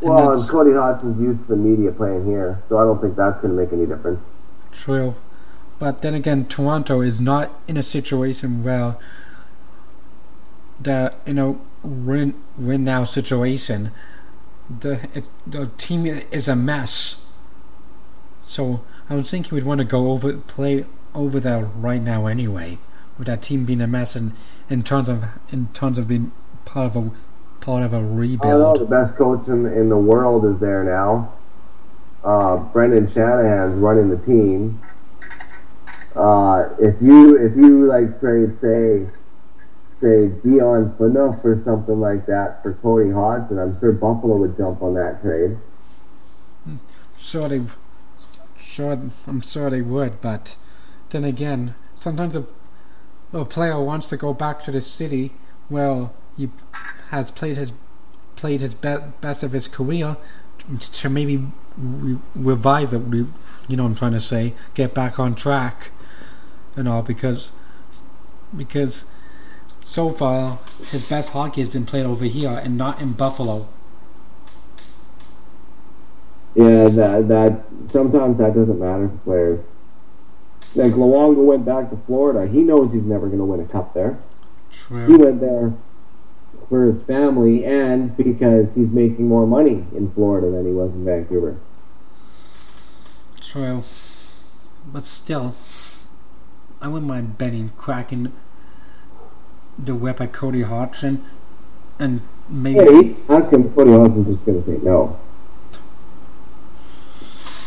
Well, 0.00 0.32
and 0.32 0.48
Cody 0.48 0.72
Hodgson's 0.72 1.20
used 1.20 1.42
to 1.42 1.48
the 1.48 1.56
media 1.56 1.92
playing 1.92 2.26
here, 2.26 2.60
so 2.68 2.78
I 2.78 2.84
don't 2.84 3.00
think 3.00 3.14
that's 3.14 3.38
going 3.40 3.54
to 3.54 3.62
make 3.62 3.72
any 3.72 3.86
difference. 3.86 4.22
true. 4.72 5.14
But 5.78 6.02
then 6.02 6.14
again, 6.14 6.46
Toronto 6.46 7.00
is 7.00 7.20
not 7.20 7.50
in 7.66 7.76
a 7.76 7.82
situation 7.82 8.62
where 8.62 8.96
the 10.80 11.12
you 11.26 11.34
know 11.34 11.60
win 11.82 12.34
win 12.56 12.84
now 12.84 13.04
situation. 13.04 13.90
The 14.70 15.08
it, 15.14 15.30
the 15.46 15.66
team 15.76 16.06
is 16.06 16.48
a 16.48 16.56
mess. 16.56 17.26
So 18.40 18.84
I 19.12 19.14
would 19.14 19.26
think 19.26 19.48
he 19.48 19.54
would 19.54 19.64
want 19.64 19.76
to 19.76 19.84
go 19.84 20.10
over 20.10 20.32
play 20.38 20.86
over 21.14 21.38
there 21.38 21.64
right 21.64 22.00
now 22.00 22.24
anyway, 22.24 22.78
with 23.18 23.26
that 23.26 23.42
team 23.42 23.66
being 23.66 23.82
a 23.82 23.86
mess 23.86 24.16
and 24.16 24.32
in 24.70 24.82
terms 24.82 25.10
of 25.10 25.26
in 25.50 25.68
terms 25.74 25.98
of 25.98 26.08
being 26.08 26.32
part 26.64 26.86
of 26.86 26.96
a 26.96 27.10
part 27.60 27.82
of 27.82 27.92
a 27.92 27.98
I 27.98 28.48
know 28.48 28.74
the 28.74 28.86
best 28.86 29.16
coach 29.16 29.48
in, 29.48 29.66
in 29.66 29.90
the 29.90 29.98
world 29.98 30.46
is 30.46 30.58
there 30.60 30.82
now. 30.82 31.30
Uh, 32.24 32.56
Brendan 32.56 33.06
Shanahan's 33.06 33.74
running 33.74 34.08
the 34.08 34.16
team. 34.16 34.80
Uh, 36.16 36.70
if 36.80 36.94
you 37.02 37.36
if 37.36 37.54
you 37.54 37.84
like 37.84 38.18
trade 38.18 38.56
say 38.56 39.08
say 39.88 40.28
Dion 40.42 40.96
Phaneuf 40.98 41.44
or 41.44 41.58
something 41.58 42.00
like 42.00 42.24
that 42.24 42.62
for 42.62 42.72
Cody 42.72 43.10
Hodgson, 43.10 43.58
I'm 43.58 43.78
sure 43.78 43.92
Buffalo 43.92 44.40
would 44.40 44.56
jump 44.56 44.80
on 44.80 44.94
that 44.94 45.20
trade. 45.20 45.58
Sure 47.18 47.46
they, 47.46 47.60
sure 48.72 48.98
I'm 49.26 49.40
sure 49.40 49.70
they 49.70 49.82
would, 49.82 50.20
but 50.20 50.56
then 51.10 51.24
again, 51.24 51.74
sometimes 51.94 52.34
the 52.34 52.46
a 53.32 53.44
player 53.44 53.80
wants 53.80 54.08
to 54.10 54.16
go 54.16 54.34
back 54.34 54.62
to 54.64 54.70
the 54.70 54.80
city, 54.80 55.32
well, 55.70 56.14
he 56.36 56.50
has 57.10 57.30
played 57.30 57.56
his 57.56 57.72
played 58.36 58.60
his 58.60 58.74
be- 58.74 58.96
best 59.20 59.42
of 59.42 59.52
his 59.52 59.68
career 59.68 60.16
to 60.78 61.08
maybe 61.08 61.46
re- 61.76 62.18
revive 62.34 62.92
it. 62.92 62.98
Re- 62.98 63.26
you 63.68 63.76
know 63.76 63.86
I'm 63.86 63.94
trying 63.94 64.12
to 64.12 64.20
say? 64.20 64.54
Get 64.74 64.94
back 64.94 65.18
on 65.18 65.34
track 65.34 65.90
and 66.76 66.88
all 66.88 67.02
because 67.02 67.52
because 68.54 69.10
so 69.80 70.10
far 70.10 70.58
his 70.90 71.08
best 71.08 71.30
hockey 71.30 71.60
has 71.60 71.70
been 71.70 71.86
played 71.86 72.06
over 72.06 72.24
here 72.24 72.60
and 72.62 72.76
not 72.76 73.00
in 73.00 73.12
Buffalo. 73.12 73.68
Yeah, 76.54 76.88
that 76.88 77.28
that 77.28 77.64
sometimes 77.86 78.38
that 78.38 78.54
doesn't 78.54 78.78
matter 78.78 79.08
for 79.08 79.16
players. 79.18 79.68
Like 80.74 80.92
Luongo 80.92 81.44
went 81.44 81.64
back 81.64 81.90
to 81.90 81.96
Florida. 82.06 82.46
He 82.50 82.62
knows 82.62 82.92
he's 82.92 83.04
never 83.04 83.26
going 83.26 83.38
to 83.38 83.44
win 83.44 83.60
a 83.60 83.66
cup 83.66 83.94
there. 83.94 84.18
True. 84.70 85.06
He 85.06 85.16
went 85.16 85.40
there 85.40 85.74
for 86.68 86.86
his 86.86 87.02
family 87.02 87.64
and 87.64 88.16
because 88.16 88.74
he's 88.74 88.90
making 88.90 89.28
more 89.28 89.46
money 89.46 89.84
in 89.94 90.10
Florida 90.12 90.50
than 90.50 90.66
he 90.66 90.72
was 90.72 90.94
in 90.94 91.04
Vancouver. 91.04 91.58
True. 93.40 93.82
But 94.90 95.04
still, 95.04 95.54
I 96.80 96.88
wouldn't 96.88 97.08
mind 97.08 97.36
betting 97.38 97.70
cracking 97.76 98.32
the 99.78 99.94
whip 99.94 100.20
at 100.20 100.32
Cody 100.32 100.62
Hodgson 100.62 101.24
and 101.98 102.22
maybe 102.48 102.78
Yeah, 102.78 103.02
he, 103.02 103.16
ask 103.28 103.52
him. 103.52 103.72
Cody 103.74 103.90
Hodgson's 103.90 104.28
just 104.28 104.46
going 104.46 104.58
to 104.58 104.62
say 104.62 104.78
no. 104.82 105.18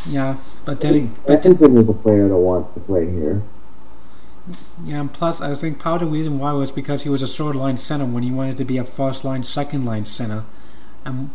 Yeah. 0.08 0.38
But 0.66 0.82
then, 0.82 1.16
but 1.26 1.42
then, 1.44 1.54
Edmonton 1.54 1.78
is 1.78 1.90
a 1.90 1.94
player 1.94 2.28
that 2.28 2.38
wants 2.38 2.74
to 2.74 2.80
play 2.80 3.10
here. 3.12 3.42
yeah. 4.84 5.02
And 5.02 5.14
plus, 5.14 5.42
I 5.42 5.54
think 5.56 5.80
part 5.80 6.02
of 6.02 6.10
the 6.10 6.14
reason 6.14 6.40
why 6.40 6.52
was 6.54 6.72
because 6.72 7.04
he 7.04 7.10
was 7.10 7.24
a 7.24 7.28
third 7.28 7.56
line 7.56 7.78
center 7.78 8.06
when 8.06 8.24
he 8.24 8.32
wanted 8.32 8.58
to 8.58 8.66
be 8.66 8.78
a 8.78 8.84
first 8.84 9.24
line, 9.26 9.44
second 9.44 9.86
line 9.86 10.06
center, 10.06 10.44
and 11.04 11.32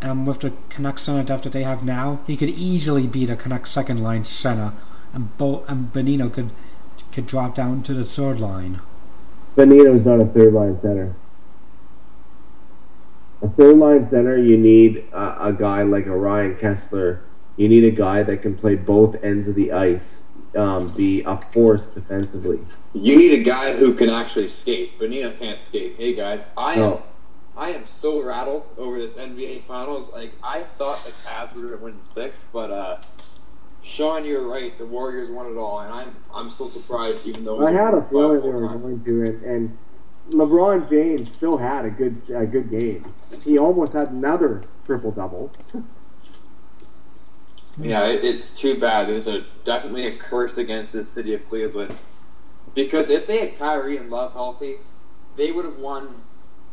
and 0.00 0.26
with 0.26 0.40
the 0.40 0.52
Canucks 0.68 1.02
center 1.02 1.24
depth 1.24 1.44
that 1.44 1.52
they 1.52 1.62
have 1.62 1.84
now, 1.84 2.20
he 2.26 2.36
could 2.36 2.50
easily 2.50 3.06
be 3.06 3.24
the 3.24 3.34
Canucks 3.36 3.70
second 3.70 4.02
line 4.02 4.24
center, 4.24 4.72
and 5.12 5.36
Bo 5.38 5.64
and 5.68 5.92
Bonino 5.92 6.32
could 6.32 6.50
could 7.12 7.26
drop 7.26 7.54
down 7.54 7.82
to 7.84 7.94
the 7.94 8.04
third 8.04 8.38
line. 8.38 8.80
Bonino's 9.56 10.06
not 10.06 10.20
a 10.20 10.26
third 10.26 10.52
line 10.52 10.78
center. 10.78 11.14
A 13.42 13.48
third 13.48 13.76
line 13.76 14.04
center, 14.04 14.36
you 14.36 14.56
need 14.56 15.04
a, 15.12 15.46
a 15.48 15.52
guy 15.52 15.82
like 15.82 16.06
a 16.06 16.16
Ryan 16.16 16.56
Kesler. 16.56 17.20
You 17.56 17.68
need 17.68 17.84
a 17.84 17.90
guy 17.90 18.22
that 18.22 18.42
can 18.42 18.54
play 18.54 18.74
both 18.74 19.22
ends 19.24 19.48
of 19.48 19.54
the 19.54 19.72
ice, 19.72 20.22
um, 20.54 20.86
be 20.96 21.22
a 21.22 21.36
force 21.36 21.80
defensively. 21.94 22.60
You 22.92 23.16
need 23.16 23.32
a 23.40 23.42
guy 23.42 23.72
who 23.72 23.94
can 23.94 24.10
actually 24.10 24.48
skate. 24.48 24.98
Bonino 24.98 25.36
can't 25.38 25.60
skate. 25.60 25.94
Hey 25.96 26.14
guys, 26.14 26.52
I 26.56 26.74
am 26.74 26.98
I 27.56 27.68
am 27.70 27.86
so 27.86 28.26
rattled 28.26 28.68
over 28.76 28.98
this 28.98 29.16
NBA 29.16 29.60
Finals. 29.60 30.12
Like 30.12 30.32
I 30.42 30.60
thought 30.60 31.02
the 31.04 31.12
Cavs 31.26 31.54
were 31.54 31.62
going 31.62 31.78
to 31.78 31.84
win 31.84 32.02
six, 32.02 32.48
but 32.52 32.70
uh, 32.70 32.98
Sean, 33.82 34.26
you're 34.26 34.46
right. 34.46 34.76
The 34.78 34.86
Warriors 34.86 35.30
won 35.30 35.50
it 35.50 35.56
all, 35.56 35.80
and 35.80 35.92
I'm 35.92 36.14
I'm 36.34 36.50
still 36.50 36.66
surprised, 36.66 37.26
even 37.26 37.44
though 37.44 37.56
it 37.56 37.58
was 37.60 37.68
I 37.68 37.72
had 37.72 37.94
a 37.94 38.02
feeling 38.02 38.42
they 38.42 38.48
were 38.48 38.68
going 38.68 39.00
to, 39.02 39.22
and, 39.22 39.42
and 39.42 39.78
LeBron 40.30 40.90
James 40.90 41.32
still 41.32 41.56
had 41.56 41.86
a 41.86 41.90
good 41.90 42.18
a 42.34 42.44
good 42.44 42.68
game. 42.68 43.02
He 43.44 43.58
almost 43.58 43.94
had 43.94 44.10
another 44.10 44.62
triple 44.84 45.12
double. 45.12 45.50
Yeah, 47.80 48.06
it, 48.06 48.24
it's 48.24 48.58
too 48.58 48.78
bad. 48.78 49.08
There's 49.08 49.26
a 49.26 49.44
definitely 49.64 50.06
a 50.06 50.12
curse 50.12 50.58
against 50.58 50.92
this 50.92 51.08
city 51.08 51.34
of 51.34 51.46
Cleveland 51.48 51.94
because 52.74 53.10
if 53.10 53.26
they 53.26 53.38
had 53.38 53.58
Kyrie 53.58 53.96
and 53.96 54.10
Love 54.10 54.32
healthy, 54.32 54.74
they 55.36 55.52
would 55.52 55.64
have 55.64 55.78
won 55.78 56.20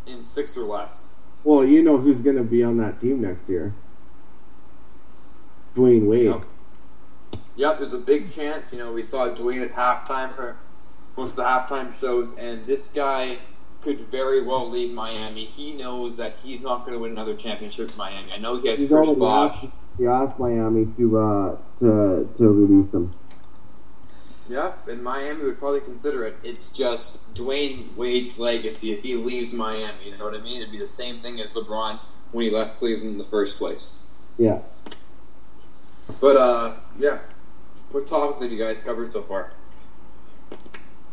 in 0.07 0.23
six 0.23 0.57
or 0.57 0.63
less. 0.63 1.19
Well, 1.43 1.65
you 1.65 1.81
know 1.81 1.97
who's 1.97 2.21
going 2.21 2.37
to 2.37 2.43
be 2.43 2.63
on 2.63 2.77
that 2.77 3.01
team 3.01 3.21
next 3.21 3.49
year? 3.49 3.73
Dwyane 5.75 6.07
Wade. 6.07 6.25
Yep. 6.25 6.43
Yep, 7.55 7.77
there's 7.77 7.93
a 7.93 7.99
big 7.99 8.29
chance. 8.29 8.71
You 8.71 8.79
know, 8.79 8.93
we 8.93 9.01
saw 9.01 9.29
Dwyane 9.29 9.63
at 9.63 9.71
halftime 9.71 10.33
for 10.33 10.57
most 11.17 11.31
of 11.31 11.37
the 11.37 11.43
halftime 11.43 11.97
shows, 11.97 12.37
and 12.37 12.65
this 12.65 12.93
guy 12.93 13.37
could 13.81 13.99
very 13.99 14.41
well 14.41 14.69
leave 14.69 14.93
Miami. 14.93 15.45
He 15.45 15.73
knows 15.73 16.17
that 16.17 16.35
he's 16.41 16.61
not 16.61 16.85
going 16.85 16.93
to 16.93 16.99
win 16.99 17.11
another 17.11 17.35
championship 17.35 17.91
in 17.91 17.97
Miami. 17.97 18.31
I 18.33 18.37
know 18.37 18.57
he 18.57 18.69
has 18.69 18.79
He's 18.79 18.89
Chris 18.89 19.11
Bosh. 19.11 19.65
He 19.97 20.07
asked 20.07 20.39
Miami 20.39 20.87
to 20.97 21.19
uh, 21.19 21.57
to 21.79 22.29
to 22.37 22.51
release 22.51 22.93
him. 22.93 23.11
Yeah, 24.49 24.73
and 24.89 25.01
Miami 25.03 25.43
would 25.45 25.57
probably 25.57 25.79
consider 25.79 26.25
it. 26.25 26.35
It's 26.43 26.75
just 26.77 27.35
Dwyane 27.35 27.95
Wade's 27.95 28.39
legacy. 28.39 28.91
If 28.91 29.01
he 29.01 29.15
leaves 29.15 29.53
Miami, 29.53 30.05
you 30.05 30.17
know 30.17 30.25
what 30.25 30.35
I 30.35 30.43
mean? 30.43 30.61
It'd 30.61 30.71
be 30.71 30.79
the 30.79 30.87
same 30.87 31.15
thing 31.15 31.39
as 31.39 31.53
LeBron 31.53 31.97
when 32.33 32.45
he 32.45 32.51
left 32.51 32.77
Cleveland 32.79 33.11
in 33.11 33.17
the 33.17 33.23
first 33.23 33.57
place. 33.57 34.11
Yeah. 34.37 34.59
But 36.19 36.35
uh, 36.35 36.75
yeah. 36.97 37.19
What 37.91 38.07
topics 38.07 38.41
have 38.41 38.51
you 38.51 38.57
guys 38.57 38.81
covered 38.81 39.11
so 39.11 39.21
far? 39.21 39.53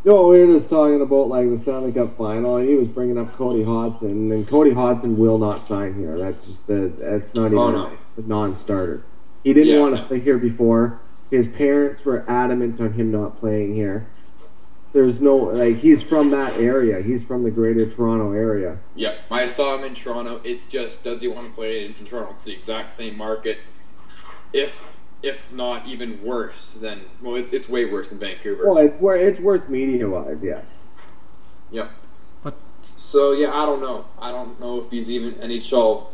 No, 0.04 0.28
we 0.28 0.40
were 0.40 0.46
just 0.46 0.70
talking 0.70 1.02
about 1.02 1.28
like 1.28 1.50
the 1.50 1.56
Stanley 1.58 1.92
Cup 1.92 2.16
final, 2.16 2.56
and 2.56 2.68
he 2.68 2.74
was 2.74 2.88
bringing 2.88 3.18
up 3.18 3.34
Cody 3.34 3.62
Hodgson, 3.62 4.32
and 4.32 4.48
Cody 4.48 4.72
Hodgson 4.72 5.14
will 5.14 5.38
not 5.38 5.54
sign 5.54 5.94
here. 5.94 6.16
That's 6.18 6.46
just 6.46 6.66
the, 6.66 6.88
that's 6.98 7.34
not 7.34 7.52
even 7.52 7.58
Oh, 7.58 7.70
no. 7.70 7.98
a 8.16 8.22
non-starter. 8.22 9.06
He 9.44 9.52
didn't 9.52 9.74
Yeah, 9.74 9.80
want 9.80 9.96
to 9.96 10.06
play 10.06 10.20
here 10.20 10.38
before. 10.38 11.02
His 11.30 11.48
parents 11.48 12.04
were 12.04 12.28
adamant 12.30 12.80
on 12.80 12.92
him 12.92 13.10
not 13.10 13.38
playing 13.38 13.74
here. 13.74 14.12
There's 14.92 15.20
no 15.20 15.36
like 15.36 15.76
he's 15.76 16.02
from 16.02 16.30
that 16.30 16.56
area. 16.58 17.00
He's 17.02 17.22
from 17.24 17.44
the 17.44 17.50
Greater 17.50 17.88
Toronto 17.88 18.32
area. 18.32 18.80
Yep, 18.94 19.18
I 19.30 19.46
saw 19.46 19.76
him 19.78 19.84
in 19.84 19.94
Toronto. 19.94 20.40
It's 20.44 20.66
just, 20.66 21.04
does 21.04 21.20
he 21.20 21.28
want 21.28 21.46
to 21.46 21.52
play 21.52 21.86
in 21.86 21.94
Toronto? 21.94 22.30
It's 22.30 22.44
the 22.44 22.52
exact 22.52 22.92
same 22.92 23.16
market, 23.16 23.58
if 24.52 24.99
if 25.22 25.52
not 25.52 25.86
even 25.86 26.22
worse 26.24 26.74
than. 26.74 27.00
Well, 27.20 27.36
it's, 27.36 27.52
it's 27.52 27.68
way 27.68 27.84
worse 27.86 28.10
than 28.10 28.18
Vancouver. 28.18 28.66
Well, 28.68 28.78
it's 28.78 28.98
where 28.98 29.16
it's 29.16 29.40
worth 29.40 29.68
media-wise, 29.68 30.42
yes. 30.42 30.76
Yep. 31.70 31.88
But- 32.42 32.56
So 32.96 33.32
yeah, 33.32 33.50
I 33.52 33.66
don't 33.66 33.80
know. 33.80 34.04
I 34.20 34.30
don't 34.32 34.58
know 34.60 34.78
if 34.80 34.90
he's 34.90 35.10
even 35.10 35.32
NHL 35.34 36.06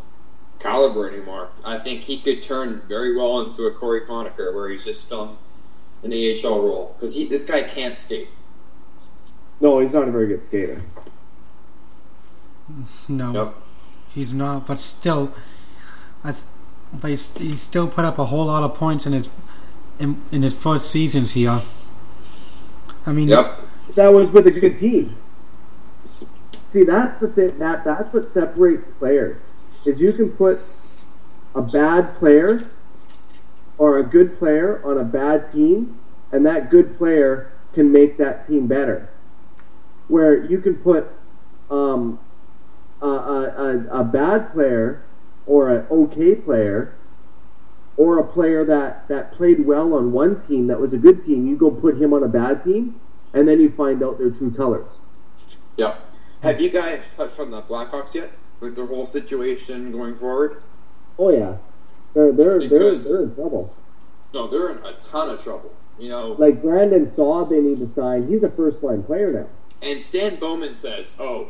caliber 0.58 1.08
anymore. 1.10 1.50
I 1.66 1.78
think 1.78 2.00
he 2.00 2.18
could 2.18 2.42
turn 2.42 2.80
very 2.88 3.16
well 3.16 3.40
into 3.42 3.64
a 3.64 3.70
Cory 3.72 4.00
Conacher, 4.02 4.54
where 4.54 4.68
he's 4.68 4.84
just 4.84 5.08
filling 5.08 5.36
an 6.02 6.12
AHL 6.12 6.62
role 6.62 6.92
because 6.96 7.14
he 7.14 7.26
this 7.26 7.48
guy 7.48 7.62
can't 7.62 7.96
skate. 7.96 8.28
No, 9.60 9.78
he's 9.80 9.94
not 9.94 10.06
a 10.08 10.10
very 10.10 10.26
good 10.28 10.44
skater. 10.44 10.80
no. 13.08 13.32
Yep. 13.32 13.54
He's 14.12 14.32
not, 14.34 14.66
but 14.66 14.78
still, 14.78 15.32
that's, 16.24 16.46
but 16.92 17.10
he's, 17.10 17.36
he 17.36 17.52
still 17.52 17.88
put 17.88 18.04
up 18.04 18.18
a 18.18 18.24
whole 18.24 18.46
lot 18.46 18.62
of 18.62 18.74
points 18.74 19.06
in 19.06 19.12
his 19.12 19.28
in, 19.98 20.20
in 20.30 20.42
his 20.42 20.54
first 20.54 20.90
seasons 20.90 21.32
here. 21.32 21.56
I 23.06 23.12
mean, 23.12 23.28
Yep. 23.28 23.60
That 23.94 24.08
was 24.08 24.32
with 24.32 24.46
a 24.46 24.50
good 24.50 24.78
team. 24.78 25.14
See, 26.04 26.84
that's 26.84 27.18
the 27.18 27.28
thing. 27.28 27.58
That 27.58 27.84
that's 27.84 28.12
what 28.12 28.26
separates 28.26 28.88
players. 28.88 29.46
Is 29.86 30.02
you 30.02 30.12
can 30.12 30.32
put 30.32 30.58
a 31.54 31.62
bad 31.62 32.04
player 32.18 32.48
or 33.78 33.98
a 33.98 34.02
good 34.02 34.36
player 34.38 34.82
on 34.84 34.98
a 34.98 35.04
bad 35.04 35.50
team, 35.50 35.98
and 36.32 36.44
that 36.44 36.70
good 36.70 36.98
player 36.98 37.52
can 37.72 37.90
make 37.90 38.18
that 38.18 38.46
team 38.46 38.66
better. 38.66 39.08
Where 40.08 40.44
you 40.44 40.60
can 40.60 40.74
put 40.76 41.06
um, 41.70 42.18
a, 43.00 43.06
a, 43.06 43.08
a, 43.10 44.00
a 44.00 44.04
bad 44.04 44.52
player 44.52 45.04
or 45.46 45.70
an 45.70 45.86
okay 45.90 46.34
player 46.34 46.94
or 47.96 48.18
a 48.18 48.24
player 48.24 48.64
that, 48.64 49.08
that 49.08 49.32
played 49.32 49.64
well 49.66 49.94
on 49.94 50.12
one 50.12 50.38
team 50.38 50.66
that 50.66 50.80
was 50.80 50.92
a 50.92 50.98
good 50.98 51.20
team, 51.22 51.46
you 51.46 51.56
go 51.56 51.70
put 51.70 52.00
him 52.00 52.12
on 52.12 52.22
a 52.22 52.28
bad 52.28 52.62
team, 52.62 53.00
and 53.32 53.48
then 53.48 53.60
you 53.60 53.70
find 53.70 54.02
out 54.02 54.18
their 54.18 54.30
true 54.30 54.50
colors. 54.50 54.98
Yep. 55.78 55.98
Have 56.42 56.60
you 56.60 56.70
guys 56.70 57.16
touched 57.16 57.40
on 57.40 57.50
the 57.50 57.62
Blackhawks 57.62 58.14
yet? 58.14 58.30
With 58.60 58.76
their 58.76 58.86
whole 58.86 59.04
situation 59.04 59.92
going 59.92 60.14
forward? 60.14 60.64
Oh 61.18 61.30
yeah, 61.30 61.56
they're 62.14 62.32
they're 62.32 62.58
they're, 62.58 62.68
they're 62.68 63.24
in 63.24 63.34
trouble. 63.34 63.74
No, 64.32 64.48
they're 64.48 64.70
in 64.70 64.84
a 64.86 64.92
ton 64.94 65.30
of 65.30 65.42
trouble. 65.42 65.74
You 65.98 66.08
know, 66.10 66.36
Like 66.38 66.62
Brandon 66.62 67.08
Saad, 67.08 67.50
they 67.50 67.60
need 67.60 67.78
to 67.78 67.88
sign. 67.88 68.28
He's 68.28 68.42
a 68.42 68.50
first 68.50 68.82
line 68.82 69.02
player 69.02 69.32
now. 69.32 69.46
And 69.86 70.02
Stan 70.02 70.36
Bowman 70.36 70.74
says, 70.74 71.16
"Oh, 71.20 71.48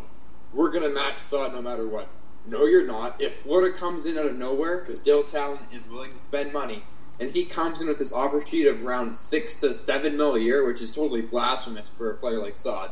we're 0.53 0.71
gonna 0.71 0.91
match 0.91 1.19
Saad 1.19 1.53
no 1.53 1.63
matter 1.63 1.87
what." 1.87 2.09
No, 2.49 2.65
you're 2.65 2.87
not. 2.87 3.21
If 3.21 3.35
Florida 3.35 3.77
comes 3.77 4.07
in 4.07 4.17
out 4.17 4.27
of 4.27 4.37
nowhere 4.37 4.79
because 4.79 5.01
Dale 5.01 5.25
Tallon 5.25 5.59
is 5.73 5.89
willing 5.89 6.13
to 6.13 6.19
spend 6.19 6.53
money, 6.53 6.83
and 7.19 7.31
he 7.31 7.45
comes 7.45 7.81
in 7.81 7.89
with 7.89 7.99
this 7.99 8.13
offer 8.13 8.41
sheet 8.41 8.69
of 8.69 8.85
around 8.85 9.13
six 9.13 9.61
to 9.61 9.75
seven 9.75 10.17
mil 10.17 10.37
a 10.37 10.39
year, 10.39 10.65
which 10.65 10.81
is 10.81 10.95
totally 10.95 11.23
blasphemous 11.23 11.89
for 11.89 12.11
a 12.11 12.15
player 12.15 12.39
like 12.41 12.57
Saad. 12.57 12.91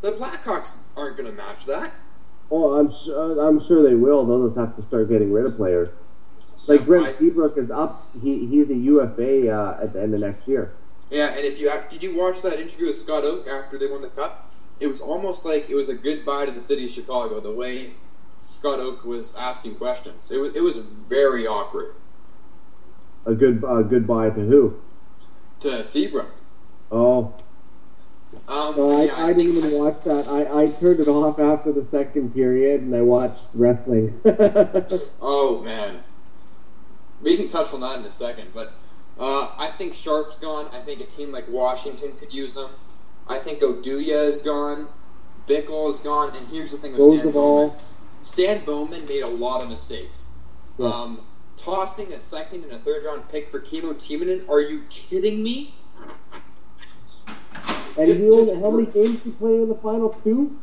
the 0.00 0.10
Blackhawks 0.10 0.92
aren't 0.96 1.16
gonna 1.16 1.32
match 1.32 1.66
that. 1.66 1.92
Oh, 2.50 2.74
I'm 2.74 2.90
sure 2.92 3.46
I'm 3.46 3.60
sure 3.60 3.82
they 3.82 3.94
will. 3.94 4.26
They'll 4.26 4.48
just 4.48 4.58
have 4.58 4.74
to 4.76 4.82
start 4.82 5.08
getting 5.08 5.32
rid 5.32 5.46
of 5.46 5.56
players. 5.56 5.88
Like 6.66 6.84
Brent 6.84 7.16
Seabrook 7.16 7.56
is 7.56 7.70
up. 7.70 7.94
He 8.20 8.46
he's 8.46 8.68
a 8.70 8.74
UFA 8.74 9.50
uh, 9.50 9.78
at 9.82 9.92
the 9.92 10.02
end 10.02 10.14
of 10.14 10.20
next 10.20 10.48
year. 10.48 10.72
Yeah, 11.10 11.28
and 11.28 11.44
if 11.44 11.60
you 11.60 11.70
did 11.90 12.02
you 12.02 12.16
watch 12.16 12.42
that 12.42 12.58
interview 12.58 12.86
with 12.86 12.96
Scott 12.96 13.24
Oake 13.24 13.48
after 13.48 13.78
they 13.78 13.86
won 13.86 14.02
the 14.02 14.08
cup? 14.08 14.52
It 14.80 14.86
was 14.86 15.00
almost 15.00 15.44
like 15.44 15.68
it 15.68 15.74
was 15.74 15.88
a 15.90 15.94
goodbye 15.94 16.46
to 16.46 16.52
the 16.52 16.60
city 16.60 16.84
of 16.84 16.90
Chicago. 16.90 17.40
The 17.40 17.52
way 17.52 17.92
Scott 18.50 18.80
Oake 18.80 19.04
was 19.04 19.36
asking 19.36 19.76
questions, 19.76 20.30
it 20.32 20.38
was 20.40 20.56
it 20.56 20.62
was 20.62 20.78
very 21.08 21.46
awkward 21.46 21.94
A 23.26 23.34
good 23.34 23.62
uh, 23.64 23.82
goodbye 23.82 24.30
to 24.30 24.40
who? 24.40 24.80
to 25.60 25.84
Seabrook. 25.84 26.34
Oh, 26.90 27.34
Um, 28.48 28.74
no, 28.76 28.98
I, 28.98 29.04
yeah, 29.04 29.12
I, 29.26 29.32
think- 29.34 29.52
didn't 29.52 29.64
even 29.68 29.78
watch 29.78 30.00
that. 30.04 30.26
I, 30.26 30.62
I 30.62 30.66
turned 30.66 30.98
it 31.00 31.06
off 31.08 31.38
after 31.38 31.70
the 31.72 31.84
second 31.84 32.34
period 32.34 32.80
and 32.80 32.94
I 32.94 33.02
watched 33.02 33.42
wrestling. 33.54 34.20
Oh 35.22 35.62
man, 35.64 36.02
we 37.22 37.36
can 37.36 37.46
touch 37.48 37.72
on 37.74 37.80
that 37.80 37.98
in 37.98 38.04
a 38.04 38.10
second. 38.10 38.48
But 38.54 38.72
uh, 39.18 39.48
I 39.58 39.66
think 39.68 39.92
Sharp's 39.94 40.38
gone. 40.38 40.66
I 40.72 40.78
think 40.78 41.00
a 41.00 41.04
team 41.04 41.30
like 41.30 41.44
Washington 41.48 42.12
could 42.18 42.32
use 42.34 42.56
him. 42.56 42.70
I 43.28 43.36
think 43.38 43.60
Oduya 43.60 44.26
is 44.26 44.40
gone. 44.42 44.88
Bickell 45.46 45.88
is 45.90 45.98
gone. 46.00 46.30
And 46.36 46.46
here's 46.48 46.72
the 46.72 46.78
thing 46.78 46.92
with 46.92 47.00
Those 47.00 47.18
Stan 47.18 47.28
of 47.28 47.34
Bowman. 47.34 47.76
Stan 48.22 48.64
Bowman 48.64 49.06
made 49.06 49.22
a 49.22 49.28
lot 49.28 49.62
of 49.62 49.68
mistakes. 49.68 50.38
Yeah. 50.78 50.88
Um, 50.88 51.20
tossing 51.56 52.12
a 52.12 52.18
second 52.18 52.64
and 52.64 52.72
a 52.72 52.76
third 52.76 53.04
round 53.04 53.28
pick 53.28 53.48
for 53.48 53.60
Kimmo 53.60 53.92
Timonen? 53.94 54.48
Are 54.48 54.60
you 54.60 54.82
kidding 54.90 55.42
me? 55.42 55.74
and 57.96 58.06
Just- 58.06 58.20
he 58.20 58.30
only, 58.30 58.60
how 58.60 58.70
many 58.70 58.86
games 58.86 59.16
did 59.16 59.24
he 59.24 59.30
play 59.32 59.54
in 59.56 59.68
the 59.68 59.74
final 59.74 60.10
two? 60.24 60.56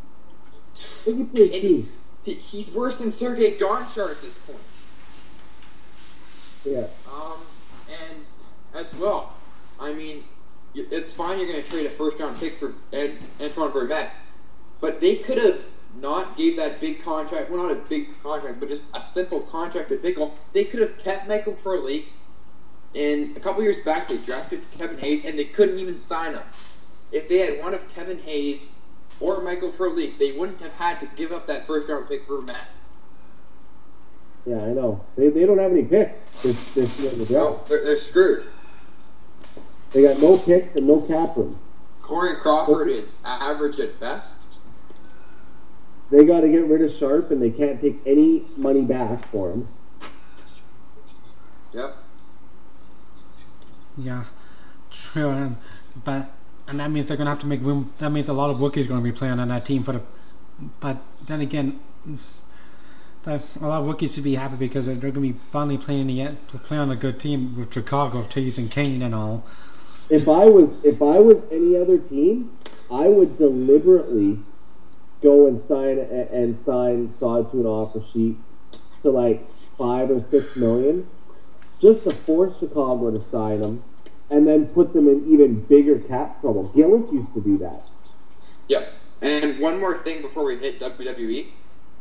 I 0.54 0.78
think 0.78 1.18
he 1.18 1.36
played 1.36 1.62
two. 1.62 1.86
he- 2.24 2.34
he's 2.34 2.76
worse 2.76 3.00
than 3.00 3.10
Sergei 3.12 3.58
Gonchar 3.58 4.12
at 4.12 4.22
this 4.22 4.38
point. 4.40 4.60
Yeah. 6.66 6.88
Um, 7.14 7.40
and 8.12 8.28
as 8.76 8.96
well, 8.96 9.34
I 9.80 9.94
mean, 9.94 10.24
it's 10.76 11.14
fine 11.14 11.40
you're 11.40 11.48
going 11.48 11.64
to 11.64 11.70
trade 11.70 11.86
a 11.86 11.90
first 11.90 12.20
round 12.20 12.40
pick 12.40 12.58
for 12.60 12.74
Ed, 12.94 13.18
Antoine 13.42 13.72
Vermette, 13.72 14.10
but 14.82 15.00
they 15.02 15.16
could 15.16 15.38
have 15.38 15.60
not 16.02 16.38
gave 16.38 16.58
that 16.58 16.80
big 16.80 17.02
contract. 17.02 17.50
Well, 17.50 17.68
not 17.68 17.72
a 17.72 17.82
big 17.90 18.10
contract, 18.22 18.60
but 18.60 18.70
just 18.70 18.96
a 18.96 19.02
simple 19.02 19.42
contract 19.42 19.90
to 19.90 19.98
Bickell. 19.98 20.32
They 20.54 20.64
could 20.64 20.82
have 20.82 20.98
kept 21.00 21.28
Michael 21.28 21.54
Furley. 21.54 22.06
And 22.96 23.36
a 23.36 23.40
couple 23.40 23.62
years 23.64 23.84
back, 23.84 24.08
they 24.08 24.18
drafted 24.18 24.62
Kevin 24.78 24.98
Hayes, 24.98 25.26
and 25.26 25.38
they 25.38 25.44
couldn't 25.44 25.78
even 25.78 25.98
sign 25.98 26.34
him. 26.34 26.42
If 27.12 27.30
they 27.30 27.38
had 27.38 27.60
one 27.62 27.74
of 27.74 27.94
Kevin 27.94 28.18
Hayes 28.20 28.82
or 29.20 29.42
Michael 29.42 29.72
Furley, 29.72 30.18
they 30.18 30.34
wouldn't 30.34 30.62
have 30.62 30.78
had 30.80 31.00
to 31.02 31.08
give 31.16 31.32
up 31.32 31.48
that 31.48 31.68
first 31.68 31.90
round 31.90 32.08
pick 32.08 32.26
for 32.26 32.42
Matt. 32.42 32.74
Yeah, 34.46 34.62
I 34.62 34.74
know. 34.74 35.04
They, 35.18 35.30
they 35.30 35.46
don't 35.46 35.58
have 35.58 35.72
any 35.72 35.84
picks 35.84 36.42
this, 36.42 36.74
this 36.74 37.02
year 37.02 37.12
in 37.12 37.20
the 37.20 37.34
No, 37.34 37.60
they're, 37.68 37.84
they're 37.84 37.98
screwed. 37.98 38.46
They 39.92 40.04
got 40.04 40.22
no 40.22 40.38
picks 40.38 40.76
and 40.76 40.86
no 40.86 41.02
cap 41.02 41.36
room. 41.36 41.60
Corey 42.02 42.36
Crawford 42.42 42.88
is 42.88 43.24
average 43.26 43.80
at 43.80 44.00
best. 44.00 44.62
They 46.10 46.24
got 46.24 46.42
to 46.42 46.50
get 46.50 46.66
rid 46.66 46.82
of 46.82 46.92
Sharp, 46.92 47.32
and 47.32 47.42
they 47.42 47.50
can't 47.50 47.82
take 47.82 48.02
any 48.06 48.46
money 48.56 48.84
back 48.84 49.20
for 49.26 49.52
him. 49.52 49.68
Yep. 51.74 51.96
Yeah, 53.98 54.24
true. 54.92 55.30
And, 55.30 55.58
but 56.06 56.32
and 56.68 56.80
that 56.80 56.92
means 56.92 57.08
they're 57.08 57.18
gonna 57.18 57.30
have 57.30 57.40
to 57.40 57.48
make 57.48 57.62
room. 57.62 57.92
That 58.00 58.12
means 58.12 58.30
a 58.30 58.34
lot 58.34 58.50
of 58.50 58.62
rookies 58.62 58.86
are 58.86 58.90
gonna 58.90 59.02
be 59.02 59.12
playing 59.12 59.40
on 59.40 59.48
that 59.48 59.66
team 59.66 59.84
for 59.84 59.94
the. 59.94 60.02
But 60.80 60.98
then 61.26 61.42
again, 61.42 61.80
that, 63.24 63.44
a 63.62 63.68
lot 63.68 63.82
of 63.82 63.88
rookies 63.88 64.16
should 64.16 64.24
be 64.24 64.36
happy 64.36 64.58
because 64.58 64.86
they're, 64.86 64.96
they're 64.96 65.12
gonna 65.12 65.28
be 65.28 65.34
finally 65.34 65.78
playing 65.78 66.08
the 66.08 66.36
play 66.60 66.78
on 66.78 66.92
a 66.92 66.96
good 66.96 67.20
team 67.20 67.56
with 67.56 67.74
Chicago, 67.74 68.24
Chase 68.28 68.58
and 68.58 68.72
Kane 68.72 69.02
and 69.02 69.16
all. 69.16 69.46
If 70.10 70.28
I 70.28 70.46
was 70.46 70.86
if 70.86 71.02
I 71.02 71.20
was 71.20 71.46
any 71.52 71.76
other 71.76 71.98
team, 71.98 72.52
I 72.92 73.08
would 73.08 73.38
deliberately 73.38 74.40
go 75.22 75.48
and 75.48 75.60
sign 75.60 76.00
and, 76.00 76.30
and 76.32 76.60
sign 76.60 77.12
Saad 77.12 77.52
to 77.52 77.60
an 77.60 77.66
offer 77.66 78.02
sheet 78.14 78.38
to 79.02 79.10
like 79.10 79.50
five 79.52 80.10
or 80.10 80.22
six 80.22 80.56
million, 80.56 81.08
just 81.82 82.04
to 82.04 82.10
force 82.10 82.54
Chicago 82.60 83.12
to 83.12 83.24
sign 83.24 83.64
him, 83.64 83.82
and 84.30 84.48
then 84.48 84.68
put 84.68 84.94
them 84.94 85.08
in 85.08 85.26
even 85.28 85.62
bigger 85.62 86.00
cap 86.00 86.42
trouble. 86.42 86.72
Gillis 86.74 87.12
used 87.12 87.34
to 87.34 87.42
do 87.42 87.58
that. 87.60 87.90
Yep. 88.68 88.94
And 89.22 89.60
one 89.60 89.80
more 89.80 89.96
thing 89.96 90.22
before 90.22 90.46
we 90.46 90.58
hit 90.58 90.80
WWE. 90.80 91.48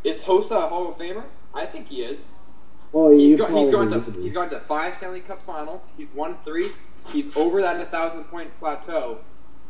Is 0.05 0.25
Hossa 0.25 0.65
a 0.65 0.69
Hall 0.69 0.89
of 0.89 0.97
Famer? 0.97 1.25
I 1.55 1.65
think 1.65 1.89
he 1.89 2.03
is. 2.03 2.39
Oh, 2.93 3.09
well, 3.09 3.19
He's 3.19 3.39
gone, 3.39 3.53
he's 3.53 3.71
gone 3.71 3.89
to 3.89 4.01
he's 4.13 4.33
gone 4.33 4.51
to 4.51 4.59
five 4.59 4.95
Stanley 4.95 5.21
Cup 5.21 5.41
finals. 5.41 5.93
He's 5.97 6.15
won 6.15 6.35
three. 6.35 6.69
He's 7.13 7.37
over 7.37 7.61
that 7.63 7.85
thousand 7.89 8.25
point 8.25 8.55
plateau. 8.59 9.19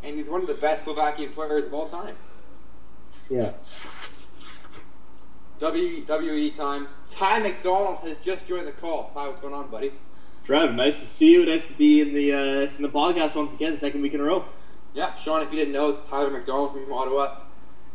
And 0.05 0.15
he's 0.15 0.29
one 0.29 0.43
of 0.43 0.47
the 0.47 0.55
best 0.55 0.85
Slovakian 0.85 1.31
players 1.31 1.69
of 1.69 1.75
all 1.75 1.87
time. 1.87 2.17
Yeah. 3.31 3.53
WWE 5.59 6.55
time. 6.55 6.87
Ty 7.09 7.41
McDonald 7.41 7.99
has 7.99 8.25
just 8.25 8.49
joined 8.49 8.67
the 8.67 8.73
call. 8.73 9.09
Ty, 9.09 9.29
what's 9.29 9.41
going 9.41 9.55
on, 9.55 9.69
buddy? 9.71 9.93
Trev, 10.45 10.75
nice 10.75 11.01
to 11.01 11.07
see 11.07 11.33
you. 11.33 11.47
Nice 11.47 11.69
to 11.69 11.79
be 11.79 12.01
in 12.01 12.13
the 12.15 12.33
uh, 12.33 12.77
in 12.77 12.83
the 12.83 12.89
podcast 12.89 13.37
once 13.37 13.55
again, 13.55 13.77
second 13.77 14.03
week 14.03 14.15
in 14.15 14.21
a 14.21 14.25
row. 14.25 14.45
Yeah, 14.95 15.13
Sean, 15.15 15.43
if 15.43 15.51
you 15.51 15.59
didn't 15.59 15.73
know, 15.73 15.89
it's 15.89 16.09
Tyler 16.09 16.31
McDonald 16.31 16.73
from 16.73 16.93
Ottawa. 16.93 17.37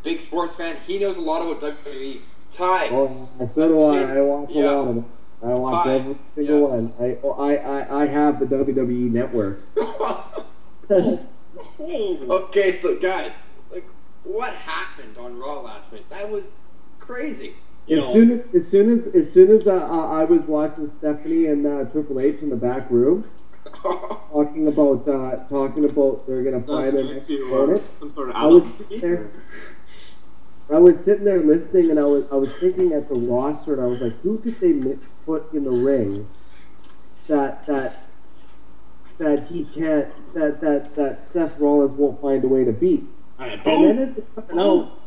Big 0.04 0.20
sports 0.20 0.58
fan. 0.58 0.76
He 0.88 1.00
knows 1.00 1.18
a 1.18 1.22
lot 1.22 1.42
about 1.42 1.62
WWE. 1.62 2.20
Ty, 2.52 2.88
Oh, 2.92 3.30
so 3.46 3.68
do 3.68 3.82
I. 3.84 4.18
I 4.18 4.22
watch 4.22 4.50
Yeah. 4.52 4.64
a 4.64 4.76
lot 4.76 4.88
of 4.90 4.98
it. 4.98 5.04
I 5.44 5.48
watch 5.54 5.84
Ty, 5.86 5.94
every 5.94 6.18
single 6.36 6.60
yeah. 6.60 6.66
one. 6.66 6.94
I, 7.00 7.18
oh, 7.24 7.32
I, 7.32 7.56
I, 7.56 8.02
I 8.04 8.06
have 8.08 8.40
the 8.40 8.46
WWE 8.46 9.12
network. 9.12 9.60
okay, 12.30 12.72
so 12.72 13.00
guys, 13.00 13.44
like, 13.72 13.86
what 14.24 14.54
happened 14.54 15.18
on 15.18 15.38
Raw 15.38 15.62
last 15.62 15.94
night? 15.94 16.10
That 16.10 16.30
was 16.30 16.68
crazy. 17.00 17.54
You 17.88 17.98
as 17.98 18.04
know, 18.04 18.14
soon 18.14 18.32
as, 18.32 18.56
as 18.56 18.70
soon 18.70 18.90
as 18.90 19.08
as 19.08 19.34
soon 19.34 19.52
as 19.52 19.68
uh, 19.68 19.76
uh, 19.76 20.08
I 20.08 20.24
was 20.26 20.42
watching 20.42 20.88
Stephanie 20.88 21.48
and 21.48 21.66
uh, 21.66 21.86
Triple 21.86 22.20
H 22.20 22.42
in 22.42 22.50
the 22.50 22.56
back 22.56 22.90
room 22.92 23.26
talking 23.74 24.68
about 24.68 25.08
uh, 25.08 25.38
talking 25.48 25.90
about 25.90 26.28
they're 26.28 26.44
gonna 26.44 26.62
find 26.62 26.84
that's 26.86 26.94
their 26.94 27.16
next 27.16 27.28
to 27.28 27.36
opponent, 27.36 27.82
uh, 27.82 28.00
some 28.00 28.12
sort 28.12 28.30
of 28.30 28.36
I 28.36 28.46
was 28.46 28.72
sitting 28.72 29.00
there. 29.00 29.32
I 30.70 30.78
was 30.78 31.04
sitting 31.04 31.26
there 31.26 31.42
listening, 31.42 31.90
and 31.90 32.00
I 32.00 32.06
was 32.06 32.32
I 32.32 32.36
was 32.36 32.56
thinking 32.56 32.94
at 32.94 33.10
the 33.10 33.20
roster, 33.22 33.74
and 33.74 33.82
I 33.82 33.88
was 33.88 34.00
like, 34.00 34.14
who 34.22 34.38
could 34.38 34.54
they 34.54 34.96
put 35.26 35.52
in 35.54 35.64
the 35.64 35.72
ring 35.72 36.28
that 37.28 37.64
that 37.64 38.06
that 39.18 39.48
he 39.48 39.64
can't 39.66 40.08
that 40.34 40.62
that 40.62 40.96
that 40.96 41.28
Seth 41.28 41.60
Rollins 41.60 41.98
won't 41.98 42.22
find 42.22 42.44
a 42.44 42.48
way 42.48 42.64
to 42.64 42.72
beat. 42.72 43.04
And 43.42 43.64
then 43.64 43.98
as 44.00 44.14
they're 44.14 44.24
coming 44.46 44.60
out, 44.60 45.00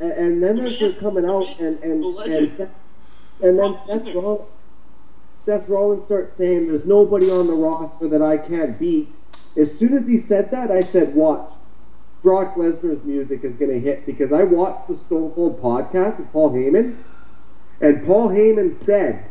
and, 0.00 0.12
and 0.12 0.42
then 0.42 0.58
as 0.60 0.78
they're 0.78 0.92
coming 0.92 1.24
out, 1.24 1.60
and 1.60 1.78
and 1.82 2.02
The 2.02 2.18
and. 2.18 2.56
Seth- 2.56 2.74
and 3.42 3.58
then 3.58 3.76
Seth 3.86 4.14
Rollins, 4.14 4.48
Seth 5.40 5.68
Rollins 5.68 6.04
starts 6.04 6.34
saying, 6.34 6.68
"There's 6.68 6.86
nobody 6.86 7.30
on 7.30 7.46
the 7.46 7.54
roster 7.54 8.08
that 8.08 8.22
I 8.22 8.36
can't 8.36 8.78
beat." 8.78 9.14
As 9.56 9.76
soon 9.76 9.96
as 9.96 10.06
he 10.06 10.18
said 10.18 10.50
that, 10.50 10.70
I 10.70 10.80
said, 10.80 11.14
"Watch." 11.14 11.52
Brock 12.22 12.54
Lesnar's 12.54 13.02
music 13.02 13.42
is 13.42 13.56
going 13.56 13.72
to 13.72 13.80
hit 13.80 14.06
because 14.06 14.32
I 14.32 14.44
watched 14.44 14.86
the 14.86 14.94
Stone 14.94 15.32
Cold 15.32 15.60
podcast 15.60 16.18
with 16.18 16.30
Paul 16.30 16.52
Heyman, 16.52 16.96
and 17.80 18.06
Paul 18.06 18.28
Heyman 18.28 18.72
said 18.72 19.24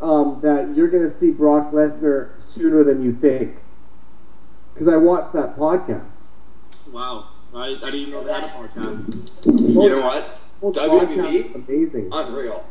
um, 0.00 0.40
that 0.42 0.74
you're 0.74 0.88
going 0.88 1.04
to 1.04 1.10
see 1.10 1.30
Brock 1.30 1.70
Lesnar 1.70 2.40
sooner 2.40 2.82
than 2.82 3.04
you 3.04 3.12
think. 3.12 3.56
Because 4.72 4.88
I 4.88 4.96
watched 4.96 5.32
that 5.34 5.56
podcast. 5.56 6.22
Wow, 6.92 7.28
I, 7.54 7.78
I 7.82 7.90
didn't 7.90 8.10
know 8.10 8.24
they 8.24 8.32
had 8.32 8.42
a 8.42 8.46
podcast. 8.46 9.46
You 9.46 9.88
know 9.90 10.06
what? 10.06 10.40
Whole 10.60 10.72
WWE? 10.72 11.54
amazing. 11.54 12.10
Unreal. 12.12 12.64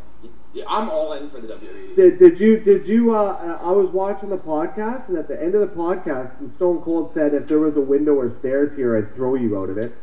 Yeah, 0.53 0.63
I'm 0.67 0.89
all 0.89 1.13
in 1.13 1.27
for 1.27 1.39
the 1.39 1.47
WWE. 1.47 1.95
Did, 1.95 2.17
did 2.17 2.39
you 2.39 2.59
did 2.59 2.87
you 2.87 3.13
uh, 3.15 3.59
I 3.63 3.71
was 3.71 3.91
watching 3.91 4.29
the 4.29 4.37
podcast 4.37 5.09
and 5.09 5.17
at 5.17 5.27
the 5.27 5.41
end 5.41 5.53
of 5.55 5.61
the 5.61 5.75
podcast 5.75 6.49
Stone 6.49 6.81
Cold 6.81 7.13
said 7.13 7.33
if 7.33 7.47
there 7.47 7.59
was 7.59 7.77
a 7.77 7.81
window 7.81 8.15
or 8.15 8.29
stairs 8.29 8.75
here 8.75 8.97
I'd 8.97 9.09
throw 9.09 9.35
you 9.35 9.59
out 9.59 9.69
of 9.69 9.77
it. 9.77 9.93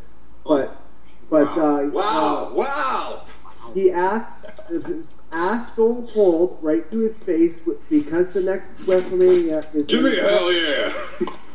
But 0.45 0.81
but 1.29 1.49
uh, 1.49 1.91
Wow! 1.93 2.53
Wow! 2.55 3.23
he 3.75 3.91
asked 3.91 4.47
asked 5.33 5.73
Stone 5.75 6.07
Cold 6.15 6.59
right 6.63 6.89
to 6.93 6.99
his 7.01 7.23
face 7.25 7.69
because 7.91 8.33
the 8.33 8.43
next 8.49 8.87
WrestleMania 8.87 9.75
is 9.75 9.85
Give 9.87 10.05
me 10.05 10.17
hell 10.17 10.53
yeah! 10.53 11.37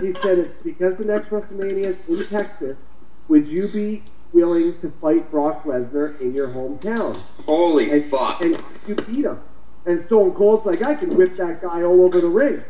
he 0.00 0.12
said 0.12 0.52
because 0.64 0.98
the 0.98 1.04
next 1.04 1.28
WrestleMania 1.28 1.88
is 1.88 2.08
in 2.08 2.38
Texas, 2.38 2.84
would 3.28 3.46
you 3.48 3.68
be 3.68 4.02
willing 4.32 4.72
to 4.80 4.90
fight 5.00 5.30
Brock 5.30 5.64
Lesnar 5.64 6.18
in 6.20 6.32
your 6.34 6.48
hometown? 6.48 7.16
Holy 7.44 7.90
And, 7.90 8.02
fuck! 8.02 8.40
and 8.40 8.56
you 8.86 8.94
beat 9.06 9.24
him. 9.24 9.40
And 9.84 10.00
Stone 10.00 10.34
Cold's 10.34 10.64
like, 10.64 10.84
I 10.86 10.94
can 10.94 11.16
whip 11.16 11.30
that 11.36 11.60
guy 11.60 11.82
all 11.82 12.02
over 12.04 12.20
the 12.20 12.28
ring. 12.28 12.62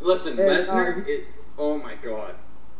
Listen, 0.00 0.38
and, 0.38 0.50
Lesnar. 0.50 0.98
uh, 0.98 1.04
it, 1.06 1.24
oh 1.58 1.78
my 1.78 1.94
god. 1.96 2.34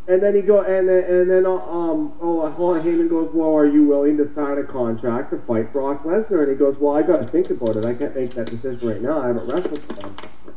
And 0.07 0.23
then 0.23 0.35
he 0.35 0.43
go 0.43 0.61
and 0.61 0.87
then 0.87 1.05
and 1.05 1.31
then 1.31 1.47
um 1.47 2.13
oh 2.21 2.53
Paul 2.57 2.75
Heyman 2.75 3.09
goes, 3.09 3.31
well, 3.33 3.55
are 3.57 3.65
you 3.67 3.85
willing 3.85 4.19
to 4.19 4.27
sign 4.27 4.59
a 4.59 4.65
contract 4.65 5.31
to 5.31 5.39
fight 5.39 5.73
Brock 5.73 6.03
Lesnar? 6.03 6.43
And 6.43 6.51
he 6.53 6.57
goes, 6.57 6.79
well, 6.79 6.95
I 6.95 7.03
got 7.03 7.23
to 7.23 7.25
think 7.25 7.49
about 7.49 7.77
it. 7.77 7.87
I 7.87 7.95
can't 7.95 8.15
make 8.15 8.31
that 8.31 8.49
decision 8.49 8.87
right 8.87 9.01
now. 9.01 9.21
I 9.21 9.29
haven't 9.29 9.51
wrestled 9.51 10.05
him. 10.05 10.54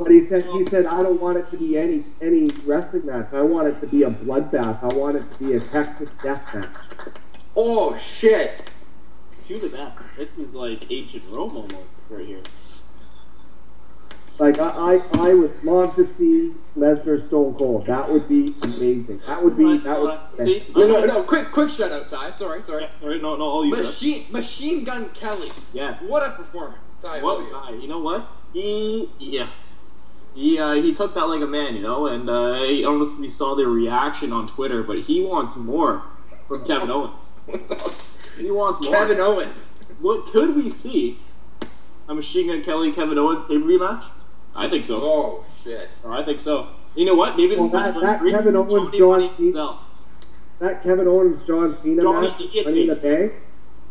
But 0.00 0.10
he 0.10 0.22
said 0.22 0.44
he 0.44 0.64
said 0.66 0.86
I 0.86 1.02
don't 1.02 1.20
want 1.20 1.36
it 1.38 1.46
to 1.48 1.58
be 1.58 1.78
any 1.78 2.04
any 2.20 2.48
wrestling 2.66 3.06
match. 3.06 3.32
I 3.32 3.42
want 3.42 3.68
it 3.68 3.74
to 3.80 3.86
be 3.86 4.02
a 4.02 4.10
bloodbath. 4.10 4.82
I 4.82 4.96
want 4.96 5.16
it 5.16 5.30
to 5.32 5.44
be 5.44 5.54
a 5.54 5.60
Texas 5.60 6.12
death 6.22 6.54
match. 6.54 7.16
Oh 7.56 7.96
shit! 7.96 8.72
To 9.46 9.58
the 9.58 9.68
death. 9.76 10.16
This 10.16 10.38
is 10.38 10.54
like 10.54 10.90
ancient 10.90 11.24
Rome 11.36 11.56
almost 11.56 12.00
right 12.10 12.26
here. 12.26 12.40
Like 14.40 14.58
I, 14.58 14.94
I, 14.94 15.00
I 15.30 15.34
would 15.34 15.52
love 15.62 15.94
to 15.96 16.04
see 16.04 16.54
Lesnar 16.76 17.20
Stone 17.20 17.54
Cold. 17.54 17.86
That 17.86 18.08
would 18.08 18.26
be 18.28 18.48
amazing. 18.64 19.20
That 19.28 19.44
would 19.44 19.56
be 19.58 19.76
that 19.78 20.00
would. 20.00 20.38
See? 20.38 20.64
No, 20.74 20.86
no, 20.86 21.04
no! 21.04 21.22
Quick, 21.24 21.52
quick 21.52 21.68
shout 21.68 21.92
out, 21.92 22.08
Ty. 22.08 22.30
Sorry, 22.30 22.62
sorry. 22.62 22.84
Yeah, 22.84 22.88
sorry, 23.00 23.20
no, 23.20 23.36
no, 23.36 23.44
all 23.44 23.64
you 23.64 23.74
guys. 23.74 23.82
Machine, 24.02 24.32
Machine 24.32 24.84
Gun 24.84 25.08
Kelly. 25.10 25.48
Yes. 25.74 26.10
What 26.10 26.26
a 26.26 26.34
performance, 26.34 26.96
Ty. 26.96 27.22
What 27.22 27.40
What? 27.42 27.52
guy? 27.52 27.70
You 27.76 27.88
know 27.88 28.00
what? 28.00 28.26
He, 28.52 29.08
yeah. 29.18 29.48
He, 30.34 30.58
uh, 30.58 30.74
he 30.74 30.94
took 30.94 31.14
that 31.14 31.26
like 31.26 31.42
a 31.42 31.46
man, 31.46 31.74
you 31.76 31.82
know, 31.82 32.06
and 32.06 32.28
uh, 32.28 32.52
I 32.54 32.80
don't 32.82 32.98
know 32.98 33.04
if 33.04 33.18
we 33.18 33.28
saw 33.28 33.54
the 33.54 33.66
reaction 33.66 34.32
on 34.32 34.46
Twitter, 34.46 34.82
but 34.82 35.00
he 35.00 35.22
wants 35.24 35.56
more 35.56 36.02
from 36.48 36.64
Kevin 36.66 36.90
Owens. 36.90 37.40
He 38.40 38.50
wants 38.50 38.82
more. 38.82 38.94
Kevin 38.94 39.18
Owens. 39.20 39.94
What 40.00 40.26
could 40.26 40.56
we 40.56 40.68
see? 40.70 41.18
A 42.08 42.14
Machine 42.14 42.48
Gun 42.48 42.62
Kelly 42.62 42.92
Kevin 42.92 43.18
Owens 43.18 43.42
pay 43.42 43.58
per 43.58 43.66
view 43.66 43.78
match? 43.78 44.04
I 44.54 44.68
think 44.68 44.84
so. 44.84 44.98
Oh 45.02 45.44
shit! 45.62 45.88
I 46.06 46.22
think 46.22 46.40
so. 46.40 46.68
You 46.96 47.04
know 47.06 47.14
what? 47.14 47.36
Maybe 47.36 47.54
this 47.54 47.70
Well, 47.70 47.82
match 47.82 47.94
that- 47.94 48.22
was 48.22 48.32
that. 48.32 48.38
Kevin 48.38 48.56
Owens, 48.56 48.72
Tony 48.72 48.98
John 48.98 49.20
Cena- 49.20 49.36
Giselle. 49.36 49.80
That 50.60 50.82
Kevin 50.82 51.06
Owens 51.08 51.42
John 51.44 51.72
Cena 51.72 52.02
Johnny 52.02 52.28
match, 52.28 52.40
Idiot 52.40 52.66
Money 52.66 52.80
in 52.82 52.86
the 52.88 52.94
Face. 52.96 53.02
Bank. 53.30 53.32
That, 53.32 53.40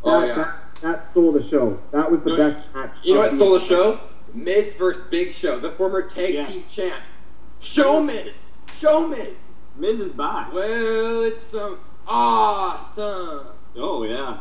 Oh, 0.03 0.25
yeah. 0.25 0.31
that, 0.33 0.55
that 0.81 1.05
stole 1.05 1.31
the 1.31 1.43
show. 1.43 1.79
That 1.91 2.11
was 2.11 2.21
the 2.23 2.29
No, 2.31 2.37
best 2.37 2.75
match. 2.75 2.95
You 3.03 3.13
know 3.13 3.19
what 3.21 3.31
stole 3.31 3.53
the 3.53 3.59
show? 3.59 3.99
Miz 4.33 4.75
versus 4.75 5.07
Big 5.09 5.31
Show, 5.31 5.59
the 5.59 5.69
former 5.69 6.01
tag 6.03 6.33
Yes. 6.35 6.73
team 6.75 6.85
champs. 6.89 7.13
Show 7.59 8.01
Miz, 8.03 8.51
show 8.71 9.07
Miz. 9.07 9.51
Miz 9.77 9.99
is 9.99 10.13
back. 10.13 10.53
Well, 10.53 11.23
it's 11.23 11.43
some 11.43 11.77
awesome. 12.07 13.45
Oh 13.77 14.03
yeah. 14.03 14.37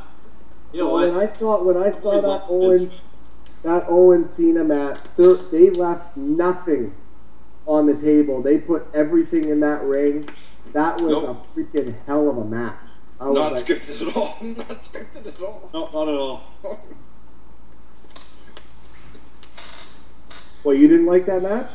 You 0.72 0.80
know 0.80 0.86
So 0.86 0.92
what? 0.92 1.12
when 1.12 1.28
I 1.28 1.32
saw 1.32 1.62
when 1.62 1.76
I 1.76 1.90
saw 1.90 2.10
Always 2.10 2.22
that 2.22 2.44
Owen 2.48 2.70
Owens 2.80 3.00
that 3.62 3.84
Owen 3.88 4.26
Cena 4.26 4.64
match, 4.64 4.98
they're- 5.16 5.34
they 5.34 5.70
left 5.70 6.16
nothing 6.16 6.94
on 7.66 7.86
the 7.86 7.94
table. 7.94 8.40
They 8.42 8.58
put 8.58 8.86
everything 8.94 9.44
in 9.48 9.60
that 9.60 9.82
ring. 9.84 10.24
That 10.72 11.00
was 11.00 11.12
Nope. 11.12 11.44
a 11.44 11.58
freaking 11.60 11.94
hell 12.06 12.28
of 12.30 12.38
a 12.38 12.44
match. 12.44 12.74
I 13.20 13.28
was 13.28 13.36
Not 13.36 13.52
like, 13.52 13.62
scripted 13.64 14.08
at 14.08 14.16
all. 14.16 14.36
Not 14.42 14.66
scripted 14.80 15.26
at 15.26 15.42
all. 15.42 15.70
No, 15.74 15.88
not 15.92 16.08
at 16.08 16.14
all. 16.18 16.40
well, 20.64 20.74
you 20.74 20.88
didn't 20.88 21.06
like 21.06 21.26
that 21.26 21.42
match? 21.42 21.68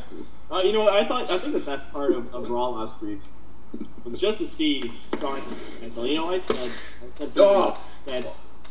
Uh, 0.50 0.58
you 0.58 0.72
know 0.72 0.82
what? 0.82 0.94
I 0.94 1.04
thought 1.04 1.30
I 1.30 1.38
think 1.38 1.54
the 1.54 1.70
best 1.70 1.92
part 1.92 2.12
of, 2.12 2.32
of 2.34 2.48
Raw 2.50 2.68
last 2.70 3.00
week 3.02 3.18
was 4.04 4.20
just 4.20 4.38
to 4.38 4.46
see 4.46 4.80
Shawn 4.80 5.38
Manziel. 5.38 6.08
You 6.08 6.14
know, 6.16 6.28
I 6.30 6.38
said, 6.38 6.56
I 6.56 6.66
said, 7.18 7.30
Oh. 7.36 7.76
said, 8.04 8.24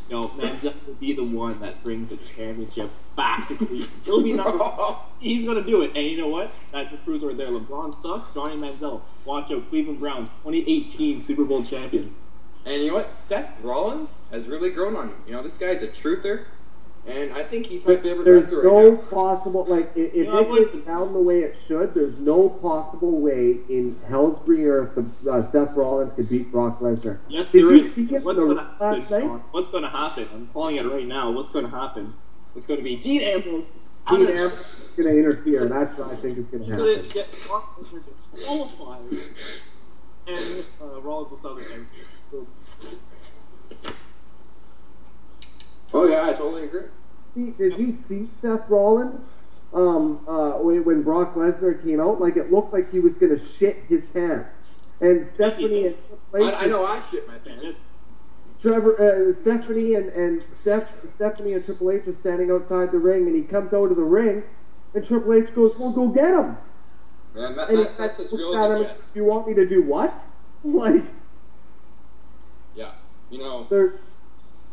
you 0.08 0.16
know, 0.16 0.28
Manziel 0.28 0.86
will 0.86 0.94
be 0.94 1.12
the 1.12 1.24
one 1.24 1.58
that 1.60 1.76
brings 1.84 2.10
the 2.10 2.16
championship 2.16 2.90
back 3.16 3.46
to 3.48 3.54
Cleveland. 3.56 3.90
He'll 4.04 4.22
be 4.22 4.32
number. 4.32 4.64
He's 5.20 5.44
gonna 5.44 5.64
do 5.64 5.82
it. 5.82 5.92
And 5.94 6.06
you 6.06 6.16
know 6.16 6.28
what? 6.28 6.50
That's 6.72 6.92
the 6.92 6.98
cruiser 7.04 7.28
right 7.28 7.36
there. 7.36 7.48
LeBron 7.48 7.92
sucks. 7.92 8.32
Johnny 8.32 8.56
Manziel. 8.56 9.02
Watch 9.26 9.50
out, 9.52 9.68
Cleveland 9.68 10.00
Browns, 10.00 10.30
2018 10.30 11.20
Super 11.20 11.44
Bowl 11.44 11.62
champions. 11.62 12.20
And 12.64 12.82
you 12.82 12.88
know 12.88 12.94
what? 12.94 13.14
Seth 13.16 13.62
Rollins 13.62 14.28
has 14.32 14.48
really 14.48 14.70
grown 14.72 14.96
on 14.96 15.08
me. 15.08 15.14
You 15.26 15.32
know, 15.34 15.42
this 15.42 15.56
guy's 15.58 15.82
a 15.82 15.88
truther, 15.88 16.46
and 17.08 17.32
I 17.32 17.42
think 17.42 17.66
he's 17.66 17.86
my 17.86 17.96
favorite 17.96 18.24
There's 18.24 18.44
wrestler 18.44 18.64
no 18.64 18.90
right 18.90 18.98
now. 19.02 19.10
possible 19.10 19.64
like 19.68 19.90
i- 19.96 20.00
if 20.00 20.14
You 20.14 20.24
know, 20.24 20.38
it 20.38 20.48
what- 20.48 20.72
gets 20.72 20.84
down 20.84 21.12
the 21.12 21.20
way 21.20 21.40
it 21.42 21.56
should. 21.66 21.94
There's 21.94 22.18
no 22.18 22.48
possible 22.48 23.12
way 23.20 23.58
in 23.68 23.96
hell's 24.08 24.38
green 24.44 24.66
earth 24.66 24.94
the 25.22 25.30
uh, 25.30 25.42
Seth 25.42 25.76
Rollins 25.76 26.12
could 26.12 26.28
beat 26.28 26.50
Brock 26.50 26.80
Lesnar. 26.80 27.18
Yes, 27.28 27.52
Did 27.52 27.64
there 27.66 27.74
you 27.76 27.84
is. 27.84 27.94
see 27.94 28.02
it 28.14 28.22
What's 28.24 28.38
the 28.38 28.46
gonna 28.46 28.62
happen, 28.62 28.90
last 28.98 29.10
night? 29.10 29.40
What's 29.52 29.70
gonna 29.70 29.88
happen? 29.88 30.26
I'm 30.34 30.48
calling 30.52 30.76
it 30.76 30.86
right 30.86 31.06
now. 31.06 31.30
What's 31.30 31.50
gonna 31.50 31.68
happen? 31.68 32.12
It's 32.54 32.66
gonna 32.66 32.82
be 32.82 32.96
Dean 32.96 33.20
Ambrose. 33.22 33.72
Dean 33.74 33.82
out 34.08 34.22
of- 34.22 34.28
Ambrose 34.30 34.52
is 34.52 34.92
going 34.96 35.08
to 35.12 35.18
interfere. 35.18 35.64
That's 35.66 35.98
what 35.98 36.10
I 36.12 36.14
think 36.14 36.38
is 36.38 36.44
going 36.44 36.64
to 36.64 36.66
He's 36.66 36.76
to 36.76 36.80
gonna 36.80 36.94
happen. 36.94 37.10
get 37.12 37.44
Brock 37.48 37.76
Lesnar 37.80 38.08
disqualified, 38.08 39.00
and 40.28 40.64
uh, 40.80 41.00
Rollins 41.02 41.30
will 41.30 41.36
sell 41.36 41.54
the 41.56 41.62
Oh 45.96 46.04
yeah, 46.04 46.30
I 46.30 46.34
totally 46.34 46.64
agree. 46.64 47.54
Did 47.56 47.78
you 47.78 47.90
see 47.90 48.26
Seth 48.26 48.68
Rollins 48.68 49.32
um, 49.72 50.20
uh, 50.28 50.52
when, 50.58 50.84
when 50.84 51.02
Brock 51.02 51.34
Lesnar 51.34 51.82
came 51.82 52.00
out? 52.00 52.20
Like 52.20 52.36
it 52.36 52.52
looked 52.52 52.74
like 52.74 52.90
he 52.90 53.00
was 53.00 53.16
going 53.16 53.36
to 53.36 53.42
shit 53.42 53.78
his 53.88 54.04
pants. 54.10 54.76
And 55.00 55.28
Stephanie 55.30 55.86
and 55.86 55.96
I, 56.34 56.64
I 56.64 56.66
know 56.66 56.84
I 56.84 57.00
shit 57.00 57.26
my 57.26 57.38
pants. 57.38 57.90
Trevor, 58.60 59.30
uh, 59.30 59.32
Stephanie 59.32 59.94
and 59.94 60.10
and 60.10 60.42
Steph, 60.42 60.86
Stephanie 60.86 61.54
and 61.54 61.64
Triple 61.64 61.90
H 61.90 62.06
are 62.06 62.12
standing 62.12 62.50
outside 62.50 62.92
the 62.92 62.98
ring, 62.98 63.26
and 63.26 63.34
he 63.34 63.42
comes 63.42 63.72
out 63.72 63.90
of 63.90 63.96
the 63.96 64.04
ring, 64.04 64.42
and 64.94 65.04
Triple 65.04 65.32
H 65.32 65.54
goes, 65.54 65.78
"Well, 65.78 65.92
go 65.92 66.08
get 66.08 66.34
him." 66.34 66.56
Man, 67.34 67.56
that, 67.56 67.68
that, 67.68 67.94
that's 67.96 68.20
as 68.20 68.32
real 68.34 68.54
as 68.54 68.80
it 68.80 68.84
gets. 68.84 69.16
You 69.16 69.24
want 69.24 69.48
me 69.48 69.54
to 69.54 69.66
do 69.66 69.82
what? 69.82 70.12
Like, 70.64 71.04
Yeah, 72.74 72.90
you 73.30 73.38
know. 73.38 73.66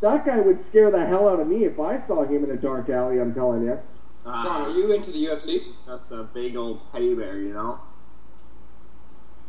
There, 0.03 0.11
that 0.17 0.25
guy 0.25 0.39
would 0.39 0.59
scare 0.59 0.91
the 0.91 1.05
hell 1.05 1.27
out 1.27 1.39
of 1.39 1.47
me 1.47 1.63
if 1.63 1.79
I 1.79 1.97
saw 1.97 2.23
him 2.23 2.43
in 2.43 2.51
a 2.51 2.57
dark 2.57 2.89
alley. 2.89 3.19
I'm 3.19 3.33
telling 3.33 3.63
you. 3.63 3.79
Sean, 4.23 4.35
Uh, 4.35 4.65
are 4.65 4.69
you 4.69 4.91
into 4.91 5.11
the 5.11 5.25
UFC? 5.25 5.61
Just 5.85 6.11
a 6.11 6.23
big 6.23 6.55
old 6.55 6.79
teddy 6.91 7.13
bear, 7.13 7.37
you 7.37 7.53
know. 7.53 7.73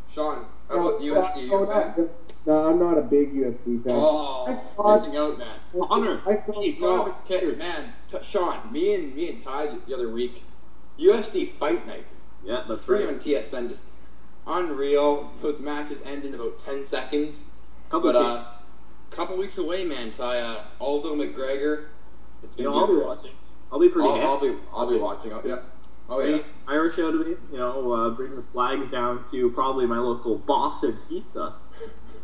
Sean, 0.09 0.45
how 0.69 0.81
about 0.81 1.01
the 1.01 1.07
UFC? 1.07 1.37
Are 1.37 1.41
you 1.43 1.51
no, 1.51 1.65
no, 1.97 2.11
no, 2.47 2.67
I'm 2.69 2.79
not 2.79 2.99
a 2.99 3.03
big 3.03 3.35
UFC 3.35 3.79
fan. 3.83 3.93
Oh, 3.97 4.45
thought- 4.77 5.01
missing 5.01 5.17
out, 5.17 5.39
man. 5.39 5.49
Honor. 5.91 6.21
I 6.27 6.35
Hey, 6.35 6.77
No, 6.81 6.99
Connor. 6.99 7.15
okay, 7.25 7.55
man. 7.57 7.93
T- 8.09 8.19
Sean, 8.23 8.57
me 8.71 8.95
and 8.95 9.15
me 9.15 9.29
and 9.31 9.41
Ty 9.41 9.67
the- 9.67 9.81
the 9.87 9.95
other 9.95 10.11
week, 10.11 10.43
UFC 10.99 11.45
Fight 11.47 11.87
Night, 11.87 12.07
Yeah, 12.45 12.63
that's 12.69 12.85
free 12.85 13.01
right. 13.05 13.09
on 13.15 13.19
TSN, 13.19 13.69
just 13.69 13.95
unreal. 14.47 15.31
Those 15.41 15.61
matches 15.61 16.03
end 16.05 16.25
in 16.25 16.35
about 16.35 16.59
ten 16.59 16.85
seconds. 16.85 17.55
Couple 17.91 18.13
But 18.13 18.17
of 18.17 18.27
uh, 18.27 18.45
couple 19.15 19.37
weeks 19.37 19.59
away, 19.59 19.85
man. 19.85 20.11
Ty 20.11 20.41
uh, 20.41 20.63
Aldo 20.81 21.15
McGregor. 21.15 21.87
It's 22.43 22.59
you 22.59 22.65
gonna 22.65 22.77
know, 22.77 22.83
I'll 22.83 23.01
be 23.01 23.07
watching. 23.07 23.31
I'll 23.73 23.79
be 23.81 23.89
pretty 23.89 24.09
I'll, 24.09 24.21
I'll 24.21 24.41
be 24.41 24.57
I'll 24.73 24.89
be 24.89 24.99
watching. 24.99 25.33
Oh, 25.33 25.43
yeah. 25.45 25.57
Oh 26.09 26.21
yeah. 26.21 26.37
Hey, 26.37 26.45
Irish 26.69 26.97
show 26.97 27.11
to 27.11 27.19
me, 27.19 27.37
you 27.51 27.59
know, 27.59 27.93
uh, 27.93 28.11
bring 28.11 28.35
the 28.35 28.43
flags 28.43 28.91
down 28.91 29.25
to 29.31 29.51
probably 29.51 29.87
my 29.87 29.99
local 29.99 30.37
Boston 30.39 30.97
Pizza. 31.09 31.55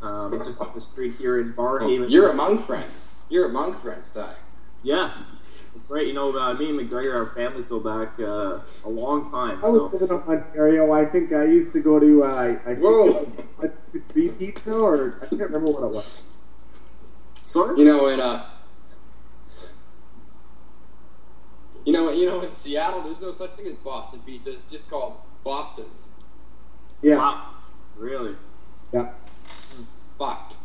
Um, 0.03 0.33
just 0.39 0.61
up 0.61 0.75
the 0.75 0.81
street 0.81 1.15
here 1.15 1.41
in 1.41 1.55
Oh, 1.59 1.89
you're 1.89 2.31
among 2.31 2.59
friends. 2.59 3.17
You're 3.29 3.49
among 3.49 3.75
friends, 3.75 4.13
Ty. 4.13 4.35
Yes. 4.83 5.37
It's 5.75 5.85
great. 5.87 6.09
You 6.09 6.15
know, 6.15 6.37
uh, 6.37 6.55
me 6.55 6.71
and 6.71 6.81
McGregor, 6.81 7.15
our 7.15 7.27
families 7.27 7.69
go 7.69 7.79
back 7.81 8.19
uh, 8.19 8.59
a 8.85 8.89
long 8.89 9.31
time. 9.31 9.59
I 9.63 9.69
was 9.69 9.93
living 9.93 10.11
up 10.11 10.27
in 10.27 10.39
Ontario. 10.39 10.91
I 10.93 11.05
think 11.05 11.33
I 11.33 11.45
used 11.45 11.73
to 11.75 11.81
go 11.81 12.01
to. 12.01 12.25
Uh, 12.25 12.27
I 12.27 12.55
think 12.55 12.81
Whoa. 12.81 13.07
it 13.07 13.45
was 13.59 13.71
a 13.95 14.15
beef 14.15 14.39
pizza, 14.39 14.75
or 14.75 15.19
I 15.23 15.27
can't 15.27 15.43
remember 15.43 15.73
what 15.73 15.85
it 15.85 15.95
was. 15.95 16.23
Sorry? 17.51 17.77
You 17.81 17.85
know, 17.85 18.07
in 18.07 18.21
uh, 18.21 18.47
you 21.85 21.93
know, 21.93 22.13
you 22.13 22.27
know, 22.27 22.43
in 22.43 22.53
Seattle, 22.53 23.03
there's 23.03 23.21
no 23.21 23.33
such 23.33 23.51
thing 23.51 23.67
as 23.67 23.77
Boston 23.77 24.21
pizza. 24.25 24.53
It's 24.53 24.71
just 24.71 24.89
called 24.89 25.15
Boston's. 25.43 26.13
Yeah, 27.03 27.17
Wow. 27.17 27.55
Really? 27.99 28.37
yeah. 28.93 29.11
Fucked. 30.17 30.59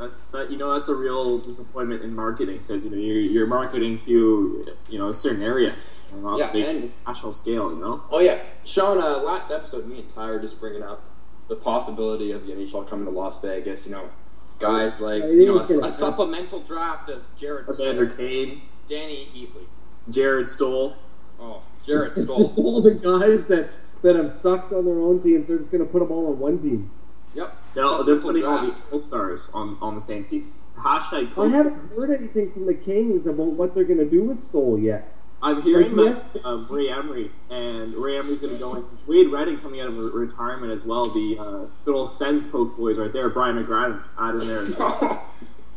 That's 0.00 0.24
that. 0.24 0.50
You 0.50 0.56
know, 0.56 0.72
that's 0.74 0.88
a 0.88 0.94
real 0.96 1.38
disappointment 1.38 2.02
in 2.02 2.12
marketing 2.12 2.58
because 2.58 2.84
you 2.84 2.90
know 2.90 2.96
you're, 2.96 3.20
you're 3.20 3.46
marketing 3.46 3.96
to 3.98 4.64
you 4.88 4.98
know 4.98 5.10
a 5.10 5.14
certain 5.14 5.42
area, 5.42 5.76
and 6.12 6.22
not 6.24 6.38
Yeah, 6.40 6.50
big 6.50 6.64
and- 6.64 6.92
national 7.06 7.34
scale. 7.34 7.70
You 7.72 7.78
know. 7.78 8.02
Oh 8.10 8.18
yeah, 8.18 8.40
Sean. 8.64 8.98
Uh, 8.98 9.18
last 9.22 9.52
episode, 9.52 9.86
me 9.86 10.00
and 10.00 10.08
Ty 10.10 10.26
were 10.26 10.40
just 10.40 10.58
bringing 10.60 10.82
up 10.82 11.06
the 11.46 11.54
possibility 11.56 12.32
of 12.32 12.44
the 12.44 12.52
NHL 12.52 12.88
coming 12.90 13.04
to 13.04 13.10
Las 13.12 13.40
Vegas. 13.42 13.86
You 13.86 13.92
know, 13.92 14.10
guys 14.58 15.00
like 15.00 15.22
you 15.24 15.46
know 15.46 15.58
a, 15.58 15.60
think 15.60 15.60
it's 15.60 15.70
gonna 15.70 15.86
a 15.86 15.90
supplemental 15.90 16.60
draft 16.60 17.08
of 17.08 17.24
Jared 17.36 17.68
Evander 17.68 18.06
Kane, 18.06 18.62
Dany 18.86 19.26
Heatley. 19.26 19.66
Jarret 20.10 20.48
Stoll. 20.48 20.96
Oh, 21.40 21.62
Jarret 21.82 22.14
Stoll. 22.14 22.54
all 22.56 22.80
the 22.80 22.92
guys 22.92 23.44
that 23.46 23.70
that 24.02 24.16
have 24.16 24.30
sucked 24.30 24.72
on 24.72 24.84
their 24.84 24.98
own 24.98 25.22
teams, 25.22 25.48
they're 25.48 25.58
just 25.58 25.70
going 25.70 25.84
to 25.84 25.90
put 25.90 26.00
them 26.00 26.12
all 26.12 26.28
on 26.28 26.38
one 26.38 26.58
team. 26.60 26.90
yep. 27.34 27.52
No, 27.74 28.02
they're 28.02 28.16
supplemental 28.16 28.20
putting 28.20 28.44
all 28.44 28.64
the 28.64 28.82
all 28.92 29.00
stars 29.00 29.50
on 29.52 29.76
on 29.80 29.94
the 29.94 30.00
same 30.00 30.24
team. 30.24 30.52
Hashtag. 30.78 31.36
I 31.38 31.48
haven't 31.48 31.94
heard 31.94 32.10
anything 32.18 32.52
from 32.52 32.66
the 32.66 32.74
Kings 32.74 33.26
about 33.26 33.52
what 33.52 33.74
they're 33.74 33.84
going 33.84 33.98
to 33.98 34.08
do 34.08 34.24
with 34.24 34.38
Stoll 34.38 34.78
yet. 34.78 35.12
I'm 35.42 35.60
hearing 35.62 35.94
Like, 35.94 36.32
that 36.32 36.44
uh, 36.46 36.64
Ray 36.70 36.88
Emery 36.88 37.30
and 37.50 37.94
Ray 37.94 38.18
Emery's 38.18 38.40
going 38.40 38.54
to 38.54 38.58
go 38.58 38.74
in. 38.74 38.84
Wade 39.06 39.28
Redden 39.28 39.58
coming 39.58 39.80
out 39.80 39.88
of 39.88 39.98
re- 39.98 40.26
retirement 40.26 40.72
as 40.72 40.86
well. 40.86 41.04
The 41.04 41.36
uh, 41.38 41.66
good 41.84 41.94
old 41.94 42.08
Sens 42.08 42.46
poke 42.46 42.76
boys 42.76 42.98
right 42.98 43.12
there. 43.12 43.28
Brian 43.28 43.58
McGrattan 43.58 44.02
out 44.18 44.34
in 44.34 44.46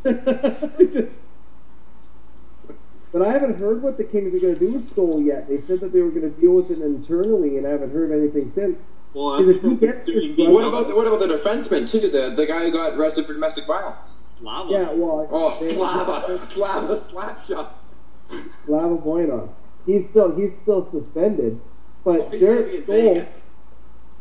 there. 0.04 1.08
But 3.12 3.22
I 3.22 3.32
haven't 3.32 3.58
heard 3.58 3.82
what 3.82 3.96
the 3.96 4.04
Kings 4.04 4.32
are 4.34 4.46
going 4.46 4.54
to 4.54 4.60
do 4.60 4.72
with 4.72 4.88
Stoll 4.88 5.20
yet. 5.20 5.48
They 5.48 5.56
said 5.56 5.80
that 5.80 5.92
they 5.92 6.00
were 6.00 6.10
going 6.10 6.32
to 6.32 6.40
deal 6.40 6.52
with 6.52 6.70
it 6.70 6.78
internally, 6.80 7.56
and 7.58 7.66
I 7.66 7.70
haven't 7.70 7.90
heard 7.90 8.12
anything 8.12 8.48
since. 8.48 8.84
Well, 9.12 9.36
that's 9.36 9.48
if 9.48 9.62
he 9.62 9.74
gets 9.74 9.98
this 10.04 10.38
What 10.38 10.64
about 10.64 10.86
the, 10.86 10.94
what 10.94 11.08
about 11.08 11.18
the 11.18 11.26
defenseman 11.26 11.90
too? 11.90 12.06
The 12.08 12.30
the 12.36 12.46
guy 12.46 12.60
who 12.60 12.70
got 12.70 12.96
arrested 12.96 13.26
for 13.26 13.32
domestic 13.32 13.66
violence. 13.66 14.38
Slava? 14.38 14.70
Yeah, 14.70 14.92
well, 14.92 15.26
Oh, 15.28 15.50
Slava, 15.50 16.20
Slava, 16.36 16.94
slap 16.94 17.36
shot. 18.30 18.54
Slava 18.64 18.96
Voinov. 18.98 19.54
He's 19.86 20.08
still 20.08 20.34
he's 20.36 20.56
still 20.58 20.82
suspended, 20.82 21.60
but 22.04 22.32
He's 22.32 22.42
Jarret 22.42 22.70
be 22.70 22.76
Stoll, 22.78 23.14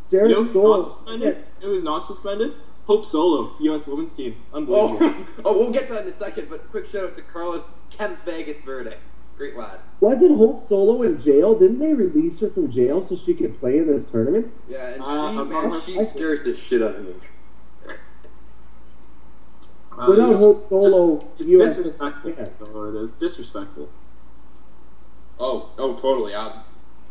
Jarret 0.09 0.29
You 0.29 0.35
know 0.35 0.43
who's 0.43 0.49
Stoll, 0.51 0.77
not 0.77 0.85
suspended? 0.85 1.37
You 1.61 1.67
know 1.67 1.73
who's 1.73 1.83
not 1.83 1.99
suspended? 1.99 2.53
Hope 2.85 3.05
Solo, 3.05 3.51
U.S. 3.59 3.85
women's 3.85 4.13
team. 4.13 4.35
Unbelievable. 4.53 4.97
Oh, 4.99 5.35
oh, 5.45 5.57
we'll 5.59 5.71
get 5.71 5.87
to 5.87 5.93
that 5.93 6.03
in 6.03 6.09
a 6.09 6.11
second. 6.11 6.47
But 6.49 6.69
quick 6.71 6.85
shout 6.85 7.03
out 7.03 7.15
to 7.15 7.21
Carlos 7.21 7.85
Kemp 7.91 8.19
Vegas 8.21 8.63
Verde. 8.63 8.95
Great 9.37 9.55
lad. 9.55 9.79
wasn't 10.01 10.37
Hope 10.37 10.61
Solo 10.61 11.03
in 11.03 11.17
jail? 11.21 11.57
Didn't 11.57 11.79
they 11.79 11.93
release 11.93 12.39
her 12.41 12.49
from 12.49 12.69
jail 12.71 13.01
so 13.05 13.15
she 13.15 13.33
could 13.33 13.57
play 13.59 13.77
in 13.77 13.87
this 13.87 14.09
tournament? 14.09 14.51
Yeah, 14.67 14.89
and 14.89 15.01
Uh, 15.01 15.31
she, 15.31 15.49
man, 15.49 15.71
she 15.71 15.97
scares 15.97 16.43
the 16.43 16.53
shit 16.53 16.81
out 16.81 16.95
of 16.95 17.05
me. 17.05 17.13
Uh, 19.99 20.05
Without 20.09 20.25
you 20.27 20.31
know, 20.31 20.37
Hope 20.37 20.69
Solo, 20.69 21.29
It's 21.37 21.47
US 21.49 21.75
disrespectful. 21.75 22.29
Yes. 22.31 22.49
That's 22.49 22.61
all 22.71 22.95
it 22.95 23.03
is. 23.03 23.15
Disrespectful. 23.15 23.89
Oh, 25.41 25.69
oh, 25.77 25.93
totally. 25.95 26.33
Um, 26.33 26.53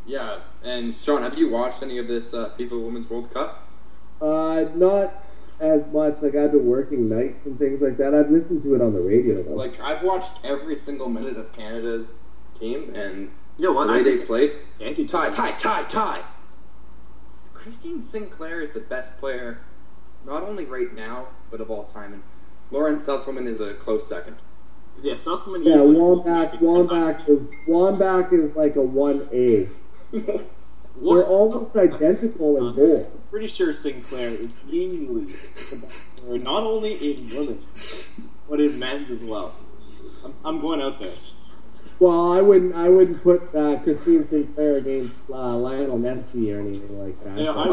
yeah. 0.07 0.41
And 0.65 0.93
Sean, 0.93 1.23
have 1.23 1.37
you 1.39 1.51
watched 1.51 1.83
any 1.83 1.99
of 1.99 2.09
this 2.09 2.33
uh, 2.33 2.49
FIFA 2.59 2.83
Women's 2.85 3.11
World 3.11 3.31
Cup? 3.33 3.69
Uh, 4.23 4.65
not 4.75 5.13
as 5.61 5.83
much. 5.93 6.23
Like 6.23 6.35
I've 6.35 6.53
been 6.53 6.67
working 6.67 7.09
nights 7.11 7.45
and 7.47 7.59
things 7.59 7.83
like 7.83 7.99
that. 7.99 8.15
I've 8.15 8.31
listened 8.31 8.63
to 8.63 8.75
it 8.75 8.81
on 8.81 8.93
the 8.95 9.01
radio 9.01 9.43
though. 9.43 9.55
Like, 9.55 9.81
I've 9.83 10.03
watched 10.03 10.45
every 10.47 10.77
single 10.77 11.09
minute 11.09 11.37
of 11.37 11.53
Canada's 11.53 12.23
team, 12.55 12.93
and 12.95 13.31
You 13.59 13.67
know 13.67 13.73
what? 13.73 13.87
the 13.89 13.93
way 13.93 14.01
I 14.01 14.03
they've 14.03 14.25
played. 14.27 14.51
anti 14.81 15.07
Tie, 15.07 15.31
tie, 15.31 15.53
tie, 15.53 15.85
tie. 15.89 16.23
Christine 17.55 18.01
Sinclair 18.01 18.61
is 18.61 18.71
the 18.71 18.81
best 18.81 19.21
player, 19.21 19.59
not 20.25 20.43
only 20.43 20.65
right 20.65 20.93
now, 20.95 21.27
but 21.51 21.61
of 21.61 21.71
all 21.71 21.85
time. 21.85 22.15
And 22.15 22.23
Lauren 22.71 22.97
Sesselmann 22.97 23.47
is 23.47 23.61
a 23.61 23.75
close 23.75 24.07
second. 24.07 24.37
Yeah, 25.01 25.13
Sesselmann 25.13 25.65
yeah, 25.65 25.77
easily- 25.77 25.97
Wambach, 25.97 26.59
Wambach 26.61 27.29
is 27.29 27.51
Wambach 27.69 28.33
is 28.33 28.57
like 28.57 28.77
a 28.77 28.83
one 28.83 29.29
A. 29.33 29.67
They're 31.01 31.25
almost 31.25 31.77
identical 31.77 32.57
in 32.57 32.75
goal. 32.75 33.07
pretty 33.31 33.47
sure 33.47 33.73
Sinclair 33.73 34.29
is 34.31 34.65
easily 34.69 35.27
the 35.27 36.39
not 36.45 36.65
only 36.65 36.91
in 36.91 37.17
women, 37.37 37.63
but 38.51 38.61
in 38.61 38.81
men's 38.81 39.09
as 39.11 39.23
well. 39.25 39.55
I'm, 40.45 40.57
I'm 40.57 40.61
going 40.61 40.83
out 40.83 40.99
there. 40.99 41.13
Well, 42.01 42.33
I 42.33 42.41
wouldn't 42.41 42.75
I 42.75 42.89
wouldn't 42.89 43.23
put 43.23 43.43
uh, 43.55 43.79
Christine 43.85 44.25
Sinclair 44.25 44.79
against 44.79 45.31
uh, 45.31 45.57
Lionel 45.57 45.99
Messi 45.99 46.53
or 46.57 46.59
anything 46.61 46.99
like 46.99 47.19
that. 47.23 47.39
Yeah, 47.41 47.51
I, 47.53 47.67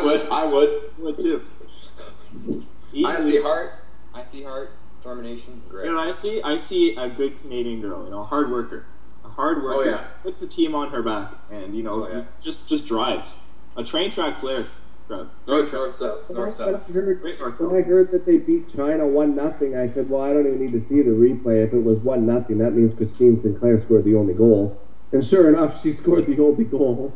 I 0.00 0.02
would, 0.04 0.28
I 0.28 0.46
would. 0.46 0.82
Would 0.98 1.18
too. 1.20 1.42
I 1.44 2.94
Easily. 2.94 3.30
see 3.32 3.42
heart. 3.42 3.81
I 4.14 4.24
see 4.24 4.42
heart. 4.44 4.72
Determination. 5.00 5.60
Great. 5.68 5.86
You 5.86 5.92
know 5.92 5.98
what 5.98 6.08
I 6.08 6.12
see? 6.12 6.40
I 6.42 6.56
see 6.58 6.94
a 6.96 7.08
good 7.08 7.32
Canadian 7.42 7.80
girl, 7.80 8.04
you 8.04 8.10
know, 8.12 8.20
a 8.20 8.24
hard 8.24 8.50
worker. 8.50 8.86
A 9.24 9.28
hard 9.28 9.62
worker. 9.62 9.80
Oh, 9.80 9.82
yeah. 9.82 10.06
Puts 10.22 10.38
the 10.38 10.46
team 10.46 10.74
on 10.76 10.90
her 10.90 11.02
back 11.02 11.32
and, 11.50 11.74
you 11.74 11.82
know, 11.82 12.06
Oh, 12.06 12.08
yeah. 12.08 12.24
just 12.40 12.68
just 12.68 12.86
drives. 12.86 13.48
A 13.76 13.82
train 13.82 14.10
track 14.12 14.36
player. 14.36 14.64
Drive. 15.08 15.28
North, 15.48 15.72
north, 15.72 15.94
south, 15.94 16.28
When 16.28 16.38
north, 16.38 16.60
I, 16.60 16.66
when 16.66 16.74
I 16.76 16.78
heard, 16.92 17.20
Great 17.22 17.40
north 17.40 17.60
when 17.60 17.82
I 17.82 17.84
heard 17.84 18.10
that 18.12 18.24
they 18.24 18.38
beat 18.38 18.68
China 18.72 19.06
one 19.06 19.34
nothing, 19.34 19.76
I 19.76 19.88
said, 19.88 20.08
"Well, 20.08 20.22
I 20.22 20.32
don't 20.32 20.46
even 20.46 20.60
need 20.60 20.72
to 20.72 20.80
see 20.80 21.02
the 21.02 21.10
replay. 21.10 21.64
If 21.64 21.72
it 21.72 21.82
was 21.82 21.98
one 21.98 22.24
nothing, 22.24 22.58
that 22.58 22.70
means 22.72 22.94
Christine 22.94 23.40
Sinclair 23.40 23.82
scored 23.82 24.04
the 24.04 24.14
only 24.14 24.34
goal." 24.34 24.78
And 25.10 25.24
sure 25.26 25.48
enough, 25.48 25.82
she 25.82 25.90
scored 25.90 26.24
the 26.24 26.40
only 26.40 26.64
goal. 26.64 27.12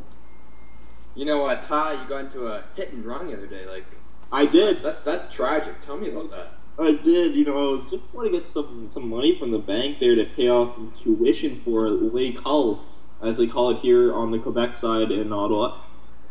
You 1.14 1.24
know, 1.24 1.46
uh, 1.46 1.54
Ty, 1.60 1.92
you 1.92 2.08
got 2.08 2.24
into 2.24 2.48
a 2.48 2.64
hit 2.74 2.92
and 2.92 3.04
run 3.04 3.28
the 3.28 3.34
other 3.34 3.46
day. 3.46 3.66
Like, 3.66 3.86
I 4.32 4.44
did. 4.46 4.82
that's 4.82 4.98
that's 5.00 5.32
tragic. 5.32 5.80
Tell 5.80 5.96
me 5.96 6.10
about 6.10 6.30
that. 6.32 6.48
I 6.78 6.92
did. 6.92 7.36
You 7.36 7.44
know, 7.44 7.68
I 7.68 7.72
was 7.72 7.90
just 7.90 8.14
want 8.14 8.26
to 8.26 8.32
get 8.32 8.44
some 8.44 8.90
some 8.90 9.08
money 9.08 9.34
from 9.34 9.50
the 9.50 9.58
bank 9.58 9.98
there 9.98 10.14
to 10.14 10.24
pay 10.24 10.48
off 10.48 10.74
some 10.74 10.92
tuition 10.92 11.56
for 11.56 11.88
l'école, 11.88 12.80
as 13.22 13.38
they 13.38 13.46
call 13.46 13.70
it 13.70 13.78
here 13.78 14.12
on 14.12 14.30
the 14.30 14.38
Quebec 14.38 14.74
side 14.74 15.10
in 15.10 15.32
Ottawa. 15.32 15.78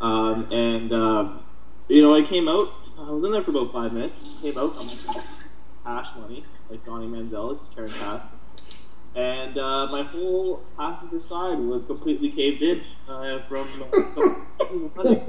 Um, 0.00 0.50
and 0.52 0.92
uh, 0.92 1.38
you 1.88 2.02
know, 2.02 2.14
I 2.14 2.22
came 2.22 2.48
out. 2.48 2.68
I 2.98 3.10
was 3.10 3.24
in 3.24 3.32
there 3.32 3.42
for 3.42 3.50
about 3.50 3.72
five 3.72 3.92
minutes. 3.92 4.42
Came 4.42 4.56
out. 4.56 4.70
I'm 5.84 6.04
cash 6.04 6.16
money, 6.16 6.44
like 6.70 6.84
Donnie 6.84 7.06
Manziel, 7.06 7.58
just 7.58 7.74
carrying 7.74 7.92
cash. 7.92 8.22
And 9.16 9.56
uh, 9.56 9.88
my 9.90 10.02
whole 10.02 10.62
passenger 10.76 11.22
side 11.22 11.58
was 11.58 11.86
completely 11.86 12.30
caved 12.30 12.62
in 12.62 12.80
uh, 13.08 13.38
from 13.38 13.58
uh, 13.92 14.08
some 14.08 14.46
money. 14.96 15.22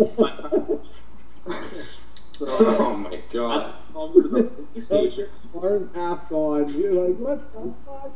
So 2.37 2.45
Oh 2.49 2.95
my 2.97 3.19
god. 3.31 3.75
called 3.93 4.13
to 4.13 4.21
the 4.21 4.43
police 4.43 4.85
station. 4.85 5.25
Arm 5.59 5.89
half 5.95 6.29
gone. 6.29 6.67
You're 6.69 6.93
like, 7.07 7.17
"What 7.17 7.53
the 7.53 7.73
fuck?" 7.85 8.11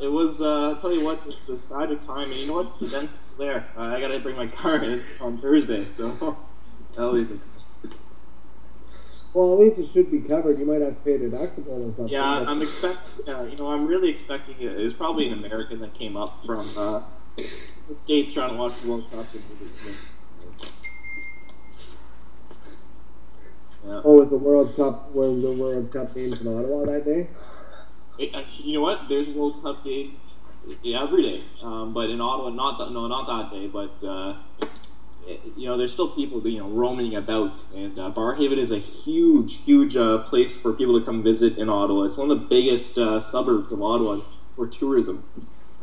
It 0.00 0.06
was, 0.08 0.40
uh, 0.40 0.68
I'll 0.70 0.76
tell 0.76 0.92
you 0.92 1.04
what, 1.04 1.18
it's 1.26 1.48
a 1.48 1.58
tragic 1.68 2.06
time, 2.06 2.24
and 2.24 2.32
you 2.34 2.46
know 2.48 2.54
what? 2.62 2.78
The 2.78 2.86
event's 2.86 3.18
there. 3.38 3.66
Uh, 3.76 3.80
I 3.82 4.00
gotta 4.00 4.20
bring 4.20 4.36
my 4.36 4.46
car 4.46 4.76
in 4.76 4.98
on 5.22 5.38
Thursday, 5.38 5.82
so 5.82 6.08
that'll 6.94 7.14
be 7.14 7.24
good. 7.24 7.40
Well, 9.34 9.52
at 9.54 9.58
least 9.60 9.78
it 9.78 9.88
should 9.88 10.10
be 10.10 10.20
covered. 10.20 10.58
You 10.58 10.66
might 10.66 10.80
have 10.80 10.94
to 10.96 11.00
pay 11.04 11.14
a 11.14 11.18
deductible 11.18 11.68
or 11.68 11.94
something. 11.96 12.08
Yeah, 12.08 12.40
but- 12.40 12.48
I'm 12.48 12.60
expecting, 12.62 13.34
uh, 13.34 13.42
you 13.44 13.56
know, 13.56 13.72
I'm 13.72 13.86
really 13.86 14.08
expecting 14.10 14.56
it. 14.60 14.80
It 14.80 14.84
was 14.84 14.94
probably 14.94 15.26
an 15.26 15.44
American 15.44 15.80
that 15.80 15.94
came 15.94 16.16
up 16.16 16.44
from, 16.44 16.58
uh, 16.78 17.02
the 17.36 17.42
States 17.98 18.34
trying 18.34 18.50
to 18.50 18.56
watch 18.56 18.80
the 18.80 18.90
World 18.90 19.04
Cup. 19.10 19.24
Yeah. 23.86 24.00
Oh, 24.04 24.14
was 24.14 24.28
the 24.30 24.36
World 24.38 24.74
Cup 24.76 25.14
was 25.14 25.42
the 25.42 25.52
World 25.62 25.90
Cup 25.92 26.14
games 26.14 26.40
in 26.42 26.48
Ottawa 26.48 26.84
that 26.86 27.04
day? 27.04 27.28
It, 28.18 28.34
actually, 28.34 28.68
you 28.68 28.74
know 28.74 28.82
what? 28.82 29.08
There's 29.08 29.28
World 29.28 29.62
Cup 29.62 29.82
games 29.84 30.34
every 30.84 31.22
day, 31.22 31.40
um, 31.62 31.92
but 31.92 32.10
in 32.10 32.20
Ottawa, 32.20 32.50
not 32.50 32.78
that, 32.78 32.92
no, 32.92 33.06
not 33.08 33.26
that 33.26 33.50
day. 33.50 33.66
But 33.68 34.02
uh, 34.04 34.34
it- 35.26 35.40
you 35.56 35.66
know, 35.66 35.76
there's 35.76 35.92
still 35.92 36.08
people 36.08 36.46
you 36.46 36.58
know 36.58 36.68
roaming 36.68 37.14
about, 37.14 37.64
and 37.74 37.98
uh, 37.98 38.10
Barrhaven 38.10 38.58
is 38.58 38.70
a 38.70 38.78
huge, 38.78 39.62
huge 39.64 39.96
uh, 39.96 40.18
place 40.18 40.56
for 40.56 40.72
people 40.72 40.94
to 40.94 41.00
come 41.04 41.22
visit 41.22 41.56
in 41.58 41.68
Ottawa. 41.70 42.02
It's 42.04 42.16
one 42.16 42.30
of 42.30 42.38
the 42.38 42.44
biggest 42.44 42.98
uh, 42.98 43.20
suburbs 43.20 43.72
of 43.72 43.82
Ottawa 43.82 44.16
for 44.56 44.66
tourism. 44.66 45.24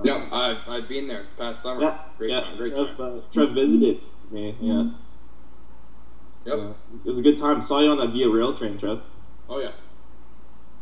Yeah, 0.03 0.19
I've, 0.31 0.61
I've 0.67 0.87
been 0.87 1.07
there 1.07 1.21
this 1.23 1.33
past 1.33 1.61
summer. 1.61 1.81
Yeah, 1.81 1.93
Great 2.17 2.29
yeah. 2.31 2.39
time, 2.41 2.57
great 2.57 2.75
Trev, 2.75 2.97
time. 2.97 3.17
Uh, 3.17 3.21
Trev 3.31 3.49
visited 3.51 3.97
me. 4.31 4.55
Yeah, 4.59 4.83
Yep. 6.47 6.59
Uh, 6.59 6.73
it 7.03 7.09
was 7.09 7.19
a 7.19 7.21
good 7.21 7.37
time. 7.37 7.61
Saw 7.61 7.81
you 7.81 7.91
on 7.91 7.97
that 7.97 8.09
Via 8.09 8.29
Rail 8.29 8.53
train, 8.53 8.77
Trev. 8.77 9.01
Oh 9.49 9.59
yeah. 9.59 9.71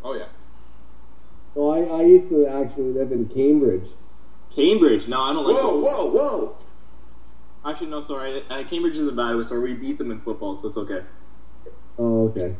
Oh 0.04 0.14
yeah. 0.14 0.28
So 1.56 1.72
I, 1.72 2.02
I 2.02 2.04
used 2.04 2.30
to 2.30 2.48
actually 2.48 2.94
live 2.94 3.12
in 3.12 3.28
Cambridge. 3.28 3.90
Cambridge. 4.56 5.08
No, 5.08 5.24
I 5.24 5.34
don't 5.34 5.48
like. 5.48 5.56
Whoa, 5.58 5.82
whoa, 5.82 6.12
whoa! 6.12 6.56
Actually, 7.68 7.88
no. 7.88 8.02
Sorry. 8.02 8.44
Uh, 8.48 8.64
Cambridge 8.64 8.96
is 8.96 9.08
a 9.08 9.12
bad 9.12 9.34
one. 9.36 9.44
so 9.44 9.60
we 9.60 9.74
beat 9.74 9.98
them 9.98 10.12
in 10.12 10.20
football, 10.20 10.56
so 10.58 10.68
it's 10.68 10.78
okay. 10.78 11.02
Oh, 11.98 12.30
okay. 12.30 12.56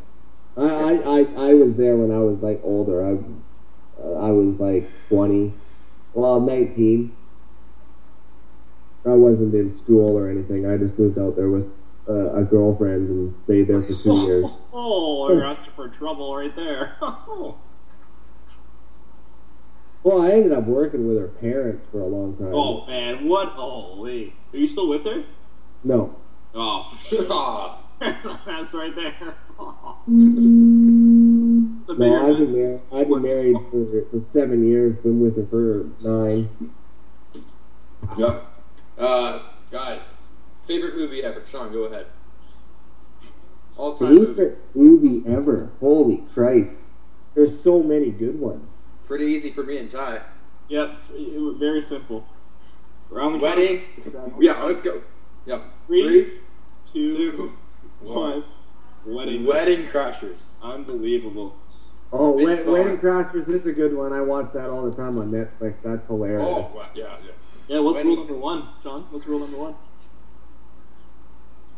I, 0.58 0.64
I, 0.64 0.94
I, 0.94 1.50
I 1.50 1.54
was 1.54 1.78
there 1.78 1.96
when 1.98 2.12
I 2.12 2.22
was 2.22 2.42
like 2.42 2.60
older. 2.64 3.06
I, 3.06 4.02
uh, 4.02 4.14
I 4.14 4.32
was 4.32 4.60
like 4.60 4.90
twenty, 5.10 5.54
well, 6.16 6.40
nineteen. 6.40 7.16
I 9.06 9.10
wasn't 9.10 9.54
in 9.54 9.72
school 9.72 10.18
or 10.18 10.28
anything. 10.28 10.66
I 10.66 10.78
just 10.78 10.98
moved 10.98 11.20
out 11.20 11.36
there 11.36 11.50
with 11.50 11.72
uh, 12.08 12.34
a 12.36 12.44
girlfriend 12.44 13.10
and 13.10 13.34
stayed 13.34 13.68
there 13.68 13.82
for 13.82 13.94
two 13.94 14.16
years. 14.26 14.46
Oh, 14.78 15.30
you're 15.32 15.46
asking 15.46 15.72
for 15.74 15.88
trouble 15.88 16.36
right 16.36 16.56
there. 16.56 16.96
Well, 20.04 20.22
I 20.22 20.30
ended 20.34 20.52
up 20.52 20.66
working 20.66 21.08
with 21.08 21.18
her 21.18 21.30
parents 21.30 21.88
for 21.92 22.02
a 22.02 22.06
long 22.06 22.38
time. 22.38 22.54
oh 22.54 22.86
man, 22.86 23.28
what? 23.28 23.54
Oh 23.58 24.00
wait, 24.00 24.34
are 24.54 24.58
you 24.60 24.68
still 24.68 24.88
with 24.88 25.04
her? 25.06 25.24
No. 25.84 26.16
Oh, 26.54 26.84
that's 28.00 28.74
right 28.76 28.94
there. 28.96 29.16
it's 31.82 31.90
a 31.90 31.96
No, 31.98 32.28
I've 32.28 32.38
been, 32.38 32.72
mar- 32.72 32.80
I've 32.94 33.08
been 33.10 33.22
married 33.24 33.56
for, 33.72 33.86
for 34.12 34.26
seven 34.26 34.68
years, 34.68 34.96
been 34.98 35.20
with 35.20 35.38
her 35.38 35.46
for 35.46 35.90
nine. 36.08 36.48
yep. 38.16 38.44
Uh, 39.00 39.40
guys, 39.72 40.25
favorite 40.66 40.96
movie 40.96 41.24
ever? 41.24 41.44
Sean, 41.46 41.72
go 41.72 41.84
ahead. 41.86 42.08
All 43.78 43.94
time 43.96 44.14
movie. 44.16 44.26
Favorite 44.28 44.58
movie 44.74 45.24
ever. 45.28 45.72
Holy 45.80 46.24
Christ. 46.34 46.82
There's 47.34 47.60
so 47.62 47.84
many 47.84 48.10
good 48.12 48.40
ones. 48.40 48.82
Pretty 49.06 49.26
easy 49.26 49.50
for 49.50 49.64
me 49.64 49.78
and 49.78 49.92
Ty. 49.92 50.22
Yep, 50.70 50.98
it 51.16 51.40
was 51.42 51.58
very 51.58 51.82
simple. 51.82 52.28
Around 53.12 53.34
the 53.34 53.38
Wedding. 53.40 53.82
Yeah, 54.40 54.54
let's 54.64 54.82
go. 54.82 55.02
Yep. 55.46 55.64
Three, 55.88 56.02
Three, 56.24 56.32
two, 56.86 57.32
two, 57.32 57.52
one. 58.02 58.44
Wedding. 59.06 59.46
Wedding 59.46 59.86
Crashers. 59.86 60.60
Unbelievable. 60.64 61.56
Oh, 62.12 62.38
Vince 62.38 62.66
Wed- 62.66 62.74
Wedding 62.86 62.98
Crashers 62.98 63.48
is 63.50 63.66
a 63.68 63.72
good 63.74 63.96
one. 63.96 64.12
I 64.14 64.22
watch 64.22 64.54
that 64.54 64.70
all 64.72 64.90
the 64.90 64.96
time 64.96 65.20
on 65.20 65.32
Netflix. 65.32 65.76
That's 65.84 66.08
hilarious. 66.08 66.42
Oh, 66.44 66.90
yeah, 66.96 67.04
yeah. 67.24 67.32
Yeah, 67.68 67.80
what's 67.82 67.98
When 67.98 68.08
rule 68.08 68.16
he- 68.16 68.22
number 68.22 68.38
one, 68.38 68.68
Sean? 68.82 69.02
What's 69.12 69.28
rule 69.28 69.40
number 69.42 69.58
one? 69.58 69.76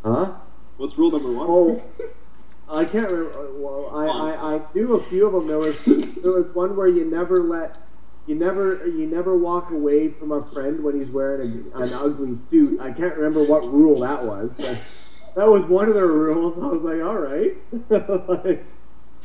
Huh? 0.03 0.33
What's 0.77 0.97
rule 0.97 1.11
number 1.11 1.37
one? 1.37 1.47
Oh, 1.49 1.81
I 2.69 2.85
can't 2.85 3.11
remember. 3.11 3.53
Well, 3.59 3.91
I, 3.95 4.07
I, 4.07 4.55
I 4.55 4.61
knew 4.73 4.95
a 4.95 4.99
few 4.99 5.27
of 5.27 5.33
them. 5.33 5.47
There 5.47 5.57
was 5.57 6.15
there 6.21 6.33
was 6.33 6.53
one 6.53 6.75
where 6.75 6.87
you 6.87 7.05
never 7.05 7.37
let 7.37 7.77
you 8.25 8.35
never 8.35 8.85
you 8.87 9.07
never 9.07 9.37
walk 9.37 9.71
away 9.71 10.09
from 10.09 10.31
a 10.31 10.41
friend 10.49 10.83
when 10.83 10.99
he's 10.99 11.09
wearing 11.09 11.41
a, 11.73 11.77
an 11.77 11.89
ugly 11.93 12.37
suit. 12.49 12.79
I 12.79 12.91
can't 12.91 13.15
remember 13.15 13.43
what 13.45 13.63
rule 13.65 14.01
that 14.01 14.23
was. 14.23 14.49
But 15.35 15.41
that 15.41 15.49
was 15.49 15.63
one 15.65 15.87
of 15.87 15.95
their 15.95 16.07
rules. 16.07 16.57
I 16.61 16.67
was 16.67 16.81
like, 16.81 17.01
all 17.01 17.17
right. 17.17 17.55
Like, 18.27 18.65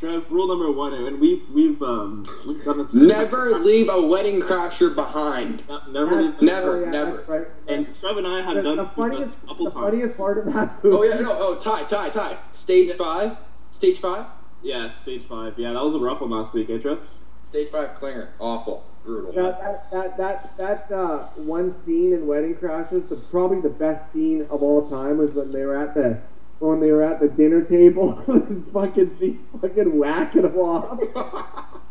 Trev, 0.03 0.29
rule 0.29 0.47
number 0.47 0.69
one, 0.69 0.93
and 0.93 1.17
we've 1.17 1.41
we've 1.49 1.81
um 1.81 2.23
we've 2.45 2.61
done 2.65 2.77
this. 2.77 2.93
Never 2.93 3.51
leave 3.51 3.87
a 3.89 4.05
wedding 4.05 4.41
crasher 4.41 4.93
behind. 4.93 5.63
Ne- 5.69 5.93
never. 5.93 6.21
leave- 6.23 6.41
Never, 6.41 6.71
oh, 6.73 6.83
yeah, 6.83 6.91
never. 6.91 7.23
right. 7.27 7.47
And 7.69 7.95
Trev 7.95 8.17
and 8.17 8.27
I 8.27 8.41
have 8.41 8.55
The, 8.57 8.63
done 8.63 8.77
the 8.77 8.83
this 8.85 8.93
funniest, 8.95 9.43
a 9.43 9.47
couple 9.47 9.65
the 9.65 9.71
times. 9.71 9.83
funniest 9.85 10.17
part 10.17 10.37
of 10.39 10.45
that 10.45 10.71
movie. 10.83 10.97
Oh 10.97 11.03
yeah, 11.03 11.21
no, 11.21 11.31
oh 11.37 11.55
tie, 11.57 11.83
tie, 11.83 12.09
tie. 12.09 12.37
Stage 12.51 12.91
five, 12.91 13.39
stage 13.71 13.99
five, 14.01 14.27
Yeah, 14.61 14.87
stage 14.87 15.23
five. 15.23 15.57
Yeah, 15.57 15.71
that 15.73 15.81
was 15.83 15.93
a 15.93 15.99
rough 15.99 16.19
one 16.19 16.31
last 16.31 16.53
week, 16.53 16.69
eh, 16.69 16.77
Trev? 16.79 16.99
stage 17.41 17.69
five. 17.69 17.93
clinger, 17.93 18.27
awful, 18.39 18.83
brutal. 19.03 19.31
Yeah, 19.33 19.51
that 19.61 19.77
that 19.91 20.17
that 20.17 20.39
that 20.57 20.91
uh, 20.93 21.23
one 21.35 21.71
scene 21.85 22.11
in 22.11 22.25
Wedding 22.25 22.55
Crashes, 22.55 23.05
the, 23.07 23.15
probably 23.31 23.61
the 23.61 23.69
best 23.69 24.11
scene 24.11 24.43
of 24.49 24.61
all 24.61 24.81
time 24.81 25.17
was 25.17 25.33
when 25.33 25.51
they 25.51 25.63
were 25.63 25.75
at 25.77 25.93
the 25.93 26.17
when 26.63 26.79
they 26.79 26.91
were 26.91 27.01
at 27.01 27.19
the 27.19 27.27
dinner 27.27 27.61
table, 27.61 28.23
and 28.27 28.65
fucking 28.73 29.17
she's 29.19 29.43
fucking 29.61 29.97
whacking 29.97 30.43
them 30.43 30.57
off, 30.57 30.97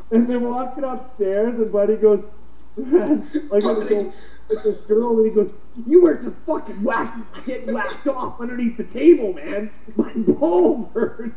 and 0.11 0.27
they're 0.27 0.39
walking 0.40 0.85
upstairs, 0.85 1.59
and 1.59 1.70
Buddy 1.70 1.97
goes, 1.97 2.24
like 2.77 2.89
when 2.89 3.61
he 3.61 3.61
goes 3.61 4.39
with 4.49 4.62
this 4.65 4.86
girl, 4.86 5.19
and 5.19 5.27
he 5.27 5.35
goes, 5.35 5.53
"You 5.86 6.01
were 6.03 6.16
just 6.16 6.39
fucking 6.40 6.77
whacking, 6.82 7.27
getting 7.47 7.74
whacked 7.74 8.07
off 8.07 8.40
underneath 8.40 8.78
the 8.78 8.85
table, 8.85 9.35
man. 9.35 9.70
My 9.97 10.12
balls 10.15 10.90
hurt." 10.93 11.35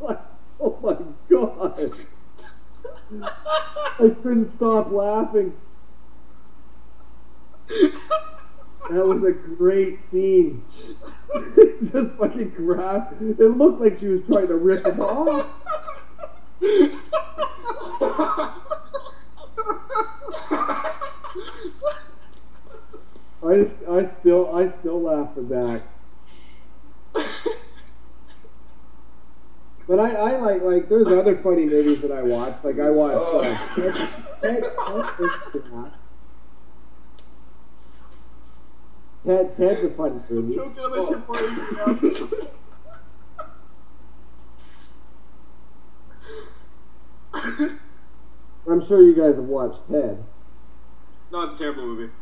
Like, 0.00 0.20
oh 0.60 0.78
my 0.82 0.96
god. 1.30 1.80
I 3.98 4.08
couldn't 4.22 4.46
stop 4.46 4.90
laughing. 4.90 5.54
That 8.90 9.04
was 9.04 9.24
a 9.24 9.32
great 9.32 10.04
scene. 10.04 10.64
Just 11.80 12.14
fucking 12.16 12.52
crap. 12.52 13.14
It 13.20 13.38
looked 13.40 13.80
like 13.80 13.98
she 13.98 14.08
was 14.08 14.22
trying 14.24 14.46
to 14.48 14.56
rip 14.56 14.86
him 14.86 15.00
off. 15.00 15.62
I 23.44 23.56
just, 23.56 23.76
I 23.88 24.06
still, 24.06 24.56
I 24.56 24.68
still 24.68 25.02
laugh 25.02 25.36
at 25.36 25.48
that. 25.48 25.82
But 29.88 30.00
I, 30.00 30.14
I 30.14 30.36
like, 30.38 30.62
like, 30.62 30.88
there's 30.88 31.06
other 31.06 31.36
funny 31.36 31.64
movies 31.64 32.02
that 32.02 32.10
I 32.10 32.22
watch. 32.22 32.64
Like, 32.64 32.80
I 32.80 32.90
watch, 32.90 33.14
uh, 33.14 33.44
Ted, 34.42 34.64
Ted, 39.26 39.28
Ted, 39.48 39.56
Ted, 39.56 39.76
Ted's 39.80 39.92
a 39.92 39.96
funny 39.96 40.20
movie. 40.30 40.54
Choking 40.54 40.84
on 40.84 40.90
my 40.90 41.08
tip 41.08 41.26
party. 41.26 41.46
I'm 48.68 48.84
sure 48.86 49.00
you 49.02 49.14
guys 49.14 49.36
have 49.36 49.44
watched 49.44 49.86
Ted. 49.90 50.24
No, 51.32 51.42
it's 51.42 51.54
a 51.54 51.58
terrible 51.58 51.82
movie. 51.82 52.12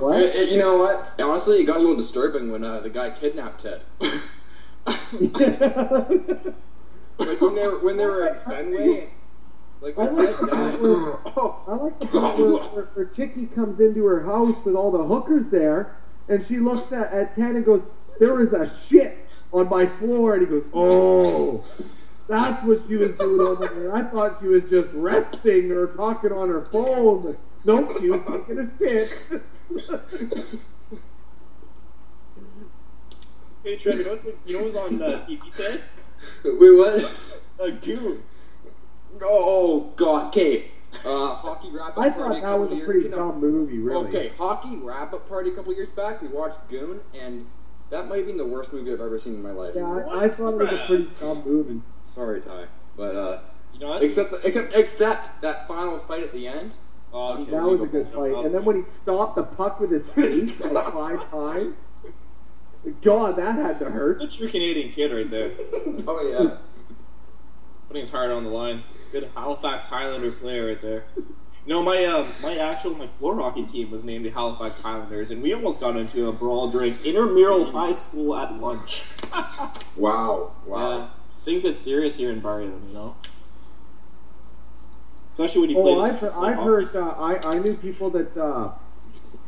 What? 0.00 0.16
Eh, 0.20 0.30
eh, 0.34 0.44
you 0.50 0.58
know 0.58 0.78
what? 0.78 1.14
Honestly, 1.22 1.56
it 1.56 1.66
got 1.66 1.76
a 1.76 1.80
little 1.80 1.96
disturbing 1.96 2.50
when 2.50 2.64
uh, 2.64 2.80
the 2.80 2.90
guy 2.90 3.10
kidnapped 3.10 3.60
Ted. 3.62 3.80
Like 7.20 7.38
when 7.42 7.54
they 7.54 7.66
were 7.66 7.78
when 7.84 7.96
they 7.98 8.06
were 8.06 8.24
at 8.26 8.42
Fenway. 8.44 9.10
Like 9.82 9.98
I 9.98 10.04
when 10.04 10.14
like 10.14 10.26
Ted 10.26 10.36
the 10.40 10.46
part 10.46 10.72
died. 10.72 10.80
where, 10.80 11.12
I 11.68 11.74
like 11.82 12.00
the 12.00 12.06
part 12.06 12.38
where, 12.38 12.52
where, 12.52 12.84
where 12.94 13.04
Chicky 13.06 13.44
comes 13.46 13.78
into 13.78 14.06
her 14.06 14.24
house 14.24 14.56
with 14.64 14.74
all 14.74 14.90
the 14.90 15.04
hookers 15.04 15.50
there, 15.50 15.96
and 16.28 16.44
she 16.44 16.58
looks 16.58 16.92
at, 16.92 17.12
at 17.12 17.34
Ted 17.34 17.56
and 17.56 17.64
goes, 17.64 17.86
"There 18.18 18.40
is 18.40 18.52
a 18.52 18.68
shit 18.86 19.26
on 19.52 19.68
my 19.68 19.86
floor," 19.86 20.34
and 20.34 20.42
he 20.42 20.48
goes, 20.48 20.66
"Oh." 20.72 21.64
That's 22.30 22.64
what 22.64 22.86
she 22.86 22.94
was 22.94 23.18
doing 23.18 23.40
over 23.40 23.66
there. 23.66 23.92
I 23.92 24.02
thought 24.02 24.38
she 24.40 24.46
was 24.46 24.70
just 24.70 24.92
resting 24.94 25.72
or 25.72 25.88
talking 25.88 26.30
on 26.30 26.48
her 26.48 26.66
phone. 26.66 27.34
Nope, 27.64 27.90
she 28.00 28.08
was 28.08 28.46
taking 28.46 28.60
a 28.60 28.70
shit. 28.78 29.42
Hey, 33.64 33.76
Trev, 33.76 33.94
you 33.98 34.04
know, 34.04 34.10
what, 34.10 34.34
you 34.46 34.52
know 34.54 34.58
what 34.60 34.64
was 34.64 34.76
on 34.76 35.02
uh, 35.02 35.26
TV 35.28 35.52
today? 35.52 36.58
Wait, 36.58 36.76
what? 36.76 37.42
Uh, 37.60 37.70
Goon. 37.84 38.22
Oh 39.22 39.92
God, 39.96 40.28
okay. 40.28 40.64
Uh, 41.06 41.34
hockey 41.34 41.68
wrap 41.70 41.96
I 41.96 42.08
up 42.08 42.16
party. 42.16 42.40
thought 42.40 42.42
that 42.42 42.58
was 42.58 42.68
a 42.70 42.74
couple 42.74 42.84
pretty 42.84 43.00
years, 43.00 43.10
know, 43.12 43.30
dumb 43.30 43.40
movie, 43.40 43.78
really. 43.78 44.08
Okay, 44.08 44.30
hockey 44.36 44.78
wrap 44.82 45.12
up 45.12 45.28
party 45.28 45.50
a 45.50 45.54
couple 45.54 45.72
years 45.74 45.90
back. 45.92 46.20
We 46.20 46.28
watched 46.28 46.68
Goon, 46.68 47.00
and 47.22 47.46
that 47.90 48.08
might 48.08 48.16
have 48.18 48.26
been 48.26 48.36
the 48.36 48.46
worst 48.46 48.72
movie 48.72 48.92
I've 48.92 49.00
ever 49.00 49.16
seen 49.18 49.34
in 49.34 49.42
my 49.42 49.52
life. 49.52 49.74
Yeah, 49.76 49.84
I, 49.88 50.24
I 50.24 50.28
thought 50.28 50.54
it 50.54 50.58
was 50.58 50.72
a 50.72 50.86
pretty 50.86 51.08
dumb 51.20 51.42
movie. 51.46 51.80
Sorry, 52.04 52.40
Ty, 52.40 52.66
but 52.96 53.14
uh, 53.16 53.40
You 53.72 53.80
know 53.80 53.88
what? 53.90 54.02
except 54.02 54.32
except 54.44 54.76
except 54.76 55.42
that 55.42 55.68
final 55.68 55.96
fight 55.98 56.22
at 56.24 56.32
the 56.32 56.48
end. 56.48 56.74
Oh, 57.12 57.34
okay, 57.40 57.50
That 57.50 57.62
was 57.62 57.88
a 57.88 57.92
good 57.92 58.08
for 58.08 58.26
it. 58.28 58.34
fight. 58.34 58.44
And 58.46 58.54
then 58.54 58.64
when 58.64 58.76
he 58.76 58.82
stopped 58.82 59.36
the 59.36 59.42
puck 59.44 59.80
with 59.80 59.90
his 59.90 60.12
face 60.14 60.72
like 60.72 61.18
five 61.18 61.30
times, 61.30 61.86
God, 63.02 63.36
that 63.36 63.56
had 63.56 63.78
to 63.80 63.84
hurt. 63.90 64.18
The 64.18 64.26
true 64.28 64.48
Canadian 64.48 64.90
kid 64.92 65.12
right 65.12 65.28
there. 65.30 65.50
Oh 66.08 66.46
yeah. 66.50 66.56
Putting 67.90 68.02
his 68.02 68.10
heart 68.12 68.30
on 68.30 68.44
the 68.44 68.50
line. 68.50 68.84
Good 69.10 69.28
Halifax 69.34 69.88
Highlander 69.88 70.30
player 70.30 70.68
right 70.68 70.80
there. 70.80 71.06
No, 71.66 71.82
my 71.82 72.04
um, 72.04 72.24
my 72.40 72.54
actual 72.56 72.94
my 72.94 73.08
floor 73.08 73.34
hockey 73.34 73.66
team 73.66 73.90
was 73.90 74.04
named 74.04 74.24
the 74.24 74.30
Halifax 74.30 74.80
Highlanders, 74.80 75.32
and 75.32 75.42
we 75.42 75.52
almost 75.54 75.80
got 75.80 75.96
into 75.96 76.28
a 76.28 76.32
brawl 76.32 76.68
during 76.70 76.94
intramural 77.04 77.64
high 77.64 77.94
school 77.94 78.36
at 78.36 78.52
lunch. 78.54 79.06
Wow. 79.96 80.52
Wow. 80.66 80.98
Yeah, 80.98 81.08
things 81.44 81.62
get 81.62 81.76
serious 81.76 82.16
here 82.16 82.30
in 82.30 82.38
Barrie, 82.40 82.66
you 82.66 82.80
know. 82.94 83.16
Especially 85.32 85.62
when 85.62 85.70
you 85.70 85.78
Oh, 85.78 85.82
play. 85.96 86.10
I've, 86.10 86.20
this- 86.20 86.36
I've 86.36 86.56
heard. 86.58 86.94
Uh, 86.94 87.08
I 87.18 87.38
I 87.44 87.58
knew 87.58 87.74
people 87.74 88.08
that 88.10 88.36
uh, 88.36 88.70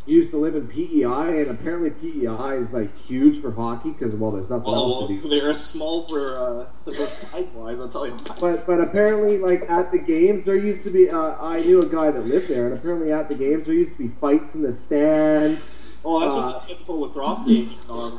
used 0.06 0.30
to 0.32 0.36
live 0.36 0.54
in 0.56 0.66
PEI, 0.66 1.42
and 1.42 1.50
apparently 1.50 1.90
PEI 1.90 2.56
is 2.56 2.72
like 2.72 2.92
huge 3.06 3.40
for 3.40 3.52
hockey 3.52 3.90
because 3.92 4.14
well, 4.14 4.30
there's 4.32 4.50
nothing 4.50 4.64
Oh, 4.66 4.74
else 4.74 4.98
well, 4.98 5.08
to 5.08 5.20
do. 5.22 5.28
they're 5.40 5.54
small 5.54 6.06
for 6.06 6.20
uh, 6.38 6.68
size 6.74 7.48
wise. 7.54 7.80
I'll 7.80 7.88
tell 7.88 8.06
you. 8.06 8.16
But 8.40 8.64
but 8.66 8.80
apparently, 8.80 9.38
like 9.38 9.68
at 9.70 9.92
the 9.92 9.98
games, 9.98 10.44
there 10.44 10.56
used 10.56 10.84
to 10.86 10.92
be. 10.92 11.10
Uh, 11.10 11.36
I 11.40 11.60
knew 11.60 11.80
a 11.82 11.88
guy 11.88 12.10
that 12.10 12.24
lived 12.24 12.48
there, 12.48 12.66
and 12.68 12.78
apparently 12.78 13.12
at 13.12 13.28
the 13.28 13.34
games, 13.36 13.66
there 13.66 13.74
used 13.74 13.92
to 13.92 13.98
be 13.98 14.08
fights 14.08 14.54
in 14.54 14.62
the 14.62 14.72
stands. 14.72 16.00
Oh, 16.04 16.18
that's 16.20 16.34
Uh, 16.34 16.52
just 16.52 16.64
a 16.64 16.74
typical 16.74 17.00
lacrosse 17.00 17.42
game. 17.44 17.68
Um, 17.90 18.18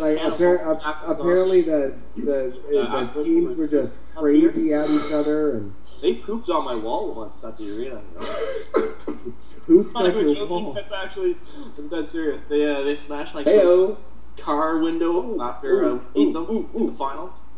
Like 0.00 0.18
appar- 0.18 0.80
apparently, 1.08 1.60
the 1.62 1.94
the, 2.16 2.56
Yeah, 2.70 3.08
the 3.14 3.24
teams 3.24 3.56
were 3.56 3.68
just 3.68 3.92
crazy 4.14 4.72
at 4.74 4.88
each 4.90 5.12
other 5.12 5.52
and 5.58 5.74
They 6.00 6.14
pooped 6.14 6.48
on 6.50 6.64
my 6.64 6.76
wall 6.76 7.14
once 7.14 7.42
at 7.44 7.56
the 7.56 7.64
arena. 7.78 8.00
You 8.00 8.14
know? 8.14 9.32
pooped 9.66 9.94
Not 9.94 10.04
like 10.04 10.14
your 10.14 10.34
joking. 10.34 10.48
wall. 10.48 10.72
That's 10.72 10.92
actually 10.92 11.32
it's 11.32 11.88
dead 11.88 12.06
serious. 12.08 12.46
They 12.46 12.64
uh, 12.70 12.82
they 12.82 12.94
smashed 12.94 13.34
like 13.34 13.46
Heyo. 13.46 13.96
a 14.38 14.40
car 14.40 14.78
window 14.78 15.40
after 15.42 15.84
uh, 15.84 15.88
ooh, 15.88 16.02
beating 16.14 16.28
ooh, 16.36 16.46
them 16.46 16.56
ooh, 16.56 16.70
in 16.74 16.82
ooh. 16.82 16.86
the 16.86 16.92
finals. 16.92 17.50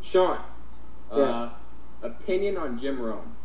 Sean. 0.00 0.38
Uh, 1.10 1.50
opinion 2.02 2.56
on 2.56 2.76
Jim 2.76 3.00
Rome. 3.00 3.36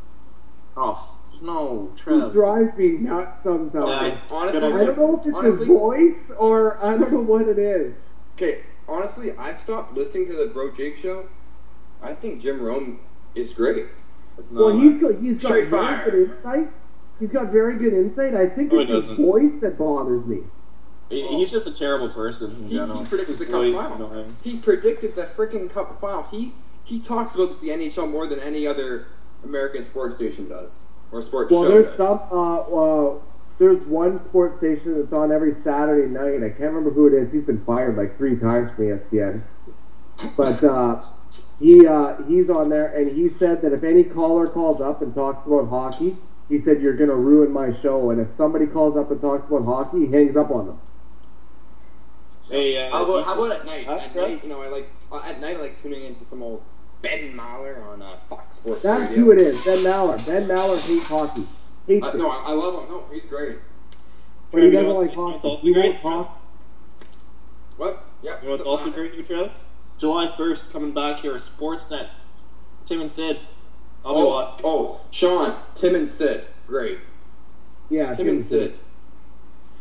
Oh 0.75 0.91
f- 0.91 1.41
no, 1.41 1.89
He 1.95 2.29
drives 2.31 2.77
me 2.77 2.89
nuts 2.97 3.43
sometimes. 3.43 3.85
Okay, 3.85 4.07
Yeah. 4.09 4.21
honestly, 4.31 4.67
I 4.73 4.85
don't 4.85 4.97
know 4.97 5.19
if 5.19 5.25
it's 5.27 5.37
honestly, 5.37 5.59
his 5.59 5.67
voice 5.67 6.31
or 6.37 6.83
I 6.83 6.97
don't 6.97 7.11
know 7.13 7.21
what 7.21 7.47
it 7.47 7.59
is. 7.59 7.95
okay, 8.35 8.61
honestly, 8.87 9.31
I've 9.39 9.57
stopped 9.57 9.93
listening 9.93 10.27
to 10.27 10.33
the 10.33 10.47
Bro 10.47 10.73
Jake 10.73 10.95
show. 10.97 11.25
I 12.01 12.13
think 12.13 12.41
Jim 12.41 12.61
Rome 12.61 12.99
is 13.35 13.53
great. 13.53 13.85
No, 14.51 14.65
well, 14.65 14.77
he's 14.77 15.01
got 15.01 15.15
he's 15.15 15.41
got 15.43 15.49
Straight 15.49 15.65
very 15.67 15.81
fire. 15.83 16.05
good 16.05 16.13
insight. 16.15 16.67
He's 17.19 17.31
got 17.31 17.47
very 17.51 17.77
good 17.77 17.93
insight. 17.93 18.33
I 18.35 18.47
think 18.47 18.71
No, 18.71 18.79
it's 18.79 18.89
he 18.89 18.95
his 18.95 19.07
doesn't. 19.07 19.25
voice 19.25 19.61
that 19.61 19.77
bothers 19.77 20.25
me. 20.25 20.43
he- 21.09 21.27
he's 21.27 21.51
just 21.51 21.67
a 21.67 21.73
terrible 21.73 22.09
person 22.09 22.51
in 22.51 22.63
He, 22.67 22.75
general. 22.75 22.99
he 22.99 23.05
predicted 23.05 23.35
the 23.37 23.45
His 23.45 23.49
cup 23.53 23.61
voice, 23.61 23.75
final. 23.81 24.11
annoying. 24.11 24.35
He 24.43 24.57
predicted 24.57 25.15
the 25.15 25.23
freaking 25.23 25.69
cup 25.73 25.97
final. 25.99 26.23
He 26.23 26.53
he 26.85 26.99
talks 26.99 27.35
about 27.35 27.59
the 27.61 27.69
NHL 27.69 28.09
more 28.09 28.25
than 28.27 28.39
any 28.39 28.65
other 28.65 29.05
American 29.43 29.83
sports 29.83 30.15
station 30.15 30.47
does 30.49 30.91
or 31.11 31.21
sports 31.21 31.51
Well, 31.51 31.63
show 31.63 31.69
there's 31.69 31.97
does. 31.97 32.07
some. 32.07 32.19
Uh, 32.31 32.63
well, 32.69 33.23
there's 33.57 33.85
one 33.87 34.19
sports 34.21 34.57
station 34.57 34.99
that's 34.99 35.11
on 35.13 35.31
every 35.31 35.53
Saturday 35.53 36.07
night. 36.07 36.37
I 36.43 36.49
can't 36.49 36.71
remember 36.73 36.91
who 36.91 37.07
it 37.07 37.13
is. 37.13 37.31
He's 37.31 37.43
been 37.43 37.59
fired 37.65 37.97
like 37.97 38.17
three 38.17 38.37
times 38.37 38.71
from 38.71 38.85
ESPN. 38.85 39.41
But 40.37 40.63
uh, 40.63 41.01
he 41.59 41.85
uh, 41.85 42.21
he's 42.23 42.49
on 42.49 42.69
there, 42.69 42.87
and 42.95 43.09
he 43.11 43.27
said 43.27 43.61
that 43.61 43.73
if 43.73 43.83
any 43.83 44.03
caller 44.03 44.47
calls 44.47 44.81
up 44.81 45.01
and 45.01 45.13
talks 45.13 45.45
about 45.45 45.67
hockey, 45.69 46.15
he 46.47 46.59
said 46.59 46.81
you're 46.81 46.95
gonna 46.95 47.15
ruin 47.15 47.51
my 47.51 47.71
show, 47.73 48.11
and 48.11 48.19
if 48.21 48.33
somebody 48.33 48.65
calls 48.65 48.95
up 48.97 49.11
and 49.11 49.21
talks 49.21 49.47
about 49.47 49.63
hockey, 49.65 50.05
he 50.05 50.11
hangs 50.11 50.35
up 50.37 50.49
on 50.51 50.67
them. 50.67 50.79
Hey, 52.49 52.77
uh, 52.77 52.89
How 52.91 53.03
about, 53.05 53.25
how 53.25 53.33
about 53.45 53.59
at 53.59 53.65
night? 53.65 53.85
Huh? 53.85 53.93
At 54.01 54.15
night, 54.15 54.41
you 54.43 54.49
know, 54.49 54.61
I 54.63 54.69
like 54.69 54.89
uh, 55.11 55.21
at 55.27 55.39
night 55.39 55.57
I 55.57 55.59
like 55.59 55.77
tuning 55.77 56.03
into 56.05 56.23
some 56.25 56.41
old 56.41 56.63
Ben 57.03 57.33
Maller 57.37 57.85
on 57.87 58.01
uh, 58.01 58.17
Fox 58.17 58.57
Sports 58.57 58.81
That's 58.83 59.09
Radio. 59.11 59.25
who 59.25 59.31
it 59.33 59.39
is. 59.41 59.63
Ben 59.63 59.77
Maller. 59.79 60.25
Ben 60.25 60.43
Maller 60.43 60.87
hates 60.87 61.07
hockey. 61.07 61.43
Hates 61.85 62.07
Uh, 62.07 62.17
no, 62.17 62.29
I, 62.29 62.45
I 62.47 62.51
love 62.53 62.83
him. 62.83 62.89
No, 62.89 63.05
he's 63.11 63.25
great. 63.27 63.59
but 64.51 64.61
he 64.61 64.65
You 64.67 64.71
know 64.73 64.81
doesn't 64.95 64.97
like 64.99 65.11
you 65.11 65.15
know 65.17 65.23
what's 65.25 65.43
hockey. 65.43 65.47
also 65.49 65.67
He 65.67 65.73
great? 65.73 66.03
won't 66.03 66.25
talk. 66.25 66.41
What? 67.77 68.03
Yeah. 68.23 68.31
You 68.41 68.43
know 68.45 68.49
what's 68.51 68.63
so- 68.63 68.69
also 68.69 68.89
uh, 68.89 68.93
great, 68.93 69.13
you 69.13 69.23
Trev? 69.23 69.51
July 69.99 70.27
1st, 70.27 70.71
coming 70.71 70.93
back 70.93 71.19
here, 71.19 71.33
Sportsnet. 71.35 72.07
Tim 72.85 73.01
and 73.01 73.11
Sid. 73.11 73.37
I'll 74.05 74.13
be 74.15 74.19
Oh, 74.21 74.29
watching. 74.29 74.61
oh, 74.65 75.01
Sean, 75.11 75.53
Tim 75.75 75.95
and 75.95 76.07
Sid, 76.07 76.41
great. 76.65 76.99
Yeah, 77.89 78.11
Tim 78.15 78.29
and 78.29 78.41
Sid, 78.41 78.73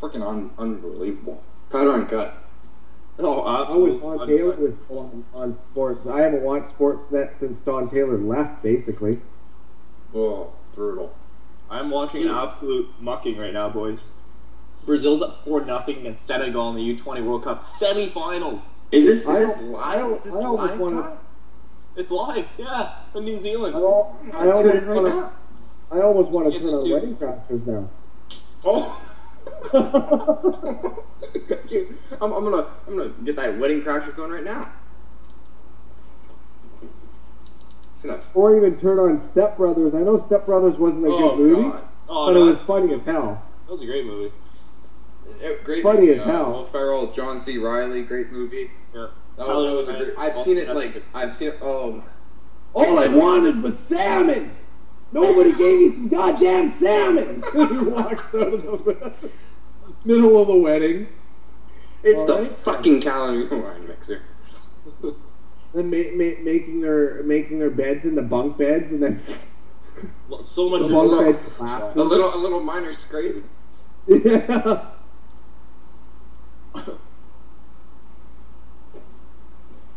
freaking 0.00 0.26
un- 0.28 0.50
unbelievable. 0.58 1.42
Cut 1.70 1.86
or 1.86 1.92
uncut. 1.92 2.34
Oh, 3.20 3.40
I 3.42 3.60
was 3.60 3.66
absolutely. 3.68 4.18
Don. 4.18 4.28
Taylor 4.28 4.56
was 4.56 4.80
on, 4.90 5.24
on 5.34 5.58
sports. 5.72 6.06
I 6.06 6.20
haven't 6.20 6.42
watched 6.42 6.76
Sportsnet 6.78 7.32
since 7.32 7.58
Don 7.60 7.88
Taylor 7.88 8.16
left, 8.18 8.62
basically. 8.62 9.20
Oh, 10.14 10.52
brutal. 10.74 11.14
I'm 11.70 11.90
watching 11.90 12.22
an 12.22 12.30
absolute 12.30 12.88
mucking 13.00 13.36
right 13.38 13.52
now, 13.52 13.68
boys. 13.68 14.20
Brazil's 14.88 15.22
up 15.22 15.32
4 15.44 15.64
nothing 15.66 15.98
against 15.98 16.26
Senegal 16.26 16.70
in 16.70 16.74
the 16.76 16.96
U20 16.96 17.22
World 17.22 17.44
Cup 17.44 17.60
semifinals. 17.60 18.78
Is 18.90 19.06
this 19.06 19.28
is 19.28 19.38
this 19.38 19.62
live? 19.68 19.84
I 19.84 19.96
don't- 19.96 20.12
is 20.12 20.24
this 20.24 20.34
I 20.34 20.44
almost 20.44 20.70
live? 20.72 20.80
wanna- 20.80 21.18
It's 21.94 22.10
live, 22.10 22.52
yeah, 22.58 22.94
in 23.14 23.24
New 23.24 23.36
Zealand. 23.36 23.76
I, 23.76 23.78
al- 23.80 24.18
I 24.34 24.40
I'm 24.40 24.48
almost 24.50 24.86
want 24.86 25.06
to. 25.06 25.30
I 25.90 26.00
almost 26.02 26.30
want 26.30 26.52
to 26.52 26.58
turn 26.58 26.74
on. 26.74 26.90
Wedding 26.90 27.16
Crashers 27.16 27.66
now. 27.66 27.88
Oh. 28.64 29.04
I'm, 32.22 32.32
I'm 32.32 32.44
gonna 32.44 32.66
I'm 32.88 32.96
gonna 32.96 33.10
get 33.24 33.36
that 33.36 33.58
wedding 33.58 33.80
crashers 33.82 34.16
going 34.16 34.30
right 34.30 34.44
now. 34.44 34.70
Or 38.34 38.56
even 38.56 38.78
turn 38.78 38.98
on 38.98 39.20
Step 39.20 39.56
Brothers. 39.56 39.94
I 39.94 39.98
know 40.00 40.16
Step 40.16 40.46
Brothers 40.46 40.76
wasn't 40.78 41.06
a 41.08 41.10
Oh 41.10 41.36
good 41.36 41.46
movie, 41.48 41.62
god. 41.70 41.84
Oh, 42.08 42.26
but 42.26 42.32
no, 42.34 42.42
it 42.42 42.46
was 42.46 42.60
funny 42.60 42.94
as 42.94 43.04
hell. 43.04 43.42
That 43.66 43.72
was 43.72 43.82
a 43.82 43.86
great 43.86 44.06
movie. 44.06 44.32
It- 45.28 45.64
great 45.64 45.82
Funny 45.82 46.00
movie. 46.00 46.12
as 46.14 46.22
uh, 46.22 46.24
hell. 46.26 46.52
Will 46.52 46.64
Ferrell, 46.64 47.12
John 47.12 47.38
C. 47.38 47.58
Reilly, 47.58 48.02
great 48.02 48.30
movie. 48.32 48.70
Yeah. 48.94 49.08
That 49.36 49.46
was, 49.46 49.64
that 49.66 49.74
was 49.76 49.88
a 49.88 50.04
great. 50.04 50.18
I've 50.18 50.34
seen 50.34 50.56
it 50.58 50.68
like. 50.74 51.02
I've 51.14 51.32
seen 51.32 51.48
it. 51.50 51.58
Oh, 51.62 52.02
All 52.74 52.98
I 52.98 53.06
wanted 53.08 53.62
was 53.62 53.78
salmon. 53.78 54.50
Nobody 55.12 55.52
gave 55.56 55.80
me 55.80 55.90
some 55.90 56.08
goddamn 56.08 56.78
salmon. 56.78 57.42
he 57.54 57.78
walks 57.88 58.34
out 58.34 58.52
of 58.54 58.62
the 58.62 59.30
middle 60.04 60.40
of 60.40 60.48
the 60.48 60.56
wedding. 60.56 61.08
it's 62.02 62.18
All 62.18 62.26
the 62.26 62.34
right. 62.42 62.46
fucking 62.50 63.00
calorie 63.00 63.48
wine 63.50 63.86
mixer. 63.88 64.20
Then 65.74 65.90
ma- 65.90 66.10
ma- 66.14 66.42
making 66.42 66.80
their 66.80 67.22
making 67.22 67.58
their 67.58 67.70
beds 67.70 68.04
into 68.06 68.22
bunk 68.22 68.58
beds, 68.58 68.92
and 68.92 69.02
then 69.02 69.22
Well, 70.28 70.44
So 70.44 70.68
much 70.68 70.82
the 70.82 70.88
bunk 70.92 71.10
little- 71.10 71.24
beds. 71.24 71.58
A 71.60 71.92
little 71.94 72.34
a 72.34 72.38
little 72.40 72.60
minor 72.60 72.92
scrape. 72.92 73.44
Yeah. 74.08 74.86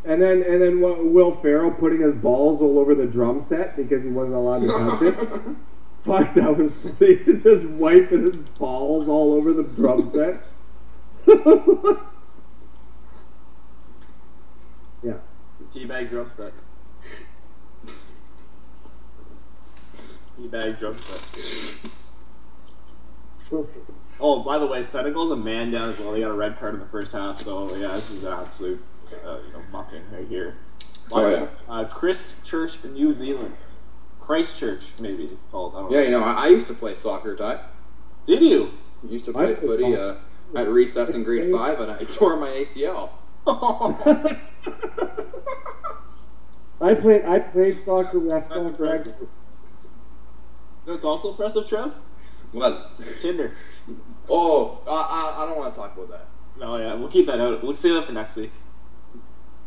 And 0.03 0.22
then 0.22 0.44
and 0.44 0.62
then 0.62 0.82
what, 0.82 1.06
Will 1.06 1.32
Ferrell 1.32 1.72
putting 1.72 2.02
his 2.02 2.16
balls 2.16 2.62
all 2.62 2.80
over 2.80 2.95
the 2.95 3.06
drum 3.06 3.40
set 3.40 3.76
because 3.76 4.03
he 4.03 4.10
wasn't 4.10 4.36
allowed 4.36 4.62
to 4.62 4.68
touch 4.68 5.02
it. 5.03 5.56
Fuck, 6.02 6.34
that 6.34 6.58
was 6.58 6.91
funny. 6.94 7.18
Just 7.44 7.68
wiping 7.68 8.26
his 8.26 8.38
balls 8.38 9.08
all 9.08 9.34
over 9.34 9.53
the 9.53 9.64
drum 9.64 10.02
set. 10.08 10.41
yeah. 15.03 15.20
Teabag 15.70 16.10
drum 16.10 16.32
set. 16.32 16.53
Teabag 20.40 20.80
drum 20.80 20.94
set. 20.94 21.91
Oh, 24.22 24.43
by 24.43 24.57
the 24.60 24.68
way, 24.68 24.84
Senegal's 24.84 25.31
a 25.31 25.35
man 25.35 25.72
down 25.72 25.89
as 25.89 25.99
well. 25.99 26.11
They 26.11 26.19
got 26.22 26.31
a 26.31 26.35
red 26.35 26.60
card 26.60 26.76
in 26.76 26.80
the 26.80 26.85
first 26.85 27.11
half, 27.11 27.39
so 27.39 27.68
yeah, 27.76 27.88
this 27.89 28.11
is 28.11 28.23
an 28.23 28.34
absolute, 28.34 28.80
uh, 29.26 29.39
you 29.45 29.52
know, 29.53 29.61
mucking 29.72 30.02
right 30.11 30.27
here. 30.27 30.57
Oh, 31.14 31.30
yeah. 31.30 31.48
Uh, 31.68 31.85
Christchurch, 31.85 32.84
New 32.85 33.11
Zealand. 33.14 33.53
Christchurch, 34.19 34.99
maybe 34.99 35.23
it's 35.23 35.45
called. 35.48 35.76
I 35.76 35.81
don't 35.81 35.91
Yeah, 35.91 35.98
know. 35.99 36.03
you 36.06 36.11
know, 36.11 36.23
I, 36.23 36.45
I 36.45 36.48
used 36.48 36.68
to 36.68 36.73
play 36.76 36.93
soccer, 36.93 37.35
Ty. 37.35 37.60
Did 38.26 38.41
you? 38.43 38.72
Used 39.10 39.26
to 39.26 39.31
play 39.34 39.45
played 39.45 39.57
footy 39.57 39.95
uh, 39.95 40.15
at 40.56 40.68
recess 40.69 41.15
in 41.15 41.23
grade 41.23 41.52
five, 41.52 41.80
and 41.80 41.89
I 41.91 41.98
tore 42.18 42.38
my 42.38 42.49
ACL. 42.49 43.10
I 46.81 46.93
played 46.95 47.26
I 47.26 47.39
played 47.39 47.80
soccer 47.81 48.19
with 48.19 48.30
That's 48.30 48.48
soccer. 48.49 48.68
impressive. 48.68 49.27
That's 50.85 51.03
also 51.03 51.30
impressive, 51.31 51.68
Trev. 51.68 51.93
What? 52.52 52.91
Tinder. 53.22 53.52
Oh, 54.30 54.80
I, 54.88 54.91
I, 55.40 55.44
I 55.44 55.45
don't 55.48 55.57
want 55.57 55.73
to 55.73 55.80
talk 55.80 55.95
about 55.95 56.10
that. 56.10 56.28
No, 56.60 56.78
yeah, 56.78 56.94
we'll 56.94 57.07
keep 57.10 57.26
that 57.28 57.40
out. 57.40 57.64
We'll 57.64 57.76
save 57.76 57.95
that 57.95 58.06
for 58.06 58.14
next 58.14 58.36
week. 58.36 58.52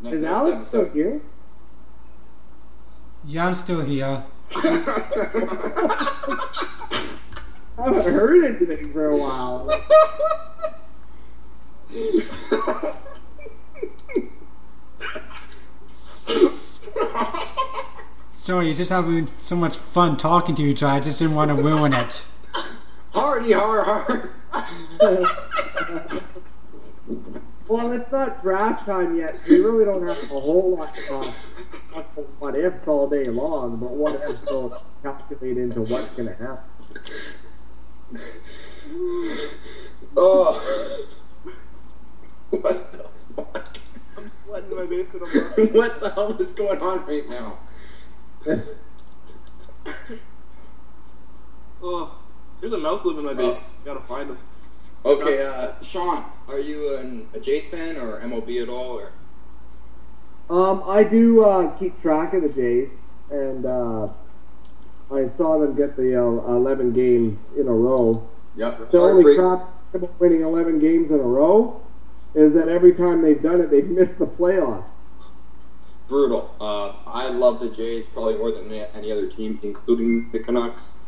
Ne- 0.00 0.10
Is 0.12 0.22
next 0.22 0.32
Alex 0.40 0.68
still 0.68 0.80
episode. 0.82 0.94
here? 0.96 1.22
Yeah, 3.26 3.46
I'm 3.46 3.54
still 3.54 3.80
here. 3.80 4.22
I 7.76 7.82
haven't 7.86 8.04
heard 8.12 8.44
anything 8.44 8.92
for 8.92 9.08
a 9.08 9.16
while. 9.16 9.68
Sorry, 18.28 18.66
you're 18.66 18.74
just 18.76 18.90
having 18.90 19.26
so 19.26 19.56
much 19.56 19.76
fun 19.76 20.16
talking 20.16 20.54
to 20.56 20.62
you, 20.62 20.76
so 20.76 20.86
I 20.86 21.00
just 21.00 21.18
didn't 21.18 21.34
want 21.34 21.50
to 21.50 21.54
ruin 21.62 21.92
it. 21.94 22.26
Hardy 23.14 23.52
har 23.52 23.84
har. 23.84 24.20
Well, 27.66 27.92
it's 27.92 28.12
not 28.12 28.42
draft 28.42 28.86
time 28.86 29.16
yet, 29.16 29.34
We 29.48 29.60
really 29.60 29.84
don't 29.84 30.06
have 30.06 30.30
a 30.30 30.40
whole 30.40 30.76
lot 30.76 30.94
to 30.94 31.08
talk 31.08 31.24
talk 31.94 32.12
about 32.12 32.26
what 32.40 32.60
ifs 32.60 32.86
all 32.88 33.08
day 33.08 33.24
long, 33.24 33.76
but 33.76 33.90
what 33.90 34.14
ifs 34.14 34.46
don't 34.46 34.72
calculate 35.02 35.58
into 35.58 35.80
what's 35.80 36.16
going 36.16 36.28
to 36.28 36.34
happen. 36.42 36.64
Oh. 40.16 40.60
What 42.50 42.92
the 42.92 43.08
fuck? 43.36 43.68
I'm 44.16 44.28
sweating 44.28 44.70
in 44.70 44.76
my 44.76 44.86
basement. 44.86 45.22
What 45.74 46.00
the 46.00 46.10
hell 46.14 46.32
is 46.40 46.52
going 46.52 46.80
on 46.80 47.04
right 47.06 47.28
now? 47.28 47.58
oh, 51.82 52.18
there's 52.64 52.72
a 52.72 52.78
mouse 52.78 53.04
living 53.04 53.20
in 53.20 53.26
my 53.26 53.34
basement. 53.34 53.84
Gotta 53.84 54.00
find 54.00 54.30
him. 54.30 54.38
Okay, 55.04 55.44
uh, 55.44 55.72
Sean, 55.82 56.24
are 56.48 56.58
you 56.58 56.96
an, 56.96 57.26
a 57.34 57.38
Jays 57.38 57.68
fan 57.68 57.98
or 57.98 58.20
MLB 58.20 58.62
at 58.62 58.70
all? 58.70 58.98
Or 59.00 59.12
Um, 60.48 60.82
I 60.86 61.04
do 61.04 61.44
uh, 61.44 61.76
keep 61.76 62.00
track 62.00 62.32
of 62.32 62.40
the 62.40 62.48
Jays, 62.48 63.02
and 63.30 63.66
uh, 63.66 64.08
I 65.12 65.26
saw 65.26 65.58
them 65.58 65.74
get 65.76 65.94
the 65.94 66.18
uh, 66.18 66.24
11 66.24 66.94
games 66.94 67.54
in 67.58 67.68
a 67.68 67.72
row. 67.72 68.26
yep, 68.56 68.90
The 68.90 68.98
only 68.98 69.34
heartbreak. 69.34 69.36
crap 69.36 69.68
about 69.92 70.18
winning 70.18 70.40
11 70.40 70.78
games 70.78 71.10
in 71.12 71.20
a 71.20 71.22
row 71.22 71.82
is 72.34 72.54
that 72.54 72.68
every 72.68 72.94
time 72.94 73.20
they've 73.20 73.42
done 73.42 73.60
it, 73.60 73.66
they've 73.70 73.90
missed 74.00 74.18
the 74.18 74.26
playoffs. 74.26 74.88
brutal. 76.08 76.50
Uh, 76.58 76.94
I 77.06 77.28
love 77.30 77.60
the 77.60 77.68
Jays 77.68 78.06
probably 78.06 78.38
more 78.38 78.52
than 78.52 78.68
any- 78.72 78.86
any 78.94 79.12
other 79.12 79.26
team, 79.26 79.60
including 79.62 80.30
the 80.30 80.38
Canucks. 80.38 81.02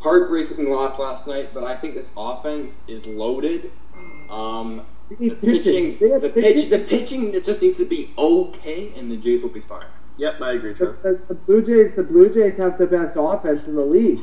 Heartbreaking 0.00 0.70
loss 0.70 0.98
last 0.98 1.26
night, 1.26 1.50
but 1.52 1.64
I 1.64 1.74
think 1.74 1.94
this 1.94 2.14
offense 2.16 2.88
is 2.88 3.06
loaded. 3.06 3.72
Um, 4.30 4.82
the 5.08 5.16
need 5.18 5.40
pitching, 5.40 5.98
the 5.98 6.30
pitch, 6.32 6.68
the 6.68 6.84
pitching 6.88 7.32
just 7.32 7.62
needs 7.62 7.78
to 7.78 7.88
be 7.88 8.10
okay, 8.18 8.92
and 8.96 9.10
the 9.10 9.16
Jays 9.16 9.42
will 9.42 9.50
be 9.52 9.60
fine. 9.60 9.86
Yep, 10.18 10.40
I 10.40 10.52
agree, 10.52 10.72
The, 10.72 10.86
the, 10.86 11.20
the 11.28 11.34
Blue 11.34 11.62
Jays, 11.64 11.94
the 11.94 12.02
Blue 12.02 12.32
Jays 12.32 12.56
have 12.58 12.76
the 12.78 12.86
best 12.86 13.16
offense 13.16 13.66
in 13.68 13.76
the 13.76 13.84
league. 13.84 14.18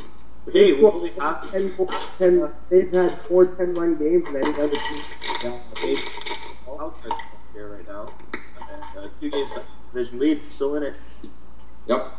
Hey, 0.51 0.71
They've 0.71 0.79
we 0.79 0.85
only 0.85 1.09
have 1.19 1.49
10, 1.49 1.87
10, 2.19 2.53
they've 2.69 2.91
had 2.91 3.11
four 3.21 3.45
10 3.45 3.73
run 3.73 3.97
games 3.97 4.27
and 4.27 4.37
any 4.37 4.53
other 4.53 4.67
team. 4.75 5.51
down 5.51 5.59
the 5.69 5.75
page. 5.81 5.97
Outfits 6.79 7.53
here 7.53 7.75
right 7.75 7.87
now, 7.87 8.05
and 8.71 8.83
uh, 8.97 9.07
two 9.19 9.29
games 9.29 9.51
back. 9.55 9.63
division 9.91 10.19
lead, 10.19 10.43
still 10.43 10.75
in 10.75 10.83
it. 10.83 10.95
Yep. 11.87 12.11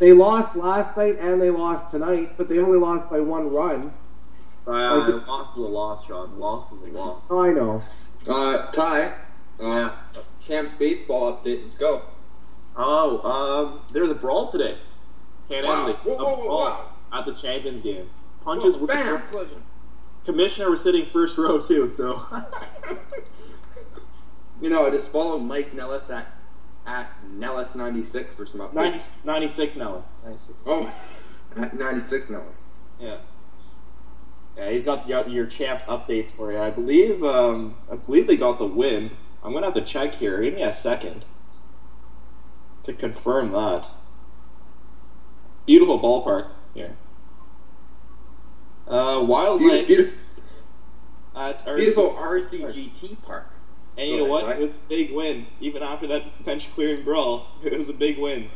They 0.00 0.12
lost 0.12 0.56
last 0.56 0.96
night 0.96 1.16
and 1.20 1.40
they 1.40 1.50
lost 1.50 1.90
tonight, 1.90 2.30
but 2.36 2.48
they 2.48 2.58
only 2.58 2.78
lost 2.78 3.08
by 3.08 3.20
one 3.20 3.50
run. 3.52 3.92
Uh, 4.66 5.22
loss 5.28 5.56
is 5.56 5.64
a 5.64 5.68
loss, 5.68 6.06
Sean. 6.06 6.36
Loss 6.38 6.72
is 6.72 6.88
a 6.88 6.92
loss. 6.98 7.24
Oh, 7.30 7.38
I 7.40 7.52
know. 7.52 7.80
Uh, 8.28 8.70
Ty, 8.72 9.12
uh, 9.62 9.90
Champs 10.40 10.74
baseball 10.74 11.32
update. 11.32 11.62
Let's 11.62 11.76
go. 11.76 12.02
Oh, 12.76 13.70
um, 13.70 13.80
there's 13.92 14.10
a 14.10 14.14
brawl 14.14 14.48
today. 14.48 14.76
Can 15.48 15.64
Wow. 15.64 15.86
League. 15.86 15.96
Whoa, 15.96 16.16
whoa, 16.16 16.48
whoa, 16.48 16.56
wow. 16.56 16.84
At 17.12 17.24
the 17.26 17.32
Champions 17.32 17.80
game. 17.80 18.10
Punches 18.42 18.74
Whoa, 18.76 18.82
were 18.82 18.88
bam! 18.88 19.22
Collision. 19.30 19.62
Commissioner 20.24 20.68
was 20.70 20.82
sitting 20.82 21.06
first 21.06 21.38
row 21.42 21.60
too, 21.62 21.88
so 21.88 22.20
You 24.60 24.70
know, 24.70 24.84
I 24.86 24.90
just 24.90 25.12
follow 25.12 25.38
Mike 25.38 25.74
Nellis 25.74 26.10
at 26.10 26.26
at 26.86 27.10
Nellis96 27.36 28.26
for 28.26 28.46
some 28.46 28.60
updates. 28.60 29.24
90, 29.24 29.40
96 29.40 29.76
Nellis. 29.76 30.22
96. 30.24 30.62
Oh, 30.66 31.62
at 31.62 31.74
96 31.74 32.30
Nellis. 32.30 32.78
Yeah. 33.00 33.16
Yeah, 34.56 34.70
he's 34.70 34.86
got 34.86 35.06
your, 35.06 35.26
your 35.28 35.46
champs 35.46 35.84
updates 35.86 36.34
for 36.34 36.52
you. 36.52 36.58
I 36.58 36.70
believe 36.70 37.22
um, 37.22 37.76
I 37.90 37.96
believe 37.96 38.26
they 38.26 38.36
got 38.36 38.58
the 38.58 38.66
win. 38.66 39.10
I'm 39.42 39.52
gonna 39.52 39.66
have 39.66 39.74
to 39.74 39.82
check 39.82 40.14
here. 40.14 40.40
Give 40.40 40.54
me 40.54 40.62
a 40.62 40.72
second 40.72 41.24
to 42.84 42.92
confirm 42.92 43.52
that. 43.52 43.90
Beautiful 45.66 46.00
ballpark 46.00 46.48
here. 46.72 46.96
Uh, 48.88 49.24
Wild 49.26 49.58
Beautiful, 49.58 49.86
beautiful, 49.86 50.18
at 51.34 51.66
RC 51.66 51.76
beautiful 51.76 52.10
RCGT 52.12 53.26
Park. 53.26 53.50
And 53.96 54.08
you 54.08 54.16
Go 54.16 54.24
know 54.24 54.26
what? 54.26 54.44
ahead, 54.44 54.58
It 54.58 54.60
was 54.60 54.76
a 54.76 54.80
big 54.88 55.12
win. 55.12 55.46
Even 55.60 55.82
after 55.82 56.06
that 56.08 56.44
bench 56.44 56.70
clearing 56.72 57.04
brawl, 57.04 57.46
it 57.62 57.76
was 57.76 57.88
a 57.88 57.94
big 57.94 58.18
win. 58.18 58.48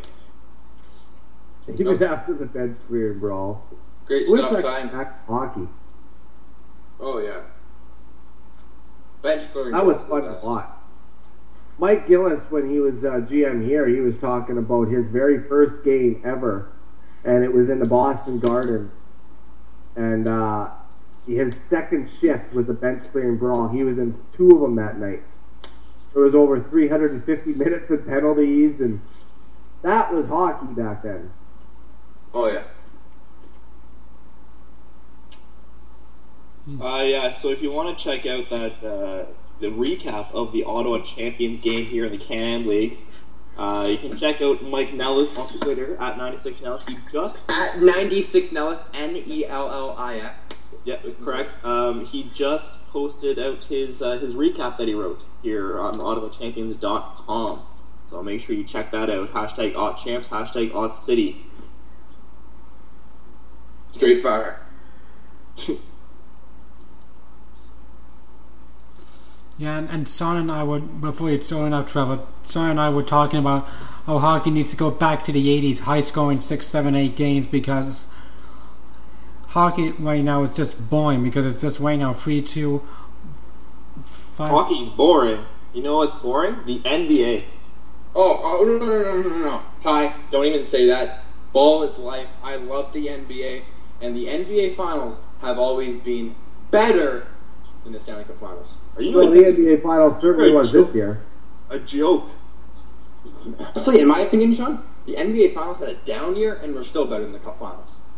Even 1.78 2.02
after 2.02 2.34
the 2.34 2.46
bench 2.46 2.78
clearing 2.86 3.18
brawl. 3.18 3.64
Great 4.06 4.26
It 4.26 4.30
was 4.30 4.40
stuff, 4.40 4.52
like 4.52 4.64
Ty. 4.64 4.86
back 4.92 5.08
hockey. 5.26 5.68
Oh, 7.00 7.18
yeah. 7.18 7.42
Bench 9.22 9.50
clearing 9.52 9.72
That 9.72 9.86
was 9.86 9.96
balls 9.96 10.06
fun 10.06 10.22
the 10.22 10.28
to 10.28 10.32
best. 10.32 10.46
watch. 10.46 10.68
Mike 11.78 12.06
Gillis, 12.06 12.50
when 12.50 12.68
he 12.70 12.78
was 12.80 13.04
uh, 13.04 13.20
GM 13.20 13.64
here, 13.64 13.86
he 13.86 14.00
was 14.00 14.18
talking 14.18 14.58
about 14.58 14.88
his 14.88 15.08
very 15.08 15.38
first 15.38 15.82
game 15.82 16.20
ever, 16.24 16.68
and 17.24 17.42
it 17.44 17.52
was 17.52 17.70
in 17.70 17.78
the 17.78 17.86
Boston 17.86 18.38
Garden. 18.38 18.90
And 19.96 20.26
uh, 20.26 20.68
his 21.26 21.60
second 21.60 22.08
shift 22.20 22.52
was 22.52 22.68
a 22.68 22.74
bench 22.74 23.04
clearing 23.04 23.36
brawl. 23.36 23.68
He 23.68 23.82
was 23.82 23.98
in 23.98 24.18
two 24.32 24.50
of 24.50 24.60
them 24.60 24.76
that 24.76 24.98
night. 24.98 25.22
There 26.14 26.24
was 26.24 26.34
over 26.34 26.58
350 26.58 27.54
minutes 27.54 27.90
of 27.90 28.06
penalties, 28.06 28.80
and 28.80 29.00
that 29.82 30.12
was 30.12 30.26
hockey 30.26 30.72
back 30.74 31.02
then. 31.02 31.30
Oh, 32.34 32.46
yeah. 32.50 32.62
Uh, 36.80 37.02
yeah, 37.02 37.30
so 37.30 37.48
if 37.48 37.62
you 37.62 37.70
want 37.70 37.96
to 37.96 38.04
check 38.04 38.26
out 38.26 38.48
that 38.50 38.84
uh, 38.84 39.26
the 39.60 39.68
recap 39.68 40.32
of 40.32 40.52
the 40.52 40.64
Ottawa 40.64 40.98
Champions 40.98 41.60
game 41.60 41.82
here 41.82 42.06
in 42.06 42.12
the 42.12 42.18
Can 42.18 42.66
League, 42.66 42.98
uh, 43.58 43.86
you 43.88 43.96
can 43.96 44.16
check 44.16 44.40
out 44.40 44.62
Mike 44.62 44.94
Nellis 44.94 45.38
on 45.38 45.48
Twitter 45.60 46.00
at 46.00 46.16
96 46.16 46.62
Nellis. 46.62 46.88
He 46.88 46.96
just 47.12 47.50
At 47.50 47.80
96 47.80 48.52
Nellis, 48.52 48.92
N 48.96 49.16
E 49.16 49.46
L 49.46 49.70
L 49.70 49.94
I 49.98 50.18
S. 50.18 50.59
yeah, 50.84 50.96
correct. 51.22 51.58
Um, 51.64 52.04
he 52.04 52.30
just 52.34 52.88
posted 52.90 53.38
out 53.38 53.64
his 53.64 54.02
uh, 54.02 54.18
his 54.18 54.34
recap 54.34 54.76
that 54.78 54.88
he 54.88 54.94
wrote 54.94 55.24
here 55.42 55.80
on 55.80 55.94
OttawaChampions.com. 55.94 57.62
So 58.06 58.22
make 58.22 58.40
sure 58.40 58.56
you 58.56 58.64
check 58.64 58.90
that 58.90 59.08
out. 59.10 59.30
Hashtag 59.32 59.74
OttChamps, 59.74 60.28
hashtag 60.28 60.70
OttCity. 60.70 61.36
Straight 63.92 64.18
fire. 64.18 64.66
Yeah, 69.60 69.76
and, 69.76 69.90
and 69.90 70.08
Son 70.08 70.38
and 70.38 70.50
I 70.50 70.64
were, 70.64 70.80
before 70.80 71.30
you 71.30 71.36
join 71.36 71.74
up, 71.74 71.86
Trevor, 71.86 72.20
Son 72.44 72.70
and 72.70 72.80
I 72.80 72.88
were 72.88 73.02
talking 73.02 73.38
about 73.38 73.66
how 74.06 74.16
hockey 74.18 74.50
needs 74.50 74.70
to 74.70 74.76
go 74.76 74.90
back 74.90 75.22
to 75.24 75.32
the 75.32 75.48
80s, 75.62 75.80
high 75.80 76.00
scoring 76.00 76.38
6, 76.38 76.66
7, 76.66 76.94
8 76.96 77.14
games 77.14 77.46
because 77.46 78.08
hockey 79.50 79.90
right 79.92 80.22
now 80.22 80.42
is 80.42 80.54
just 80.54 80.88
boring 80.88 81.22
because 81.22 81.44
it's 81.44 81.60
just 81.60 81.80
right 81.80 81.98
now 81.98 82.12
3 82.12 82.42
2 82.42 82.82
5. 84.06 84.48
Hockey's 84.48 84.88
boring. 84.88 85.44
You 85.74 85.82
know 85.82 85.98
what's 85.98 86.14
boring? 86.14 86.56
The 86.66 86.78
NBA. 86.78 87.44
Oh, 88.14 88.40
oh 88.42 88.78
no, 88.80 88.86
no, 88.86 89.02
no, 89.02 89.22
no, 89.22 89.44
no, 89.44 89.50
no. 89.50 89.60
Ty, 89.80 90.14
don't 90.30 90.46
even 90.46 90.64
say 90.64 90.86
that. 90.86 91.22
Ball 91.52 91.82
is 91.82 91.98
life. 91.98 92.36
I 92.42 92.56
love 92.56 92.92
the 92.92 93.06
NBA, 93.06 93.62
and 94.02 94.16
the 94.16 94.26
NBA 94.26 94.72
Finals 94.72 95.22
have 95.42 95.58
always 95.58 95.98
been 95.98 96.34
better 96.70 97.26
than 97.84 97.92
the 97.92 98.00
Stanley 98.00 98.24
Cup 98.24 98.38
Finals. 98.38 98.78
Are 98.96 99.02
you 99.02 99.16
Well, 99.16 99.28
a, 99.28 99.30
the 99.30 99.62
NBA 99.62 99.82
Finals 99.82 100.20
certainly 100.20 100.52
was 100.52 100.72
joke. 100.72 100.86
this 100.86 100.94
year. 100.96 101.20
a 101.70 101.78
joke? 101.78 102.28
Honestly, 103.44 104.00
in 104.00 104.08
my 104.08 104.20
opinion, 104.20 104.54
Sean, 104.54 104.80
the 105.06 105.14
NBA 105.14 105.54
Finals 105.54 105.80
had 105.80 105.88
a 105.88 105.94
down 106.04 106.36
year, 106.36 106.58
and 106.62 106.74
we're 106.74 106.82
still 106.82 107.06
better 107.06 107.24
than 107.24 107.32
the 107.32 107.38
Cup 107.38 107.58
Finals. 107.58 108.09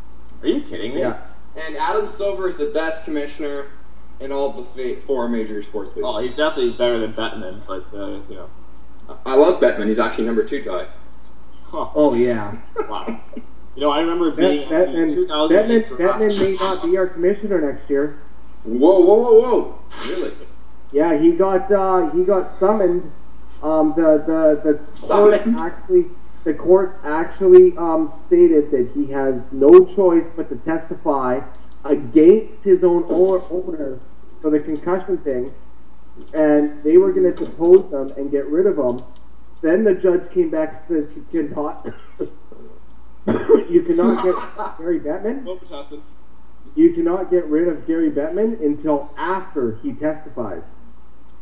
Are 0.43 0.49
you 0.49 0.61
kidding 0.63 0.95
me? 0.95 1.01
Yeah. 1.01 1.25
And 1.57 1.77
Adam 1.77 2.07
Silver 2.07 2.49
is 2.49 2.57
the 2.57 2.71
best 2.75 3.05
commissioner 3.05 3.67
in 4.21 4.33
all 4.33 4.51
of 4.51 4.57
the 4.57 4.63
fa- 4.95 5.01
four 5.01 5.29
major 5.29 5.61
sports 5.61 5.95
leagues. 5.95 6.09
Oh, 6.11 6.21
he's 6.21 6.35
definitely 6.37 6.73
better 6.73 6.99
than 6.99 7.13
Bettman, 7.13 7.65
but 7.67 7.85
uh, 7.97 8.21
you 8.29 8.35
know. 8.37 8.49
I 9.27 9.35
love 9.37 9.61
Bettman. 9.61 9.87
He's 9.87 9.99
actually 10.01 10.27
number 10.27 10.45
two, 10.45 10.63
Ty. 10.63 10.87
Huh, 11.65 11.89
Oh, 11.95 12.15
yeah. 12.15 12.55
wow. 12.89 13.05
You 13.75 13.81
know, 13.83 13.91
I 13.91 14.01
remember 14.01 14.31
Bet- 14.31 14.39
being 14.39 14.63
at 14.65 14.69
the 14.69 14.99
Bettman, 14.99 15.15
2008 15.15 15.87
Bettman. 15.87 15.99
Bettman 15.99 16.41
may 16.41 16.57
not 16.61 16.85
be 16.85 16.99
our 16.99 17.07
commissioner 17.09 17.73
next 17.73 17.89
year. 17.91 18.19
Whoa, 18.65 19.01
whoa, 19.01 19.19
whoa, 19.21 19.41
whoa! 19.41 19.79
Really? 20.09 20.33
Yeah, 20.93 21.19
he 21.19 21.33
got 21.33 21.71
uh, 21.73 22.11
he 22.11 22.23
got 22.25 22.51
summoned. 22.51 23.11
Um, 23.63 23.93
the 23.97 24.19
the 24.27 24.61
the 24.63 24.75
court 24.79 24.93
Summoned? 25.35 25.59
actually 25.59 26.05
the 26.45 26.55
court 26.55 26.99
actually 27.05 27.77
um, 27.77 28.09
stated 28.09 28.71
that 28.73 28.91
he 28.95 29.07
has 29.13 29.53
no 29.53 29.85
choice 29.85 30.31
but 30.31 30.49
to 30.49 30.57
testify 30.57 31.41
against 31.85 32.65
his 32.65 32.83
own 32.85 33.05
owner 33.09 33.99
for 34.41 34.51
the 34.51 34.59
concussion 34.59 35.19
thing, 35.19 35.53
and 36.35 36.83
they 36.83 36.97
were 36.97 37.13
going 37.13 37.33
to 37.33 37.45
depose 37.45 37.91
them 37.91 38.11
and 38.17 38.31
get 38.31 38.47
rid 38.47 38.67
of 38.67 38.77
him. 38.77 38.99
Then 39.61 39.85
the 39.85 39.95
judge 39.95 40.31
came 40.33 40.51
back 40.51 40.85
and 40.89 41.07
says 41.07 41.15
you 41.17 41.23
cannot 41.23 41.87
you 43.71 43.83
cannot 43.83 44.23
get 44.25 44.35
Gary 44.79 45.01
Bettman. 45.01 45.45
You 46.75 46.93
cannot 46.93 47.31
get 47.31 47.47
rid 47.47 47.69
of 47.69 47.87
Gary 47.87 48.11
Bettman 48.11 48.61
until 48.61 49.11
after 49.17 49.77
he 49.77 49.93
testifies. 49.93 50.75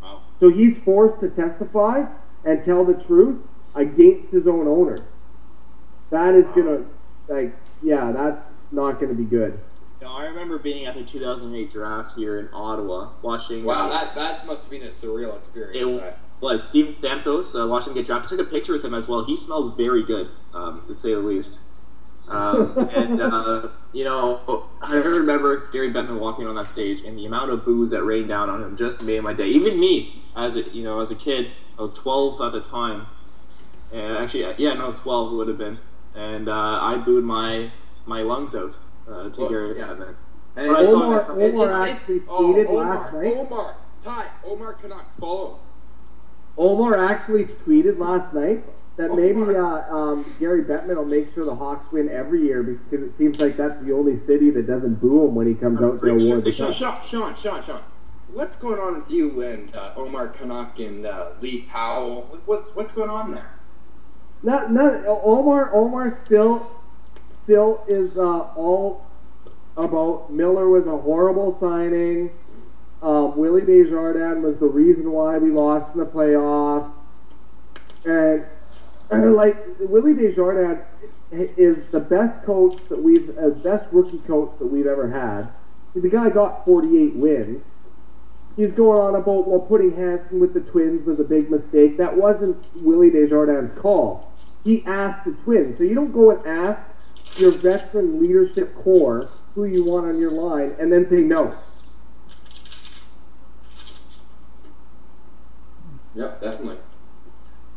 Wow. 0.03 0.21
So 0.39 0.51
he's 0.51 0.79
forced 0.79 1.21
to 1.21 1.31
testify 1.31 2.05
and 2.45 2.63
tell 2.63 2.85
the 2.85 2.95
truth 2.95 3.41
against 3.75 4.33
his 4.33 4.47
own 4.49 4.67
owners. 4.67 5.15
That 6.11 6.35
is 6.35 6.49
gonna, 6.51 6.85
like, 7.29 7.55
yeah, 7.83 8.13
that's 8.13 8.47
not 8.73 9.01
gonna 9.01 9.15
be 9.15 9.25
good. 9.25 9.61
You 10.01 10.07
know, 10.07 10.13
I 10.13 10.25
remember 10.25 10.59
being 10.59 10.87
at 10.87 10.97
the 10.97 11.05
2008 11.05 11.71
draft 11.71 12.17
here 12.17 12.39
in 12.39 12.49
Ottawa, 12.53 13.11
watching. 13.23 13.65
Wow, 13.65 13.87
uh, 13.87 13.91
that 13.91 14.15
that 14.15 14.47
must 14.47 14.65
have 14.65 14.71
been 14.71 14.89
a 14.89 14.91
surreal 14.91 15.37
experience. 15.37 15.91
It 15.91 16.01
Ty. 16.01 16.15
was 16.41 16.67
Steven 16.67 16.93
Stamkos 16.93 17.55
uh, 17.55 17.69
watching 17.69 17.91
him 17.91 17.97
get 17.97 18.07
drafted. 18.07 18.39
Took 18.39 18.49
a 18.49 18.51
picture 18.51 18.73
with 18.73 18.85
him 18.85 18.95
as 18.95 19.09
well. 19.09 19.25
He 19.25 19.37
smells 19.37 19.77
very 19.77 20.03
good, 20.03 20.31
um, 20.55 20.85
to 20.87 20.95
say 20.95 21.15
the 21.15 21.21
least. 21.21 21.69
Um, 22.29 22.77
and 22.97 23.21
uh, 23.21 23.69
you 23.93 24.05
know, 24.05 24.65
I 24.81 24.95
remember 24.95 25.69
Gary 25.73 25.91
Bettman 25.91 26.19
walking 26.19 26.47
on 26.47 26.55
that 26.55 26.67
stage, 26.67 27.03
and 27.03 27.19
the 27.19 27.27
amount 27.27 27.51
of 27.51 27.65
booze 27.65 27.91
that 27.91 28.03
rained 28.03 28.29
down 28.29 28.49
on 28.49 28.63
him 28.63 28.77
just 28.77 29.03
made 29.03 29.23
my 29.23 29.35
day. 29.35 29.49
Even 29.49 29.79
me, 29.79 30.23
as 30.37 30.57
a 30.57 30.63
you 30.71 30.83
know, 30.83 31.01
as 31.01 31.11
a 31.11 31.17
kid, 31.17 31.51
I 31.79 31.83
was 31.83 31.93
12 31.95 32.41
at 32.41 32.53
the 32.53 32.61
time, 32.61 33.07
and 33.93 34.17
actually, 34.19 34.47
yeah, 34.59 34.75
no, 34.75 34.93
12 34.93 35.33
would 35.33 35.49
have 35.49 35.59
been, 35.59 35.79
and 36.15 36.49
uh, 36.49 36.79
I 36.83 36.97
booed 36.99 37.25
my 37.25 37.71
my 38.07 38.23
lungs 38.23 38.55
out 38.55 38.77
uh, 39.09 39.29
to 39.31 39.41
Well, 39.41 39.51
Gary 39.51 39.77
yeah. 39.77 39.85
Bettman. 39.85 40.15
And 40.57 40.69
But 40.73 40.81
I 40.81 40.83
saw 40.83 41.05
Omar, 41.05 41.23
Omar 41.31 41.39
It's- 41.41 41.61
it's- 41.63 41.91
actually 42.01 42.23
oh, 42.29 42.53
tweeted 42.55 42.69
Omar, 42.69 42.85
last 42.85 43.13
night. 43.15 43.27
Omar, 43.37 43.75
Ty, 44.01 44.27
Omar 44.45 44.73
cannot 44.75 45.05
follow. 45.21 45.59
Omar 46.59 46.97
actually 46.97 47.45
tweeted 47.45 47.99
last 47.99 48.35
night 48.35 48.65
that 48.97 49.11
Oh, 49.11 49.17
maybe 49.17 49.43
uh, 49.57 49.95
um, 49.97 50.25
Gary 50.41 50.63
Bettman 50.65 50.97
will 50.97 51.05
make 51.07 51.33
sure 51.33 51.45
the 51.45 51.55
Hawks 51.55 51.91
win 51.93 52.09
every 52.11 52.43
year 52.43 52.63
because 52.63 53.03
it 53.03 53.15
seems 53.15 53.41
like 53.41 53.57
that's 53.57 53.81
the 53.83 53.93
only 53.95 54.17
city 54.17 54.51
that 54.51 54.67
doesn't 54.67 55.01
boo 55.01 55.27
him 55.27 55.35
when 55.35 55.47
he 55.47 55.55
comes 55.55 55.81
out 55.81 55.93
to 55.95 55.99
pretty 55.99 56.19
sure 56.19 56.29
award 56.33 56.45
the 56.45 56.53
Sean, 56.53 56.67
cup. 56.73 57.05
Sean, 57.05 57.35
Sean, 57.35 57.35
Sean, 57.37 57.63
Sean, 57.63 57.81
what's 58.33 58.57
going 58.57 58.79
on 58.81 58.95
with 58.97 59.11
you 59.11 59.43
and 59.43 59.75
uh, 59.75 59.93
Omar 59.97 60.29
Canuck 60.29 60.79
and 60.81 61.07
uh, 61.07 61.31
Lee 61.41 61.63
Powell? 61.63 62.41
What's 62.47 62.75
what's 62.77 62.95
going 62.95 63.11
on 63.11 63.31
there? 63.31 63.55
Not, 64.43 64.73
not 64.73 65.03
Omar. 65.07 65.75
Omar 65.75 66.11
still, 66.11 66.81
still 67.29 67.85
is 67.89 68.17
uh, 68.17 68.41
all 68.55 69.07
about 69.77 70.33
Miller 70.33 70.69
was 70.69 70.87
a 70.87 70.97
horrible 70.97 71.51
signing. 71.51 72.31
Um, 73.03 73.37
Willie 73.37 73.65
Desjardins 73.65 74.45
was 74.45 74.59
the 74.59 74.67
reason 74.67 75.11
why 75.11 75.39
we 75.39 75.51
lost 75.51 75.95
in 75.95 76.01
the 76.01 76.07
playoffs, 76.07 76.93
and, 78.05 78.45
and 79.11 79.35
like 79.35 79.57
Willie 79.81 80.15
Desjardins 80.15 80.85
is 81.33 81.89
the 81.89 82.01
best 82.01 82.43
coach 82.45 82.77
that 82.89 83.03
we've, 83.03 83.37
uh, 83.39 83.51
best 83.51 83.93
rookie 83.93 84.19
coach 84.27 84.51
that 84.59 84.67
we've 84.67 84.87
ever 84.87 85.09
had. 85.09 85.51
The 85.95 86.09
guy 86.09 86.31
got 86.31 86.65
48 86.65 87.17
wins. 87.17 87.71
He's 88.57 88.73
going 88.73 88.99
on 88.99 89.15
about 89.15 89.49
well, 89.49 89.61
putting 89.61 89.95
Hansen 89.97 90.39
with 90.39 90.53
the 90.53 90.61
Twins 90.61 91.05
was 91.05 91.21
a 91.21 91.25
big 91.25 91.51
mistake. 91.51 91.97
That 91.97 92.15
wasn't 92.15 92.69
Willie 92.83 93.11
Desjardins' 93.11 93.73
call. 93.73 94.30
He 94.65 94.85
asked 94.85 95.25
the 95.25 95.33
Twins. 95.33 95.79
So 95.79 95.85
you 95.85 95.95
don't 95.95 96.13
go 96.13 96.31
and 96.31 96.47
ask 96.47 96.87
your 97.37 97.53
veteran 97.53 98.21
leadership 98.21 98.75
core 98.75 99.29
who 99.55 99.65
you 99.65 99.85
want 99.85 100.07
on 100.07 100.19
your 100.19 100.31
line 100.31 100.75
and 100.79 100.93
then 100.93 101.07
say 101.07 101.23
no. 101.23 101.53
Yep, 106.15 106.41
definitely. 106.41 106.77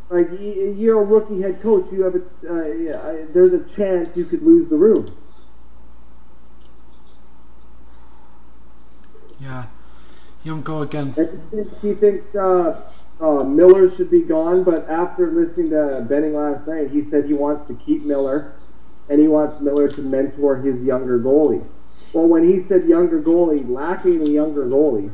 Like 0.10 0.27
you're 0.39 1.01
a 1.01 1.05
rookie 1.05 1.41
head 1.41 1.61
coach, 1.61 1.91
you 1.91 2.03
have 2.03 2.15
a 2.15 2.22
uh, 2.47 2.68
yeah, 2.68 3.26
there's 3.34 3.53
a 3.53 3.64
chance 3.64 4.18
you 4.18 4.26
could 4.26 4.41
lose 4.41 4.68
the 4.68 4.76
room. 4.76 5.05
Yeah. 9.39 9.65
You 10.44 10.52
don't 10.52 10.65
go 10.65 10.82
again. 10.82 11.14
He 11.82 11.94
thinks 11.94 12.36
uh, 12.36 12.82
uh, 13.22 13.44
Miller 13.44 13.95
should 13.95 14.11
be 14.11 14.22
gone, 14.22 14.64
but 14.65 14.90
after 14.90 15.32
listening 15.32 15.70
to 15.70 16.06
Benning 16.10 16.34
last 16.34 16.68
night, 16.68 16.91
he 16.91 17.03
said 17.03 17.26
he 17.26 17.34
wants 17.34 17.64
to 17.65 17.76
keep 17.76 18.03
Miller, 18.03 18.53
and 19.10 19.22
he 19.22 19.28
wants 19.30 19.61
Miller 19.61 19.88
to 19.88 20.02
mentor 20.02 20.57
his 20.57 20.84
younger 20.84 21.18
goalie. 21.18 21.65
Well, 22.14 22.28
when 22.28 22.52
he 22.52 22.61
said 22.64 22.84
younger 22.84 23.22
goalie, 23.22 23.68
lacking 23.70 24.22
a 24.22 24.30
younger 24.30 24.65
goalie, 24.65 25.11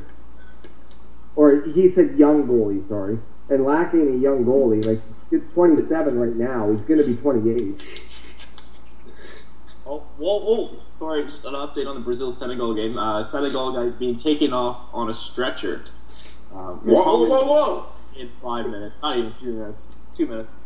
or 1.35 1.61
he 1.61 1.89
said 1.89 2.17
young 2.17 2.47
goalie, 2.47 2.85
sorry, 2.87 3.19
and 3.49 3.63
lacking 3.63 4.07
a 4.07 4.17
young 4.17 4.45
goalie, 4.45 4.83
like 4.83 4.97
he's 5.29 5.53
27 5.53 6.19
right 6.19 6.35
now, 6.35 6.71
he's 6.71 6.85
going 6.85 6.99
to 6.99 7.07
be 7.07 7.15
28. 7.15 8.08
Oh, 10.21 10.41
oh, 10.43 10.83
sorry, 10.91 11.23
just 11.23 11.45
an 11.45 11.53
update 11.53 11.87
on 11.87 11.95
the 11.95 12.01
Brazil 12.01 12.31
Senegal 12.31 12.73
game. 12.73 12.97
Uh, 12.97 13.23
Senegal 13.23 13.71
guy 13.71 13.95
being 13.97 14.17
taken 14.17 14.51
off 14.51 14.93
on 14.93 15.09
a 15.09 15.13
stretcher. 15.13 15.81
Um, 16.53 16.79
Whoa, 16.79 17.03
whoa, 17.03 17.25
whoa, 17.25 17.45
whoa! 17.45 17.93
In 18.19 18.27
five 18.41 18.69
minutes, 18.69 19.01
not 19.01 19.17
even 19.17 19.33
two 19.39 19.53
minutes, 19.53 19.95
two 20.13 20.25
minutes. 20.25 20.57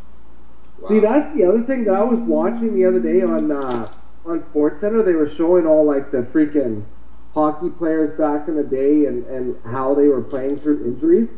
See, 0.88 0.98
that's 0.98 1.32
the 1.34 1.44
other 1.44 1.62
thing 1.62 1.84
that 1.84 1.94
I 1.94 2.02
was 2.02 2.18
watching 2.18 2.74
the 2.74 2.84
other 2.84 2.98
day 2.98 3.22
on 3.22 3.52
uh, 3.52 3.86
on 4.24 4.40
SportsCenter. 4.52 5.04
They 5.04 5.12
were 5.12 5.28
showing 5.28 5.66
all 5.66 5.84
like 5.84 6.10
the 6.10 6.22
freaking 6.22 6.84
hockey 7.32 7.70
players 7.70 8.12
back 8.12 8.48
in 8.48 8.56
the 8.56 8.64
day 8.64 9.06
and, 9.06 9.24
and 9.26 9.56
how 9.64 9.94
they 9.94 10.08
were 10.08 10.22
playing 10.22 10.56
through 10.56 10.84
injuries. 10.84 11.36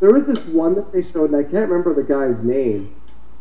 There 0.00 0.12
was 0.12 0.26
this 0.26 0.46
one 0.48 0.74
that 0.74 0.92
they 0.92 1.02
showed, 1.02 1.30
and 1.30 1.36
I 1.36 1.42
can't 1.42 1.70
remember 1.70 1.94
the 1.94 2.04
guy's 2.04 2.44
name. 2.44 2.94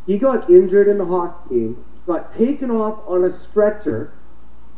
He 0.08 0.18
got 0.18 0.50
injured 0.50 0.88
in 0.88 0.98
the 0.98 1.06
hockey 1.06 1.50
game, 1.50 1.86
got 2.06 2.32
taken 2.32 2.72
off 2.72 3.02
on 3.08 3.24
a 3.24 3.32
stretcher, 3.32 4.14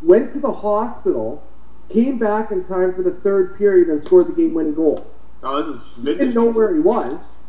went 0.02 0.32
to 0.34 0.40
the 0.40 0.52
hospital, 0.52 1.44
came 1.90 2.18
back 2.18 2.52
in 2.52 2.64
time 2.66 2.94
for 2.94 3.04
the 3.04 3.12
third 3.12 3.58
period, 3.58 3.90
and 3.90 4.06
scored 4.06 4.28
the 4.28 4.34
game-winning 4.34 4.76
goal. 4.76 5.06
Oh, 5.44 5.58
this 5.58 5.68
is 5.68 6.04
Didn't 6.04 6.34
know 6.34 6.52
where 6.52 6.74
he 6.74 6.80
was. 6.80 7.44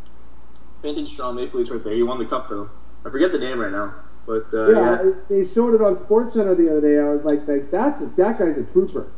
vintage 0.83 1.17
Toronto 1.17 1.41
Maple 1.41 1.59
Leafs 1.59 1.71
right 1.71 1.83
there. 1.83 1.95
He 1.95 2.03
won 2.03 2.19
the 2.19 2.27
cup 2.27 2.49
for 2.49 2.57
them. 2.57 2.71
I 3.05 3.11
forget 3.11 3.33
the 3.33 3.39
name 3.39 3.59
right 3.59 3.73
now, 3.73 3.95
but 4.27 4.53
uh, 4.53 4.71
yeah, 4.71 5.03
yeah. 5.03 5.13
they 5.29 5.47
showed 5.47 5.75
it 5.75 5.81
on 5.81 5.97
SportsCenter 5.97 6.57
the 6.57 6.71
other 6.71 6.81
day. 6.81 6.99
I 6.99 7.09
was 7.11 7.25
like, 7.25 7.47
like 7.47 7.71
that's 7.71 8.03
that 8.03 8.39
guy's 8.39 8.59
a 8.59 8.65
trooper. 8.65 9.11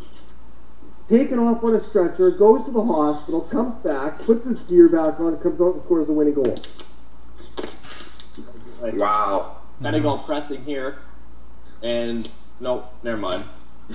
Taken 1.08 1.40
off 1.40 1.64
on 1.64 1.74
a 1.74 1.80
stretcher, 1.80 2.30
goes 2.30 2.66
to 2.66 2.70
the 2.70 2.84
hospital, 2.84 3.40
comes 3.40 3.74
back, 3.84 4.20
puts 4.20 4.46
his 4.46 4.62
gear 4.62 4.88
back 4.88 5.18
on, 5.18 5.36
comes 5.40 5.60
out 5.60 5.74
and 5.74 5.82
scores 5.82 6.06
the 6.06 6.12
winning 6.12 6.34
goal. 6.34 6.54
Wow. 8.92 9.59
Senegal 9.80 10.18
mm. 10.18 10.26
pressing 10.26 10.62
here, 10.64 10.98
and 11.82 12.30
nope, 12.60 12.92
never 13.02 13.16
mind. 13.16 13.44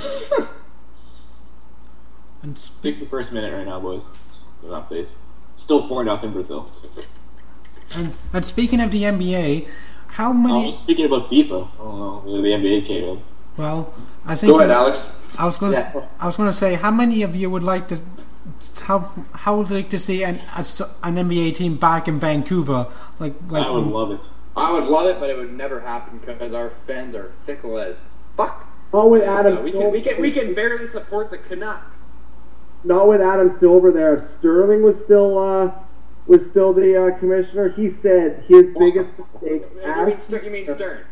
And 2.46 2.54
sp- 2.62 2.78
Sixty-first 2.78 3.34
minute 3.34 3.52
right 3.52 3.66
now, 3.66 3.80
boys. 3.80 4.10
Just 4.36 4.52
an 4.62 4.70
update. 4.70 5.10
Still 5.56 5.82
four 5.82 6.04
nothing 6.04 6.32
Brazil. 6.32 6.70
and, 7.98 8.14
and 8.34 8.46
speaking 8.46 8.80
of 8.82 8.92
the 8.92 9.02
NBA, 9.02 9.68
how 10.10 10.32
many? 10.32 10.68
Oh, 10.68 10.72
speaking 10.72 11.06
about 11.06 11.28
FIFA, 11.28 11.68
I 11.74 11.78
don't 11.78 12.26
know 12.28 12.42
the 12.42 12.50
NBA 12.50 12.86
came 12.86 13.04
in. 13.04 13.22
Well, 13.58 13.92
I 14.28 14.36
think 14.36 14.52
Go 14.52 14.60
ahead, 14.60 14.70
Alex. 14.70 15.36
I 15.40 15.46
was 15.46 15.58
going 15.58 15.74
to 15.74 15.80
Yeah. 15.80 16.06
I 16.20 16.26
was 16.28 16.38
going 16.38 16.50
to 16.50 16.54
say 16.54 16.76
how 16.76 16.92
many 16.92 17.24
of 17.24 17.36
you 17.36 17.50
would 17.50 17.64
like 17.64 17.88
to 17.88 18.00
how 18.84 19.12
how 19.34 19.58
would 19.58 19.70
you 19.70 19.78
like 19.78 19.90
to 19.90 20.00
see 20.00 20.24
an 20.24 20.36
a 20.36 20.60
s 20.60 20.82
an 21.02 21.16
NBA 21.16 21.56
team 21.56 21.78
back 21.78 22.08
in 22.08 22.20
Vancouver 22.20 22.88
like 23.20 23.34
like 23.50 23.66
I 23.66 23.72
would 23.72 23.88
love 23.88 24.12
it. 24.12 24.30
I 24.58 24.72
would 24.72 24.86
love 24.86 25.08
it, 25.08 25.20
but 25.20 25.30
it 25.30 25.38
would 25.38 25.54
never 25.54 25.80
happen 25.80 26.20
because 26.20 26.54
our 26.54 26.70
fans 26.70 27.14
are 27.16 27.30
fickle 27.30 27.78
as 27.78 28.22
fuck. 28.36 28.66
Not 28.94 29.10
with 29.10 29.24
Adam. 29.24 29.58
Uh, 29.58 29.62
we 29.62 29.72
can 29.72 29.92
we 29.92 30.02
can 30.02 30.22
we 30.22 30.32
can 30.32 30.54
barely 30.54 30.86
support 30.86 31.30
the 31.30 31.38
Canucks. 31.38 32.24
Not 32.84 33.08
with 33.08 33.20
Adam 33.20 33.50
Silver 33.50 33.92
there. 33.92 34.18
Sterling 34.18 34.84
was 34.84 35.04
still 35.04 35.38
uh, 35.38 35.74
was 36.28 36.50
still 36.50 36.72
the 36.74 37.08
uh, 37.14 37.20
commissioner. 37.20 37.70
He 37.70 37.90
said 37.90 38.44
his 38.44 38.74
biggest 38.78 39.18
mistake. 39.18 39.64
You 39.86 40.06
mean, 40.06 40.18
Stern, 40.18 40.46
you 40.46 40.52
mean 40.52 40.66
Stern? 40.66 41.06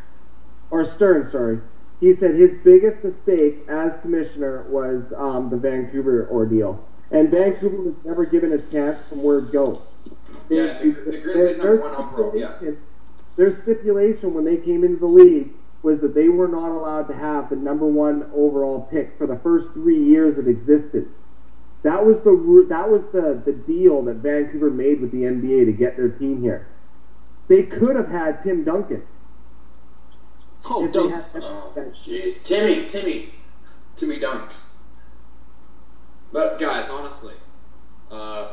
or 0.72 0.86
Stern, 0.86 1.26
sorry. 1.26 1.60
He 2.00 2.14
said 2.14 2.36
his 2.36 2.56
biggest 2.64 3.04
mistake 3.04 3.56
as 3.70 3.98
commissioner 3.98 4.64
was 4.70 5.14
um, 5.18 5.50
the 5.50 5.58
Vancouver 5.58 6.28
ordeal, 6.30 6.84
and 7.12 7.30
Vancouver 7.30 7.82
was 7.82 8.04
never 8.06 8.26
given 8.26 8.52
a 8.54 8.62
chance 8.62 9.10
from 9.10 9.24
word 9.24 9.44
go. 9.52 9.78
Yeah, 10.50 10.80
the- 10.80 10.92
the 10.92 11.18
Grizzlies 11.22 11.58
number 11.58 11.82
one 11.82 11.96
overall, 11.96 12.34
yeah. 12.36 12.72
Stipulation- 13.34 13.36
Their 13.36 13.52
stipulation 13.76 14.34
when 14.34 14.44
they 14.46 14.58
came 14.58 14.84
into 14.84 14.98
the 14.98 15.08
league 15.08 15.54
was 15.82 16.00
that 16.02 16.14
they 16.14 16.30
were 16.30 16.48
not 16.48 16.72
allowed 16.72 17.08
to 17.08 17.14
have 17.14 17.50
the 17.50 17.56
number 17.56 17.86
one 17.86 18.26
overall 18.34 18.80
pick 18.80 19.18
for 19.18 19.28
the 19.28 19.36
first 19.36 19.74
three 19.74 19.98
years 19.98 20.38
of 20.38 20.48
existence. 20.48 21.28
That 21.82 22.06
was 22.06 22.22
the 22.22 22.66
that 22.70 22.90
was 22.90 23.06
the, 23.08 23.42
the 23.44 23.52
deal 23.52 24.02
that 24.04 24.16
Vancouver 24.18 24.70
made 24.70 25.02
with 25.02 25.12
the 25.12 25.24
NBA 25.24 25.66
to 25.66 25.74
get 25.74 25.98
their 25.98 26.08
team 26.08 26.40
here. 26.42 26.62
They 27.50 27.64
could 27.64 27.98
have 27.98 28.08
had 28.08 28.40
Tim 28.40 28.64
Duncan. 28.64 29.04
Oh, 30.70 30.86
if 30.86 30.94
they 30.94 31.00
dunks. 31.00 31.34
had- 31.34 31.44
Oh, 31.44 31.72
jeez, 31.92 32.42
Timmy, 32.42 32.88
Timmy, 32.88 33.34
Timmy 33.98 34.16
Dunks. 34.16 34.78
But 36.32 36.58
guys, 36.58 36.90
honestly, 36.90 37.34
uh, 38.10 38.48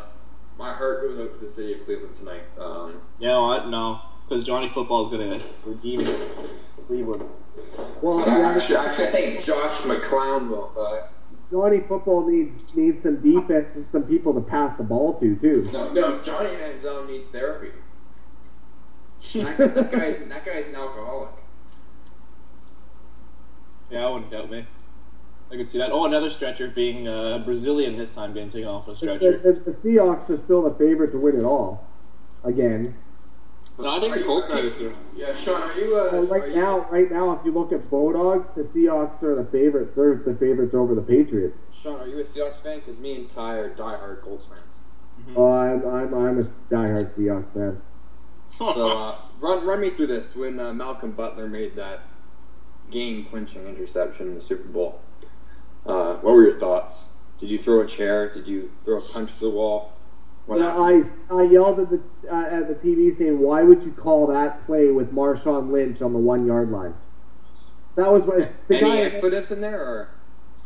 my 0.59 0.73
heart 0.73 1.03
goes 1.03 1.19
out 1.21 1.33
to 1.35 1.39
the 1.41 1.49
city 1.49 1.73
of 1.75 1.85
Cleveland 1.85 2.17
tonight. 2.17 2.43
Um, 2.59 3.01
You 3.21 3.29
know 3.29 3.47
what? 3.47 3.69
No, 3.69 4.01
because 4.31 4.45
Johnny 4.45 4.69
Football 4.69 5.03
is 5.05 5.09
gonna 5.11 5.39
redeem 5.67 5.99
Cleveland. 6.87 7.25
Well, 8.01 8.19
yeah, 8.27 8.53
actually, 8.55 8.77
actually, 8.77 9.05
I 9.05 9.09
think 9.09 9.41
Josh 9.45 9.83
McCown 9.83 10.49
will. 10.49 10.71
Uh, 10.79 11.09
Johnny 11.51 11.81
Football 11.81 12.31
needs 12.31 12.75
needs 12.77 13.03
some 13.03 13.21
defense 13.21 13.75
and 13.75 13.91
some 13.91 14.05
people 14.05 14.33
to 14.35 14.41
pass 14.41 14.77
the 14.77 14.85
ball 14.85 15.19
to 15.19 15.35
too. 15.35 15.67
no, 15.73 15.93
no, 15.93 16.23
Johnny 16.23 16.51
Manziel 16.51 17.09
needs 17.09 17.31
therapy. 17.31 17.71
That, 19.35 19.59
that 19.75 19.91
guy's 19.93 20.29
that 20.29 20.45
guy's 20.47 20.69
an 20.69 20.77
alcoholic. 20.77 21.31
Yeah, 23.91 24.07
I 24.07 24.11
wouldn't 24.11 24.31
doubt 24.31 24.49
me. 24.49 24.65
I 25.53 25.57
could 25.57 25.69
see 25.69 25.79
that. 25.79 25.91
Oh, 25.91 26.05
another 26.05 26.31
stretcher 26.31 26.69
being 26.69 27.09
uh, 27.09 27.39
Brazilian 27.39 27.97
this 27.99 28.13
time 28.13 28.33
being 28.33 28.49
taken 28.49 28.69
off 28.69 28.87
a 28.87 28.91
The, 28.91 28.97
stretcher. 28.97 29.39
the, 29.39 29.53
the 29.55 29.73
Seahawks 29.73 30.31
are 30.31 30.39
still 30.39 30.63
the 30.63 30.73
favorite 30.75 31.11
to 31.11 31.19
win 31.19 31.35
it 31.37 31.43
all. 31.43 31.85
Again, 32.45 32.95
No, 33.83 33.97
I 33.97 34.01
think 34.01 34.13
Are 34.13 34.17
the 34.17 34.21
you- 34.21 34.27
Colts 34.27 34.51
are 34.51 34.53
are 34.55 34.57
you- 34.59 34.71
this 34.71 34.81
year. 34.81 34.93
Yeah, 35.17 35.35
Sean, 35.35 35.61
are 35.63 35.79
you? 35.79 35.97
Uh, 35.97 36.09
well, 36.13 36.25
are 36.25 36.39
right 36.39 36.49
you- 36.49 36.55
now, 36.57 36.87
right 36.91 37.11
now, 37.11 37.33
if 37.33 37.45
you 37.45 37.51
look 37.53 37.73
at 37.73 37.89
Bulldogs, 37.91 38.43
the 38.55 38.63
Seahawks 38.63 39.23
are 39.23 39.35
the 39.37 39.45
favorites. 39.45 39.95
They're 39.95 40.15
the 40.17 40.35
favorites 40.35 40.75
over 40.75 40.95
the 40.95 41.03
Patriots. 41.03 41.63
Sean, 41.73 41.99
are 42.01 42.07
you 42.07 42.19
a 42.21 42.25
Seahawks 42.25 42.63
fan? 42.63 42.79
Because 42.81 43.01
me 43.01 43.17
and 43.17 43.29
Ty 43.31 43.57
are 43.57 43.71
diehard 43.75 44.23
Colts 44.23 44.47
fans. 44.47 44.81
Oh, 45.37 45.53
I'm 45.53 45.85
I'm 45.87 46.15
I'm 46.15 46.39
a 46.39 46.43
diehard 46.43 47.15
Seahawks 47.15 47.53
fan. 47.53 47.83
So 48.59 48.91
uh, 48.91 49.15
run 49.41 49.67
run 49.67 49.81
me 49.81 49.91
through 49.91 50.09
this. 50.09 50.35
When 50.37 50.59
uh, 50.59 50.73
Malcolm 50.73 51.13
Butler 51.13 51.47
made 51.49 51.77
that 51.77 52.01
game 52.91 53.25
clinching 53.25 53.67
interception 53.67 54.29
in 54.29 54.35
the 54.35 54.41
Super 54.41 54.73
Bowl, 54.73 55.01
uh, 55.87 56.15
what 56.17 56.35
were 56.35 56.43
your 56.43 56.59
thoughts? 56.59 57.17
Did 57.39 57.51
you 57.51 57.59
throw 57.59 57.81
a 57.83 57.87
chair? 57.87 58.31
Did 58.33 58.49
you 58.49 58.71
throw 58.85 58.99
a 58.99 59.01
punch 59.01 59.35
to 59.35 59.41
the 59.45 59.51
wall? 59.51 59.93
I, 60.51 61.03
I 61.31 61.43
yelled 61.43 61.81
at 61.81 61.91
the 61.91 62.01
uh, 62.31 62.35
at 62.37 62.69
the 62.69 62.75
TV 62.75 63.13
saying, 63.13 63.39
"Why 63.39 63.63
would 63.63 63.83
you 63.83 63.93
call 63.93 64.27
that 64.29 64.65
play 64.65 64.91
with 64.91 65.13
Marshawn 65.13 65.71
Lynch 65.71 66.03
on 66.03 66.13
the 66.13 66.19
one 66.19 66.47
yard 66.47 66.71
line?" 66.71 66.95
That 67.97 68.13
was 68.13 68.25
what 68.27 68.51
the 68.69 68.77
Any 68.79 68.87
guy. 68.87 69.01
expletives 69.03 69.51
in 69.53 69.61
there, 69.61 69.81
or 69.81 70.09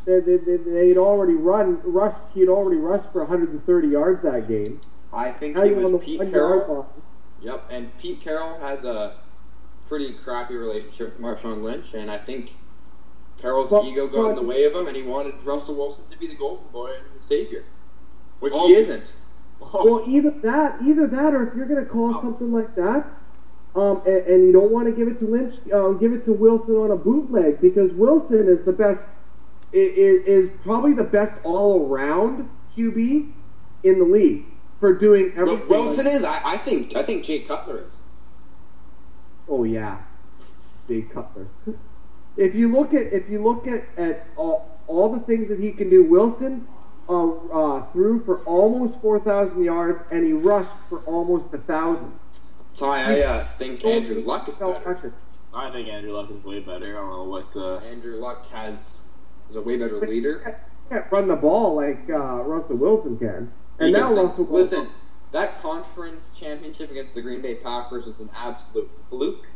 They, 0.07 0.21
they, 0.21 0.37
they, 0.37 0.57
they'd 0.57 0.97
already 0.99 1.35
run 1.35 1.81
rushed. 1.85 2.19
He 2.33 2.41
had 2.41 2.49
already 2.49 2.77
rushed 2.79 3.11
for 3.13 3.21
130 3.21 3.89
yards 3.89 4.23
that 4.23 4.49
game. 4.49 4.81
I 5.13 5.31
think 5.31 5.57
Now 5.57 5.63
it 5.63 5.69
you're 5.71 5.85
on 5.85 5.93
the 5.93 5.97
was 5.99 6.05
Pete 6.05 6.31
Carroll. 6.31 6.87
Yep, 7.41 7.65
and 7.71 7.99
Pete 7.99 8.21
Carroll 8.21 8.59
has 8.61 8.85
a 8.85 9.15
pretty 9.87 10.13
crappy 10.15 10.57
relationship 10.57 11.07
with 11.09 11.21
Marshawn 11.21 11.63
Lynch, 11.63 11.95
and 11.95 12.11
I 12.11 12.17
think 12.17 12.53
Carroll's 13.39 13.71
Well, 13.71 13.85
ego 13.87 14.09
got 14.09 14.31
in 14.31 14.37
the 14.37 14.43
way 14.43 14.65
of 14.65 14.75
him, 14.75 14.87
and 14.87 14.97
he 14.97 15.03
wanted 15.03 15.35
Russell 15.45 15.77
Wilson 15.77 16.05
to 16.11 16.19
be 16.19 16.27
the 16.27 16.35
golden 16.35 16.67
boy 16.73 16.91
and 16.97 17.05
the 17.15 17.21
savior, 17.23 17.65
which 18.41 18.55
Oh. 18.57 18.67
he 18.67 18.75
isn't. 18.75 19.17
Well, 19.61 20.05
either 20.07 20.31
that, 20.43 20.83
either 20.83 21.07
that, 21.07 21.35
or 21.35 21.49
if 21.49 21.55
you're 21.57 21.67
going 21.67 21.83
to 21.85 21.91
call 21.91 22.21
something 22.21 22.53
like 22.53 22.75
that, 22.77 23.07
um, 23.75 24.03
and, 24.07 24.27
and 24.27 24.47
you 24.47 24.53
don't 24.53 24.71
want 24.71 24.87
to 24.87 24.93
give 24.93 25.09
it 25.09 25.19
to 25.21 25.27
Lynch, 25.27 25.55
uh, 25.73 25.89
give 25.93 26.13
it 26.13 26.25
to 26.27 26.33
Wilson 26.33 26.77
on 26.77 26.91
a 26.91 26.97
bootleg 26.97 27.61
because 27.61 27.93
Wilson 27.93 28.47
is 28.49 28.65
the 28.65 28.73
best, 28.73 29.07
i- 29.73 29.77
i- 29.77 30.23
is 30.27 30.51
probably 30.63 30.93
the 30.93 31.03
best 31.05 31.45
all 31.45 31.87
around 31.89 32.49
QB 32.77 33.33
in 33.85 33.99
the 33.99 34.05
league 34.05 34.45
for 34.81 34.95
doing 34.95 35.33
everything. 35.37 35.69
Wilson 35.69 36.07
is. 36.07 36.25
I, 36.25 36.41
I 36.45 36.57
think. 36.57 36.95
I 36.97 37.03
think 37.03 37.25
Jay 37.25 37.41
Cutler 37.41 37.79
is. 37.89 38.09
Oh 39.49 39.65
yeah, 39.65 39.99
Jay 40.89 41.03
Cutler. 41.03 41.47
if 42.37 42.55
you 42.55 42.71
look 42.73 42.95
at 42.95 43.13
if 43.13 43.29
you 43.29 43.43
look 43.43 43.67
at 43.67 43.85
at 43.97 44.27
all, 44.37 44.69
all 44.87 45.09
the 45.11 45.21
things 45.21 45.49
that 45.49 45.59
he 45.61 45.71
can 45.73 45.91
do, 45.91 46.05
Wilson 46.05 46.67
uh, 47.09 47.31
uh, 47.53 47.87
threw 47.93 48.25
for 48.25 48.39
almost 48.45 49.01
four 49.01 49.21
thousand 49.21 49.63
yards 49.65 50.03
and 50.11 50.25
he 50.25 50.33
rushed 50.33 50.77
for 50.89 50.99
almost 51.01 51.53
a 51.55 51.59
thousand. 51.59 52.13
Ty, 52.75 53.19
I 53.19 53.21
uh, 53.23 53.45
think 53.45 53.85
Andrew 53.85 54.21
Luck 54.21 54.49
is 54.49 54.59
better. 54.59 55.13
I 55.55 55.71
think 55.71 55.89
Andrew 55.89 56.13
Luck 56.13 56.31
is 56.31 56.45
way 56.45 56.59
better. 56.59 56.99
I 56.99 57.01
don't 57.01 57.11
know 57.11 57.25
what. 57.25 57.57
Uh, 57.57 57.77
Andrew 57.79 58.17
Luck 58.17 58.47
has 58.47 59.13
is 59.49 59.57
a 59.57 59.63
way 59.63 59.77
better 59.77 60.01
leader. 60.01 60.61
He 60.89 60.95
can't 60.95 61.11
run 61.11 61.29
the 61.29 61.37
ball 61.37 61.77
like 61.77 62.11
uh, 62.11 62.43
Russell 62.43 62.79
Wilson 62.79 63.19
can. 63.19 63.53
And 63.79 63.93
now 63.93 64.01
Russell 64.01 64.45
Wilson. 64.45 64.81
listen, 64.81 64.87
that 65.33 65.59
conference 65.59 66.39
championship 66.39 66.91
against 66.91 67.15
the 67.15 67.23
Green 67.23 67.43
Bay 67.43 67.57
Packers 67.57 68.07
is 68.07 68.21
an 68.21 68.31
absolute 68.37 68.95
fluke. 68.95 69.47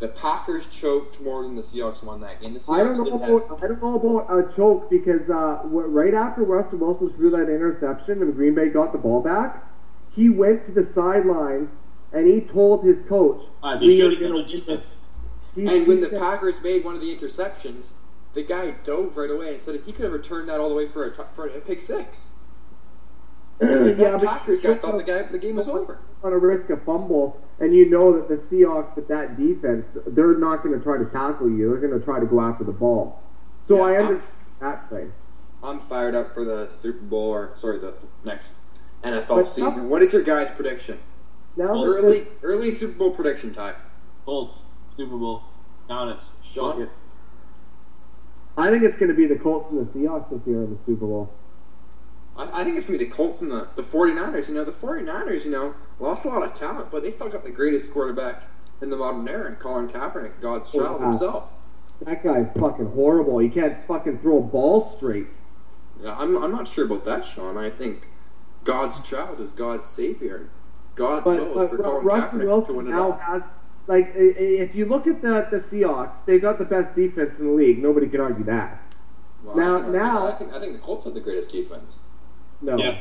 The 0.00 0.08
Packers 0.08 0.66
choked 0.68 1.22
more 1.22 1.42
than 1.42 1.54
the 1.56 1.62
Seahawks 1.62 2.02
won 2.02 2.22
that 2.22 2.40
game. 2.40 2.54
The 2.54 2.66
I 2.70 2.82
don't 2.82 2.96
know 2.96 3.04
didn't 3.04 3.20
have 3.20 3.30
about 3.30 3.62
I 3.62 3.66
don't 3.68 3.82
know 3.82 3.94
about 4.24 4.38
a 4.38 4.50
choke 4.56 4.88
because 4.88 5.28
uh, 5.28 5.60
right 5.64 6.14
after 6.14 6.42
Russell 6.42 6.78
Wilson 6.78 7.08
threw 7.08 7.28
that 7.30 7.50
interception 7.50 8.22
and 8.22 8.34
Green 8.34 8.54
Bay 8.54 8.68
got 8.70 8.92
the 8.92 8.98
ball 8.98 9.20
back, 9.20 9.62
he 10.14 10.30
went 10.30 10.64
to 10.64 10.72
the 10.72 10.82
sidelines 10.82 11.76
and 12.14 12.26
he 12.26 12.40
told 12.40 12.82
his 12.82 13.02
coach, 13.02 13.42
as 13.62 13.82
"We 13.82 13.88
he 13.88 13.94
are 13.94 13.98
showed 14.04 14.10
he's 14.10 14.20
gonna 14.20 14.30
no 14.30 14.36
win 14.36 14.46
this." 14.46 14.64
defense. 14.64 15.00
He- 15.54 15.66
And 15.66 15.86
when 15.86 16.00
the 16.00 16.08
Packers 16.08 16.62
made 16.62 16.82
one 16.84 16.94
of 16.94 17.00
the 17.02 17.14
interceptions, 17.14 17.94
the 18.32 18.42
guy 18.42 18.74
dove 18.84 19.16
right 19.18 19.30
away 19.30 19.52
and 19.52 19.60
said 19.60 19.78
he 19.84 19.92
could 19.92 20.04
have 20.04 20.12
returned 20.12 20.48
that 20.48 20.60
all 20.60 20.70
the 20.70 20.74
way 20.74 20.86
for 20.86 21.04
a, 21.04 21.10
t- 21.10 21.22
for 21.34 21.46
a 21.46 21.60
pick 21.60 21.80
six. 21.80 22.39
Yeah, 23.60 23.78
the 23.78 24.18
but 24.20 24.26
Packers 24.28 24.60
guy 24.60 24.74
thought 24.74 24.96
the 24.98 25.04
guy 25.04 25.22
the 25.30 25.38
game 25.38 25.56
was 25.56 25.68
over. 25.68 25.98
on 26.22 26.32
a 26.32 26.38
risk 26.38 26.70
of 26.70 26.82
fumble, 26.84 27.40
and 27.58 27.74
you 27.74 27.88
know 27.88 28.12
that 28.12 28.28
the 28.28 28.34
Seahawks 28.34 28.94
with 28.96 29.08
that 29.08 29.36
defense, 29.38 29.86
they're 30.06 30.38
not 30.38 30.62
going 30.62 30.76
to 30.76 30.82
try 30.82 30.96
to 30.98 31.04
tackle 31.04 31.48
you. 31.50 31.68
They're 31.70 31.88
going 31.88 31.98
to 31.98 32.04
try 32.04 32.20
to 32.20 32.26
go 32.26 32.40
after 32.40 32.64
the 32.64 32.72
ball. 32.72 33.20
So 33.62 33.76
Yeah, 33.76 33.82
I 33.82 33.92
I'm- 33.96 34.06
understand 34.06 34.54
that 34.60 34.88
thing. 34.90 35.12
I'm 35.62 35.78
fired 35.78 36.14
up 36.14 36.32
for 36.32 36.44
the 36.44 36.68
Super 36.68 37.04
Bowl 37.04 37.28
or 37.30 37.52
sorry 37.56 37.78
the 37.78 37.94
next 38.24 38.62
NFL 39.02 39.36
But 39.36 39.46
season. 39.46 39.90
What 39.90 40.00
is 40.00 40.14
your 40.14 40.22
guys' 40.24 40.50
prediction? 40.50 40.96
Now 41.56 41.84
Early 41.84 42.20
this- 42.20 42.38
early 42.42 42.70
Super 42.70 42.98
Bowl 42.98 43.14
prediction 43.14 43.52
time. 43.52 43.74
Colts, 44.24 44.64
Super 44.96 45.16
Bowl, 45.18 45.42
count 45.88 46.12
it. 46.12 46.16
Sean? 46.42 46.80
It. 46.82 46.88
I 48.56 48.70
think 48.70 48.82
it's 48.84 48.96
going 48.96 49.08
to 49.10 49.14
be 49.14 49.26
the 49.26 49.36
Colts 49.36 49.70
and 49.70 49.78
the 49.78 49.84
Seahawks 49.84 50.30
this 50.30 50.46
year 50.46 50.62
in 50.64 50.70
the 50.70 50.76
Super 50.76 51.06
Bowl. 51.06 51.30
I, 52.40 52.60
I 52.60 52.64
think 52.64 52.76
it's 52.76 52.86
gonna 52.86 52.98
be 52.98 53.04
the 53.04 53.10
Colts 53.10 53.40
and 53.42 53.50
the, 53.50 53.66
the 53.76 53.82
49ers. 53.82 54.48
You 54.48 54.54
know, 54.54 54.64
the 54.64 54.70
49ers, 54.72 55.44
you 55.44 55.50
know, 55.50 55.74
lost 55.98 56.24
a 56.24 56.28
lot 56.28 56.42
of 56.42 56.54
talent, 56.54 56.88
but 56.90 57.02
they 57.02 57.10
still 57.10 57.28
got 57.28 57.42
the 57.44 57.50
greatest 57.50 57.92
quarterback 57.92 58.42
in 58.82 58.90
the 58.90 58.96
modern 58.96 59.28
era, 59.28 59.46
and 59.46 59.58
Colin 59.58 59.88
Kaepernick, 59.88 60.40
God's 60.40 60.74
Oh, 60.74 60.80
child 60.80 61.00
wow. 61.00 61.06
himself. 61.08 61.56
That 62.06 62.22
guy's 62.22 62.50
fucking 62.52 62.86
horrible. 62.86 63.38
He 63.38 63.48
can't 63.50 63.76
fucking 63.86 64.18
throw 64.18 64.38
a 64.38 64.42
ball 64.42 64.80
straight. 64.80 65.26
Yeah, 66.02 66.14
I'm, 66.18 66.34
I'm 66.42 66.50
not 66.50 66.66
sure 66.66 66.86
about 66.86 67.04
that, 67.04 67.24
Sean. 67.24 67.58
I 67.58 67.68
think 67.68 68.06
God's 68.64 69.00
child 69.02 69.38
is 69.40 69.52
God's 69.52 69.86
savior. 69.86 70.48
God's 70.94 71.24
But, 71.26 71.40
will 71.40 71.60
is 71.60 71.68
for 71.68 71.76
Colin 71.76 72.06
Russell 72.06 72.38
Kaepernick 72.38 72.40
to 72.42 72.46
Wilson 72.46 72.76
win 72.76 72.86
it 72.86 72.90
now 72.90 73.02
all. 73.04 73.12
has 73.12 73.54
like 73.86 74.10
if 74.14 74.74
you 74.74 74.86
look 74.86 75.06
at 75.06 75.20
the 75.20 75.46
the 75.50 75.60
Seahawks, 75.60 76.24
they've 76.24 76.40
got 76.40 76.56
the 76.58 76.64
best 76.64 76.94
defense 76.94 77.38
in 77.38 77.46
the 77.46 77.52
league. 77.52 77.78
Nobody 77.78 78.08
can 78.08 78.20
argue 78.20 78.44
that. 78.44 78.78
Well, 79.42 79.56
now- 79.56 79.76
I, 79.76 79.90
now- 79.90 80.26
I 80.26 80.32
think 80.32 80.54
I 80.54 80.58
think 80.58 80.72
the 80.72 80.78
Colts 80.78 81.04
have 81.04 81.14
the 81.14 81.20
greatest 81.20 81.50
defense. 81.50 82.00
No. 82.62 82.76
Yeah. 82.78 82.98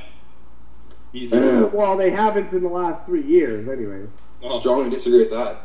Easy. 1.13 1.37
well, 1.39 1.97
they 1.97 2.11
haven't 2.11 2.53
in 2.53 2.61
the 2.61 2.69
last 2.69 3.05
three 3.05 3.23
years, 3.23 3.67
anyways. 3.67 4.09
Oh, 4.43 4.59
Strongly 4.59 4.89
disagree 4.91 5.19
with 5.19 5.31
that. 5.31 5.57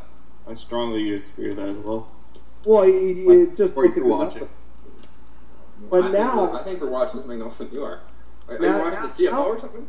I 0.48 0.54
strongly 0.54 1.04
disagree 1.08 1.48
with 1.48 1.56
that 1.56 1.68
as 1.68 1.78
well. 1.78 2.08
Well, 2.66 2.86
you, 2.86 2.98
you 3.08 3.28
Like, 3.28 3.48
it's 3.48 3.58
just 3.58 3.72
sport 3.72 3.88
look 3.88 3.96
at 3.96 4.02
you're 4.04 4.40
the 4.40 4.48
But 5.90 6.04
I 6.04 6.08
now- 6.08 6.44
we're, 6.50 6.58
I 6.58 6.62
think 6.62 6.80
we're 6.80 6.90
watching 6.90 7.20
something 7.20 7.40
else 7.40 7.58
than 7.58 7.70
you 7.72 7.84
are. 7.84 8.00
Are, 8.48 8.54
are 8.54 8.58
Now- 8.58 8.76
you 8.76 8.78
watching 8.78 8.92
now- 8.94 9.02
the 9.02 9.08
CFL 9.08 9.30
now- 9.32 9.44
or 9.46 9.58
something? 9.58 9.88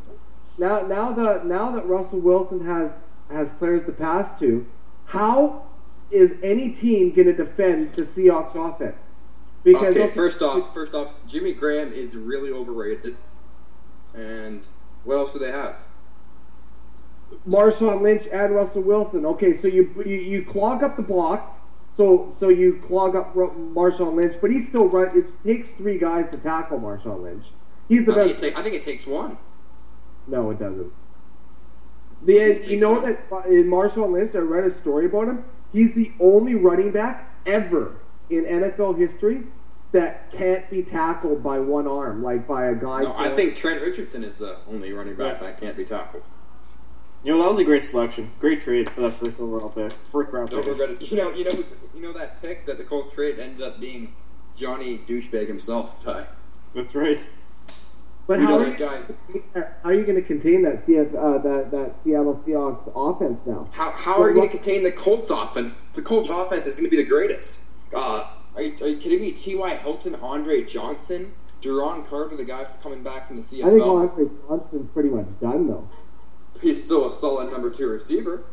Now, 0.57 0.81
now 0.81 1.11
that 1.11 1.45
now 1.45 1.71
that 1.71 1.85
Russell 1.85 2.19
Wilson 2.19 2.65
has 2.65 3.03
has 3.29 3.51
players 3.51 3.85
to 3.85 3.91
pass 3.91 4.39
to, 4.39 4.65
how 5.05 5.63
is 6.11 6.37
any 6.43 6.69
team 6.71 7.11
going 7.11 7.27
to 7.27 7.33
defend 7.33 7.91
the 7.93 8.03
Seahawks 8.03 8.55
offense? 8.55 9.09
Because 9.63 9.97
okay, 9.97 10.07
first 10.07 10.41
off, 10.41 10.73
first 10.73 10.93
off, 10.93 11.13
Jimmy 11.27 11.51
Graham 11.51 11.91
is 11.91 12.15
really 12.15 12.51
overrated. 12.51 13.17
And 14.15 14.67
what 15.03 15.15
else 15.15 15.33
do 15.33 15.39
they 15.39 15.51
have? 15.51 15.87
Marshawn 17.47 18.01
Lynch 18.01 18.27
and 18.31 18.55
Russell 18.55 18.81
Wilson. 18.81 19.25
Okay, 19.25 19.53
so 19.53 19.67
you 19.67 19.91
you, 20.05 20.15
you 20.15 20.45
clog 20.45 20.83
up 20.83 20.95
the 20.95 21.03
blocks. 21.03 21.61
So 21.89 22.31
so 22.33 22.49
you 22.49 22.81
clog 22.87 23.15
up 23.15 23.33
Marshawn 23.35 24.15
Lynch, 24.15 24.35
but 24.41 24.51
he's 24.51 24.67
still 24.67 24.87
run. 24.87 25.17
It 25.17 25.25
takes 25.43 25.71
three 25.71 25.97
guys 25.97 26.31
to 26.31 26.37
tackle 26.37 26.79
Marshawn 26.79 27.23
Lynch. 27.23 27.47
He's 27.87 28.05
the 28.05 28.13
I 28.13 28.15
think, 28.15 28.39
best. 28.39 28.53
ta- 28.53 28.59
I 28.59 28.63
think 28.63 28.75
it 28.75 28.83
takes 28.83 29.05
one. 29.05 29.37
No, 30.27 30.49
it 30.51 30.59
doesn't. 30.59 30.91
The, 32.23 32.63
you 32.67 32.79
know 32.79 32.99
that 33.01 33.19
uh, 33.31 33.41
in 33.41 33.65
Marshawn 33.65 34.11
Lynch, 34.11 34.33
I 34.35 34.39
read 34.39 34.63
a 34.63 34.71
story 34.71 35.05
about 35.05 35.27
him. 35.27 35.45
He's 35.71 35.93
the 35.93 36.11
only 36.19 36.55
running 36.55 36.91
back 36.91 37.31
ever 37.45 37.97
in 38.29 38.45
NFL 38.45 38.97
history 38.97 39.43
that 39.95 40.29
can't 40.31 40.69
be 40.69 40.83
tackled 40.83 41.41
by 41.41 41.57
one 41.57 41.87
arm, 41.87 42.21
like 42.21 42.45
by 42.47 42.67
a 42.67 42.75
guy. 42.75 43.01
No, 43.01 43.15
I 43.17 43.29
think 43.29 43.55
Trent 43.55 43.81
Richardson 43.81 44.23
is 44.23 44.37
the 44.37 44.57
only 44.69 44.91
running 44.91 45.15
back 45.15 45.39
that 45.39 45.59
can't 45.59 45.77
be 45.77 45.85
tackled. 45.85 46.27
You 47.23 47.31
know, 47.31 47.39
that 47.39 47.47
was 47.47 47.59
a 47.59 47.63
great 47.63 47.85
selection. 47.85 48.29
Great 48.39 48.61
trade 48.61 48.89
for 48.89 49.01
that 49.01 49.11
first 49.11 49.39
overall 49.39 49.69
pick. 49.69 49.91
First 49.91 50.31
round 50.31 50.49
pick. 50.49 50.61
Don't 50.61 50.69
regret 50.69 50.89
it. 50.89 51.11
You 51.11 51.17
know, 51.17 51.31
you 51.31 51.45
know, 51.45 51.51
you 51.95 52.01
know 52.01 52.11
that 52.11 52.41
pick 52.41 52.65
that 52.65 52.77
the 52.77 52.83
Colts 52.83 53.15
trade 53.15 53.39
ended 53.39 53.61
up 53.61 53.79
being 53.79 54.13
Johnny 54.55 54.99
douchebag 54.99 55.47
himself. 55.47 56.03
Ty, 56.03 56.27
That's 56.75 56.93
right. 56.93 57.25
But 58.27 58.39
you 58.39 58.45
how 58.45 58.57
know 58.57 58.61
are 58.61 58.65
that 58.65 58.79
you, 58.79 58.85
guys. 58.85 59.21
how 59.53 59.89
are 59.89 59.93
you 59.93 60.03
going 60.03 60.21
to 60.21 60.27
contain 60.27 60.63
that 60.63 60.75
CF, 60.75 61.15
uh, 61.15 61.37
that 61.43 61.71
that 61.71 61.95
Seattle 61.95 62.35
Seahawks 62.35 62.91
offense 62.95 63.45
now? 63.45 63.69
How, 63.73 63.91
how 63.91 64.21
are 64.21 64.29
you 64.29 64.35
going 64.35 64.49
to 64.49 64.55
contain 64.57 64.83
the 64.83 64.91
Colts 64.91 65.31
offense? 65.31 65.89
The 65.89 66.01
Colts 66.01 66.29
offense 66.29 66.65
is 66.65 66.75
going 66.75 66.89
to 66.89 66.91
be 66.91 67.01
the 67.01 67.09
greatest. 67.09 67.75
Uh, 67.95 68.27
are, 68.55 68.61
you, 68.61 68.75
are 68.81 68.87
you 68.87 68.97
kidding 68.97 69.21
me? 69.21 69.31
T.Y. 69.31 69.75
Hilton, 69.75 70.15
Andre 70.15 70.63
Johnson, 70.63 71.31
Duron 71.61 72.07
Carter, 72.07 72.35
the 72.35 72.45
guy 72.45 72.65
coming 72.81 73.03
back 73.03 73.27
from 73.27 73.37
the 73.37 73.41
CFL. 73.41 73.65
I 73.65 73.69
think 73.69 73.83
Andre 73.83 74.25
Johnson's 74.47 74.89
pretty 74.89 75.09
much 75.09 75.27
done 75.41 75.67
though. 75.67 75.89
He's 76.61 76.83
still 76.83 77.07
a 77.07 77.11
solid 77.11 77.51
number 77.51 77.69
two 77.69 77.89
receiver. 77.89 78.43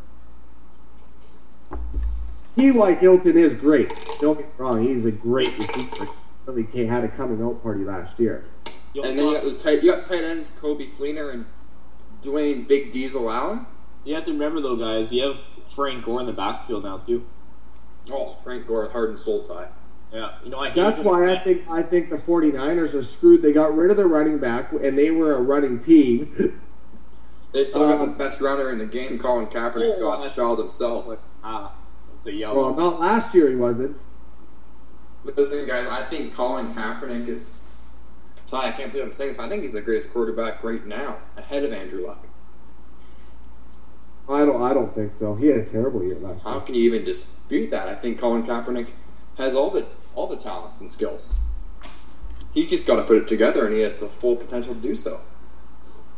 T.Y. 2.59 2.95
Hilton 2.95 3.39
is 3.39 3.55
great. 3.55 3.89
Don't 4.21 4.37
get 4.39 4.47
me 4.47 4.53
wrong; 4.59 4.87
he's 4.87 5.07
a 5.07 5.13
great 5.13 5.57
receiver. 5.57 6.07
Really 6.47 6.87
had 6.87 7.05
a 7.05 7.09
coming 7.09 7.43
out 7.43 7.63
party 7.63 7.85
last 7.85 8.19
year. 8.19 8.45
You 8.95 9.03
And 9.03 9.19
then 9.19 9.27
you 9.27 9.35
got 9.35 9.43
those 9.43 9.63
tight, 9.63 9.83
you 9.83 9.93
got 9.93 10.05
tight 10.05 10.23
ends, 10.25 10.61
Coby 10.61 10.87
Fleener 10.87 11.33
and 11.33 11.47
Dwayne 12.21 12.69
Big 12.69 12.93
Diesel 12.93 13.31
Allen. 13.31 13.67
You 14.05 14.15
have 14.17 14.25
to 14.25 14.33
remember, 14.33 14.61
though, 14.61 14.77
guys, 14.77 15.13
you 15.13 15.23
have 15.23 15.41
Frank 15.41 16.05
Gore 16.05 16.21
in 16.21 16.27
the 16.27 16.33
backfield 16.33 16.85
now, 16.85 16.99
too. 16.99 17.25
Oh, 18.11 18.35
Frank 18.35 18.67
Gore, 18.67 18.89
heart 18.89 19.11
and 19.11 19.19
soul 19.19 19.45
tie. 19.45 19.69
Yeah. 20.13 20.33
You 20.45 20.51
know, 20.51 20.59
I 20.59 20.69
hate 20.69 20.77
That's 20.77 21.01
why 21.01 21.33
I 21.33 21.39
think 21.39 21.69
I 21.71 21.83
think 21.83 22.11
the 22.11 22.17
49ers 22.19 22.95
are 22.95 23.03
screwed. 23.03 23.41
They 23.43 23.53
got 23.53 23.75
rid 23.75 23.91
of 23.91 23.97
their 23.97 24.09
running 24.09 24.39
back, 24.39 24.73
and 24.73 24.97
they 24.99 25.11
were 25.11 25.35
a 25.35 25.41
running 25.41 25.79
team. 25.79 26.59
They 27.53 27.65
still 27.65 27.87
got 27.87 28.01
Um, 28.01 28.11
the 28.13 28.17
best 28.17 28.41
runner 28.41 28.71
in 28.71 28.79
the 28.79 28.87
game, 28.87 29.19
Colin 29.19 29.47
Kaepernick, 29.47 29.99
God's 30.01 30.23
that's- 30.23 30.37
child 30.37 30.59
himself. 30.59 31.09
Ah, 31.45 31.73
it's 32.15 32.27
a 32.27 32.55
well, 32.55 32.75
not 32.75 32.99
last 33.01 33.35
year 33.35 33.49
he 33.51 33.57
wasn't. 33.57 33.97
Listen, 35.25 35.67
guys, 35.69 35.87
I 35.87 36.03
think 36.03 36.35
Colin 36.35 36.69
Kaepernick 36.69 37.29
is. 37.29 37.63
Ty, 38.47 38.69
I 38.69 38.71
can't 38.73 38.91
believe 38.91 39.07
I'm 39.07 39.13
saying 39.13 39.31
this. 39.33 39.39
I 39.39 39.49
think 39.49 39.63
he's 39.63 39.73
the 39.73 39.81
greatest 39.81 40.13
quarterback 40.13 40.63
right 40.65 40.85
now, 40.87 41.17
ahead 41.37 41.65
of 41.65 41.73
Andrew 41.73 42.07
Luck. 42.07 42.27
I 44.29 44.45
don't. 44.45 44.63
I 44.63 44.73
don't 44.73 44.95
think 44.95 45.15
so. 45.15 45.35
He 45.35 45.47
had 45.49 45.59
a 45.59 45.65
terrible 45.65 46.03
year 46.03 46.17
last 46.21 46.43
How 46.43 46.51
year. 46.53 46.61
How 46.61 46.65
can 46.67 46.75
you 46.75 46.83
even 46.85 47.05
dispute 47.05 47.71
that? 47.73 47.89
I 47.89 47.95
think 47.95 48.19
Colin 48.19 48.45
Kaepernick 48.45 48.89
has 49.37 49.55
all 49.55 49.71
the 49.71 49.87
all 50.15 50.27
the 50.27 50.37
talents 50.37 50.81
and 50.81 50.91
skills. 50.91 51.41
He's 52.55 52.69
just 52.69 52.87
got 52.87 52.97
to 52.97 53.03
put 53.03 53.17
it 53.17 53.29
together, 53.29 53.65
and 53.65 53.75
he 53.75 53.81
has 53.81 54.01
the 54.01 54.07
full 54.07 54.37
potential 54.37 54.75
to 54.75 54.81
do 54.81 54.95
so. 54.95 55.19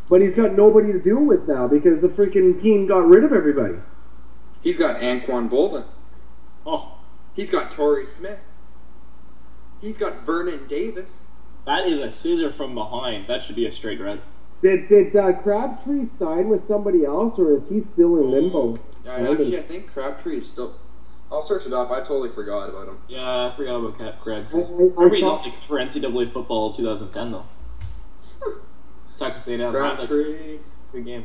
But 0.09 0.21
he's 0.21 0.35
got 0.35 0.53
nobody 0.53 0.93
to 0.93 1.01
deal 1.01 1.25
with 1.25 1.49
now 1.49 1.69
because 1.69 2.01
the 2.01 2.09
freaking 2.09 2.61
team 2.61 2.87
got 2.87 3.07
rid 3.07 3.25
of 3.25 3.33
everybody. 3.33 3.77
He's 4.63 4.79
got 4.79 5.01
Anquan 5.01 5.49
Boldin. 5.49 5.85
Oh, 6.67 6.99
He's 7.35 7.51
got 7.51 7.71
Torrey 7.71 8.05
Smith. 8.05 8.41
He's 9.81 9.99
got 9.99 10.15
Vernon 10.21 10.67
Davis. 10.69 11.31
that 11.67 11.87
is 11.87 11.99
a 11.99 12.09
scissor 12.09 12.51
from 12.51 12.75
behind. 12.75 13.27
That 13.27 13.43
should 13.43 13.57
be 13.57 13.67
a 13.67 13.71
straight 13.71 14.01
red. 14.01 14.21
Did 14.63 14.89
did 14.89 15.15
uh, 15.15 15.33
Crabtree 15.43 16.07
sign 16.07 16.49
with 16.49 16.63
somebody 16.63 17.05
else, 17.05 17.39
or 17.39 17.53
is 17.53 17.69
he 17.69 17.81
still 17.81 18.19
in 18.19 18.31
limbo? 18.31 18.75
Yeah, 19.05 19.17
and 19.19 19.29
actually, 19.29 19.59
I 19.59 19.63
think 19.63 19.93
Crabtree 19.93 20.37
is 20.37 20.49
still. 20.49 20.75
I'll 21.35 21.43
search 21.43 21.67
it 21.67 21.73
up. 21.73 21.91
I 21.91 21.99
totally 21.99 22.29
forgot 22.29 22.71
about 22.71 22.87
him. 22.89 22.99
Yeah, 23.09 23.47
I 23.47 23.51
forgot 23.51 23.75
about 23.77 23.99
Cat 23.99 24.15
I, 24.21 24.23
Crabtree. 24.23 24.61
I, 24.63 24.65
I 24.65 24.69
Remember 24.71 25.15
he's 25.17 25.25
on 25.25 25.39
thought, 25.39 25.45
the 25.45 25.51
cover 25.51 25.79
of 25.81 25.89
NCAA 25.89 26.29
football 26.29 26.73
2010, 26.73 27.33
though. 27.33 27.45
Texas 29.19 29.49
A&M. 29.49 29.73
Crabtree. 29.73 30.59
Good 30.93 31.05
game. 31.05 31.25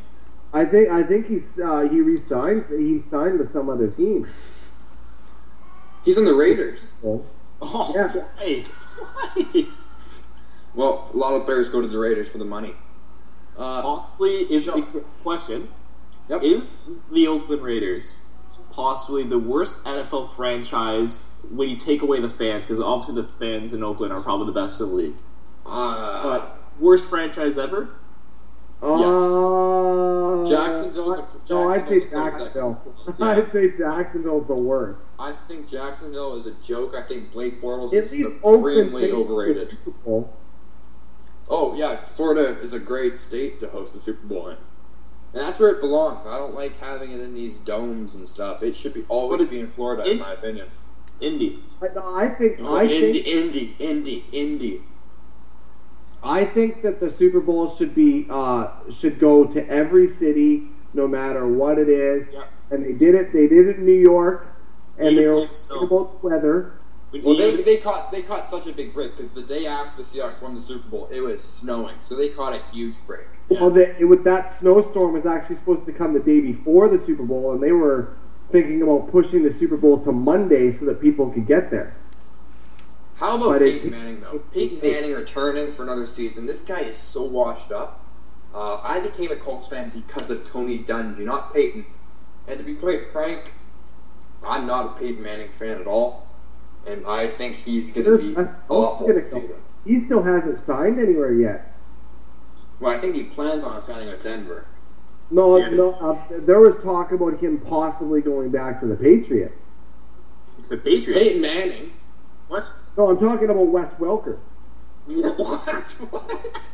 I 0.52 0.65
think 0.65 0.90
I 0.90 1.03
think 1.03 1.27
he's 1.27 1.60
uh, 1.60 1.81
he 1.81 2.02
resigns. 2.02 2.69
He 2.69 2.99
signed 3.02 3.38
with 3.38 3.49
some 3.52 3.69
other 3.69 3.88
team. 3.88 4.26
He's 6.03 6.18
on 6.18 6.26
the 6.26 6.34
Raiders. 6.34 7.06
Oh, 7.06 7.23
Yeah. 7.95 8.07
why? 8.07 8.64
Why? 8.64 9.65
Well, 10.73 11.10
a 11.14 11.18
lot 11.18 11.34
of 11.36 11.45
players 11.45 11.69
go 11.69 11.81
to 11.81 11.88
the 11.88 11.99
Raiders 11.99 12.31
for 12.31 12.38
the 12.40 12.45
money. 12.45 12.73
Uh, 13.57 13.81
Possibly 13.81 14.31
is 14.52 14.65
So- 14.65 14.77
a 14.80 15.02
question. 15.23 15.68
Yep. 16.30 16.41
Is 16.44 16.77
the 17.11 17.27
Oakland 17.27 17.61
Raiders 17.64 18.23
possibly 18.72 19.24
the 19.24 19.40
worst 19.40 19.84
NFL 19.86 20.34
franchise 20.36 21.36
when 21.52 21.70
you 21.70 21.76
take 21.78 22.02
away 22.02 22.20
the 22.20 22.30
fans? 22.30 22.66
Because 22.66 22.80
obviously 22.82 23.22
the 23.22 23.28
fans 23.28 23.74
in 23.74 23.84
Oakland 23.84 24.14
are 24.14 24.22
probably 24.22 24.46
the 24.48 24.52
best 24.54 24.80
in 24.82 24.88
the 24.90 24.94
league. 24.94 25.16
uh, 25.66 26.24
But 26.24 26.58
worst 26.80 27.10
franchise 27.10 27.58
ever? 27.58 27.90
Uh, 28.82 30.46
Jacksonville's 30.46 31.20
a- 31.20 31.54
no, 31.54 31.70
I'd 31.70 31.88
say 31.88 32.00
Jacksonville's 32.00 32.06
a 32.06 32.06
close 32.06 32.08
second. 32.08 32.22
Jacksonville. 32.24 32.82
Yeah. 33.20 33.26
I'd 33.44 33.52
say 33.52 33.78
Jacksonville's 33.78 34.48
the 34.48 34.56
worst. 34.56 35.12
I 35.20 35.32
think 35.34 35.68
Jacksonville 35.68 36.36
is 36.36 36.48
a 36.48 36.54
joke. 36.56 36.94
I 36.96 37.02
think 37.02 37.32
Blake 37.32 37.62
Bortles 37.62 37.90
At 37.94 38.04
is 38.06 38.12
least 38.14 38.40
Oakland 38.44 38.91
supremely 38.91 39.12
overrated. 39.12 39.78
Oh 41.52 41.76
yeah, 41.76 41.96
Florida 41.96 42.58
is 42.62 42.74
a 42.74 42.80
great 42.80 43.20
state 43.20 43.60
to 43.62 43.68
host 43.68 43.94
the 43.94 44.00
Super 44.00 44.26
Bowl 44.28 44.50
in, 44.50 44.58
and 45.34 45.41
that's 45.43 45.60
where 45.60 45.72
it 45.72 45.80
belongs. 45.81 46.26
I 46.27 46.38
don't 46.38 46.56
like 46.56 46.77
having 46.80 47.11
it 47.11 47.19
in 47.19 47.34
these 47.35 47.60
domes 47.60 48.15
and 48.15 48.27
stuff. 48.27 48.64
It 48.64 48.76
should 48.76 48.93
be 48.93 49.03
always 49.10 49.49
be 49.51 49.60
in 49.60 49.68
Florida, 49.68 50.03
in 50.10 50.18
it- 50.18 50.22
my 50.22 50.34
opinion. 50.34 50.68
Indy. 51.22 51.61
I, 51.81 51.88
no, 51.93 52.15
I 52.15 52.30
think 52.30 52.57
Oh, 52.61 52.77
I 52.77 52.84
Indy, 52.84 53.14
think 53.22 53.27
Indy, 53.27 53.76
Indy, 53.80 54.26
Indy. 54.31 54.81
I 56.23 56.45
think 56.45 56.81
that 56.81 56.99
the 56.99 57.10
Super 57.10 57.39
Bowl 57.41 57.76
should 57.76 57.93
be 57.95 58.26
uh, 58.30 58.69
should 58.89 59.19
go 59.19 59.45
to 59.45 59.68
every 59.69 60.07
city, 60.07 60.64
no 60.93 61.07
matter 61.07 61.47
what 61.47 61.77
it 61.77 61.89
is. 61.89 62.31
Yeah. 62.34 62.43
And 62.72 62.84
they 62.85 62.93
did 62.93 63.15
it. 63.15 63.34
They 63.34 63.47
did 63.47 63.68
it 63.68 63.77
in 63.77 63.85
New 63.85 63.91
York, 63.99 64.47
and 64.97 65.15
Made 65.15 65.18
they 65.18 65.26
it 65.26 65.31
were 65.34 65.45
play 65.45 65.53
snow. 65.53 65.76
worried 65.80 65.91
about 65.91 66.22
the 66.22 66.27
weather. 66.27 66.78
When 67.11 67.23
Well, 67.23 67.36
they, 67.36 67.49
Eagles- 67.49 67.65
they 67.65 67.77
caught 67.77 68.11
they 68.11 68.22
caught 68.22 68.49
such 68.49 68.68
a 68.68 68.73
big 68.73 68.94
break 68.94 69.11
because 69.15 69.31
the 69.31 69.41
day 69.41 69.65
after 69.65 69.98
the 69.98 70.03
Seahawks 70.03 70.41
won 70.44 70.53
the 70.53 70.61
Super 70.61 70.88
Bowl, 70.90 71.07
it 71.11 71.22
was 71.22 71.44
snowing, 71.44 71.95
so 72.02 72.15
they 72.15 72.30
caught 72.30 72.53
a 72.53 72.60
huge 72.72 72.95
break. 73.07 73.26
Well, 73.49 73.72
the, 73.72 73.95
with 74.06 74.23
that 74.26 74.52
snowstorm 74.52 75.14
was 75.14 75.26
actually 75.26 75.56
supposed 75.56 75.86
to 75.88 75.91
come 75.91 76.14
the 76.14 76.19
day 76.19 76.40
before 76.40 76.88
the 76.88 76.99
Super 76.99 77.23
Bowl, 77.23 77.53
and 77.53 77.64
they 77.64 77.72
were 77.72 78.15
thinking 78.52 78.84
about 78.84 79.10
pushing 79.11 79.44
the 79.44 79.52
Super 79.52 79.76
Bowl 79.76 79.98
to 80.03 80.11
Monday 80.11 80.72
so 80.72 80.86
that 80.86 81.02
people 81.02 81.31
could 81.31 81.48
get 81.48 81.72
there. 81.72 81.95
How 83.15 83.38
about 83.38 83.49
But 83.49 83.61
it- 83.64 83.73
Peyton 83.81 83.91
Manning 83.91 84.22
though? 84.22 84.40
Peyton 84.53 84.80
Manning 84.81 85.14
returning 85.14 85.72
for 85.72 85.81
another 85.84 86.06
season. 86.06 86.45
This 86.45 86.64
guy 86.64 86.81
is 86.81 86.95
so 86.95 87.23
washed 87.26 87.72
up. 87.72 88.06
Uh, 88.53 88.77
I 88.84 88.99
became 88.99 89.31
a 89.31 89.36
Colts 89.36 89.68
fan 89.68 89.90
because 89.90 90.30
of 90.30 90.44
Tony 90.44 90.80
Dungy, 90.84 91.19
not 91.19 91.53
Peyton. 91.53 91.86
And 92.48 92.57
to 92.60 92.64
be 92.64 92.76
quite 92.76 93.11
frank, 93.11 93.52
I'm 94.48 94.65
not 94.68 94.95
a 94.95 94.99
Peyton 94.99 95.22
Manning 95.23 95.49
fan 95.49 95.81
at 95.81 95.88
all. 95.88 96.27
And 96.90 97.06
I 97.06 97.28
think 97.28 97.56
he's 97.56 97.91
going 97.91 98.06
to 98.06 98.18
be 98.18 98.36
I'm 98.36 98.49
awful 98.68 99.06
gonna 99.06 99.20
this 99.20 99.32
season. 99.32 99.57
He 99.86 99.99
still 99.99 100.24
hasn't 100.24 100.57
signed 100.57 100.99
anywhere 100.99 101.32
yet. 101.34 101.76
Well, 102.80 102.91
I 102.91 102.98
think 102.98 103.16
he 103.16 103.26
plans 103.26 103.64
on 103.64 103.82
signing 103.84 104.10
with 104.10 104.24
Denver. 104.24 104.68
No, 105.30 105.57
Yeah, 105.57 105.70
no. 105.70 105.91
Uh, 105.94 106.18
there 106.32 106.60
was 106.60 106.82
talk 106.82 107.11
about 107.11 107.40
him 107.40 107.60
possibly 107.60 108.22
going 108.22 108.49
back 108.49 108.80
to 108.80 108.88
the 108.88 108.95
Patriots. 108.95 109.66
it's 110.57 110.70
the 110.70 110.78
Patriots. 110.78 111.24
Peyton 111.24 111.41
Manning? 111.41 111.91
What? 112.48 112.68
No, 112.98 113.11
I'm 113.11 113.20
talking 113.20 113.49
about 113.49 113.68
Wes 113.68 113.94
Welker. 113.95 114.40
What? 115.10 115.98
what? 116.10 116.70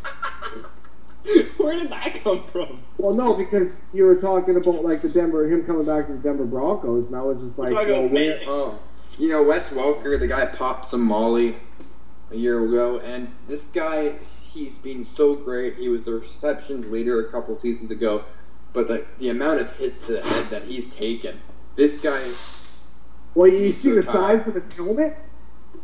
Where 1.58 1.80
did 1.80 1.90
that 1.90 2.14
come 2.24 2.44
from? 2.44 2.84
Well, 2.98 3.14
no, 3.14 3.36
because 3.36 3.76
you 3.94 4.06
were 4.06 4.16
talking 4.16 4.56
about 4.56 4.84
like 4.84 5.02
the 5.02 5.10
Denver, 5.10 5.48
him 5.48 5.66
coming 5.66 5.86
back 5.86 6.08
to 6.08 6.14
the 6.14 6.20
Denver 6.20 6.46
Broncos, 6.46 7.08
and 7.08 7.16
I 7.16 7.22
was 7.22 7.42
just 7.42 7.58
like, 7.58 7.72
talking 7.72 7.90
well, 7.90 8.06
about 8.06 8.12
where? 8.12 8.40
Oh, 8.46 8.80
you 9.20 9.30
know 9.30 9.44
Wes 9.44 9.74
Welker, 9.74 10.20
the 10.20 10.28
guy 10.28 10.46
popped 10.46 10.86
some 10.86 11.02
Molly 11.06 11.56
a 12.32 12.36
year 12.36 12.64
ago, 12.66 13.00
and 13.04 13.28
this 13.48 13.72
guy, 13.72 14.10
he's 14.10 14.80
been 14.80 15.04
so 15.04 15.36
great. 15.36 15.76
He 15.76 15.90
was 15.90 16.06
the 16.06 16.14
receptions 16.14 16.90
leader 16.92 17.26
a 17.26 17.32
couple 17.32 17.56
seasons 17.56 17.92
ago, 17.92 18.24
but 18.74 18.88
the 18.88 19.06
the 19.20 19.30
amount 19.30 19.62
of 19.62 19.72
hits 19.78 20.02
to 20.04 20.14
the 20.14 20.22
head 20.22 20.50
that 20.50 20.64
he's 20.64 20.96
taken, 20.96 21.40
this 21.76 22.02
guy, 22.04 22.22
Well, 23.36 23.48
you 23.48 23.72
see 23.74 23.92
the 23.92 24.04
size 24.04 24.48
of 24.48 24.56
his 24.56 24.74
helmet? 24.76 25.18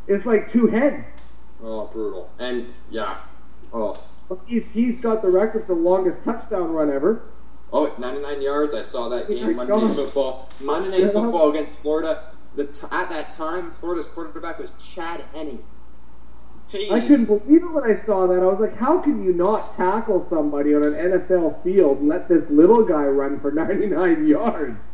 It's 0.08 0.26
like 0.26 0.52
two 0.52 0.68
heads. 0.68 1.16
oh, 1.64 1.86
brutal. 1.88 2.30
And 2.40 2.68
yeah, 2.90 3.18
oh, 3.74 4.02
He's 4.48 4.66
he's 4.68 5.00
got 5.02 5.22
the 5.22 5.30
record 5.30 5.68
for 5.68 5.76
the 5.76 5.82
longest 5.82 6.24
touchdown 6.24 6.72
run 6.72 6.90
ever. 6.92 7.22
oh, 7.74 7.94
99 8.00 8.42
yards. 8.42 8.74
I 8.74 8.82
saw 8.82 9.10
that 9.10 9.28
game 9.30 9.56
Monday 9.56 9.74
Night 9.74 9.96
Football. 9.96 10.50
Monday 10.62 11.04
Night 11.04 11.14
Football 11.14 11.52
against 11.52 11.82
Florida. 11.82 12.24
The 12.56 12.66
t- 12.66 12.88
at 12.92 13.10
that 13.10 13.32
time, 13.32 13.72
Florida's 13.72 14.10
quarterback 14.10 14.60
was 14.60 14.72
Chad 14.94 15.22
Henne. 15.34 15.64
Hey, 16.68 16.90
I 16.90 17.02
couldn't 17.02 17.26
believe 17.26 17.64
it 17.64 17.72
when 17.72 17.84
I 17.84 17.94
saw 17.96 18.28
that. 18.28 18.42
I 18.42 18.46
was 18.46 18.62
like, 18.62 18.76
how 18.78 19.02
can 19.02 19.24
you 19.24 19.34
not 19.34 19.76
tackle 19.76 20.22
somebody 20.22 20.74
on 20.74 20.84
an 20.84 20.94
NFL 20.94 21.62
field 21.64 22.00
and 22.00 22.08
let 22.08 22.30
this 22.30 22.50
little 22.50 22.86
guy 22.86 23.06
run 23.06 23.40
for 23.42 23.52
99 23.52 24.28
yards? 24.28 24.92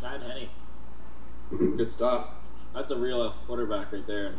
Chad 0.00 0.22
Henne. 0.22 0.48
Good 1.76 1.92
stuff. 1.92 2.40
That's 2.74 2.90
a 2.90 2.96
real 2.96 3.30
quarterback 3.46 3.92
right 3.92 4.06
there. 4.06 4.34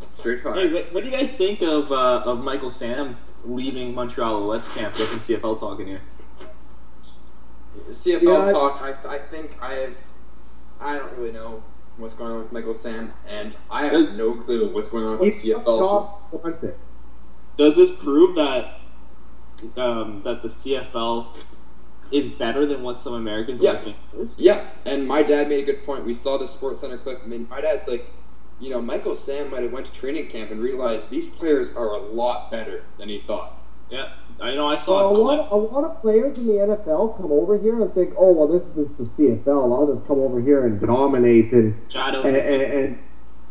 Straight 0.00 0.40
fire. 0.40 0.54
Hey, 0.54 0.72
what, 0.72 0.92
what 0.92 1.04
do 1.04 1.10
you 1.10 1.16
guys 1.16 1.36
think 1.36 1.62
of 1.62 1.92
uh, 1.92 2.22
of 2.24 2.42
Michael 2.42 2.70
Sam 2.70 3.16
leaving 3.44 3.94
Montreal 3.94 4.46
Let's 4.46 4.72
camp? 4.74 4.96
Get 4.96 5.06
some 5.06 5.20
CFL 5.20 5.60
talking 5.60 5.86
here. 5.86 6.00
CFL 7.90 8.22
Yeah, 8.46 8.52
talk. 8.52 8.80
I, 8.82 8.90
I 9.14 9.18
think 9.18 9.56
I 9.62 9.72
have. 9.74 9.96
I 10.80 10.96
don't 10.96 11.12
really 11.18 11.32
know 11.32 11.62
what's 11.96 12.14
going 12.14 12.30
on 12.32 12.38
with 12.38 12.52
Michael 12.52 12.74
Sam, 12.74 13.12
and 13.28 13.56
I 13.70 13.84
have 13.84 13.92
Does- 13.92 14.16
no 14.16 14.34
clue 14.34 14.72
what's 14.72 14.90
going 14.90 15.04
on 15.04 15.18
with 15.18 15.34
He's 15.34 15.44
CFL. 15.44 15.64
top 15.64 16.32
wants 16.32 16.62
it. 16.62 16.78
Does 17.56 17.76
this 17.76 17.90
prove 18.02 18.36
that 18.36 18.78
um, 19.76 20.20
that 20.20 20.42
the 20.42 20.48
CFL 20.48 21.36
is 22.12 22.28
better 22.30 22.64
than 22.64 22.82
what 22.82 23.00
some 23.00 23.14
Americans 23.14 23.62
Yeah. 23.62 23.72
think 23.72 23.96
it 24.14 24.20
is? 24.20 24.40
Yeah, 24.40 24.64
and 24.86 25.06
my 25.08 25.22
dad 25.22 25.48
made 25.48 25.62
a 25.68 25.72
good 25.72 25.82
point. 25.84 26.04
We 26.04 26.12
saw 26.12 26.38
the 26.38 26.46
Sports 26.46 26.80
Center 26.80 26.96
clip. 26.96 27.20
I 27.24 27.26
mean, 27.26 27.48
my 27.50 27.60
dad's 27.60 27.88
like, 27.88 28.06
you 28.60 28.70
know, 28.70 28.80
Michael 28.80 29.14
Sam 29.16 29.50
might 29.50 29.62
have 29.62 29.72
went 29.72 29.86
to 29.86 29.92
training 30.00 30.28
camp 30.28 30.50
and 30.52 30.60
realized 30.60 31.10
these 31.10 31.36
players 31.36 31.76
are 31.76 31.94
a 31.94 31.98
lot 31.98 32.50
better 32.50 32.84
than 32.98 33.08
he 33.08 33.18
thought. 33.18 33.54
Yeah, 33.90 34.10
I 34.40 34.54
know. 34.54 34.68
I 34.68 34.76
saw 34.76 35.08
a 35.08 35.12
a 35.12 35.14
lot, 35.18 35.48
a 35.50 35.56
lot 35.56 35.84
of 35.84 36.00
players 36.00 36.38
in 36.38 36.46
the 36.46 36.52
NFL 36.54 37.16
come 37.16 37.32
over 37.32 37.58
here 37.58 37.80
and 37.82 37.92
think, 37.92 38.14
oh, 38.16 38.32
well, 38.32 38.46
this, 38.46 38.66
this 38.68 38.90
is 38.90 39.16
the 39.16 39.22
CFL. 39.24 39.76
I'll 39.76 39.92
just 39.92 40.06
come 40.06 40.20
over 40.20 40.40
here 40.40 40.64
and 40.64 40.80
dominate 40.80 41.52
and 41.52 41.74
Chad 41.88 42.14
and, 42.14 42.24
Owens. 42.24 42.48
and, 42.48 42.62
and 42.62 42.98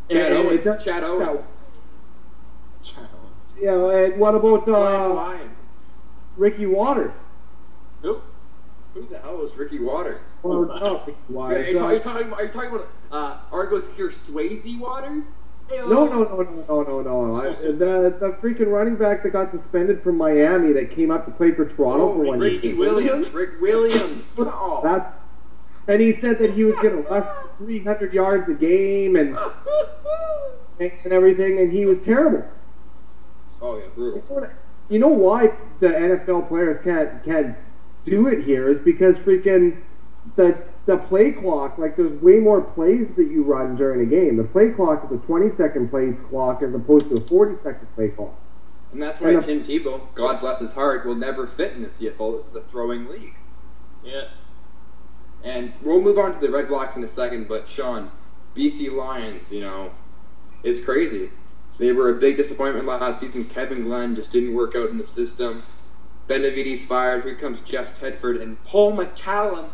Chad 0.08 0.32
and- 0.32 0.38
and 0.38 0.46
Owens. 0.48 0.64
does- 0.64 0.84
Chad 0.84 1.04
Owens. 1.04 1.78
Chad 2.82 3.04
Owens. 3.22 3.52
Know, 3.60 3.90
and 3.90 4.18
what 4.18 4.34
about 4.34 4.68
uh. 4.68 5.38
Ricky 6.36 6.66
Waters? 6.66 7.24
Who? 8.02 8.20
Who 8.94 9.02
the 9.06 9.18
hell 9.18 9.42
is 9.42 9.58
Ricky 9.58 9.80
Waters? 9.80 10.40
Or, 10.44 10.66
that? 10.66 10.80
no, 10.80 10.94
Ricky 10.98 11.10
Are 11.10 11.32
Waters. 11.32 11.68
you, 11.72 11.78
uh, 11.80 11.82
are 11.84 11.92
you 11.94 11.98
talking? 12.00 12.32
Are 12.32 12.42
you 12.44 12.48
talking 12.48 12.70
about 12.70 12.86
uh, 13.10 13.36
Argos 13.52 13.94
here, 13.96 14.08
Swayze 14.08 14.78
Waters? 14.80 15.34
No, 15.70 16.06
no, 16.06 16.22
no, 16.24 16.42
no, 16.42 16.82
no, 16.82 17.02
no, 17.02 17.26
no. 17.26 17.36
I, 17.36 17.48
the, 17.52 18.14
the 18.18 18.36
freaking 18.40 18.70
running 18.72 18.96
back 18.96 19.22
that 19.22 19.30
got 19.30 19.50
suspended 19.50 20.02
from 20.02 20.16
Miami 20.16 20.72
that 20.72 20.90
came 20.90 21.10
up 21.10 21.26
to 21.26 21.30
play 21.30 21.50
for 21.52 21.66
Toronto 21.66 22.08
Oh, 22.08 22.14
for 22.16 22.24
one 22.24 22.40
year. 22.40 22.52
Ricky 22.52 22.74
Williams. 22.74 23.30
Rick 23.32 23.60
Williams. 23.60 24.34
Oh. 24.38 24.80
That, 24.82 25.20
and 25.86 26.00
he 26.00 26.12
said 26.12 26.38
that 26.38 26.52
he 26.52 26.64
was 26.64 26.78
going 26.80 27.02
to 27.02 27.08
rush 27.10 27.26
300 27.58 28.12
yards 28.14 28.48
a 28.48 28.54
game 28.54 29.16
and, 29.16 29.36
and 30.80 31.12
everything, 31.12 31.58
and 31.58 31.70
he 31.70 31.84
was 31.86 32.02
terrible. 32.04 32.44
oh 33.60 33.78
yeah, 33.78 33.86
brutal. 33.94 34.48
You 34.88 34.98
know 34.98 35.08
why 35.08 35.52
the 35.80 35.88
NFL 35.88 36.48
players 36.48 36.78
can't 36.80 37.22
can't 37.24 37.56
do 38.06 38.26
it 38.28 38.42
here 38.42 38.68
is 38.68 38.78
because 38.78 39.18
freaking 39.18 39.82
the 40.36 40.56
the 40.88 40.96
play 40.96 41.30
clock 41.32 41.76
like 41.76 41.96
there's 41.96 42.14
way 42.14 42.38
more 42.38 42.62
plays 42.62 43.14
that 43.16 43.30
you 43.30 43.42
run 43.42 43.76
during 43.76 44.00
a 44.00 44.06
game. 44.06 44.38
The 44.38 44.44
play 44.44 44.70
clock 44.70 45.04
is 45.04 45.12
a 45.12 45.18
20 45.18 45.50
second 45.50 45.90
play 45.90 46.14
clock 46.30 46.62
as 46.62 46.74
opposed 46.74 47.10
to 47.10 47.16
a 47.16 47.20
40 47.20 47.56
second 47.62 47.94
play 47.94 48.08
clock. 48.08 48.34
And 48.92 49.02
that's 49.02 49.20
why 49.20 49.32
And, 49.32 49.42
Tim 49.42 49.62
Tebow, 49.62 50.00
God 50.14 50.40
bless 50.40 50.60
his 50.60 50.74
heart, 50.74 51.04
will 51.04 51.14
never 51.14 51.46
fit 51.46 51.74
in 51.74 51.82
the 51.82 51.88
CFL. 51.88 52.36
This 52.36 52.46
is 52.46 52.56
a 52.56 52.62
throwing 52.62 53.06
league. 53.06 53.34
Yeah. 54.02 54.28
And 55.44 55.74
we'll 55.82 56.00
move 56.00 56.16
on 56.16 56.32
to 56.32 56.40
the 56.40 56.48
Red 56.50 56.68
Blacks 56.68 56.96
in 56.96 57.04
a 57.04 57.08
second, 57.08 57.48
but 57.48 57.68
Sean, 57.68 58.10
BC 58.54 58.90
Lions, 58.90 59.52
you 59.52 59.60
know, 59.60 59.92
it's 60.64 60.82
crazy. 60.82 61.28
They 61.76 61.92
were 61.92 62.16
a 62.16 62.18
big 62.18 62.38
disappointment 62.38 62.86
last 62.86 63.20
season. 63.20 63.44
Kevin 63.44 63.84
Glenn 63.84 64.14
just 64.14 64.32
didn't 64.32 64.54
work 64.54 64.74
out 64.74 64.88
in 64.88 64.96
the 64.96 65.04
system. 65.04 65.62
Benevides 66.28 66.86
fired. 66.86 67.24
Here 67.24 67.34
comes 67.34 67.60
Jeff 67.60 68.00
Tedford, 68.00 68.40
and 68.40 68.62
Paul 68.64 68.96
McCallum 68.96 69.68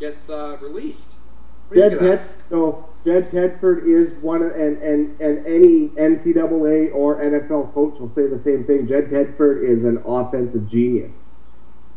gets 0.00 0.30
uh, 0.30 0.56
released. 0.60 1.20
What 1.68 1.76
do 1.76 1.82
you 1.82 1.90
Jed 1.90 1.98
Ted, 1.98 2.20
so 2.48 2.88
Jed 3.04 3.30
Tedford 3.30 3.86
is 3.86 4.14
one 4.14 4.42
of, 4.42 4.52
and, 4.52 4.78
and 4.78 5.20
and 5.20 5.46
any 5.46 5.88
NCAA 5.90 6.92
or 6.94 7.22
NFL 7.22 7.72
coach 7.72 8.00
will 8.00 8.08
say 8.08 8.26
the 8.26 8.38
same 8.38 8.64
thing. 8.64 8.86
Jed 8.86 9.08
Tedford 9.08 9.62
is 9.62 9.84
an 9.84 10.02
offensive 10.04 10.68
genius. 10.68 11.28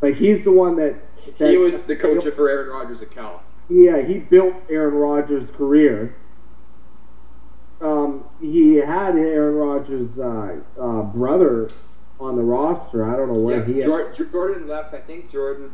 Like 0.01 0.15
he's 0.15 0.43
the 0.43 0.51
one 0.51 0.75
that, 0.75 0.95
that 1.39 1.49
He 1.49 1.57
was 1.57 1.87
the 1.87 1.95
coach 1.95 2.25
for 2.25 2.49
Aaron 2.49 2.69
Rodgers 2.69 3.01
at 3.01 3.11
Cal. 3.11 3.41
yeah, 3.69 4.01
he 4.01 4.19
built 4.19 4.53
Aaron 4.69 4.93
Rodgers' 4.93 5.49
career. 5.49 6.15
Um, 7.81 8.25
he 8.39 8.75
had 8.75 9.15
Aaron 9.15 9.55
Rodgers' 9.55 10.19
uh, 10.19 10.59
uh, 10.79 11.01
brother 11.03 11.69
on 12.19 12.35
the 12.35 12.41
roster. 12.41 13.05
I 13.05 13.17
don't 13.17 13.27
know 13.27 13.43
where 13.43 13.57
Yeah, 13.57 13.65
he 13.65 13.79
is. 13.79 13.85
Jordan 14.31 14.67
left. 14.67 14.93
I 14.93 14.99
think 14.99 15.29
Jordan 15.29 15.71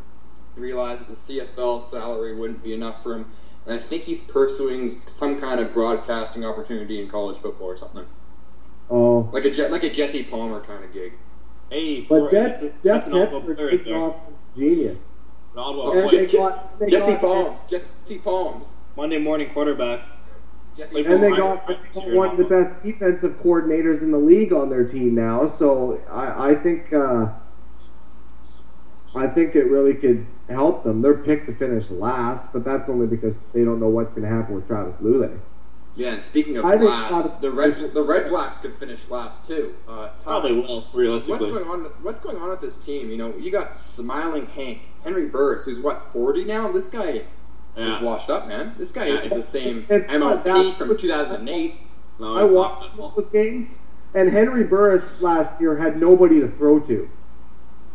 realized 0.56 1.02
that 1.02 1.08
the 1.08 1.14
CFL 1.14 1.80
salary 1.80 2.34
wouldn't 2.34 2.62
be 2.62 2.72
enough 2.74 3.02
for 3.02 3.14
him, 3.16 3.26
and 3.66 3.74
I 3.74 3.78
think 3.78 4.02
he's 4.02 4.30
pursuing 4.30 5.00
some 5.06 5.40
kind 5.40 5.60
of 5.60 5.72
broadcasting 5.72 6.44
opportunity 6.44 7.00
in 7.00 7.08
college 7.08 7.38
football 7.38 7.68
or 7.68 7.76
something, 7.76 8.06
Oh, 8.90 9.28
like 9.32 9.44
a 9.44 9.50
Je- 9.50 9.68
like 9.70 9.84
a 9.84 9.90
Jesse 9.90 10.24
Palmer 10.24 10.60
kind 10.60 10.84
of 10.84 10.92
gig. 10.92 11.12
Hey, 11.70 12.00
but 12.00 12.08
for- 12.08 12.30
Jeff, 12.30 12.48
that's 12.48 12.62
a- 12.62 12.66
Jeff 12.66 12.82
that's 12.82 13.06
an 13.06 13.12
Ottawa 13.14 13.38
Bedford 13.40 13.58
is 13.60 13.80
right 13.80 13.86
an 13.86 13.92
there. 13.92 14.08
offensive 14.08 14.44
genius. 14.56 15.12
An 15.54 15.58
Ottawa 15.60 15.90
And 15.90 16.08
player. 16.08 16.20
they 16.22 16.26
Je- 16.26 16.36
got- 16.36 16.88
Jesse 16.88 17.12
got- 17.12 17.20
Palms, 17.20 17.62
Jesse 17.64 18.18
Palms, 18.18 18.76
Monday 18.96 19.18
morning 19.18 19.48
quarterback. 19.50 20.00
Jesse 20.76 21.04
And 21.04 21.22
they 21.22 21.30
got, 21.30 21.66
they 21.66 21.74
got 21.94 22.08
one 22.14 22.28
of 22.30 22.36
the 22.36 22.44
best 22.44 22.82
defensive 22.82 23.40
coordinators 23.42 24.02
in 24.02 24.12
the 24.12 24.18
league 24.18 24.52
on 24.52 24.70
their 24.70 24.84
team 24.84 25.14
now. 25.16 25.46
So 25.48 26.00
I, 26.10 26.50
I 26.50 26.54
think 26.54 26.92
uh, 26.92 27.26
I 29.14 29.26
think 29.26 29.56
it 29.56 29.64
really 29.64 29.94
could 29.94 30.26
help 30.50 30.84
them. 30.84 31.00
They're 31.02 31.14
picked 31.16 31.46
to 31.46 31.54
finish 31.54 31.90
last, 31.90 32.52
but 32.52 32.64
that's 32.64 32.88
only 32.88 33.06
because 33.06 33.38
they 33.52 33.64
don't 33.64 33.80
know 33.80 33.88
what's 33.88 34.12
going 34.12 34.28
to 34.28 34.34
happen 34.34 34.54
with 34.54 34.66
Travis 34.66 34.96
Lulay. 34.96 35.38
Yeah, 35.96 36.12
and 36.12 36.22
speaking 36.22 36.56
of 36.56 36.64
I 36.64 36.76
think 36.78 36.88
last, 36.90 37.10
not- 37.12 37.40
the 37.42 37.50
red 37.50 37.76
the 37.76 38.02
Red 38.02 38.28
Blacks 38.28 38.58
could 38.58 38.70
finish 38.72 39.10
last 39.10 39.46
too. 39.46 39.74
Uh, 39.88 40.08
Todd, 40.10 40.24
Probably 40.24 40.60
will, 40.60 40.84
realistically. 40.94 41.50
What's 41.52 41.64
going 41.66 41.68
on? 41.84 41.90
What's 42.02 42.20
going 42.20 42.36
on 42.36 42.50
with 42.50 42.60
this 42.60 42.86
team? 42.86 43.10
You 43.10 43.16
know, 43.16 43.34
you 43.36 43.50
got 43.50 43.76
smiling 43.76 44.46
Hank, 44.46 44.88
Henry 45.02 45.28
Burris, 45.28 45.66
who's 45.66 45.80
what 45.80 46.00
forty 46.00 46.44
now. 46.44 46.70
This 46.70 46.90
guy 46.90 47.22
is 47.76 48.00
washed 48.02 48.30
up, 48.30 48.46
man. 48.46 48.74
This 48.78 48.92
guy 48.92 49.06
Yeah. 49.08 49.14
isn't 49.14 49.34
the 49.34 49.42
same 49.42 49.84
It's 49.90 50.12
not 50.12 50.20
MOP 50.20 50.44
that- 50.44 50.74
from 50.78 50.96
2008. 50.96 51.74
No, 52.20 52.36
I 52.36 52.42
it's 52.42 52.50
watched 52.52 52.96
not. 52.96 53.16
those 53.16 53.28
games, 53.30 53.76
and 54.14 54.30
Henry 54.30 54.62
Burris 54.64 55.20
last 55.22 55.60
year 55.60 55.76
had 55.76 56.00
nobody 56.00 56.38
to 56.40 56.48
throw 56.48 56.78
to. 56.80 57.08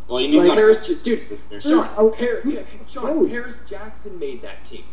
Well, 0.08 0.20
you 0.20 0.28
need 0.28 0.38
Like- 0.38 0.50
to 0.50 0.54
Paris, 0.54 0.86
J- 1.02 1.16
dude, 1.50 1.62
Sean, 1.62 1.88
Oh, 1.96 2.10
Par- 2.10 2.40
yeah, 2.44 2.60
Sean, 2.86 3.24
oh. 3.24 3.28
Paris 3.28 3.68
Jackson 3.68 4.18
made 4.20 4.42
that 4.42 4.64
team. 4.64 4.84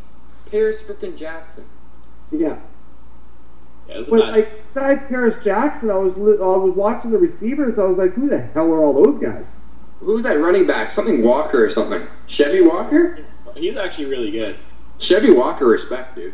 Paris 0.49 0.89
freaking 0.89 1.15
Jackson. 1.17 1.65
Yeah, 2.31 2.57
Yeah, 3.87 3.95
it's 3.99 4.07
a 4.07 4.11
but 4.11 4.19
bad. 4.21 4.31
like 4.31 4.61
besides 4.61 5.01
Paris 5.09 5.43
Jackson, 5.43 5.91
I 5.91 5.95
was 5.97 6.17
li- 6.17 6.37
I 6.41 6.57
was 6.57 6.73
watching 6.73 7.11
the 7.11 7.19
receivers. 7.19 7.77
I 7.77 7.83
was 7.85 7.97
like, 7.97 8.13
who 8.13 8.27
the 8.27 8.39
hell 8.39 8.71
are 8.71 8.83
all 8.83 8.93
those 9.03 9.17
guys? 9.19 9.57
Who's 9.99 10.23
that 10.23 10.39
running 10.39 10.65
back? 10.65 10.89
Something 10.89 11.23
Walker 11.23 11.63
or 11.63 11.69
something. 11.69 12.01
Chevy 12.27 12.61
Walker? 12.61 13.19
He's 13.55 13.77
actually 13.77 14.05
really 14.09 14.31
good. 14.31 14.55
Chevy 14.99 15.31
Walker, 15.31 15.65
respect, 15.67 16.15
dude. 16.15 16.33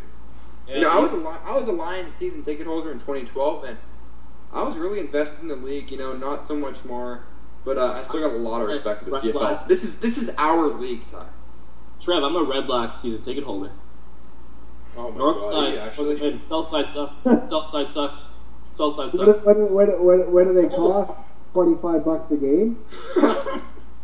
Yeah, 0.68 0.76
You 0.76 0.80
know, 0.82 0.90
I 0.96 1.00
was 1.00 1.12
a 1.12 1.16
Li- 1.16 1.40
I 1.44 1.54
was 1.56 1.68
a 1.68 1.72
Lions 1.72 2.12
season 2.12 2.42
ticket 2.44 2.66
holder 2.66 2.90
in 2.92 2.98
2012, 2.98 3.64
and 3.64 3.76
I 4.52 4.62
was 4.62 4.76
really 4.78 5.00
invested 5.00 5.42
in 5.42 5.48
the 5.48 5.56
league. 5.56 5.90
You 5.90 5.98
know, 5.98 6.14
not 6.14 6.44
so 6.46 6.54
much 6.56 6.84
more, 6.84 7.24
but 7.64 7.78
uh, 7.78 7.92
I 7.92 8.02
still 8.02 8.20
got 8.20 8.34
a 8.34 8.38
lot 8.38 8.62
of 8.62 8.68
respect 8.68 9.00
for 9.00 9.04
the 9.06 9.12
Red 9.12 9.22
CFL. 9.22 9.32
Blacks. 9.32 9.66
This 9.68 9.84
is 9.84 10.00
this 10.00 10.18
is 10.18 10.36
our 10.38 10.66
league 10.68 11.06
time. 11.06 11.28
Trev, 12.00 12.22
I'm 12.22 12.34
a 12.36 12.42
Red 12.44 12.66
Blacks 12.66 12.96
season 12.96 13.22
ticket 13.22 13.44
holder. 13.44 13.70
Oh 14.96 15.10
my 15.10 15.18
North 15.18 15.36
god, 15.36 15.52
side, 15.52 15.74
you 15.74 15.80
actually. 15.80 16.16
good. 16.18 16.40
South 16.48 16.68
side 16.68 16.88
sucks. 16.88 17.18
South 17.20 17.70
side 17.70 17.90
sucks. 17.90 18.40
South 18.70 18.94
side 18.94 19.12
What, 19.12 19.36
sucks. 19.36 19.44
what, 19.46 19.70
what, 19.70 20.00
what, 20.00 20.28
what 20.30 20.44
do 20.46 20.52
they 20.54 20.68
cost? 20.68 21.18
Twenty 21.52 21.76
five 21.80 22.04
bucks 22.04 22.30
a 22.30 22.36
game. 22.36 22.84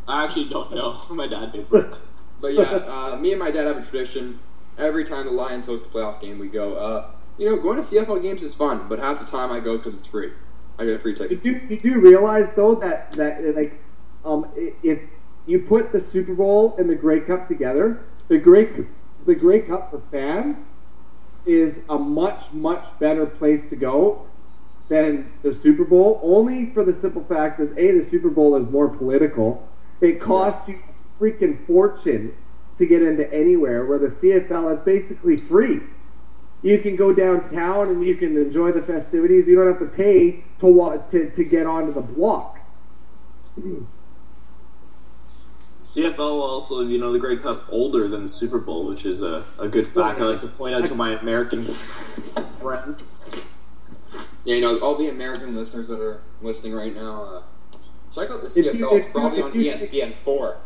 I 0.09 0.25
actually 0.25 0.49
don't 0.49 0.73
know. 0.75 0.97
My 1.11 1.27
dad 1.27 1.53
paid 1.53 1.67
for 1.69 1.79
it. 1.79 1.95
But 2.41 2.55
yeah, 2.55 2.63
uh, 2.65 3.17
me 3.17 3.33
and 3.33 3.41
my 3.41 3.51
dad 3.51 3.67
have 3.67 3.79
a 3.79 3.83
tradition. 3.83 4.39
Every 4.79 5.05
time 5.05 5.25
the 5.25 5.33
Lions 5.33 5.67
host 5.67 5.87
a 5.87 5.89
playoff 5.89 6.21
game, 6.21 6.39
we 6.39 6.49
go. 6.49 6.75
Uh, 6.75 7.11
you 7.39 7.49
know, 7.49 7.61
going 7.63 7.77
to 7.77 7.83
CFL 7.83 8.21
games 8.23 8.43
is 8.43 8.55
fun, 8.55 8.89
but 8.89 8.99
half 8.99 9.19
the 9.21 9.25
time 9.25 9.51
I 9.51 9.59
go 9.61 9.77
because 9.79 9.95
it's 9.95 10.07
free. 10.07 10.33
I 10.79 10.85
get 10.85 10.95
a 10.95 10.99
free 10.99 11.13
You 11.13 11.17
ticket. 11.17 11.43
do, 11.43 11.61
you 11.69 11.79
do 11.79 12.01
realize 12.01 12.53
though 12.55 12.75
that 12.77 13.13
that 13.13 13.45
uh, 13.45 13.53
like 13.53 13.81
um 14.25 14.47
if 14.83 15.01
you 15.47 15.61
put 15.61 15.93
the 15.93 16.01
Super 16.01 16.35
Bowl 16.35 16.75
and 16.79 16.89
the 16.91 16.95
Grey 16.95 17.21
Cup 17.21 17.49
together, 17.49 18.05
the 18.29 18.39
Grey 18.39 18.87
the 19.25 19.35
Grey 19.35 19.61
Cup 19.61 19.91
for 19.91 20.01
fans 20.11 20.67
is 21.47 21.83
a 21.89 21.99
much 21.99 22.53
much 22.53 22.87
better 22.99 23.27
place 23.27 23.69
to 23.71 23.77
go 23.77 24.27
than 24.89 25.31
the 25.43 25.53
Super 25.53 25.85
Bowl. 25.85 26.21
Only 26.23 26.67
for 26.67 26.85
the 26.85 26.95
simple 26.95 27.25
fact 27.25 27.61
is 27.61 27.73
a 27.73 27.93
the 27.93 28.03
Super 28.03 28.31
Bowl 28.31 28.57
is 28.57 28.69
more 28.69 28.89
political. 28.89 29.67
It 30.01 30.21
costs 30.21 30.69
you 30.69 30.77
a 30.77 31.23
freaking 31.23 31.67
fortune 31.67 32.35
to 32.77 32.87
get 32.87 33.03
into 33.03 33.33
anywhere. 33.33 33.87
Where 33.87 33.99
the 33.99 34.07
CFL 34.07 34.79
is 34.79 34.85
basically 34.85 35.37
free. 35.37 35.81
You 36.67 36.79
can 36.79 36.97
go 36.97 37.15
downtown 37.15 37.91
and 37.91 38.05
you 38.05 38.17
can 38.17 38.37
enjoy 38.37 38.73
the 38.73 38.83
festivities. 38.83 39.47
You 39.47 39.55
don't 39.55 39.69
have 39.69 39.79
to 39.79 39.87
pay 39.87 40.43
to 40.59 41.01
to, 41.13 41.31
to 41.31 41.45
get 41.45 41.65
onto 41.65 41.93
the 41.93 42.01
block. 42.01 42.59
CFL 45.79 46.19
also, 46.19 46.81
you 46.81 46.99
know, 46.99 47.13
the 47.13 47.21
Grey 47.21 47.37
Cup 47.37 47.67
older 47.69 48.09
than 48.09 48.25
the 48.25 48.29
Super 48.29 48.59
Bowl, 48.59 48.89
which 48.89 49.07
is 49.07 49.23
a, 49.23 49.45
a 49.61 49.69
good 49.69 49.87
fact. 49.87 50.19
I 50.19 50.25
like 50.25 50.41
to 50.41 50.49
point 50.49 50.75
out 50.75 50.85
to 50.87 50.97
my 50.97 51.11
American 51.21 51.63
friends. 51.63 53.63
Yeah, 54.45 54.57
you 54.57 54.63
know, 54.63 54.81
all 54.81 54.97
the 54.97 55.11
American 55.11 55.55
listeners 55.55 55.87
that 55.87 56.01
are 56.01 56.21
listening 56.43 56.75
right 56.75 56.93
now, 56.93 57.23
uh, 57.23 57.43
check 58.13 58.29
out 58.29 58.43
the 58.43 58.53
If 58.57 58.75
you- 58.75 58.89
CFL. 58.89 58.99
It's 58.99 59.11
probably 59.11 59.43
on 59.43 59.53
ESPN 59.53 60.15
four. 60.15 60.57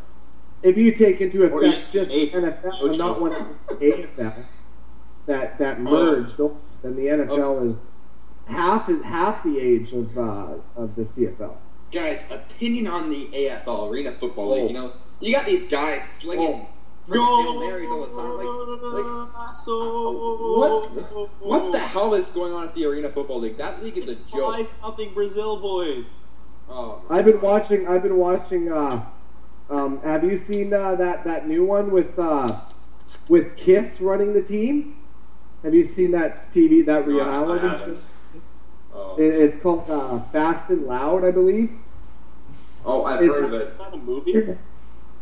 If 0.63 0.79
you 0.79 0.95
take 0.95 1.21
into 1.21 1.45
account 1.45 1.75
just. 1.75 1.95
NFL 1.95 2.87
and 2.87 2.99
not 2.99 3.21
one 3.21 3.35
of 3.35 3.47
the 3.69 3.75
AFL 3.75 4.33
that 5.31 5.59
that 5.59 5.79
Oh. 5.79 5.83
merged, 5.83 6.37
then 6.83 6.97
the 6.97 7.07
NFL 7.09 7.67
is 7.69 7.77
half 8.47 8.87
half 9.03 9.43
the 9.45 9.59
age 9.59 9.93
of 9.93 10.17
uh, 10.19 10.55
of 10.77 10.95
the 10.97 11.03
CFL. 11.05 11.55
Guys, 11.93 12.31
opinion 12.31 12.87
on 12.87 13.11
the 13.11 13.27
AFL 13.33 13.91
Arena 13.91 14.13
Football 14.13 14.53
Oh. 14.53 14.55
League. 14.57 14.69
You 14.69 14.75
know, 14.75 14.93
you 15.21 15.33
got 15.35 15.47
these 15.47 15.71
guys 15.71 16.05
slinging 16.09 16.67
freaking 17.09 17.43
Hail 17.45 17.61
Marys 17.61 17.91
all 17.91 18.07
the 18.07 18.13
time. 18.15 18.37
Like, 18.37 19.05
like 19.05 19.31
what? 19.67 20.95
The, 20.95 21.03
what 21.41 21.73
the 21.73 21.79
hell 21.79 22.15
is 22.15 22.31
going 22.31 22.53
on 22.53 22.65
at 22.69 22.75
the 22.75 22.85
Arena 22.87 23.09
Football 23.09 23.41
League? 23.41 23.57
That 23.57 23.83
league 23.83 23.97
is 23.97 24.09
a 24.09 24.15
joke. 24.17 24.55
Five 24.55 24.73
nothing 24.83 25.15
Brazil 25.15 25.61
boys. 25.61 26.29
Oh, 26.69 27.03
I've 27.11 27.25
been 27.25 27.41
watching. 27.41 27.89
I've 27.89 28.03
been 28.03 28.17
watching. 28.17 28.71
Uh, 28.71 29.05
um, 29.71 30.01
have 30.03 30.25
you 30.25 30.37
seen 30.37 30.73
uh, 30.73 30.95
that 30.97 31.25
that 31.25 31.49
new 31.49 31.65
one 31.65 31.91
with 31.91 32.19
uh, 32.19 32.61
with 33.29 33.57
Kiss 33.57 34.01
running 34.01 34.33
the 34.33 34.43
team? 34.43 34.97
Have 35.63 35.75
you 35.75 35.85
seen 35.85 36.13
that 36.13 36.53
TV 36.53 36.85
that 36.87 37.07
reality? 37.07 37.67
haven't. 37.67 37.99
show? 37.99 38.05
oh. 38.95 39.17
It, 39.19 39.35
it's 39.35 39.57
called 39.63 39.89
uh, 39.91 40.19
Fast 40.21 40.71
and 40.71 40.87
Loud, 40.87 41.25
I 41.25 41.31
believe. 41.31 41.71
oh 42.85 43.05
I've 43.05 43.23
it's- 43.23 43.35
heard 43.35 43.45
of 43.45 43.53
it. 43.55 43.63
it. 43.63 43.69
Is 43.73 43.79
that 43.79 43.93
a 43.93 43.97
movie? 43.97 44.33
It's, 44.33 44.59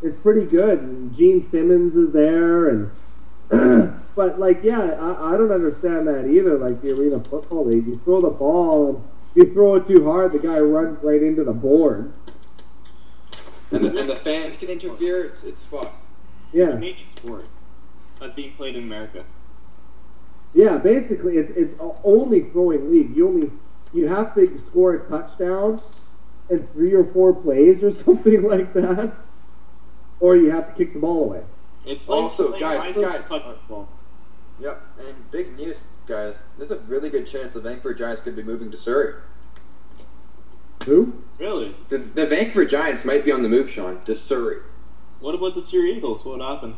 it's 0.02 0.16
pretty 0.16 0.46
good. 0.46 0.78
And 0.80 1.14
Gene 1.14 1.42
Simmons 1.42 1.96
is 1.96 2.12
there, 2.12 2.68
and 2.68 2.90
but 4.14 4.38
like, 4.38 4.60
yeah, 4.62 4.80
I, 4.80 5.34
I 5.34 5.36
don't 5.36 5.50
understand 5.50 6.06
that 6.06 6.26
either. 6.28 6.56
Like 6.58 6.80
the 6.82 6.92
arena 6.92 7.18
football 7.20 7.66
league, 7.66 7.86
you 7.86 7.96
throw 7.96 8.20
the 8.20 8.30
ball 8.30 8.90
and 8.90 9.04
if 9.34 9.48
you 9.48 9.54
throw 9.54 9.74
it 9.76 9.86
too 9.86 10.04
hard, 10.04 10.32
the 10.32 10.38
guy 10.38 10.58
runs 10.60 11.02
right 11.02 11.22
into 11.22 11.44
the 11.44 11.52
board. 11.52 12.12
And 13.70 13.80
the, 13.84 14.00
and 14.00 14.08
the 14.08 14.14
fans 14.14 14.56
can 14.58 14.68
interfere. 14.68 15.24
It's 15.24 15.44
it's 15.44 15.64
fucked. 15.68 16.06
Yeah, 16.52 16.72
Canadian 16.72 16.94
sport 16.96 17.48
that's 18.18 18.32
being 18.32 18.52
played 18.52 18.76
in 18.76 18.84
America. 18.84 19.24
Yeah. 20.54 20.76
Basically, 20.76 21.36
it's 21.36 21.50
it's 21.52 21.74
only 22.04 22.40
throwing 22.40 22.90
league. 22.90 23.16
You 23.16 23.28
only 23.28 23.50
you 23.92 24.08
have 24.08 24.34
to 24.34 24.46
score 24.66 24.94
a 24.94 25.08
touchdown 25.08 25.80
in 26.50 26.66
three 26.68 26.92
or 26.94 27.04
four 27.04 27.34
plays 27.34 27.82
or 27.84 27.90
something 28.04 28.42
like 28.42 28.72
that, 28.74 29.12
or 30.20 30.36
you 30.36 30.50
have 30.50 30.66
to 30.68 30.72
kick 30.72 30.92
the 30.92 31.00
ball 31.00 31.24
away. 31.24 31.42
It's 31.86 32.08
like 32.08 32.22
Also, 32.22 32.48
playing 32.48 32.60
guys, 32.60 32.84
high 32.84 32.92
school 32.92 33.02
guys, 33.04 33.28
football. 33.28 33.88
Yep. 34.60 34.74
And 34.98 35.30
big 35.30 35.46
news, 35.56 36.00
guys. 36.06 36.54
There's 36.56 36.72
a 36.72 36.90
really 36.90 37.10
good 37.10 37.26
chance 37.26 37.54
the 37.54 37.60
Vancouver 37.60 37.94
Giants 37.94 38.20
could 38.22 38.36
be 38.36 38.42
moving 38.42 38.70
to 38.70 38.76
Surrey. 38.76 39.14
Who? 40.86 41.12
Really? 41.38 41.72
The, 41.88 41.98
the 41.98 42.26
Vancouver 42.26 42.64
Giants 42.64 43.04
might 43.04 43.24
be 43.24 43.30
on 43.32 43.42
the 43.42 43.48
move, 43.48 43.70
Sean, 43.70 44.02
to 44.04 44.14
Surrey. 44.14 44.56
What 45.20 45.34
about 45.34 45.54
the 45.54 45.62
Surrey 45.62 45.92
Eagles? 45.92 46.24
What 46.24 46.40
happened? 46.40 46.76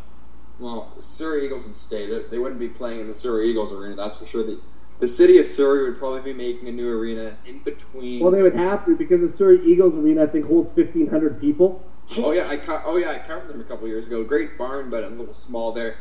Well, 0.60 0.86
the 0.94 1.02
Surrey 1.02 1.44
Eagles 1.46 1.66
would 1.66 1.76
stay. 1.76 2.06
They, 2.06 2.22
they 2.30 2.38
wouldn't 2.38 2.60
be 2.60 2.68
playing 2.68 3.00
in 3.00 3.06
the 3.08 3.14
Surrey 3.14 3.48
Eagles 3.48 3.72
arena, 3.72 3.96
that's 3.96 4.16
for 4.16 4.26
sure. 4.26 4.44
The, 4.44 4.58
the 4.98 5.08
city 5.08 5.38
of 5.38 5.46
Surrey 5.46 5.82
would 5.82 5.96
probably 5.96 6.20
be 6.20 6.34
making 6.34 6.68
a 6.68 6.72
new 6.72 6.88
arena 6.90 7.34
in 7.46 7.58
between. 7.60 8.20
Well, 8.20 8.30
they 8.30 8.42
would 8.42 8.54
have 8.54 8.84
to 8.84 8.94
because 8.94 9.20
the 9.20 9.28
Surrey 9.28 9.58
Eagles 9.58 9.96
arena 9.96 10.24
I 10.24 10.26
think 10.26 10.44
holds 10.44 10.70
fifteen 10.70 11.06
hundred 11.06 11.40
people. 11.40 11.74
oh 12.18 12.32
yeah, 12.32 12.46
I 12.46 12.56
ca- 12.56 12.82
oh 12.84 12.96
yeah, 12.96 13.10
I 13.10 13.18
covered 13.18 13.48
them 13.48 13.60
a 13.60 13.64
couple 13.64 13.88
years 13.88 14.06
ago. 14.06 14.22
Great 14.22 14.58
barn, 14.58 14.90
but 14.90 15.02
a 15.04 15.08
little 15.08 15.32
small 15.32 15.72
there. 15.72 15.94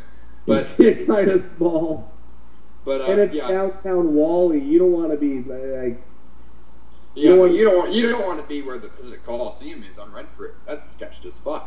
But 0.46 0.76
It's 0.80 1.06
kind 1.06 1.30
of 1.30 1.42
small. 1.42 2.04
but 2.84 3.02
uh, 3.02 3.06
and 3.06 3.20
it's 3.22 3.34
yeah, 3.34 3.48
downtown 3.48 4.14
Wally. 4.14 4.60
You 4.60 4.80
don't 4.80 4.92
want 4.92 5.12
to 5.12 5.18
be 5.18 5.42
like 5.42 5.96
yeah, 7.16 7.32
you 7.32 7.36
but 7.36 7.40
want- 7.40 7.54
you 7.54 7.64
don't 7.64 7.78
want 7.78 7.92
you 7.94 8.10
don't 8.10 8.26
want 8.26 8.40
to 8.40 8.46
be 8.46 8.62
where 8.62 8.78
the 8.78 8.90
Pacific 8.90 9.24
Coliseum 9.24 9.84
is 9.84 9.98
on 9.98 10.12
Renfrew. 10.12 10.50
That's 10.66 10.86
sketched 10.86 11.26
as 11.26 11.38
fuck. 11.38 11.64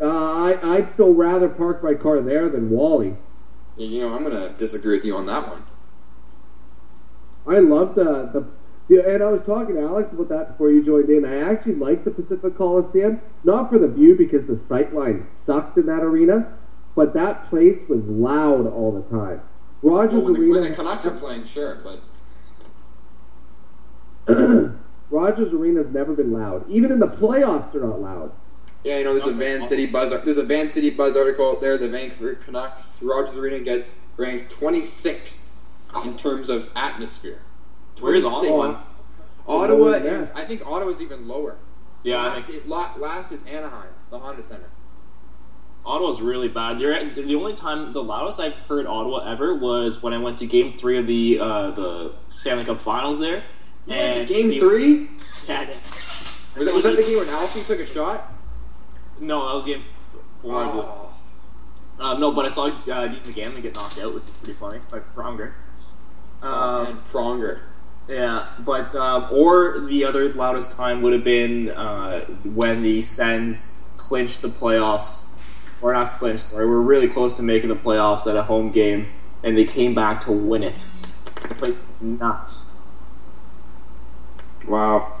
Uh, 0.00 0.06
I, 0.08 0.76
I'd 0.76 0.88
still 0.88 1.14
rather 1.14 1.48
park 1.48 1.82
my 1.82 1.94
car 1.94 2.20
there 2.20 2.48
than 2.48 2.70
Wally. 2.70 3.16
You 3.76 4.00
know, 4.00 4.14
I'm 4.14 4.22
gonna 4.22 4.52
disagree 4.58 4.96
with 4.96 5.04
you 5.04 5.16
on 5.16 5.26
that 5.26 5.48
one. 5.48 5.62
I 7.46 7.58
love 7.60 7.94
the, 7.94 8.30
the 8.32 8.46
yeah, 8.88 9.02
and 9.08 9.22
I 9.22 9.30
was 9.30 9.42
talking 9.42 9.76
to 9.76 9.80
Alex 9.80 10.12
about 10.12 10.28
that 10.28 10.48
before 10.48 10.70
you 10.70 10.82
joined 10.84 11.08
in. 11.08 11.24
I 11.24 11.50
actually 11.50 11.76
like 11.76 12.04
the 12.04 12.10
Pacific 12.10 12.56
Coliseum, 12.56 13.20
not 13.44 13.70
for 13.70 13.78
the 13.78 13.88
view 13.88 14.14
because 14.16 14.46
the 14.46 14.52
sightline 14.54 15.22
sucked 15.22 15.78
in 15.78 15.86
that 15.86 16.02
arena, 16.02 16.52
but 16.94 17.14
that 17.14 17.46
place 17.46 17.88
was 17.88 18.08
loud 18.08 18.66
all 18.66 18.92
the 18.92 19.02
time. 19.08 19.40
Rogers 19.82 20.14
Well, 20.14 20.24
when, 20.24 20.32
the, 20.34 20.40
Arena. 20.40 20.52
when 20.60 20.70
the 20.70 20.76
Canucks 20.76 21.06
are 21.06 21.18
playing, 21.18 21.44
sure, 21.44 21.78
but 21.82 22.00
Rogers 25.10 25.52
Arena's 25.52 25.90
never 25.90 26.14
been 26.14 26.32
loud. 26.32 26.68
Even 26.68 26.92
in 26.92 27.00
the 27.00 27.06
playoffs, 27.06 27.72
they're 27.72 27.82
not 27.82 28.00
loud. 28.00 28.32
Yeah, 28.84 28.98
you 28.98 29.04
know, 29.04 29.12
there's 29.12 29.26
a 29.26 29.32
Van 29.32 29.64
City 29.66 29.86
Buzz. 29.86 30.10
There's 30.24 30.38
a 30.38 30.42
Van 30.44 30.68
City 30.68 30.90
Buzz 30.90 31.16
article 31.16 31.50
out 31.50 31.60
there. 31.60 31.78
The 31.78 31.88
Vancouver 31.88 32.34
Canucks 32.34 33.02
Rogers 33.06 33.38
Arena 33.38 33.60
gets 33.60 34.04
ranked 34.16 34.50
26th 34.58 35.54
in 36.04 36.16
terms 36.16 36.48
of 36.50 36.70
atmosphere. 36.74 37.40
Where's 38.00 38.24
Ottawa? 38.24 38.74
Ottawa 39.46 39.76
Lower 39.78 39.92
than 39.92 40.04
that. 40.04 40.12
is. 40.14 40.34
I 40.34 40.42
think 40.44 40.66
Ottawa's 40.66 41.00
even 41.02 41.28
lower. 41.28 41.56
Yeah, 42.04 42.16
I 42.18 42.28
last, 42.28 42.46
think 42.46 42.58
is, 42.64 42.66
last 42.68 43.32
is 43.32 43.46
Anaheim, 43.46 43.90
the 44.10 44.18
Honda 44.18 44.42
Center. 44.42 44.68
Ottawa's 45.84 46.20
really 46.22 46.48
bad. 46.48 46.78
They're, 46.78 47.10
the 47.10 47.34
only 47.34 47.54
time 47.54 47.92
the 47.92 48.02
loudest 48.02 48.38
I've 48.40 48.54
heard 48.68 48.86
Ottawa 48.86 49.28
ever 49.28 49.54
was 49.54 50.00
when 50.02 50.12
I 50.12 50.18
went 50.18 50.36
to 50.38 50.46
Game 50.46 50.72
Three 50.72 50.96
of 50.98 51.06
the 51.06 51.38
uh, 51.40 51.70
the 51.72 52.12
Stanley 52.28 52.64
Cup 52.64 52.80
Finals 52.80 53.18
there. 53.20 53.42
You 53.86 53.96
went 53.96 54.28
to 54.28 54.32
Game 54.34 54.48
the- 54.48 54.58
three? 54.60 55.08
Yeah, 55.48 55.66
Was 55.66 56.66
that, 56.66 56.74
was 56.74 56.82
that 56.84 56.96
the 56.96 57.02
game 57.02 57.18
when 57.18 57.28
Alfie 57.30 57.62
took 57.64 57.80
a 57.80 57.86
shot? 57.86 58.32
No, 59.20 59.48
that 59.48 59.54
was 59.54 59.66
Game 59.66 59.80
Four. 60.40 60.52
Oh, 60.52 61.14
Uh, 62.00 62.14
no, 62.18 62.32
but 62.32 62.44
I 62.44 62.48
saw 62.48 62.66
uh, 62.66 63.06
Dean 63.06 63.20
McAmmond 63.20 63.62
get 63.62 63.74
knocked 63.74 63.98
out, 64.00 64.14
which 64.14 64.24
is 64.24 64.30
pretty 64.30 64.54
funny, 64.54 64.78
like 64.90 65.14
Pronger. 65.14 65.52
Um, 66.42 66.86
and 66.86 67.04
Pronger. 67.04 67.60
Yeah, 68.08 68.48
but 68.58 68.94
um, 68.96 69.28
or 69.30 69.80
the 69.80 70.04
other 70.04 70.32
loudest 70.32 70.76
time 70.76 71.02
would 71.02 71.12
have 71.12 71.22
been 71.22 71.70
uh, 71.70 72.20
when 72.44 72.82
the 72.82 73.00
Sens 73.00 73.94
clinched 73.98 74.42
the 74.42 74.48
playoffs, 74.48 75.38
or 75.80 75.92
not 75.92 76.12
clinched. 76.12 76.44
Sorry, 76.44 76.66
were 76.66 76.82
really 76.82 77.08
close 77.08 77.32
to 77.34 77.42
making 77.44 77.68
the 77.68 77.76
playoffs 77.76 78.26
at 78.28 78.36
a 78.36 78.42
home 78.42 78.72
game, 78.72 79.12
and 79.44 79.56
they 79.56 79.64
came 79.64 79.94
back 79.94 80.20
to 80.22 80.32
win 80.32 80.62
it. 80.64 80.66
It's 80.68 81.62
like 81.62 82.02
nuts. 82.02 82.86
Wow. 84.66 85.12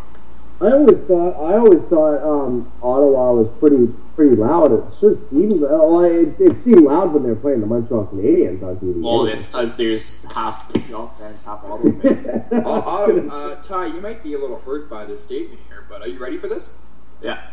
I 0.62 0.72
always 0.72 1.00
thought 1.00 1.32
I 1.44 1.56
always 1.56 1.84
thought 1.84 2.22
um, 2.22 2.72
Ottawa 2.82 3.32
was 3.32 3.58
pretty 3.58 3.88
pretty 4.14 4.36
loud. 4.36 4.72
It 4.72 4.94
should 5.00 5.18
seem 5.18 5.60
well, 5.60 6.04
it, 6.04 6.38
it 6.38 6.58
seemed 6.58 6.82
loud 6.84 7.12
when 7.12 7.24
they 7.24 7.30
were 7.30 7.36
playing 7.36 7.60
the 7.60 7.66
Montreal 7.66 8.06
Canadiens 8.06 8.62
on 8.62 8.76
TV. 8.76 9.02
Well, 9.02 9.26
it's 9.26 9.48
because 9.48 9.76
there's 9.76 10.22
half 10.34 10.72
Montreal 10.72 11.08
fans, 11.08 11.44
half 11.44 11.64
Ottawa 11.64 12.00
fans. 12.00 12.52
Uh, 12.52 13.28
uh, 13.32 13.62
Ty, 13.62 13.86
you 13.86 14.00
might 14.00 14.22
be 14.22 14.34
a 14.34 14.38
little 14.38 14.60
hurt 14.60 14.88
by 14.88 15.04
this 15.04 15.24
statement 15.24 15.60
here, 15.68 15.84
but 15.88 16.00
are 16.00 16.08
you 16.08 16.20
ready 16.22 16.36
for 16.36 16.46
this? 16.46 16.86
yeah. 17.20 17.48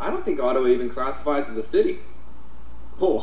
I 0.00 0.10
don't 0.10 0.22
think 0.22 0.40
Ottawa 0.40 0.68
even 0.68 0.88
classifies 0.88 1.50
as 1.50 1.56
a 1.56 1.62
city. 1.64 1.96
Oh, 3.00 3.20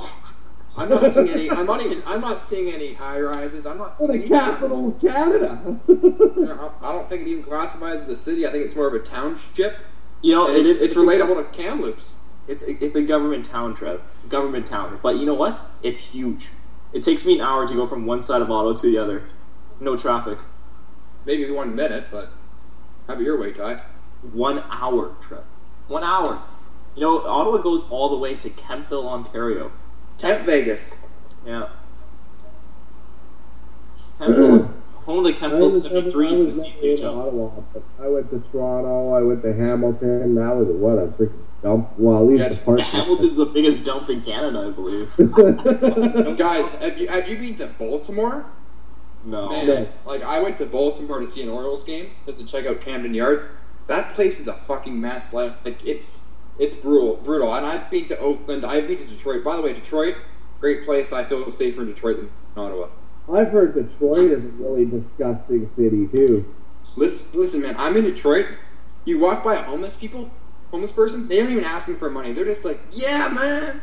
I'm 0.78 0.90
not 0.90 1.10
seeing 1.10 1.30
any. 1.30 1.50
I'm 1.50 1.66
not 1.66 1.82
even. 1.82 2.02
I'm 2.06 2.22
not 2.22 2.38
seeing 2.38 2.74
any 2.74 2.94
high 2.94 3.22
rises. 3.22 3.66
I'm 3.66 3.78
not 3.78 3.98
seeing 3.98 4.12
the 4.12 4.18
any. 4.18 4.28
capital 4.28 4.90
of 4.90 5.00
Canada. 5.02 5.80
I 5.88 6.92
don't 6.92 7.08
think 7.08 7.22
it 7.22 7.28
even 7.30 7.44
classifies 7.44 8.02
as 8.02 8.10
a 8.10 8.16
city. 8.16 8.46
I 8.46 8.50
think 8.52 8.66
it's 8.66 8.76
more 8.76 8.88
of 8.88 8.94
a 8.94 9.00
township. 9.00 9.76
you 10.22 10.34
know, 10.34 10.48
And 10.48 10.56
it 10.58 10.60
it's, 10.62 10.70
is, 10.70 10.82
it's 10.82 10.98
relatable 10.98 11.38
to 11.52 11.58
Kamloops. 11.58 12.22
It's 12.48 12.64
it's 12.64 12.96
a 12.96 13.02
government 13.02 13.46
town, 13.46 13.74
Trev. 13.74 14.02
Government 14.30 14.66
town. 14.66 15.00
But 15.02 15.18
you 15.18 15.26
know 15.26 15.34
what? 15.34 15.60
It's 15.82 16.12
huge. 16.14 16.50
It 16.94 17.04
takes 17.04 17.26
me 17.26 17.36
an 17.36 17.42
hour 17.42 17.68
to 17.68 17.74
go 17.74 17.86
from 17.86 18.06
one 18.06 18.22
side 18.22 18.42
of 18.42 18.52
Ottawa 18.52 18.74
to 18.74 18.88
the 18.92 18.98
other. 18.98 19.24
No 19.80 19.98
traffic. 19.98 20.40
Maybe 21.26 21.50
one 21.52 21.76
minute, 21.76 22.06
but 22.12 22.30
have 23.08 23.20
it 23.20 23.24
your 23.24 23.40
way, 23.40 23.52
Ty. 23.52 23.82
One 24.34 24.64
hour, 24.70 25.16
Trev. 25.22 25.44
One 25.88 26.04
hour. 26.04 26.40
You 26.96 27.02
know, 27.02 27.20
Ottawa 27.26 27.58
goes 27.58 27.90
all 27.90 28.10
the 28.10 28.18
way 28.18 28.36
to 28.36 28.50
Kemptville, 28.50 29.06
Ontario. 29.08 29.72
Kent 30.18 30.46
Vegas. 30.46 31.22
Yeah. 31.46 31.68
Kemptville, 34.20 34.72
home 35.06 35.18
of 35.20 35.24
the 35.26 35.30
I 35.32 35.34
Kemptville 35.34 35.60
was 35.62 35.94
never- 35.94 36.08
I 36.08 36.12
73s 36.12 36.40
in 36.40 36.46
the 36.46 36.50
was 36.52 36.66
CCHL. 36.66 37.64
I 38.02 38.08
went 38.08 38.30
to 38.32 38.40
Toronto. 38.52 39.14
I 39.14 39.22
went 39.22 39.42
to 39.44 39.54
Hamilton. 39.54 40.36
That 40.36 40.56
was 40.56 40.68
what 40.70 40.98
a 40.98 41.08
freaking 41.08 41.34
dump. 41.62 41.90
Well, 41.98 42.20
at 42.20 42.24
least 42.30 42.42
Yeah, 42.44 42.50
the 42.50 42.56
parts. 42.64 42.84
Hamilton's 42.92 43.38
the 43.38 43.46
biggest 43.46 43.84
dump 43.86 44.10
in 44.10 44.22
Canada, 44.22 44.68
I 44.68 44.72
believe. 44.72 45.14
Guys, 46.38 46.82
have 46.82 46.98
you 46.98 47.08
have 47.10 47.28
you 47.28 47.38
been 47.38 47.56
to 47.58 47.68
Baltimore? 47.78 48.46
No. 49.26 49.50
Man, 49.50 49.68
No. 49.68 49.88
like 50.06 50.24
I 50.24 50.40
went 50.40 50.58
to 50.60 50.66
Baltimore 50.66 51.20
to 51.20 51.28
see 51.28 51.44
an 51.44 51.50
Orioles 51.50 51.84
game 51.84 52.12
just 52.26 52.38
to 52.40 52.46
check 52.46 52.66
out 52.66 52.80
Camden 52.82 53.14
Yards. 53.14 53.62
That 53.88 54.12
place 54.12 54.40
is 54.40 54.48
a 54.48 54.54
fucking 54.54 55.00
mess. 55.00 55.34
Like, 55.34 55.52
like 55.66 55.86
it's 55.86 56.35
it's 56.60 56.76
brutal, 56.76 57.18
brutal. 57.18 57.54
And 57.54 57.66
I've 57.66 57.90
been 57.92 58.06
to 58.08 58.20
Oakland. 58.20 58.66
I've 58.66 58.88
been 58.88 58.98
to 58.98 59.08
Detroit. 59.08 59.44
By 59.44 59.56
the 59.56 59.62
way, 59.62 59.74
Detroit, 59.74 60.16
great 60.60 60.86
place. 60.86 61.14
I 61.14 61.24
feel 61.24 61.50
safer 61.52 61.82
in 61.82 61.88
Detroit 61.88 62.18
than 62.18 62.30
Ottawa. 62.56 62.90
I've 63.32 63.50
heard 63.50 63.74
Detroit 63.74 64.18
is 64.18 64.46
a 64.46 64.50
really 64.50 64.86
disgusting 64.86 65.66
city 65.66 66.08
too. 66.08 66.46
Listen, 66.96 67.40
listen, 67.40 67.62
man. 67.64 67.76
I'm 67.78 67.98
in 67.98 68.04
Detroit. 68.04 68.46
You 69.06 69.20
walk 69.20 69.44
by 69.44 69.56
a 69.56 69.64
homeless 69.64 69.96
people, 69.96 70.30
homeless 70.72 70.92
person. 70.92 71.28
They 71.28 71.40
aren't 71.40 71.52
even 71.52 71.64
ask 71.64 71.76
asking 71.76 71.96
for 71.96 72.10
money. 72.10 72.34
They're 72.34 72.46
just 72.46 72.66
like, 72.66 72.80
yeah, 72.92 73.30
man. 73.34 73.82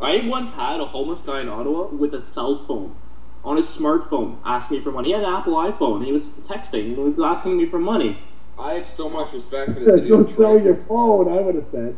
I 0.00 0.26
once 0.26 0.54
had 0.54 0.80
a 0.80 0.84
homeless 0.84 1.20
guy 1.20 1.42
in 1.42 1.48
Ottawa 1.48 1.86
with 1.88 2.14
a 2.14 2.20
cell 2.20 2.56
phone 2.56 2.96
on 3.44 3.56
his 3.56 3.66
smartphone 3.66 4.38
ask 4.44 4.70
me 4.70 4.80
for 4.80 4.92
money. 4.92 5.08
He 5.08 5.14
had 5.14 5.24
an 5.24 5.32
Apple 5.32 5.54
iPhone. 5.54 6.04
He 6.04 6.12
was 6.12 6.46
texting. 6.48 6.94
He 6.94 6.94
was 6.94 7.18
asking 7.20 7.56
me 7.56 7.66
for 7.66 7.78
money. 7.78 8.18
I 8.62 8.74
have 8.74 8.84
so 8.84 9.10
much 9.10 9.32
respect 9.32 9.72
for 9.72 9.80
the 9.80 9.90
city 9.92 10.08
Go 10.08 10.20
of 10.20 10.28
sell 10.28 10.54
Detroit. 10.58 10.64
your 10.64 10.76
phone. 10.76 11.28
I 11.28 11.40
would 11.40 11.54
have 11.56 11.64
said. 11.66 11.96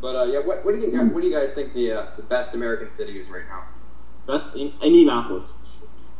But 0.00 0.16
uh, 0.16 0.24
yeah, 0.24 0.40
what, 0.40 0.64
what 0.64 0.74
do 0.74 0.80
you 0.80 0.90
think? 0.92 1.14
What 1.14 1.22
do 1.22 1.28
you 1.28 1.34
guys 1.34 1.54
think 1.54 1.72
the 1.72 1.92
uh, 1.92 2.06
the 2.16 2.22
best 2.24 2.54
American 2.54 2.90
city 2.90 3.18
is 3.18 3.30
right 3.30 3.44
now? 3.48 3.62
Best 4.26 4.54
in 4.56 4.72
Indianapolis. 4.82 5.58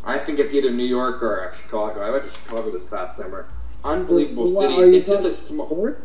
I 0.05 0.19
think 0.19 0.39
it's 0.39 0.55
either 0.55 0.71
New 0.71 0.85
York 0.87 1.23
or 1.23 1.45
uh, 1.45 1.53
Chicago. 1.53 2.01
I 2.01 2.11
went 2.11 2.25
to 2.25 2.31
Chicago 2.31 2.71
this 2.71 2.87
past 2.87 3.17
summer. 3.17 3.47
Unbelievable 3.85 4.45
Well, 4.45 4.71
city. 4.71 4.97
It's 4.97 5.09
just 5.09 5.25
a 5.25 5.31
small. 5.31 5.67
sport? 5.67 6.01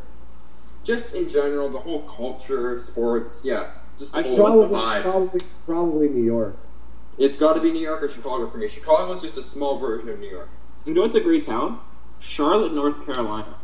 Just 0.84 1.16
in 1.16 1.27
general, 1.30 1.69
the 1.69 1.80
whole 1.80 2.01
culture, 2.03 2.77
sports, 2.77 3.43
yeah, 3.45 3.72
just 3.98 4.14
the 4.14 4.19
I 4.19 4.24
whole 4.24 4.38
Probably, 4.38 4.76
vibe. 4.76 5.01
probably, 5.03 5.40
probably 5.66 6.09
New 6.09 6.24
York. 6.24 6.56
It's 7.17 7.38
got 7.38 7.53
to 7.56 7.61
be 7.61 7.72
New 7.72 7.82
York 7.82 8.01
or 8.03 8.08
Chicago 8.08 8.48
for 8.48 8.58
me. 8.58 8.67
Chicago 8.67 9.11
is 9.11 9.22
just 9.22 9.38
a 9.38 9.42
small 9.42 9.77
version 9.80 10.09
of 10.09 10.19
New 10.19 10.30
York. 10.30 10.50
You 10.85 10.93
know 10.93 11.01
what's 11.01 11.16
a 11.16 11.19
great 11.19 11.43
town? 11.43 11.80
Charlotte, 12.19 12.73
North 12.73 13.05
Carolina. 13.05 13.55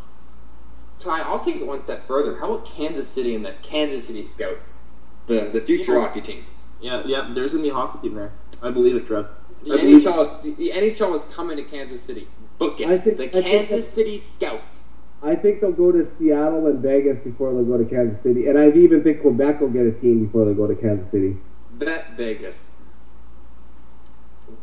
Ty, 0.99 1.21
I'll 1.25 1.39
take 1.39 1.57
it 1.57 1.65
one 1.67 1.79
step 1.79 2.01
further. 2.01 2.35
How 2.37 2.51
about 2.51 2.65
Kansas 2.65 3.07
City 3.09 3.35
and 3.35 3.43
the 3.45 3.51
Kansas 3.61 4.07
City 4.07 4.21
Scouts, 4.21 4.89
the 5.27 5.41
the 5.51 5.59
future 5.59 5.93
Yeah. 5.93 6.01
hockey 6.01 6.21
team? 6.21 6.43
Yeah, 6.81 7.03
yeah. 7.05 7.29
There's 7.33 7.51
gonna 7.51 7.63
be 7.63 7.69
a 7.69 7.73
hockey 7.73 8.07
team 8.07 8.15
there. 8.15 8.31
I 8.61 8.71
believe 8.71 8.95
it, 8.95 9.05
Trev. 9.05 9.27
The 9.63 9.73
I 9.73 9.77
believe 9.77 9.97
NHL 9.97 10.19
is 10.21 10.41
the, 10.41 10.51
the 10.55 10.69
NHL 10.71 11.13
is 11.15 11.35
coming 11.35 11.57
to 11.57 11.63
Kansas 11.63 12.01
City. 12.01 12.27
Book 12.59 12.79
it. 12.79 12.87
I 12.87 12.97
think- 12.97 13.17
the 13.17 13.23
I 13.25 13.27
think 13.29 13.45
Kansas 13.45 13.69
that- 13.87 13.91
City 13.91 14.17
Scouts. 14.17 14.89
I 15.21 15.35
think 15.35 15.61
they'll 15.61 15.71
go 15.71 15.89
to 15.91 16.03
Seattle 16.05 16.67
and 16.67 16.79
Vegas 16.79 17.17
before 17.19 17.53
they'll 17.53 17.63
go 17.63 17.77
to 17.77 17.85
Kansas 17.85 18.21
City, 18.21 18.47
and 18.47 18.57
I 18.59 18.69
even 18.71 19.03
think 19.03 19.21
Quebec 19.21 19.61
will 19.61 19.69
get 19.69 19.85
a 19.85 19.91
team 19.91 20.25
before 20.25 20.43
they 20.45 20.53
go 20.53 20.67
to 20.67 20.75
Kansas 20.75 21.09
City. 21.09 21.37
That 21.77 22.17
Vegas. 22.17 22.81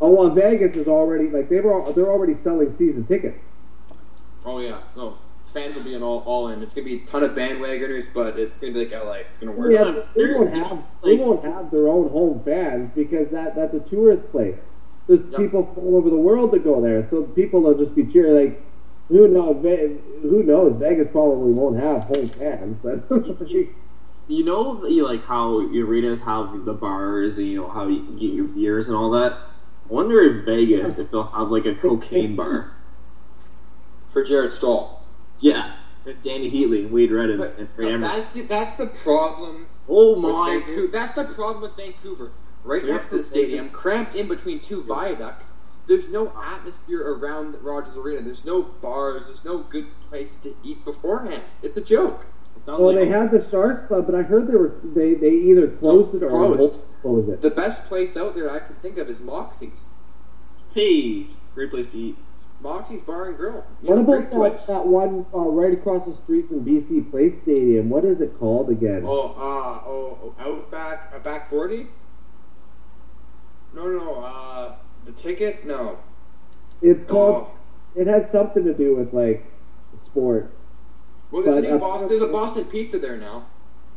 Oh, 0.03 0.11
well, 0.13 0.31
Vegas 0.31 0.77
is 0.77 0.87
already 0.89 1.29
like 1.31 1.49
they 1.49 1.61
were. 1.61 1.91
They're 1.93 2.09
already 2.11 2.35
selling 2.35 2.71
season 2.71 3.05
tickets. 3.05 3.49
Oh 4.45 4.59
yeah, 4.61 4.81
no. 4.97 5.17
Fans 5.45 5.77
will 5.77 5.83
be 5.85 5.95
in 5.95 6.03
all, 6.03 6.23
all 6.27 6.49
in. 6.49 6.63
It's 6.63 6.75
gonna 6.75 6.85
be 6.85 6.95
a 6.97 6.99
ton 7.01 7.23
of 7.25 7.33
bandwagoners, 7.33 8.15
but 8.15 8.39
it's 8.39 8.59
gonna 8.61 8.73
be 8.73 8.81
like 8.81 8.93
LA. 8.93 9.15
It's 9.31 9.39
gonna 9.41 9.53
work. 9.53 9.73
Yeah, 9.73 9.93
Yeah, 9.97 10.03
they 10.15 10.25
won't 10.27 10.51
have 10.55 10.85
they 11.05 11.17
won't 11.17 11.45
have 11.45 11.71
their 11.71 11.89
own 11.89 12.09
home 12.09 12.41
fans 12.41 12.91
because 12.91 13.31
that 13.31 13.55
that's 13.55 13.75
a 13.75 13.81
tourist 13.81 14.23
place. 14.31 14.67
There's 15.07 15.23
Yep. 15.31 15.41
people 15.41 15.65
from 15.65 15.85
all 15.85 15.97
over 15.97 16.11
the 16.11 16.19
world 16.19 16.53
that 16.53 16.61
go 16.61 16.81
there, 16.81 17.03
so 17.03 17.25
people 17.25 17.63
will 17.63 17.75
just 17.75 17.95
be 17.95 18.05
cheering. 18.05 18.35
Like, 18.35 18.55
who 19.09 19.29
knows? 19.29 19.57
Ve- 19.61 19.99
Who 20.23 20.43
knows? 20.45 20.77
Vegas 20.77 21.09
probably 21.09 21.53
won't 21.53 21.77
have 21.79 22.05
home 22.05 22.27
fans, 22.27 22.77
but 22.83 23.03
You 24.29 24.45
know, 24.45 24.87
you 24.87 25.05
like 25.05 25.23
how 25.23 25.59
arenas 25.61 26.21
have 26.23 26.65
the 26.65 26.75
bars 26.75 27.39
and 27.39 27.47
you 27.49 27.57
know 27.57 27.69
how 27.69 27.87
you 27.87 28.03
get 28.17 28.33
your 28.33 28.47
beers 28.47 28.89
and 28.89 28.97
all 28.97 29.11
that. 29.11 29.35
I 29.85 29.93
wonder 29.93 30.21
if 30.23 30.35
Vegas 30.45 30.99
if 30.99 31.11
they'll 31.11 31.29
have 31.35 31.51
like 31.51 31.67
a 31.67 31.75
cocaine 31.75 32.37
bar. 32.37 32.69
For 34.11 34.23
Jarret 34.25 34.51
Stoll. 34.51 35.01
Yeah, 35.39 35.73
Dany 36.05 36.51
Heatley 36.51 36.81
and 36.81 36.91
Wade 36.93 37.11
Redden 37.13 37.39
But, 37.39 37.57
and 37.59 37.69
but 37.77 37.83
Ray 37.83 37.89
Emery. 37.93 38.01
that's 38.01 38.33
the 38.35 38.43
that's 38.43 38.77
the 38.77 38.87
problem 39.05 39.67
Oh 39.89 40.17
my! 40.17 40.59
Vancouver. 40.59 40.87
That's 40.93 41.15
the 41.15 41.25
problem 41.25 41.63
with 41.63 41.77
Vancouver. 41.77 42.31
Right 42.65 42.85
Yeah. 42.85 42.93
next 42.95 43.09
to 43.11 43.17
the 43.17 43.23
stadium, 43.23 43.71
cramped 43.71 44.15
in 44.17 44.29
between 44.29 44.61
two 44.61 44.83
viaducts. 44.83 45.59
There's 45.87 46.11
no 46.11 46.29
atmosphere 46.29 47.01
around 47.15 47.57
Rogers 47.63 47.97
Arena. 47.97 48.21
There's 48.23 48.45
no 48.45 48.63
bars. 48.63 49.27
There's 49.27 49.45
no 49.45 49.59
good 49.59 49.87
place 50.09 50.39
to 50.43 50.51
eat 50.63 50.85
beforehand. 50.85 51.43
It's 51.63 51.77
a 51.79 51.85
joke. 51.85 52.27
It 52.57 52.63
sounds 52.63 52.81
Well, 52.81 52.89
like 52.95 52.97
they 52.99 53.07
had 53.09 53.31
the 53.31 53.41
Stars 53.41 53.81
Club, 53.81 54.07
but 54.07 54.15
I 54.15 54.23
heard 54.23 54.47
they 54.47 54.57
were 54.57 54.73
they, 54.85 55.15
they 55.15 55.31
either 55.31 55.69
closed 55.69 56.15
it 56.15 56.23
or 56.23 56.29
closed. 56.29 56.83
closed 57.01 57.29
it. 57.31 57.41
The 57.41 57.51
best 57.51 57.89
place 57.89 58.17
out 58.17 58.35
there 58.35 58.51
I 58.51 58.59
can 58.59 58.77
think 58.77 58.99
of 58.99 59.09
is 59.09 59.23
Moxie's. 59.23 59.89
hey, 60.75 61.27
great 61.55 61.71
place 61.71 61.87
to 61.89 61.99
eat. 61.99 62.17
Moxie's 62.63 63.03
Bar 63.03 63.29
and 63.29 63.37
Grill. 63.37 63.65
You 63.83 63.89
What 63.89 63.97
know, 63.97 64.03
about 64.03 64.31
that, 64.31 64.67
that 64.69 64.87
one 64.87 65.27
uh, 65.35 65.39
right 65.39 65.73
across 65.73 66.07
the 66.07 66.13
street 66.13 66.49
from 66.49 66.65
BC 66.65 67.11
Place 67.11 67.41
Stadium? 67.41 67.89
What 67.89 68.05
is 68.05 68.21
it 68.21 68.39
called 68.39 68.71
again? 68.71 69.05
Oh, 69.07 69.35
uh, 69.37 69.89
oh, 69.89 70.35
oh, 70.39 70.51
Outback, 70.51 71.13
uh, 71.15 71.19
back 71.21 71.47
forty. 71.47 71.87
No, 73.75 73.85
no, 73.85 73.99
no. 73.99 74.21
Uh, 74.21 74.75
the 75.05 75.13
ticket? 75.13 75.65
No. 75.65 75.99
it's 76.83 77.05
called. 77.05 77.43
oh. 77.47 77.57
It 77.97 78.07
has 78.07 78.31
something 78.31 78.65
to 78.65 78.75
do 78.75 78.95
with 78.95 79.13
like 79.13 79.45
sports. 79.95 80.67
Well, 81.31 81.43
there's, 81.43 81.57
a 81.57 81.63
new 81.63 81.79
Boston, 81.79 82.09
there's 82.09 82.23
a 82.23 82.29
Boston 82.29 82.65
Pizza 82.65 82.99
there 82.99 83.17
now. 83.17 83.47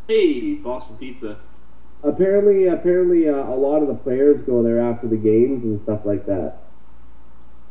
Hey, 0.07 0.55
Boston 0.55 0.97
Pizza. 0.97 1.39
Apparently, 2.03 2.67
apparently, 2.67 3.29
uh, 3.29 3.33
a 3.33 3.55
lot 3.55 3.81
of 3.81 3.87
the 3.87 3.95
players 3.95 4.41
go 4.41 4.61
there 4.61 4.79
after 4.79 5.07
the 5.07 5.15
games 5.15 5.63
and 5.63 5.79
stuff 5.79 6.05
like 6.05 6.25
that. 6.25 6.62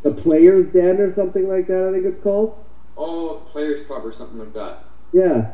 The 0.03 0.11
Players 0.13 0.69
Den 0.71 1.01
or 1.01 1.11
something 1.11 1.49
like 1.49 1.67
that. 1.69 1.89
I 1.89 1.93
think 1.93 2.05
it's 2.05 2.19
called. 2.19 2.55
Oh, 2.97 3.35
the 3.39 3.45
Players 3.51 3.85
Club 3.87 4.05
or 4.05 4.13
something 4.13 4.39
like 4.39 4.53
that. 4.55 4.85
Yeah. 5.13 5.53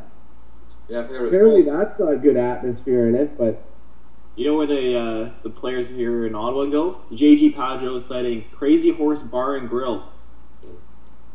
Yeah, 0.89 1.01
I 1.01 1.03
forget 1.05 1.21
what 1.21 1.27
it's 1.27 1.37
Apparently, 1.37 1.65
called. 1.65 1.77
that's 1.81 1.99
got 1.99 2.13
a 2.15 2.17
good 2.17 2.37
atmosphere 2.37 3.09
in 3.09 3.15
it, 3.15 3.37
but 3.37 3.63
You 4.37 4.47
know 4.47 4.57
where 4.57 4.67
the 4.67 4.97
uh, 4.99 5.31
the 5.43 5.51
players 5.51 5.91
here 5.91 6.25
in 6.27 6.35
Ottawa 6.35 6.65
go? 6.67 7.01
JG 7.13 7.55
Padjo 7.55 7.97
is 7.97 8.07
citing 8.07 8.45
Crazy 8.53 8.91
Horse 8.91 9.23
Bar 9.23 9.57
and 9.57 9.69
Grill. 9.69 10.05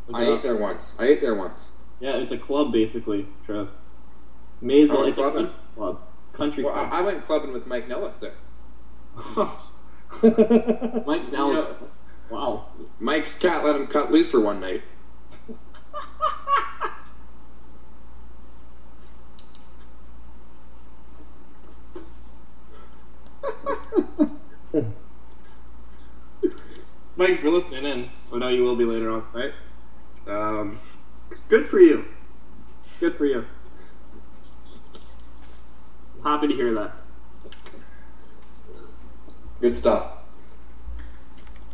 Look 0.08 0.16
I 0.16 0.24
ate 0.24 0.34
up. 0.38 0.42
there 0.42 0.56
once. 0.56 0.98
I 1.00 1.04
ate 1.06 1.20
there 1.20 1.34
once. 1.34 1.78
Yeah, 2.00 2.16
it's 2.16 2.32
a 2.32 2.38
club 2.38 2.72
basically, 2.72 3.28
Trev. 3.44 3.70
May 4.60 4.82
as 4.82 4.90
well. 4.90 5.04
It's 5.04 5.18
a 5.18 5.20
clubbing. 5.22 5.44
country 5.46 5.56
club. 5.76 6.00
Country 6.32 6.64
Well, 6.64 6.72
club. 6.74 6.88
I, 6.92 6.98
I 6.98 7.02
went 7.02 7.22
clubbing 7.22 7.52
with 7.52 7.66
Mike 7.66 7.86
Nellis 7.88 8.18
there. 8.18 8.32
Mike 11.06 11.30
Nellis. 11.30 11.32
You 11.32 11.52
know- 11.54 11.76
wow. 12.30 12.66
Mike's 13.00 13.38
cat 13.38 13.64
let 13.64 13.76
him 13.76 13.86
cut 13.86 14.10
loose 14.10 14.30
for 14.30 14.40
one 14.40 14.60
night. 14.60 14.82
Mike, 27.16 27.30
if 27.30 27.42
you're 27.42 27.52
listening 27.52 27.84
in, 27.84 28.10
I 28.32 28.38
know 28.38 28.48
you 28.48 28.64
will 28.64 28.76
be 28.76 28.84
later 28.84 29.10
on 29.10 29.22
right? 29.32 29.52
Um, 30.26 30.76
good 31.48 31.66
for 31.66 31.78
you. 31.78 32.04
Good 33.00 33.14
for 33.16 33.26
you. 33.26 33.44
I'm 36.16 36.22
happy 36.22 36.48
to 36.48 36.54
hear 36.54 36.74
that. 36.74 36.92
Good 39.60 39.76
stuff. 39.76 40.23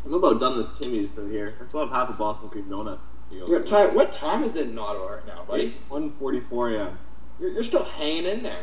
I'm 0.05 0.15
about 0.15 0.41
done 0.41 0.57
this 0.57 0.73
Timmy's 0.79 1.11
for 1.13 1.27
here. 1.29 1.55
I 1.61 1.65
still 1.65 1.81
have 1.81 1.91
half 1.91 2.11
a 2.11 2.13
Boston 2.15 2.49
Creek 2.49 2.65
donut. 2.67 2.99
to 3.33 3.39
go 3.39 3.95
What 3.95 4.13
time, 4.13 4.43
is 4.45 4.57
it 4.57 4.69
in 4.69 4.79
Ottawa 4.79 5.07
right 5.15 5.27
now, 5.27 5.45
buddy? 5.45 5.65
It's 5.65 5.75
1:44 5.75 6.75
a.m. 6.81 6.99
You're, 7.39 7.51
you're 7.51 7.65
still 7.65 7.85
hanging 7.85 8.25
in 8.27 8.43
there. 8.43 8.63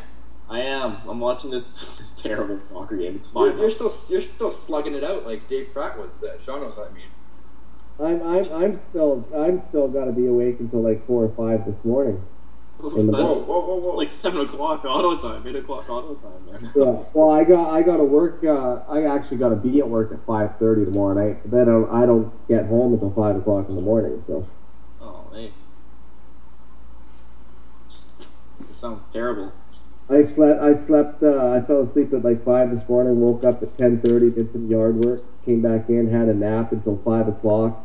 I 0.49 0.61
am. 0.61 0.97
I'm 1.07 1.19
watching 1.19 1.51
this 1.51 1.97
this 1.97 2.19
terrible 2.21 2.57
soccer 2.59 2.97
game. 2.97 3.15
It's 3.15 3.33
You're, 3.33 3.51
fine. 3.51 3.59
you're 3.59 3.69
still 3.69 3.91
you're 4.11 4.21
still 4.21 4.51
slugging 4.51 4.93
it 4.93 5.03
out 5.03 5.25
like 5.25 5.47
Dave 5.47 5.73
Pratt 5.73 5.97
would 5.99 6.15
say. 6.15 6.35
Sean 6.39 6.61
knows 6.61 6.77
what 6.77 6.89
I 6.91 6.93
mean. 6.93 7.09
I'm 7.99 8.21
I'm 8.27 8.63
I'm 8.63 8.75
still 8.75 9.27
I'm 9.35 9.59
still 9.59 9.87
got 9.87 10.05
to 10.05 10.11
be 10.11 10.27
awake 10.27 10.59
until 10.59 10.81
like 10.81 11.03
four 11.05 11.23
or 11.25 11.29
five 11.29 11.65
this 11.65 11.83
morning. 11.85 12.23
In 12.79 13.07
the 13.07 13.11
Whoa, 13.11 13.23
That's 13.23 13.45
whoa, 13.47 13.59
whoa, 13.61 13.75
whoa! 13.77 13.95
like 13.95 14.11
seven 14.11 14.41
o'clock 14.41 14.85
auto 14.85 15.17
time, 15.17 15.47
eight 15.47 15.55
o'clock 15.55 15.89
auto 15.89 16.13
time, 16.15 16.45
man. 16.45 16.71
Yeah. 16.75 17.03
Well, 17.13 17.31
I 17.31 17.43
got 17.43 17.73
I 17.73 17.81
got 17.81 17.97
to 17.97 18.03
work. 18.03 18.43
Uh, 18.43 18.83
I 18.87 19.05
actually 19.05 19.37
got 19.37 19.49
to 19.49 19.55
be 19.55 19.79
at 19.79 19.89
work 19.89 20.11
at 20.11 20.23
five 20.25 20.57
thirty 20.59 20.85
tomorrow 20.85 21.13
night. 21.15 21.39
But 21.43 21.51
then 21.51 21.61
I 21.61 21.65
don't, 21.65 21.89
I 21.89 22.05
don't 22.05 22.47
get 22.47 22.67
home 22.67 22.93
until 22.93 23.11
five 23.11 23.35
o'clock 23.35 23.67
in 23.69 23.75
the 23.75 23.81
morning. 23.81 24.23
So 24.27 24.47
Oh, 25.01 25.27
hey. 25.33 25.53
It 28.59 28.75
sounds 28.75 29.09
terrible. 29.09 29.53
I 30.09 30.21
slept. 30.21 30.61
I 30.61 30.73
slept. 30.75 31.23
Uh, 31.23 31.49
I 31.51 31.61
fell 31.61 31.81
asleep 31.81 32.13
at 32.13 32.23
like 32.23 32.45
five 32.45 32.69
this 32.69 32.87
morning. 32.87 33.19
Woke 33.19 33.43
up 33.43 33.63
at 33.63 33.75
ten 33.77 33.99
thirty. 34.01 34.29
Did 34.29 34.51
some 34.51 34.69
yard 34.69 35.03
work. 35.03 35.23
Came 35.45 35.61
back 35.61 35.89
in. 35.89 36.11
Had 36.11 36.27
a 36.29 36.33
nap 36.33 36.71
until 36.71 36.97
five 37.03 37.27
o'clock. 37.27 37.83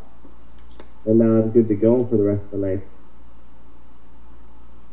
And 1.07 1.19
now 1.19 1.25
I'm 1.25 1.51
good 1.51 1.67
to 1.69 1.75
go 1.75 1.99
for 1.99 2.17
the 2.17 2.23
rest 2.23 2.45
of 2.45 2.51
the 2.53 2.59
night. 2.59 2.83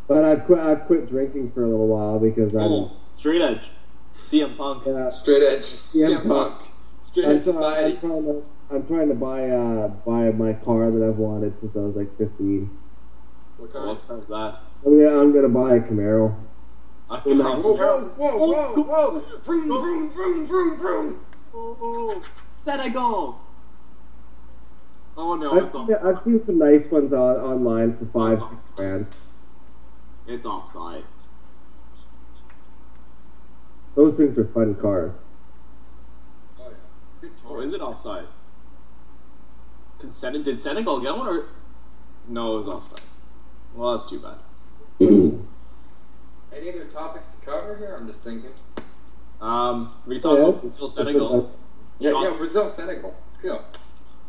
But 0.09 0.25
I've 0.25 0.43
quit. 0.43 0.59
I've 0.59 0.85
quit 0.87 1.07
drinking 1.07 1.51
for 1.53 1.63
a 1.63 1.69
little 1.69 1.87
while 1.87 2.19
because 2.19 2.55
I'm. 2.55 2.71
Oh, 2.71 2.91
straight 3.15 3.41
edge. 3.41 3.71
CM 4.11 4.57
Punk. 4.57 4.85
Uh, 4.87 5.09
Straight 5.11 5.43
edge, 5.43 5.63
Yeah, 5.93 6.07
CM 6.09 6.27
Punk, 6.27 6.53
straight 7.03 7.25
I'm, 7.27 7.31
edge 7.37 7.43
try- 7.43 7.53
society. 7.53 7.93
I'm 7.93 7.99
trying 7.99 8.23
to. 8.25 8.43
I'm 8.71 8.83
trying 8.87 9.07
to 9.09 9.13
buy 9.15 9.49
uh 9.49 9.87
buy 10.05 10.31
my 10.31 10.53
car 10.53 10.91
that 10.91 11.01
I've 11.03 11.17
wanted 11.17 11.57
since 11.59 11.77
I 11.77 11.81
was 11.81 11.95
like 11.95 12.09
15. 12.17 12.69
What 13.57 13.71
kind? 13.71 13.87
What 13.87 14.07
kind 14.07 14.21
is 14.21 14.27
that? 14.29 14.59
I'm 14.85 14.97
gonna, 14.99 15.21
I'm 15.21 15.31
gonna 15.31 15.49
buy 15.49 15.75
a 15.75 15.79
Camaro. 15.79 16.35
I 17.09 17.21
Oh, 17.25 17.33
Whoa, 17.61 17.73
whoa, 18.17 18.37
whoa, 18.37 18.75
whoa, 18.75 18.83
whoa! 18.83 19.19
Vroom, 19.43 19.67
vroom, 19.67 20.09
vroom, 20.09 20.45
vroom, 20.45 20.77
vroom. 20.77 21.15
Oh, 21.53 22.21
Senegal. 22.51 23.37
Oh 25.17 25.35
no, 25.35 25.51
I've 25.51 25.63
it's 25.63 25.71
seen. 25.71 25.87
I've 26.03 26.19
seen 26.19 26.39
some 26.39 26.57
nice 26.59 26.89
ones 26.91 27.13
on, 27.13 27.35
online 27.37 27.93
for 27.93 28.05
five 28.05 28.37
That's 28.37 28.49
six 28.49 28.69
grand. 28.75 29.07
It's 30.29 30.45
offside. 30.45 31.03
Those 33.95 34.15
things 34.17 34.37
are 34.37 34.45
fun 34.45 34.75
cars. 34.75 35.23
Oh 36.59 36.69
yeah, 37.23 37.29
Oh, 37.47 37.59
is 37.61 37.73
it 37.73 37.81
offside? 37.81 38.25
Did, 39.99 40.13
Sen- 40.13 40.43
did 40.43 40.59
Senegal 40.59 40.99
get 41.01 41.17
one 41.17 41.27
or? 41.27 41.45
No, 42.27 42.53
it 42.53 42.57
was 42.57 42.67
offside. 42.67 43.03
Well, 43.73 43.91
that's 43.93 44.09
too 44.09 44.19
bad. 44.19 44.37
Any 45.01 46.69
other 46.69 46.85
topics 46.85 47.35
to 47.35 47.45
cover 47.45 47.75
here? 47.77 47.95
I'm 47.99 48.05
just 48.07 48.23
thinking. 48.23 48.51
Um, 49.41 49.91
we 50.05 50.15
can 50.15 50.21
talk 50.23 50.37
Yeah. 50.37 50.45
about 50.45 50.59
Brazil, 50.61 50.87
Senegal. 50.87 51.51
Yeah, 51.99 52.11
Shots- 52.11 52.31
yeah, 52.31 52.37
Brazil, 52.37 52.69
Senegal. 52.69 53.15
Let's 53.25 53.37
go. 53.41 53.61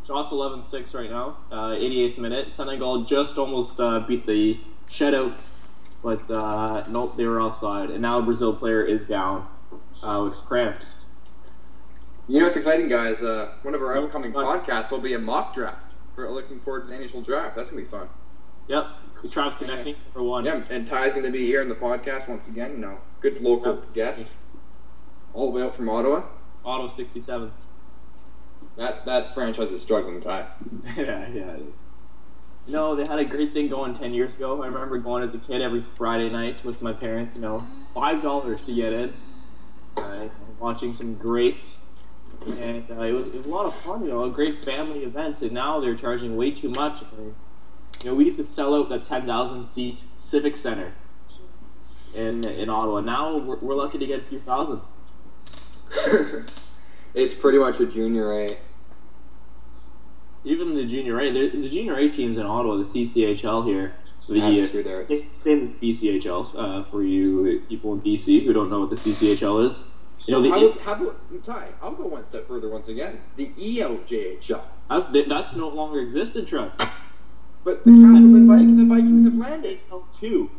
Shots 0.06 0.30
11-6 0.32 0.94
right 0.94 1.10
now. 1.10 1.36
Uh, 1.52 1.74
88th 1.76 2.18
minute. 2.18 2.52
Senegal 2.52 3.04
just 3.04 3.36
almost 3.38 3.78
uh, 3.80 4.00
beat 4.00 4.26
the 4.26 4.58
shutout, 4.88 5.32
but 6.02 6.28
uh, 6.30 6.84
nope, 6.88 7.16
they 7.16 7.26
were 7.26 7.40
offside. 7.40 7.90
And 7.90 8.02
now 8.02 8.18
a 8.18 8.22
Brazil 8.22 8.54
player 8.54 8.82
is 8.84 9.02
down 9.02 9.46
uh, 10.02 10.22
with 10.24 10.34
cramps. 10.46 11.06
You 12.28 12.38
know 12.38 12.44
what's 12.44 12.56
exciting, 12.56 12.88
guys? 12.88 13.22
Uh, 13.22 13.52
one 13.62 13.74
of 13.74 13.80
our 13.82 13.96
upcoming 13.96 14.32
podcasts 14.32 14.92
will 14.92 15.00
be 15.00 15.14
a 15.14 15.18
mock 15.18 15.52
draft. 15.54 15.94
For 16.12 16.28
looking 16.30 16.58
forward 16.60 16.82
to 16.82 16.86
the 16.88 16.96
initial 16.96 17.22
draft. 17.22 17.54
That's 17.56 17.70
gonna 17.70 17.82
be 17.82 17.88
fun. 17.88 18.08
Yep, 18.68 18.86
Travis 19.30 19.56
connecting 19.56 19.96
for 20.12 20.22
one. 20.22 20.44
Yeah, 20.44 20.62
and 20.70 20.86
Ty's 20.86 21.14
gonna 21.14 21.30
be 21.30 21.44
here 21.44 21.60
in 21.62 21.68
the 21.68 21.74
podcast 21.74 22.28
once 22.28 22.48
again. 22.48 22.72
You 22.72 22.78
know, 22.78 22.98
good 23.20 23.40
local 23.40 23.74
Yep. 23.74 23.92
guest, 23.94 24.34
all 25.32 25.50
the 25.50 25.56
way 25.56 25.62
out 25.62 25.74
from 25.74 25.88
Ottawa. 25.88 26.22
Ottawa 26.64 26.88
67. 26.88 27.50
That 28.76 29.04
that 29.06 29.34
franchise 29.34 29.72
is 29.72 29.82
struggling, 29.82 30.20
Ty. 30.20 30.46
yeah, 30.96 31.28
yeah, 31.28 31.52
it 31.54 31.60
is. 31.68 31.84
Know, 32.68 32.94
they 32.94 33.10
had 33.10 33.18
a 33.18 33.24
great 33.24 33.52
thing 33.52 33.68
going 33.68 33.94
10 33.94 34.12
years 34.14 34.36
ago. 34.36 34.62
I 34.62 34.66
remember 34.66 34.98
going 34.98 35.24
as 35.24 35.34
a 35.34 35.38
kid 35.38 35.60
every 35.60 35.80
Friday 35.80 36.30
night 36.30 36.64
with 36.64 36.82
my 36.82 36.92
parents, 36.92 37.34
you 37.34 37.42
know, 37.42 37.66
$5 37.96 38.66
to 38.66 38.74
get 38.74 38.92
in. 38.92 39.12
Uh, 39.96 40.28
watching 40.60 40.92
some 40.92 41.14
greats. 41.14 42.08
And 42.60 42.88
uh, 42.90 43.02
it, 43.02 43.14
was, 43.14 43.34
it 43.34 43.38
was 43.38 43.46
a 43.46 43.50
lot 43.50 43.66
of 43.66 43.74
fun, 43.74 44.04
you 44.04 44.10
know, 44.10 44.24
a 44.24 44.30
great 44.30 44.64
family 44.64 45.00
event. 45.00 45.42
And 45.42 45.52
now 45.52 45.80
they're 45.80 45.96
charging 45.96 46.36
way 46.36 46.52
too 46.52 46.70
much. 46.70 47.02
You 47.12 47.34
know, 48.04 48.14
we 48.14 48.26
used 48.26 48.38
to 48.38 48.44
sell 48.44 48.74
out 48.74 48.88
the 48.88 49.00
10,000 49.00 49.66
seat 49.66 50.04
Civic 50.16 50.56
Center 50.56 50.92
in, 52.16 52.44
in 52.44 52.68
Ottawa. 52.70 53.00
Now 53.00 53.38
we're, 53.38 53.56
we're 53.56 53.74
lucky 53.74 53.98
to 53.98 54.06
get 54.06 54.20
a 54.20 54.22
few 54.22 54.38
thousand. 54.38 54.80
it's 57.14 57.34
pretty 57.34 57.58
much 57.58 57.80
a 57.80 57.86
junior 57.86 58.32
A. 58.32 58.48
Even 60.44 60.74
the 60.74 60.86
junior 60.86 61.20
A, 61.20 61.30
the, 61.30 61.48
the 61.48 61.68
junior 61.68 61.96
A 61.96 62.08
teams 62.08 62.38
in 62.38 62.46
Ottawa, 62.46 62.76
the 62.76 62.82
CCHL 62.82 63.66
here, 63.66 63.94
the 64.28 64.40
uh, 64.40 64.82
there. 64.82 65.06
same 65.14 65.64
as 65.64 65.70
BCHL 65.72 66.54
uh, 66.56 66.82
for 66.82 67.02
you 67.02 67.60
people 67.68 67.92
in 67.94 68.00
BC 68.00 68.44
who 68.44 68.52
don't 68.52 68.70
know 68.70 68.80
what 68.80 68.90
the 68.90 68.96
CCHL 68.96 69.66
is. 69.66 69.82
You 70.26 70.34
know, 70.34 70.42
the, 70.42 70.50
How, 70.50 70.66
about- 70.66 70.80
how 70.82 70.92
about 70.94 71.44
Ty? 71.44 71.68
I'll 71.82 71.94
go 71.94 72.06
one 72.06 72.22
step 72.24 72.46
further 72.46 72.68
once 72.68 72.88
again. 72.88 73.20
The 73.36 73.46
ELJHL. 73.46 74.62
that's, 74.88 75.06
that's 75.28 75.56
no 75.56 75.68
longer 75.68 76.00
existent, 76.00 76.48
Trev. 76.48 76.72
But 77.62 77.84
the 77.84 77.90
Casselman 77.90 78.46
Vikings, 78.46 78.76
the 78.78 78.86
Vikings 78.86 79.24
have 79.24 79.34
landed. 79.34 79.78
Two, 80.10 80.50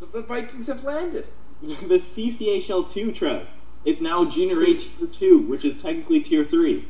The, 0.00 0.06
the 0.06 0.22
Vikings 0.22 0.66
have 0.68 0.84
landed. 0.84 1.24
the 1.62 1.94
CCHL 1.96 2.86
two, 2.88 3.12
Trev. 3.12 3.46
It's 3.84 4.00
now 4.00 4.24
junior 4.24 4.62
A 4.62 4.74
tier 4.74 5.06
two, 5.08 5.38
which 5.46 5.64
is 5.64 5.82
technically 5.82 6.20
tier 6.20 6.44
three. 6.44 6.86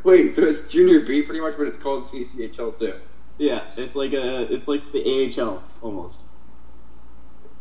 Wait, 0.04 0.34
so 0.34 0.42
it's 0.42 0.68
junior 0.68 1.00
B 1.00 1.22
pretty 1.22 1.40
much, 1.40 1.56
but 1.56 1.66
it's 1.66 1.76
called 1.76 2.04
CCHL 2.04 2.78
too. 2.78 2.94
Yeah, 3.38 3.64
it's 3.76 3.94
like 3.94 4.12
a, 4.12 4.52
it's 4.52 4.66
like 4.68 4.82
the 4.92 5.32
AHL 5.40 5.62
almost. 5.82 6.22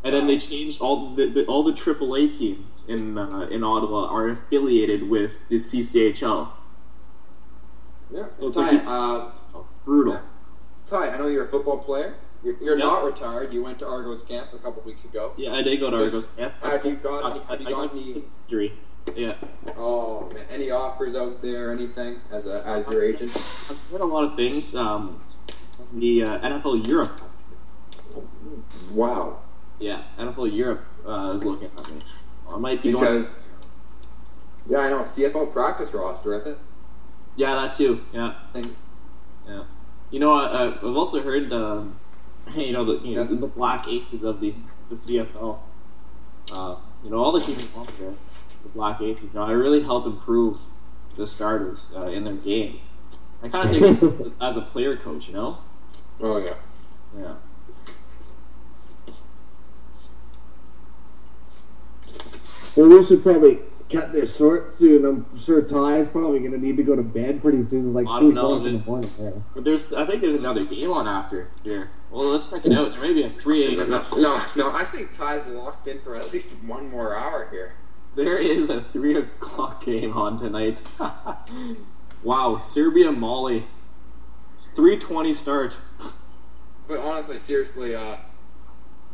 And 0.03 0.13
then 0.15 0.27
they 0.27 0.37
changed 0.37 0.79
all 0.81 1.13
the, 1.15 1.29
the 1.29 1.45
all 1.45 1.63
the 1.63 1.73
AAA 1.73 2.35
teams 2.37 2.87
in 2.87 3.17
uh, 3.17 3.47
in 3.51 3.63
Ottawa 3.63 4.07
are 4.07 4.29
affiliated 4.29 5.09
with 5.09 5.47
the 5.49 5.55
CCHL. 5.55 6.49
Yeah. 8.13 8.27
So 8.35 8.47
it's 8.47 8.57
Ty, 8.57 8.71
like- 8.71 8.83
uh, 8.87 9.31
Brutal. 9.85 10.13
Yeah. 10.13 10.21
Ty, 10.85 11.09
I 11.13 11.17
know 11.17 11.27
you're 11.27 11.43
a 11.45 11.47
football 11.47 11.77
player. 11.77 12.15
You're, 12.43 12.55
you're 12.61 12.77
Yeah. 12.77 12.85
not 12.85 13.03
retired. 13.05 13.51
You 13.51 13.63
went 13.63 13.79
to 13.79 13.87
Argos 13.87 14.23
camp 14.23 14.53
a 14.53 14.57
couple 14.57 14.81
weeks 14.83 15.03
ago. 15.05 15.33
Yeah, 15.37 15.53
I 15.53 15.61
did 15.61 15.79
go 15.79 15.89
to 15.89 15.97
Argos 15.97 16.33
camp. 16.35 16.53
Have 16.63 16.85
you 16.85 16.95
got 16.95 17.51
i've 17.51 17.59
you 17.61 17.69
got 17.69 17.91
any- 17.91 18.15
injury? 18.47 18.73
Yeah, 19.15 19.35
Oh 19.77 20.29
man, 20.33 20.45
any 20.51 20.69
offers 20.71 21.15
out 21.15 21.41
there? 21.41 21.71
Anything 21.71 22.19
as 22.31 22.45
a 22.47 22.63
as 22.67 22.89
your 22.91 23.03
agent? 23.03 23.31
I've 23.69 23.79
heard 23.91 24.01
a 24.01 24.05
lot 24.05 24.23
of 24.25 24.35
things. 24.35 24.75
Um, 24.75 25.21
the 25.93 26.23
uh, 26.23 26.39
NFL 26.39 26.87
Europe, 26.87 27.19
Wow. 28.91 29.39
yeah, 29.79 30.03
NFL 30.19 30.55
Europe 30.55 30.85
uh, 31.05 31.31
is 31.35 31.45
looking 31.45 31.67
at 31.67 31.91
me. 31.91 32.01
I 32.49 32.57
might 32.57 32.81
be 32.83 32.91
going. 32.91 33.03
Because 33.03 33.53
yeah, 34.69 34.79
I 34.79 34.89
know 34.89 34.99
CFL 35.01 35.51
practice 35.53 35.93
roster. 35.95 36.39
I 36.39 36.43
think. 36.43 36.57
Yeah, 37.35 37.55
that 37.55 37.73
too. 37.73 38.01
Yeah, 38.13 38.33
think 38.53 38.67
yeah. 39.47 39.63
You 40.11 40.19
know, 40.19 40.33
I, 40.33 40.67
I've 40.67 40.95
also 40.95 41.21
heard, 41.21 41.51
um, 41.53 41.99
you 42.55 42.71
know, 42.71 42.83
the 42.85 43.05
you 43.07 43.15
know, 43.15 43.23
the 43.25 43.47
black 43.55 43.87
aces 43.87 44.23
of 44.23 44.39
these 44.39 44.73
the 44.89 44.95
CFL. 44.95 45.59
Uh, 46.53 46.75
you 47.03 47.09
know, 47.11 47.17
all 47.17 47.31
the 47.31 47.39
teams 47.39 47.61
involved 47.61 47.99
there, 47.99 48.13
the 48.67 48.73
black 48.73 49.01
aces. 49.01 49.33
Now, 49.33 49.43
I 49.45 49.51
really 49.51 49.81
help 49.81 50.05
improve 50.05 50.59
the 51.15 51.25
starters 51.25 51.93
uh, 51.95 52.07
in 52.07 52.23
their 52.23 52.35
game. 52.35 52.79
I 53.43 53.49
kind 53.49 53.65
of 53.65 53.99
think 53.99 54.21
as, 54.25 54.35
as 54.41 54.57
a 54.57 54.61
player 54.61 54.95
coach, 54.95 55.27
you 55.27 55.33
know. 55.33 55.57
Oh 56.21 56.37
yeah. 56.37 56.55
Yeah. 57.17 57.35
Well, 62.75 62.89
we 62.89 63.05
should 63.05 63.23
probably 63.23 63.59
cut 63.89 64.11
this 64.11 64.35
short 64.35 64.69
soon. 64.69 65.05
I'm 65.05 65.39
sure 65.39 65.61
Ty 65.61 65.97
is 65.97 66.07
probably 66.07 66.39
going 66.39 66.51
to 66.51 66.57
need 66.57 66.77
to 66.77 66.83
go 66.83 66.95
to 66.95 67.01
bed 67.01 67.41
pretty 67.41 67.63
soon. 67.63 67.85
It's 67.87 67.95
like 67.95 68.05
I 68.07 68.19
two 68.19 68.27
don't 68.27 68.35
know, 68.35 68.53
o'clock 68.53 68.67
in 68.67 68.73
the 68.79 68.85
morning. 68.85 69.09
Yeah. 69.19 69.31
But 69.55 69.63
there's, 69.63 69.93
I 69.93 70.05
think 70.05 70.21
there's 70.21 70.35
another 70.35 70.63
game 70.63 70.91
on 70.91 71.07
after 71.07 71.49
here. 71.63 71.89
Well, 72.11 72.29
let's 72.29 72.49
check 72.49 72.65
it 72.65 72.73
out. 72.73 72.91
There 72.91 73.01
may 73.01 73.13
be 73.13 73.23
a 73.23 73.29
3 73.29 73.75
No, 73.75 73.81
a.m. 73.81 73.89
no, 73.89 74.03
no, 74.17 74.45
no. 74.55 74.75
I 74.75 74.83
think 74.83 75.11
Ty's 75.11 75.49
locked 75.51 75.87
in 75.87 75.99
for 75.99 76.15
at 76.15 76.31
least 76.31 76.67
one 76.67 76.89
more 76.89 77.15
hour 77.15 77.47
here. 77.51 77.73
There 78.17 78.39
is 78.39 78.71
a 78.71 78.81
3 78.81 79.15
o'clock 79.17 79.85
game 79.85 80.17
on 80.17 80.37
tonight. 80.37 80.81
wow, 82.23 82.57
Serbia 82.57 83.11
Mali. 83.11 83.59
320 84.73 85.33
start. 85.33 85.79
But 86.87 86.97
honestly, 86.97 87.37
seriously, 87.37 87.95
uh, 87.95 88.15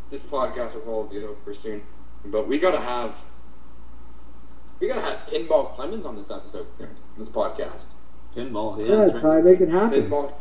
this 0.10 0.26
podcast 0.32 0.76
will 0.76 0.84
probably 0.84 1.20
be 1.20 1.26
over 1.26 1.54
soon. 1.54 1.82
But 2.24 2.48
we 2.48 2.58
gotta 2.58 2.80
have 2.80 3.22
we 4.80 4.88
gotta 4.88 5.02
have 5.02 5.18
Pinball 5.28 5.66
Clemens 5.72 6.06
on 6.06 6.16
this 6.16 6.32
episode 6.32 6.72
soon. 6.72 6.88
This 7.18 7.30
podcast. 7.30 7.96
Pinball, 8.34 8.80
yeah, 8.80 8.86
Yeah, 8.86 8.96
that's 8.96 9.12
Ty, 9.12 9.20
right. 9.20 9.44
make 9.44 9.60
it 9.60 9.68
happen. 9.68 10.04
Pinball. 10.04 10.32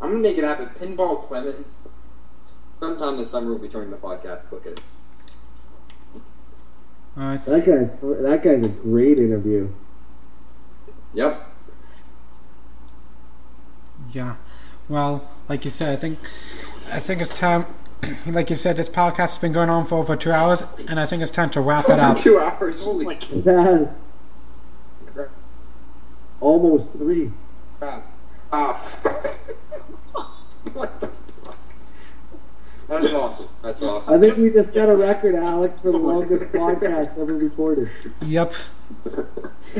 I'm 0.00 0.12
gonna 0.12 0.22
make 0.22 0.38
it 0.38 0.44
happen. 0.44 0.68
Pinball 0.68 1.20
Clemens. 1.20 1.92
Sometime 2.38 3.18
this 3.18 3.30
summer 3.30 3.50
we'll 3.50 3.58
be 3.58 3.68
joining 3.68 3.90
the 3.90 3.98
podcast. 3.98 4.48
Book 4.48 4.64
it. 4.64 4.80
Alright. 7.20 7.44
That 7.44 7.66
guy's 7.66 7.92
that 8.00 8.40
guy's 8.42 8.78
a 8.78 8.82
great 8.82 9.18
interview. 9.18 9.68
Yep. 11.12 11.46
Yeah. 14.12 14.36
Well, 14.88 15.28
like 15.48 15.64
you 15.64 15.70
said, 15.70 15.92
I 15.92 15.96
think 15.96 16.18
I 16.94 16.98
think 16.98 17.20
it's 17.20 17.38
time. 17.38 17.66
Like 18.26 18.48
you 18.48 18.56
said, 18.56 18.78
this 18.78 18.88
podcast 18.88 19.16
has 19.18 19.38
been 19.38 19.52
going 19.52 19.68
on 19.68 19.84
for 19.84 19.98
over 19.98 20.16
two 20.16 20.32
hours, 20.32 20.86
and 20.88 20.98
I 20.98 21.04
think 21.04 21.20
it's 21.22 21.30
time 21.30 21.50
to 21.50 21.60
wrap 21.60 21.84
it 21.84 21.98
up. 21.98 22.16
Two 22.26 22.38
hours. 22.38 22.82
Holy 22.82 23.14
It 23.14 23.44
has 23.44 23.94
crap. 25.04 25.28
almost 26.40 26.92
three. 26.92 27.30
Ah. 27.82 28.00
what 30.72 30.98
the 31.00 31.06
fuck? 31.08 31.19
That's 32.90 33.12
awesome. 33.14 33.48
That's 33.62 33.82
awesome. 33.82 34.14
I 34.14 34.22
think 34.22 34.36
we 34.36 34.50
just 34.50 34.74
got 34.74 34.88
a 34.88 34.96
record, 34.96 35.34
Alex, 35.36 35.80
for 35.82 35.92
the 35.92 35.98
longest 35.98 36.46
podcast 36.46 37.16
ever 37.18 37.36
recorded. 37.36 37.88
Yep. 38.22 38.52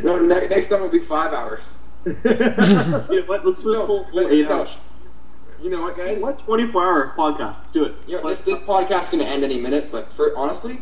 No, 0.04 0.20
ne- 0.20 0.46
next 0.48 0.68
time 0.68 0.82
will 0.82 0.88
be 0.88 1.00
five 1.00 1.32
hours. 1.32 1.76
You 2.06 2.12
know 2.14 3.22
what? 3.26 3.44
Let's 3.44 3.58
just 3.62 3.64
No, 3.66 3.86
pull, 3.86 4.04
pull 4.04 4.28
8 4.28 4.42
no. 4.48 4.58
hours. 4.60 4.78
You 5.60 5.70
know 5.70 5.82
what, 5.82 5.96
guys? 5.96 6.20
What? 6.22 6.38
24 6.38 6.84
hour 6.84 7.08
podcast. 7.08 7.38
Let's 7.58 7.72
do 7.72 7.84
it. 7.86 7.94
You 8.06 8.16
know, 8.16 8.28
this, 8.28 8.42
this 8.42 8.60
podcast 8.60 9.04
is 9.04 9.10
going 9.10 9.24
to 9.24 9.28
end 9.30 9.42
any 9.42 9.60
minute, 9.60 9.88
but 9.90 10.12
for 10.12 10.32
honestly, 10.36 10.78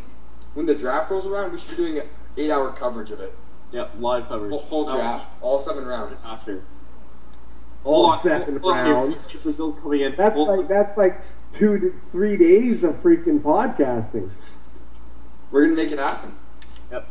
when 0.52 0.66
the 0.66 0.74
draft 0.74 1.10
rolls 1.10 1.26
around, 1.26 1.52
we 1.52 1.58
should 1.58 1.70
be 1.70 1.76
doing 1.84 1.98
an 2.00 2.04
eight-hour 2.36 2.72
coverage 2.72 3.10
of 3.10 3.20
it. 3.20 3.34
Yep, 3.72 3.92
live 3.98 4.28
coverage. 4.28 4.50
Whole, 4.50 4.60
whole 4.60 4.90
Oh, 4.90 4.96
draft, 4.96 5.32
all 5.40 5.58
seven 5.58 5.86
rounds. 5.86 6.26
After. 6.26 6.62
All 7.84 8.02
Hold 8.10 8.12
on, 8.12 8.18
seven 8.20 8.58
hold 8.60 8.74
on, 8.76 8.84
here. 8.84 8.94
rounds. 8.94 9.42
Brazil's 9.42 9.80
coming 9.80 10.02
in. 10.02 10.14
That's 10.16 10.36
Hold- 10.36 10.48
like 10.58 10.68
that's 10.68 10.96
like 10.98 11.20
two 11.52 11.78
to 11.78 11.94
three 12.12 12.36
days 12.36 12.84
of 12.84 12.96
freaking 12.96 13.40
podcasting. 13.40 14.30
We're 15.50 15.64
going 15.64 15.76
to 15.76 15.82
make 15.82 15.92
it 15.92 15.98
happen. 15.98 16.34
Yep. 16.92 17.08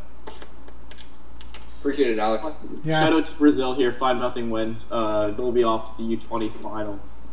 Appreciate 1.80 2.10
it, 2.12 2.18
Alex. 2.18 2.64
Yeah. 2.84 3.00
Shout 3.00 3.12
out 3.12 3.26
to 3.26 3.36
Brazil 3.36 3.74
here, 3.74 3.92
5 3.92 4.16
nothing 4.16 4.50
win. 4.50 4.76
Uh, 4.90 5.30
they'll 5.32 5.52
be 5.52 5.64
off 5.64 5.96
to 5.96 6.02
the 6.02 6.16
U20 6.16 6.50
finals. 6.50 7.30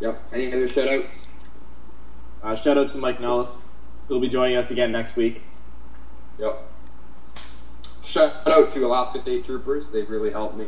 Yep. 0.00 0.14
Any 0.32 0.48
other 0.52 0.68
shout-outs? 0.68 1.28
Uh, 2.42 2.54
shout 2.56 2.76
out 2.76 2.90
to 2.90 2.98
Mike 2.98 3.20
Nellis. 3.20 3.70
He'll 4.08 4.20
be 4.20 4.28
joining 4.28 4.56
us 4.56 4.70
again 4.70 4.92
next 4.92 5.16
week. 5.16 5.42
Yep. 6.38 6.70
Shout 8.02 8.32
out 8.46 8.70
to 8.72 8.84
Alaska 8.86 9.18
State 9.18 9.44
Troopers. 9.44 9.90
They've 9.90 10.08
really 10.10 10.30
helped 10.30 10.56
me 10.56 10.66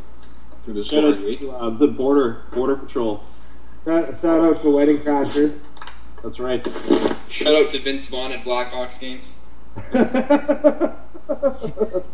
through 0.63 0.75
this 0.75 0.89
Shout 0.89 1.05
out 1.05 1.15
boring 1.15 1.25
week. 1.27 1.41
to 1.41 1.51
uh, 1.51 1.71
the 1.71 1.89
border 1.89 2.45
border 2.53 2.77
patrol. 2.77 3.23
Shout, 3.87 4.07
shout 4.21 4.41
out 4.41 4.61
to 4.63 4.77
Wedding 4.77 4.99
Crashers. 4.99 5.61
That's 6.23 6.41
right. 6.41 6.67
Shout 7.31 7.55
out 7.55 7.71
to 7.71 7.79
Vince 7.79 8.09
Vaughn 8.09 8.33
at 8.33 8.45
Blackhawks 8.45 9.01
games. 9.01 9.35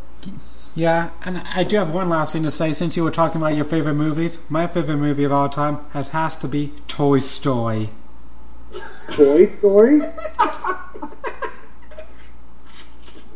Yeah, 0.74 1.10
and 1.24 1.38
I 1.38 1.64
do 1.64 1.76
have 1.76 1.92
one 1.92 2.08
last 2.08 2.32
thing 2.32 2.44
to 2.44 2.50
say. 2.50 2.72
Since 2.72 2.96
you 2.96 3.04
were 3.04 3.10
talking 3.10 3.38
about 3.40 3.54
your 3.54 3.66
favorite 3.66 3.94
movies, 3.94 4.38
my 4.48 4.66
favorite 4.66 4.96
movie 4.96 5.24
of 5.24 5.32
all 5.32 5.50
time 5.50 5.80
has 5.90 6.08
has 6.10 6.36
to 6.38 6.48
be 6.48 6.72
Toy 6.88 7.18
Story. 7.18 7.90
Toy 8.70 9.44
Story. 9.44 10.00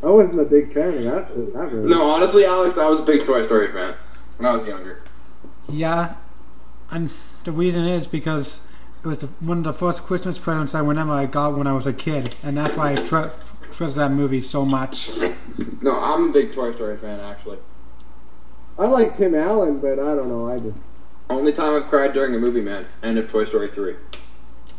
I 0.03 0.11
wasn't 0.11 0.41
a 0.41 0.45
big 0.45 0.73
fan 0.73 0.89
of 0.89 1.05
that. 1.05 1.29
That 1.53 1.73
movie. 1.73 1.91
No, 1.91 2.11
honestly, 2.11 2.45
Alex, 2.47 2.79
I 2.79 2.89
was 2.89 3.03
a 3.03 3.07
big 3.07 3.23
Toy 3.23 3.43
Story 3.43 3.69
fan 3.69 3.95
when 4.39 4.49
I 4.49 4.53
was 4.53 4.67
younger. 4.67 5.03
Yeah, 5.69 6.15
and 6.91 7.13
the 7.47 7.53
reason 7.53 7.87
is 7.87 8.07
because 8.07 8.71
it 9.03 9.07
was 9.07 9.21
the, 9.21 9.29
one 9.47 9.59
of 9.59 9.65
the 9.65 9.73
first 9.73 10.03
Christmas 10.03 10.39
presents 10.39 10.75
I 10.75 10.81
remember 10.81 11.15
I 11.15 11.27
got 11.27 11.57
when 11.57 11.67
I 11.67 11.73
was 11.73 11.87
a 11.87 11.93
kid, 11.93 12.37
and 12.45 12.57
that's 12.57 12.77
why 12.77 12.93
I 12.93 12.95
tr- 12.97 13.33
trust 13.73 13.97
that 13.97 14.11
movie 14.11 14.41
so 14.41 14.65
much. 14.65 15.11
No, 15.81 15.99
I'm 15.99 16.31
a 16.31 16.33
big 16.33 16.53
Toy 16.53 16.73
Story 16.73 16.97
fan, 16.97 17.21
actually. 17.21 17.59
I 18.79 18.87
like 18.87 19.17
Tim 19.17 19.35
Allen, 19.35 19.79
but 19.79 19.93
I 19.93 20.15
don't 20.15 20.29
know. 20.29 20.51
I 20.51 20.59
just 20.59 20.77
Only 21.31 21.53
time 21.53 21.75
I've 21.75 21.87
cried 21.87 22.13
during 22.13 22.35
a 22.35 22.39
movie, 22.39 22.61
man. 22.61 22.85
End 23.03 23.17
of 23.17 23.31
Toy 23.31 23.45
Story 23.45 23.69
3. 23.69 23.95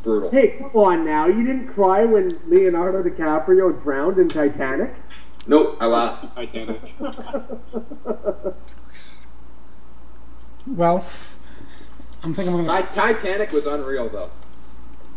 Brutal. 0.04 0.30
hey, 0.30 0.58
come 0.60 0.72
on 0.76 1.06
now. 1.06 1.26
You 1.26 1.44
didn't 1.44 1.68
cry 1.70 2.06
when 2.06 2.38
Leonardo 2.48 3.02
DiCaprio 3.02 3.82
drowned 3.82 4.18
in 4.20 4.30
Titanic. 4.30 4.94
Nope, 5.48 5.78
I 5.80 5.86
laughed. 5.88 6.36
Titanic. 6.36 6.94
Well, 10.68 11.06
I'm 12.28 12.34
thinking 12.34 12.54
I'm 12.56 12.64
gonna. 12.66 12.82
Ti- 12.82 12.90
Titanic 12.92 13.54
was 13.54 13.68
unreal, 13.68 14.10
though. 14.10 14.30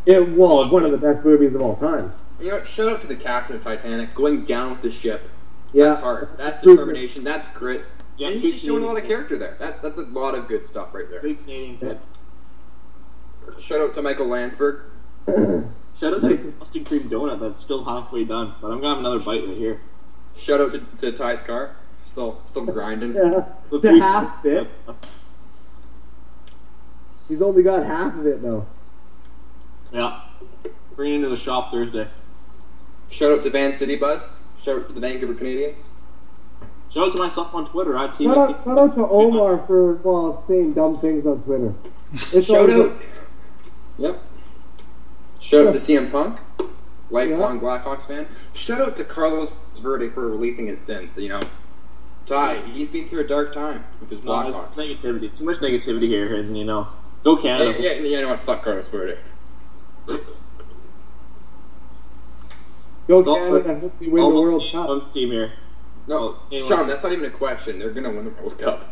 It 0.06 0.28
was 0.28 0.70
one 0.70 0.84
of 0.84 0.92
the 0.92 0.96
best 0.96 1.24
movies 1.24 1.56
of 1.56 1.60
all 1.60 1.74
time. 1.74 2.12
You 2.38 2.50
know, 2.50 2.62
shout 2.62 2.86
out 2.86 3.00
to 3.00 3.08
the 3.08 3.16
captain 3.16 3.56
of 3.56 3.62
Titanic 3.62 4.14
going 4.14 4.44
down 4.44 4.70
with 4.70 4.82
the 4.82 4.92
ship. 4.92 5.20
Yeah, 5.72 5.86
That's 5.86 5.98
hard. 5.98 6.28
That's 6.36 6.62
determination. 6.62 7.24
That's 7.24 7.52
grit. 7.58 7.84
Yeah, 8.16 8.28
and 8.28 8.36
he's 8.36 8.52
just 8.52 8.64
showing 8.64 8.84
a 8.84 8.86
lot 8.86 8.96
of 8.96 9.04
character 9.08 9.36
there. 9.36 9.56
That, 9.58 9.82
that's 9.82 9.98
a 9.98 10.02
lot 10.04 10.36
of 10.36 10.46
good 10.46 10.68
stuff 10.68 10.94
right 10.94 11.10
there. 11.10 11.20
Big 11.20 11.40
Canadian 11.40 11.78
kid. 11.78 11.98
Shout 13.58 13.80
out 13.80 13.94
to 13.94 14.02
Michael 14.02 14.28
Landsberg. 14.28 14.84
Shout 15.26 16.14
out 16.14 16.20
to 16.20 16.28
this 16.28 16.44
custard 16.60 16.86
cream 16.86 17.02
donut 17.10 17.40
that's 17.40 17.60
still 17.60 17.82
halfway 17.82 18.22
done, 18.22 18.52
but 18.62 18.70
I'm 18.70 18.80
gonna 18.80 18.90
have 18.90 18.98
another 18.98 19.18
bite 19.18 19.44
right 19.48 19.56
here. 19.56 19.80
Shout 20.36 20.60
out 20.60 20.72
to, 20.72 20.78
to 20.98 21.10
Ty's 21.10 21.42
car. 21.42 21.74
Still, 22.04 22.40
still 22.44 22.66
grinding. 22.66 23.14
Yeah, 23.14 23.50
The 23.72 23.98
half 24.00 24.44
it. 24.46 24.70
He's 27.30 27.40
only 27.40 27.62
got 27.62 27.84
half 27.86 28.14
of 28.18 28.26
it 28.26 28.42
though. 28.42 28.66
Yeah. 29.92 30.20
Bring 30.96 31.12
it 31.12 31.16
into 31.16 31.28
the 31.28 31.36
shop 31.36 31.70
Thursday. 31.70 32.08
Shout 33.08 33.32
out 33.32 33.42
to 33.44 33.50
Van 33.50 33.72
City 33.72 33.96
Buzz. 33.96 34.42
Shout 34.60 34.80
out 34.82 34.88
to 34.88 34.92
the 34.94 35.00
Vancouver 35.00 35.34
Canadians. 35.34 35.90
Shout 36.90 37.06
out 37.06 37.12
to 37.12 37.18
myself 37.22 37.54
on 37.54 37.64
Twitter 37.66 37.96
I 37.96 38.08
Team 38.08 38.30
Shout 38.34 38.50
out, 38.50 38.64
shout 38.64 38.78
out 38.78 38.94
to 38.96 39.06
Omar 39.08 39.64
for 39.66 39.94
well 39.94 40.42
saying 40.46 40.72
dumb 40.74 40.98
things 40.98 41.24
on 41.26 41.40
Twitter. 41.42 41.72
It's 42.12 42.46
Shout 42.48 42.68
always- 42.68 42.90
out. 42.90 43.02
Yep. 43.98 44.18
Shout 45.40 45.66
out 45.68 45.72
to 45.72 45.78
CM 45.78 46.10
Punk. 46.10 46.40
lifelong 47.10 47.60
Blackhawks 47.60 48.06
fan. 48.08 48.26
Shout 48.54 48.80
out 48.80 48.96
to 48.96 49.04
Carlos 49.04 49.56
Verde 49.80 50.08
for 50.08 50.28
releasing 50.28 50.66
his 50.66 50.80
sins. 50.80 51.16
You 51.18 51.28
know, 51.30 51.40
Ty, 52.26 52.54
he's 52.72 52.90
been 52.90 53.04
through 53.04 53.20
a 53.20 53.26
dark 53.26 53.52
time 53.52 53.82
with 54.00 54.10
his 54.10 54.22
No, 54.24 54.32
Blackhawks. 54.32 54.76
negativity. 54.78 55.32
Too 55.34 55.44
much 55.44 55.58
negativity 55.58 56.06
here, 56.08 56.34
and 56.34 56.56
you 56.56 56.64
know, 56.64 56.86
go 57.22 57.36
Canada. 57.36 57.74
yeah, 57.78 57.92
yeah, 57.94 58.00
you 58.18 58.22
know 58.22 58.28
what? 58.28 58.40
Fuck 58.40 58.62
Carlos 58.62 58.90
Verde. 58.90 59.16
Go 63.08 63.18
It's 63.20 63.28
all- 63.28 63.36
Canada. 63.36 63.78
Hope 63.80 63.98
they 63.98 64.06
win 64.06 64.14
the 64.16 64.22
Almost 64.22 64.42
World 64.42 64.62
team- 64.62 64.72
Cup. 64.72 64.88
one 64.88 65.10
team 65.10 65.30
here. 65.30 65.52
No, 66.06 66.36
Oh. 66.52 66.60
Sean, 66.60 66.86
that's 66.86 67.02
not 67.02 67.12
even 67.12 67.24
a 67.26 67.30
question. 67.30 67.78
They're 67.78 67.90
gonna 67.90 68.10
win 68.10 68.24
the 68.24 68.30
World 68.40 68.58
Cup. 68.58 68.82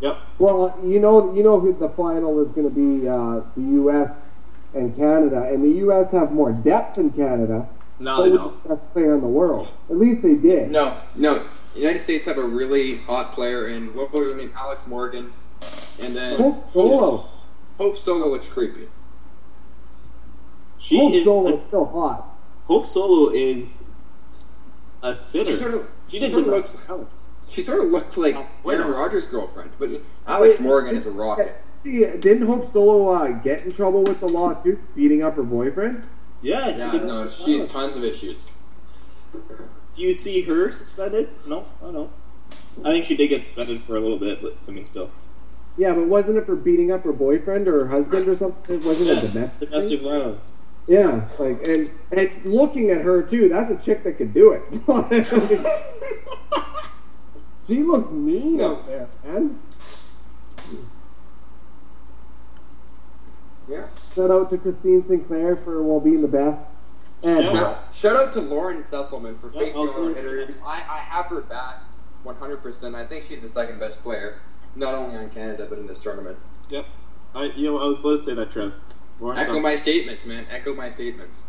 Yep. 0.00 0.16
Well, 0.38 0.74
you 0.82 1.00
know, 1.00 1.32
you 1.34 1.42
know 1.42 1.58
who 1.58 1.72
the 1.72 1.88
final 1.88 2.40
is 2.40 2.50
going 2.50 2.68
to 2.68 2.74
be 2.74 3.08
uh, 3.08 3.40
the 3.56 3.62
U.S. 3.74 4.32
and 4.74 4.94
Canada, 4.96 5.42
and 5.50 5.64
the 5.64 5.78
U.S. 5.78 6.10
have 6.12 6.32
more 6.32 6.52
depth 6.52 6.96
than 6.96 7.10
Canada. 7.10 7.68
No, 8.00 8.16
but 8.16 8.22
they 8.24 8.30
don't. 8.36 8.62
the 8.64 8.68
best 8.70 8.92
player 8.92 9.14
in 9.14 9.20
the 9.20 9.28
world. 9.28 9.68
At 9.88 9.96
least 9.96 10.20
they 10.22 10.34
did. 10.34 10.70
No, 10.72 10.96
no. 11.14 11.38
The 11.74 11.80
United 11.80 12.00
States 12.00 12.24
have 12.26 12.38
a 12.38 12.42
really 12.44 12.96
hot 12.98 13.32
player 13.32 13.68
in 13.68 13.94
what 13.94 14.12
was 14.12 14.32
her 14.32 14.38
name? 14.38 14.50
Alex 14.58 14.88
Morgan, 14.88 15.32
and 16.02 16.14
then 16.14 16.36
Hope 16.36 16.72
Solo. 16.72 17.24
Hope 17.78 17.96
Solo 17.98 18.28
looks 18.28 18.52
creepy. 18.52 18.88
She 20.78 20.98
Hope 20.98 21.12
is. 21.14 21.24
Solo 21.24 21.56
is 21.56 21.66
still 21.68 21.84
hot. 21.86 22.28
Hope 22.66 22.86
Solo 22.86 23.30
is 23.32 24.00
a 25.02 25.14
sitter. 25.14 25.46
She 25.46 25.52
sort 25.52 25.74
of, 25.74 25.90
she 26.08 26.18
she 26.18 26.24
did 26.24 26.30
sort 26.30 26.42
of 26.44 26.48
looks, 26.50 26.86
counts. 26.86 27.30
she 27.48 27.60
sort 27.60 27.84
of 27.84 27.90
looks 27.90 28.16
like 28.16 28.34
Why 28.62 28.74
Aaron? 28.74 28.90
Rodgers' 28.92 29.26
girlfriend, 29.30 29.70
but 29.78 29.90
Alex 30.26 30.60
Morgan 30.60 30.96
is 30.96 31.06
a 31.06 31.10
rocket. 31.10 31.54
See, 31.82 32.00
Didn't 32.18 32.46
Hope 32.46 32.72
Solo 32.72 33.12
uh, 33.12 33.32
get 33.32 33.64
in 33.64 33.72
trouble 33.72 34.00
with 34.00 34.20
the 34.20 34.28
law 34.28 34.54
too, 34.54 34.78
beating 34.94 35.22
up 35.22 35.36
her 35.36 35.42
boyfriend? 35.42 36.06
Yeah. 36.40 36.68
Yeah, 36.68 36.90
she 36.90 36.98
did 36.98 37.06
no, 37.06 37.24
the 37.24 37.30
she's 37.30 37.66
tons 37.72 37.96
of 37.96 38.04
issues. 38.04 38.52
Do 39.94 40.02
you 40.02 40.12
see 40.12 40.42
her 40.42 40.70
suspended? 40.70 41.28
No, 41.46 41.64
I 41.82 41.90
don't. 41.92 42.10
I 42.84 42.90
think 42.90 43.04
she 43.04 43.16
did 43.16 43.28
get 43.28 43.38
suspended 43.38 43.80
for 43.82 43.96
a 43.96 44.00
little 44.00 44.18
bit, 44.18 44.42
but 44.42 44.56
I 44.66 44.70
mean, 44.70 44.84
still. 44.84 45.10
Yeah, 45.76 45.92
but 45.94 46.06
wasn't 46.06 46.38
it 46.38 46.46
for 46.46 46.54
beating 46.56 46.92
up 46.92 47.02
her 47.02 47.12
boyfriend 47.12 47.66
or 47.66 47.86
her 47.86 47.88
husband 47.88 48.28
or 48.28 48.36
something? 48.36 48.76
It 48.76 48.84
wasn't 48.84 49.10
Yeah, 49.10 49.18
a 49.18 49.32
domestic. 49.32 49.70
domestic 49.70 50.00
thing? 50.00 50.08
violence. 50.08 50.54
Yeah, 50.86 51.28
like 51.38 51.66
and 51.66 51.90
and 52.12 52.30
looking 52.44 52.90
at 52.90 53.00
her 53.00 53.22
too, 53.22 53.48
that's 53.48 53.70
a 53.70 53.76
chick 53.76 54.04
that 54.04 54.18
could 54.18 54.34
do 54.34 54.52
it. 54.52 54.62
she 57.66 57.82
looks 57.82 58.10
mean 58.10 58.58
No. 58.58 58.76
out 58.76 58.86
there, 58.86 59.08
man. 59.24 59.58
Yeah. 63.66 63.86
Shout 64.14 64.30
out 64.30 64.50
to 64.50 64.58
Christine 64.58 65.02
Sinclair 65.04 65.56
for 65.56 65.82
well 65.82 66.00
being 66.00 66.20
the 66.22 66.28
best. 66.28 66.68
And 67.24 67.42
Shout 67.42 67.52
Shout, 67.54 67.94
shout 67.94 68.16
out 68.16 68.32
to 68.34 68.40
Lauren 68.42 68.78
Sesselmann 68.78 69.34
for 69.40 69.50
Yeah, 69.54 69.60
facing 69.66 69.88
I'll 69.88 69.94
all 70.02 70.08
hitters. 70.14 70.62
I, 70.66 70.74
I 70.74 70.98
have 70.98 71.26
her 71.26 71.40
back 71.40 71.76
100%. 72.26 72.94
I 72.94 73.06
think 73.06 73.24
she's 73.24 73.40
the 73.40 73.48
second 73.48 73.80
best 73.80 74.02
player, 74.02 74.38
not 74.76 74.94
only 74.94 75.16
on 75.16 75.30
Canada, 75.30 75.66
but 75.68 75.78
in 75.78 75.86
this 75.86 76.00
tournament. 76.00 76.36
Yep. 76.70 76.84
I, 77.34 77.44
you 77.56 77.64
know, 77.70 77.78
I 77.80 77.84
was 77.86 77.98
about 77.98 78.12
to 78.12 78.18
say 78.22 78.34
that, 78.34 78.50
Trev. 78.50 78.76
Lauren 79.20 79.38
Echo 79.38 79.54
Suss- 79.54 79.62
my 79.62 79.76
statements, 79.76 80.26
man. 80.26 80.46
Echo 80.50 80.74
my 80.74 80.90
statements. 80.90 81.46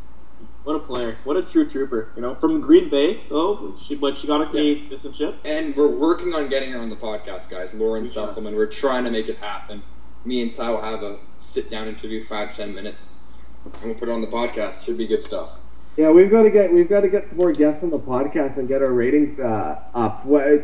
What 0.64 0.76
a 0.76 0.80
player! 0.80 1.16
What 1.26 1.38
a 1.38 1.44
true 1.44 1.68
trooper! 1.68 2.10
You 2.16 2.24
know, 2.24 2.34
from 2.34 2.60
Green 2.60 2.90
Bay. 2.90 3.22
Oh, 3.30 3.76
she 3.78 3.96
but 3.96 4.18
she 4.18 4.26
got 4.28 4.42
a 4.42 4.48
Canadian 4.48 4.80
citizenship. 4.80 5.36
And 5.46 5.76
we're 5.76 5.88
working 5.96 6.34
on 6.34 6.50
getting 6.50 6.72
her 6.72 6.80
on 6.80 6.90
the 6.90 6.96
podcast, 6.96 7.50
guys. 7.52 7.74
Lauren 7.76 8.04
Yeah. 8.04 8.10
Sesselmann. 8.10 8.56
We're 8.56 8.66
trying 8.66 9.04
to 9.04 9.12
make 9.12 9.30
it 9.30 9.38
happen. 9.38 9.84
Me 10.26 10.42
and 10.42 10.52
Ty 10.52 10.72
will 10.72 10.82
have 10.82 11.04
a 11.04 11.20
sit 11.40 11.70
down 11.70 11.88
interview, 11.88 12.22
five 12.24 12.56
ten 12.56 12.74
minutes, 12.74 13.24
and 13.64 13.74
we'll 13.84 13.94
put 13.94 14.10
it 14.10 14.12
on 14.12 14.22
the 14.22 14.28
podcast. 14.28 14.84
Should 14.86 14.98
be 14.98 15.06
good 15.06 15.22
stuff. 15.22 15.62
yeah, 15.98 16.10
we've 16.10 16.32
got 16.32 16.44
to 16.44 16.50
get 16.50 16.72
we've 16.74 16.90
got 16.90 17.02
to 17.02 17.10
get 17.10 17.28
some 17.28 17.38
more 17.38 17.52
guests 17.52 17.84
on 17.84 17.92
the 17.92 18.00
podcast 18.00 18.58
and 18.58 18.68
get 18.68 18.82
our 18.82 18.92
ratings 18.92 19.40
uh, 19.40 19.80
up. 19.94 20.26
What, 20.26 20.64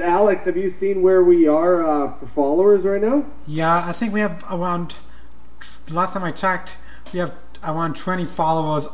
Alex, 0.00 0.46
have 0.46 0.56
you 0.56 0.70
seen 0.70 1.02
where 1.02 1.22
we 1.22 1.46
are 1.46 1.84
uh, 1.84 2.14
for 2.16 2.26
followers 2.26 2.84
right 2.84 3.02
now? 3.02 3.26
Yeah, 3.46 3.84
I 3.86 3.92
think 3.92 4.12
we 4.12 4.20
have 4.20 4.44
around. 4.50 4.96
Last 5.90 6.14
time 6.14 6.24
I 6.24 6.32
checked, 6.32 6.78
we 7.12 7.18
have 7.18 7.34
around 7.62 7.96
20 7.96 8.24
followers 8.24 8.88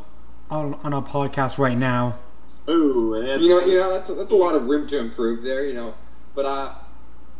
on, 0.50 0.74
on 0.82 0.92
our 0.92 1.02
podcast 1.02 1.58
right 1.58 1.78
now. 1.78 2.18
Oh, 2.66 3.16
that's, 3.16 3.42
You 3.42 3.48
know, 3.48 3.60
you 3.60 3.76
know 3.76 3.94
that's 3.94 4.10
a, 4.10 4.14
that's 4.14 4.32
a 4.32 4.36
lot 4.36 4.54
of 4.54 4.66
room 4.66 4.86
to 4.88 4.98
improve 4.98 5.42
there. 5.42 5.64
You 5.64 5.74
know, 5.74 5.94
but 6.34 6.44
uh, 6.44 6.74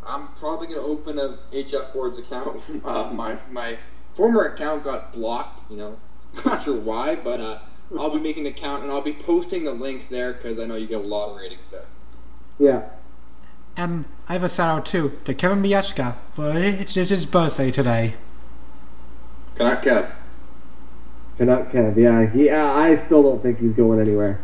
I'm 0.07 0.27
probably 0.29 0.67
going 0.67 0.79
to 0.79 0.87
open 0.87 1.17
a 1.19 1.37
HF 1.55 1.93
Boards 1.93 2.19
account. 2.19 2.59
Uh, 2.85 3.11
my 3.13 3.37
my 3.51 3.77
former 4.15 4.45
account 4.45 4.83
got 4.83 5.13
blocked. 5.13 5.69
You 5.69 5.77
know, 5.77 5.97
not 6.45 6.63
sure 6.63 6.79
why, 6.79 7.15
but 7.15 7.39
uh, 7.39 7.59
I'll 7.97 8.13
be 8.13 8.19
making 8.19 8.47
an 8.47 8.53
account 8.53 8.83
and 8.83 8.91
I'll 8.91 9.03
be 9.03 9.13
posting 9.13 9.65
the 9.65 9.73
links 9.73 10.09
there 10.09 10.33
because 10.33 10.59
I 10.59 10.65
know 10.65 10.75
you 10.75 10.87
get 10.87 11.01
a 11.01 11.07
lot 11.07 11.31
of 11.31 11.37
ratings 11.37 11.71
there. 11.71 11.85
Yeah. 12.59 12.89
And 13.79 14.03
I 14.27 14.33
have 14.33 14.43
a 14.43 14.49
shout 14.49 14.79
out 14.79 14.85
too 14.85 15.17
to 15.23 15.33
Kevin 15.33 15.63
Bieksa 15.63 16.13
for 16.15 16.51
it's 16.53 16.95
his 16.95 17.25
birthday 17.25 17.71
today. 17.71 18.15
Canuck 19.55 19.81
Kev. 19.81 20.15
Canuck 21.37 21.71
Kev, 21.71 21.95
yeah, 21.95 22.29
he. 22.29 22.49
Uh, 22.49 22.61
I 22.61 22.95
still 22.95 23.23
don't 23.23 23.41
think 23.41 23.59
he's 23.59 23.71
going 23.71 24.01
anywhere, 24.01 24.43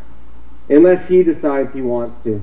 unless 0.69 1.09
he 1.09 1.21
decides 1.21 1.73
he 1.73 1.81
wants 1.81 2.23
to. 2.23 2.41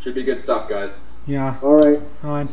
Should 0.00 0.16
be 0.16 0.24
good 0.24 0.40
stuff, 0.40 0.68
guys. 0.68 1.22
Yeah. 1.24 1.56
All 1.62 1.76
right, 1.76 2.00
All 2.24 2.30
right. 2.30 2.50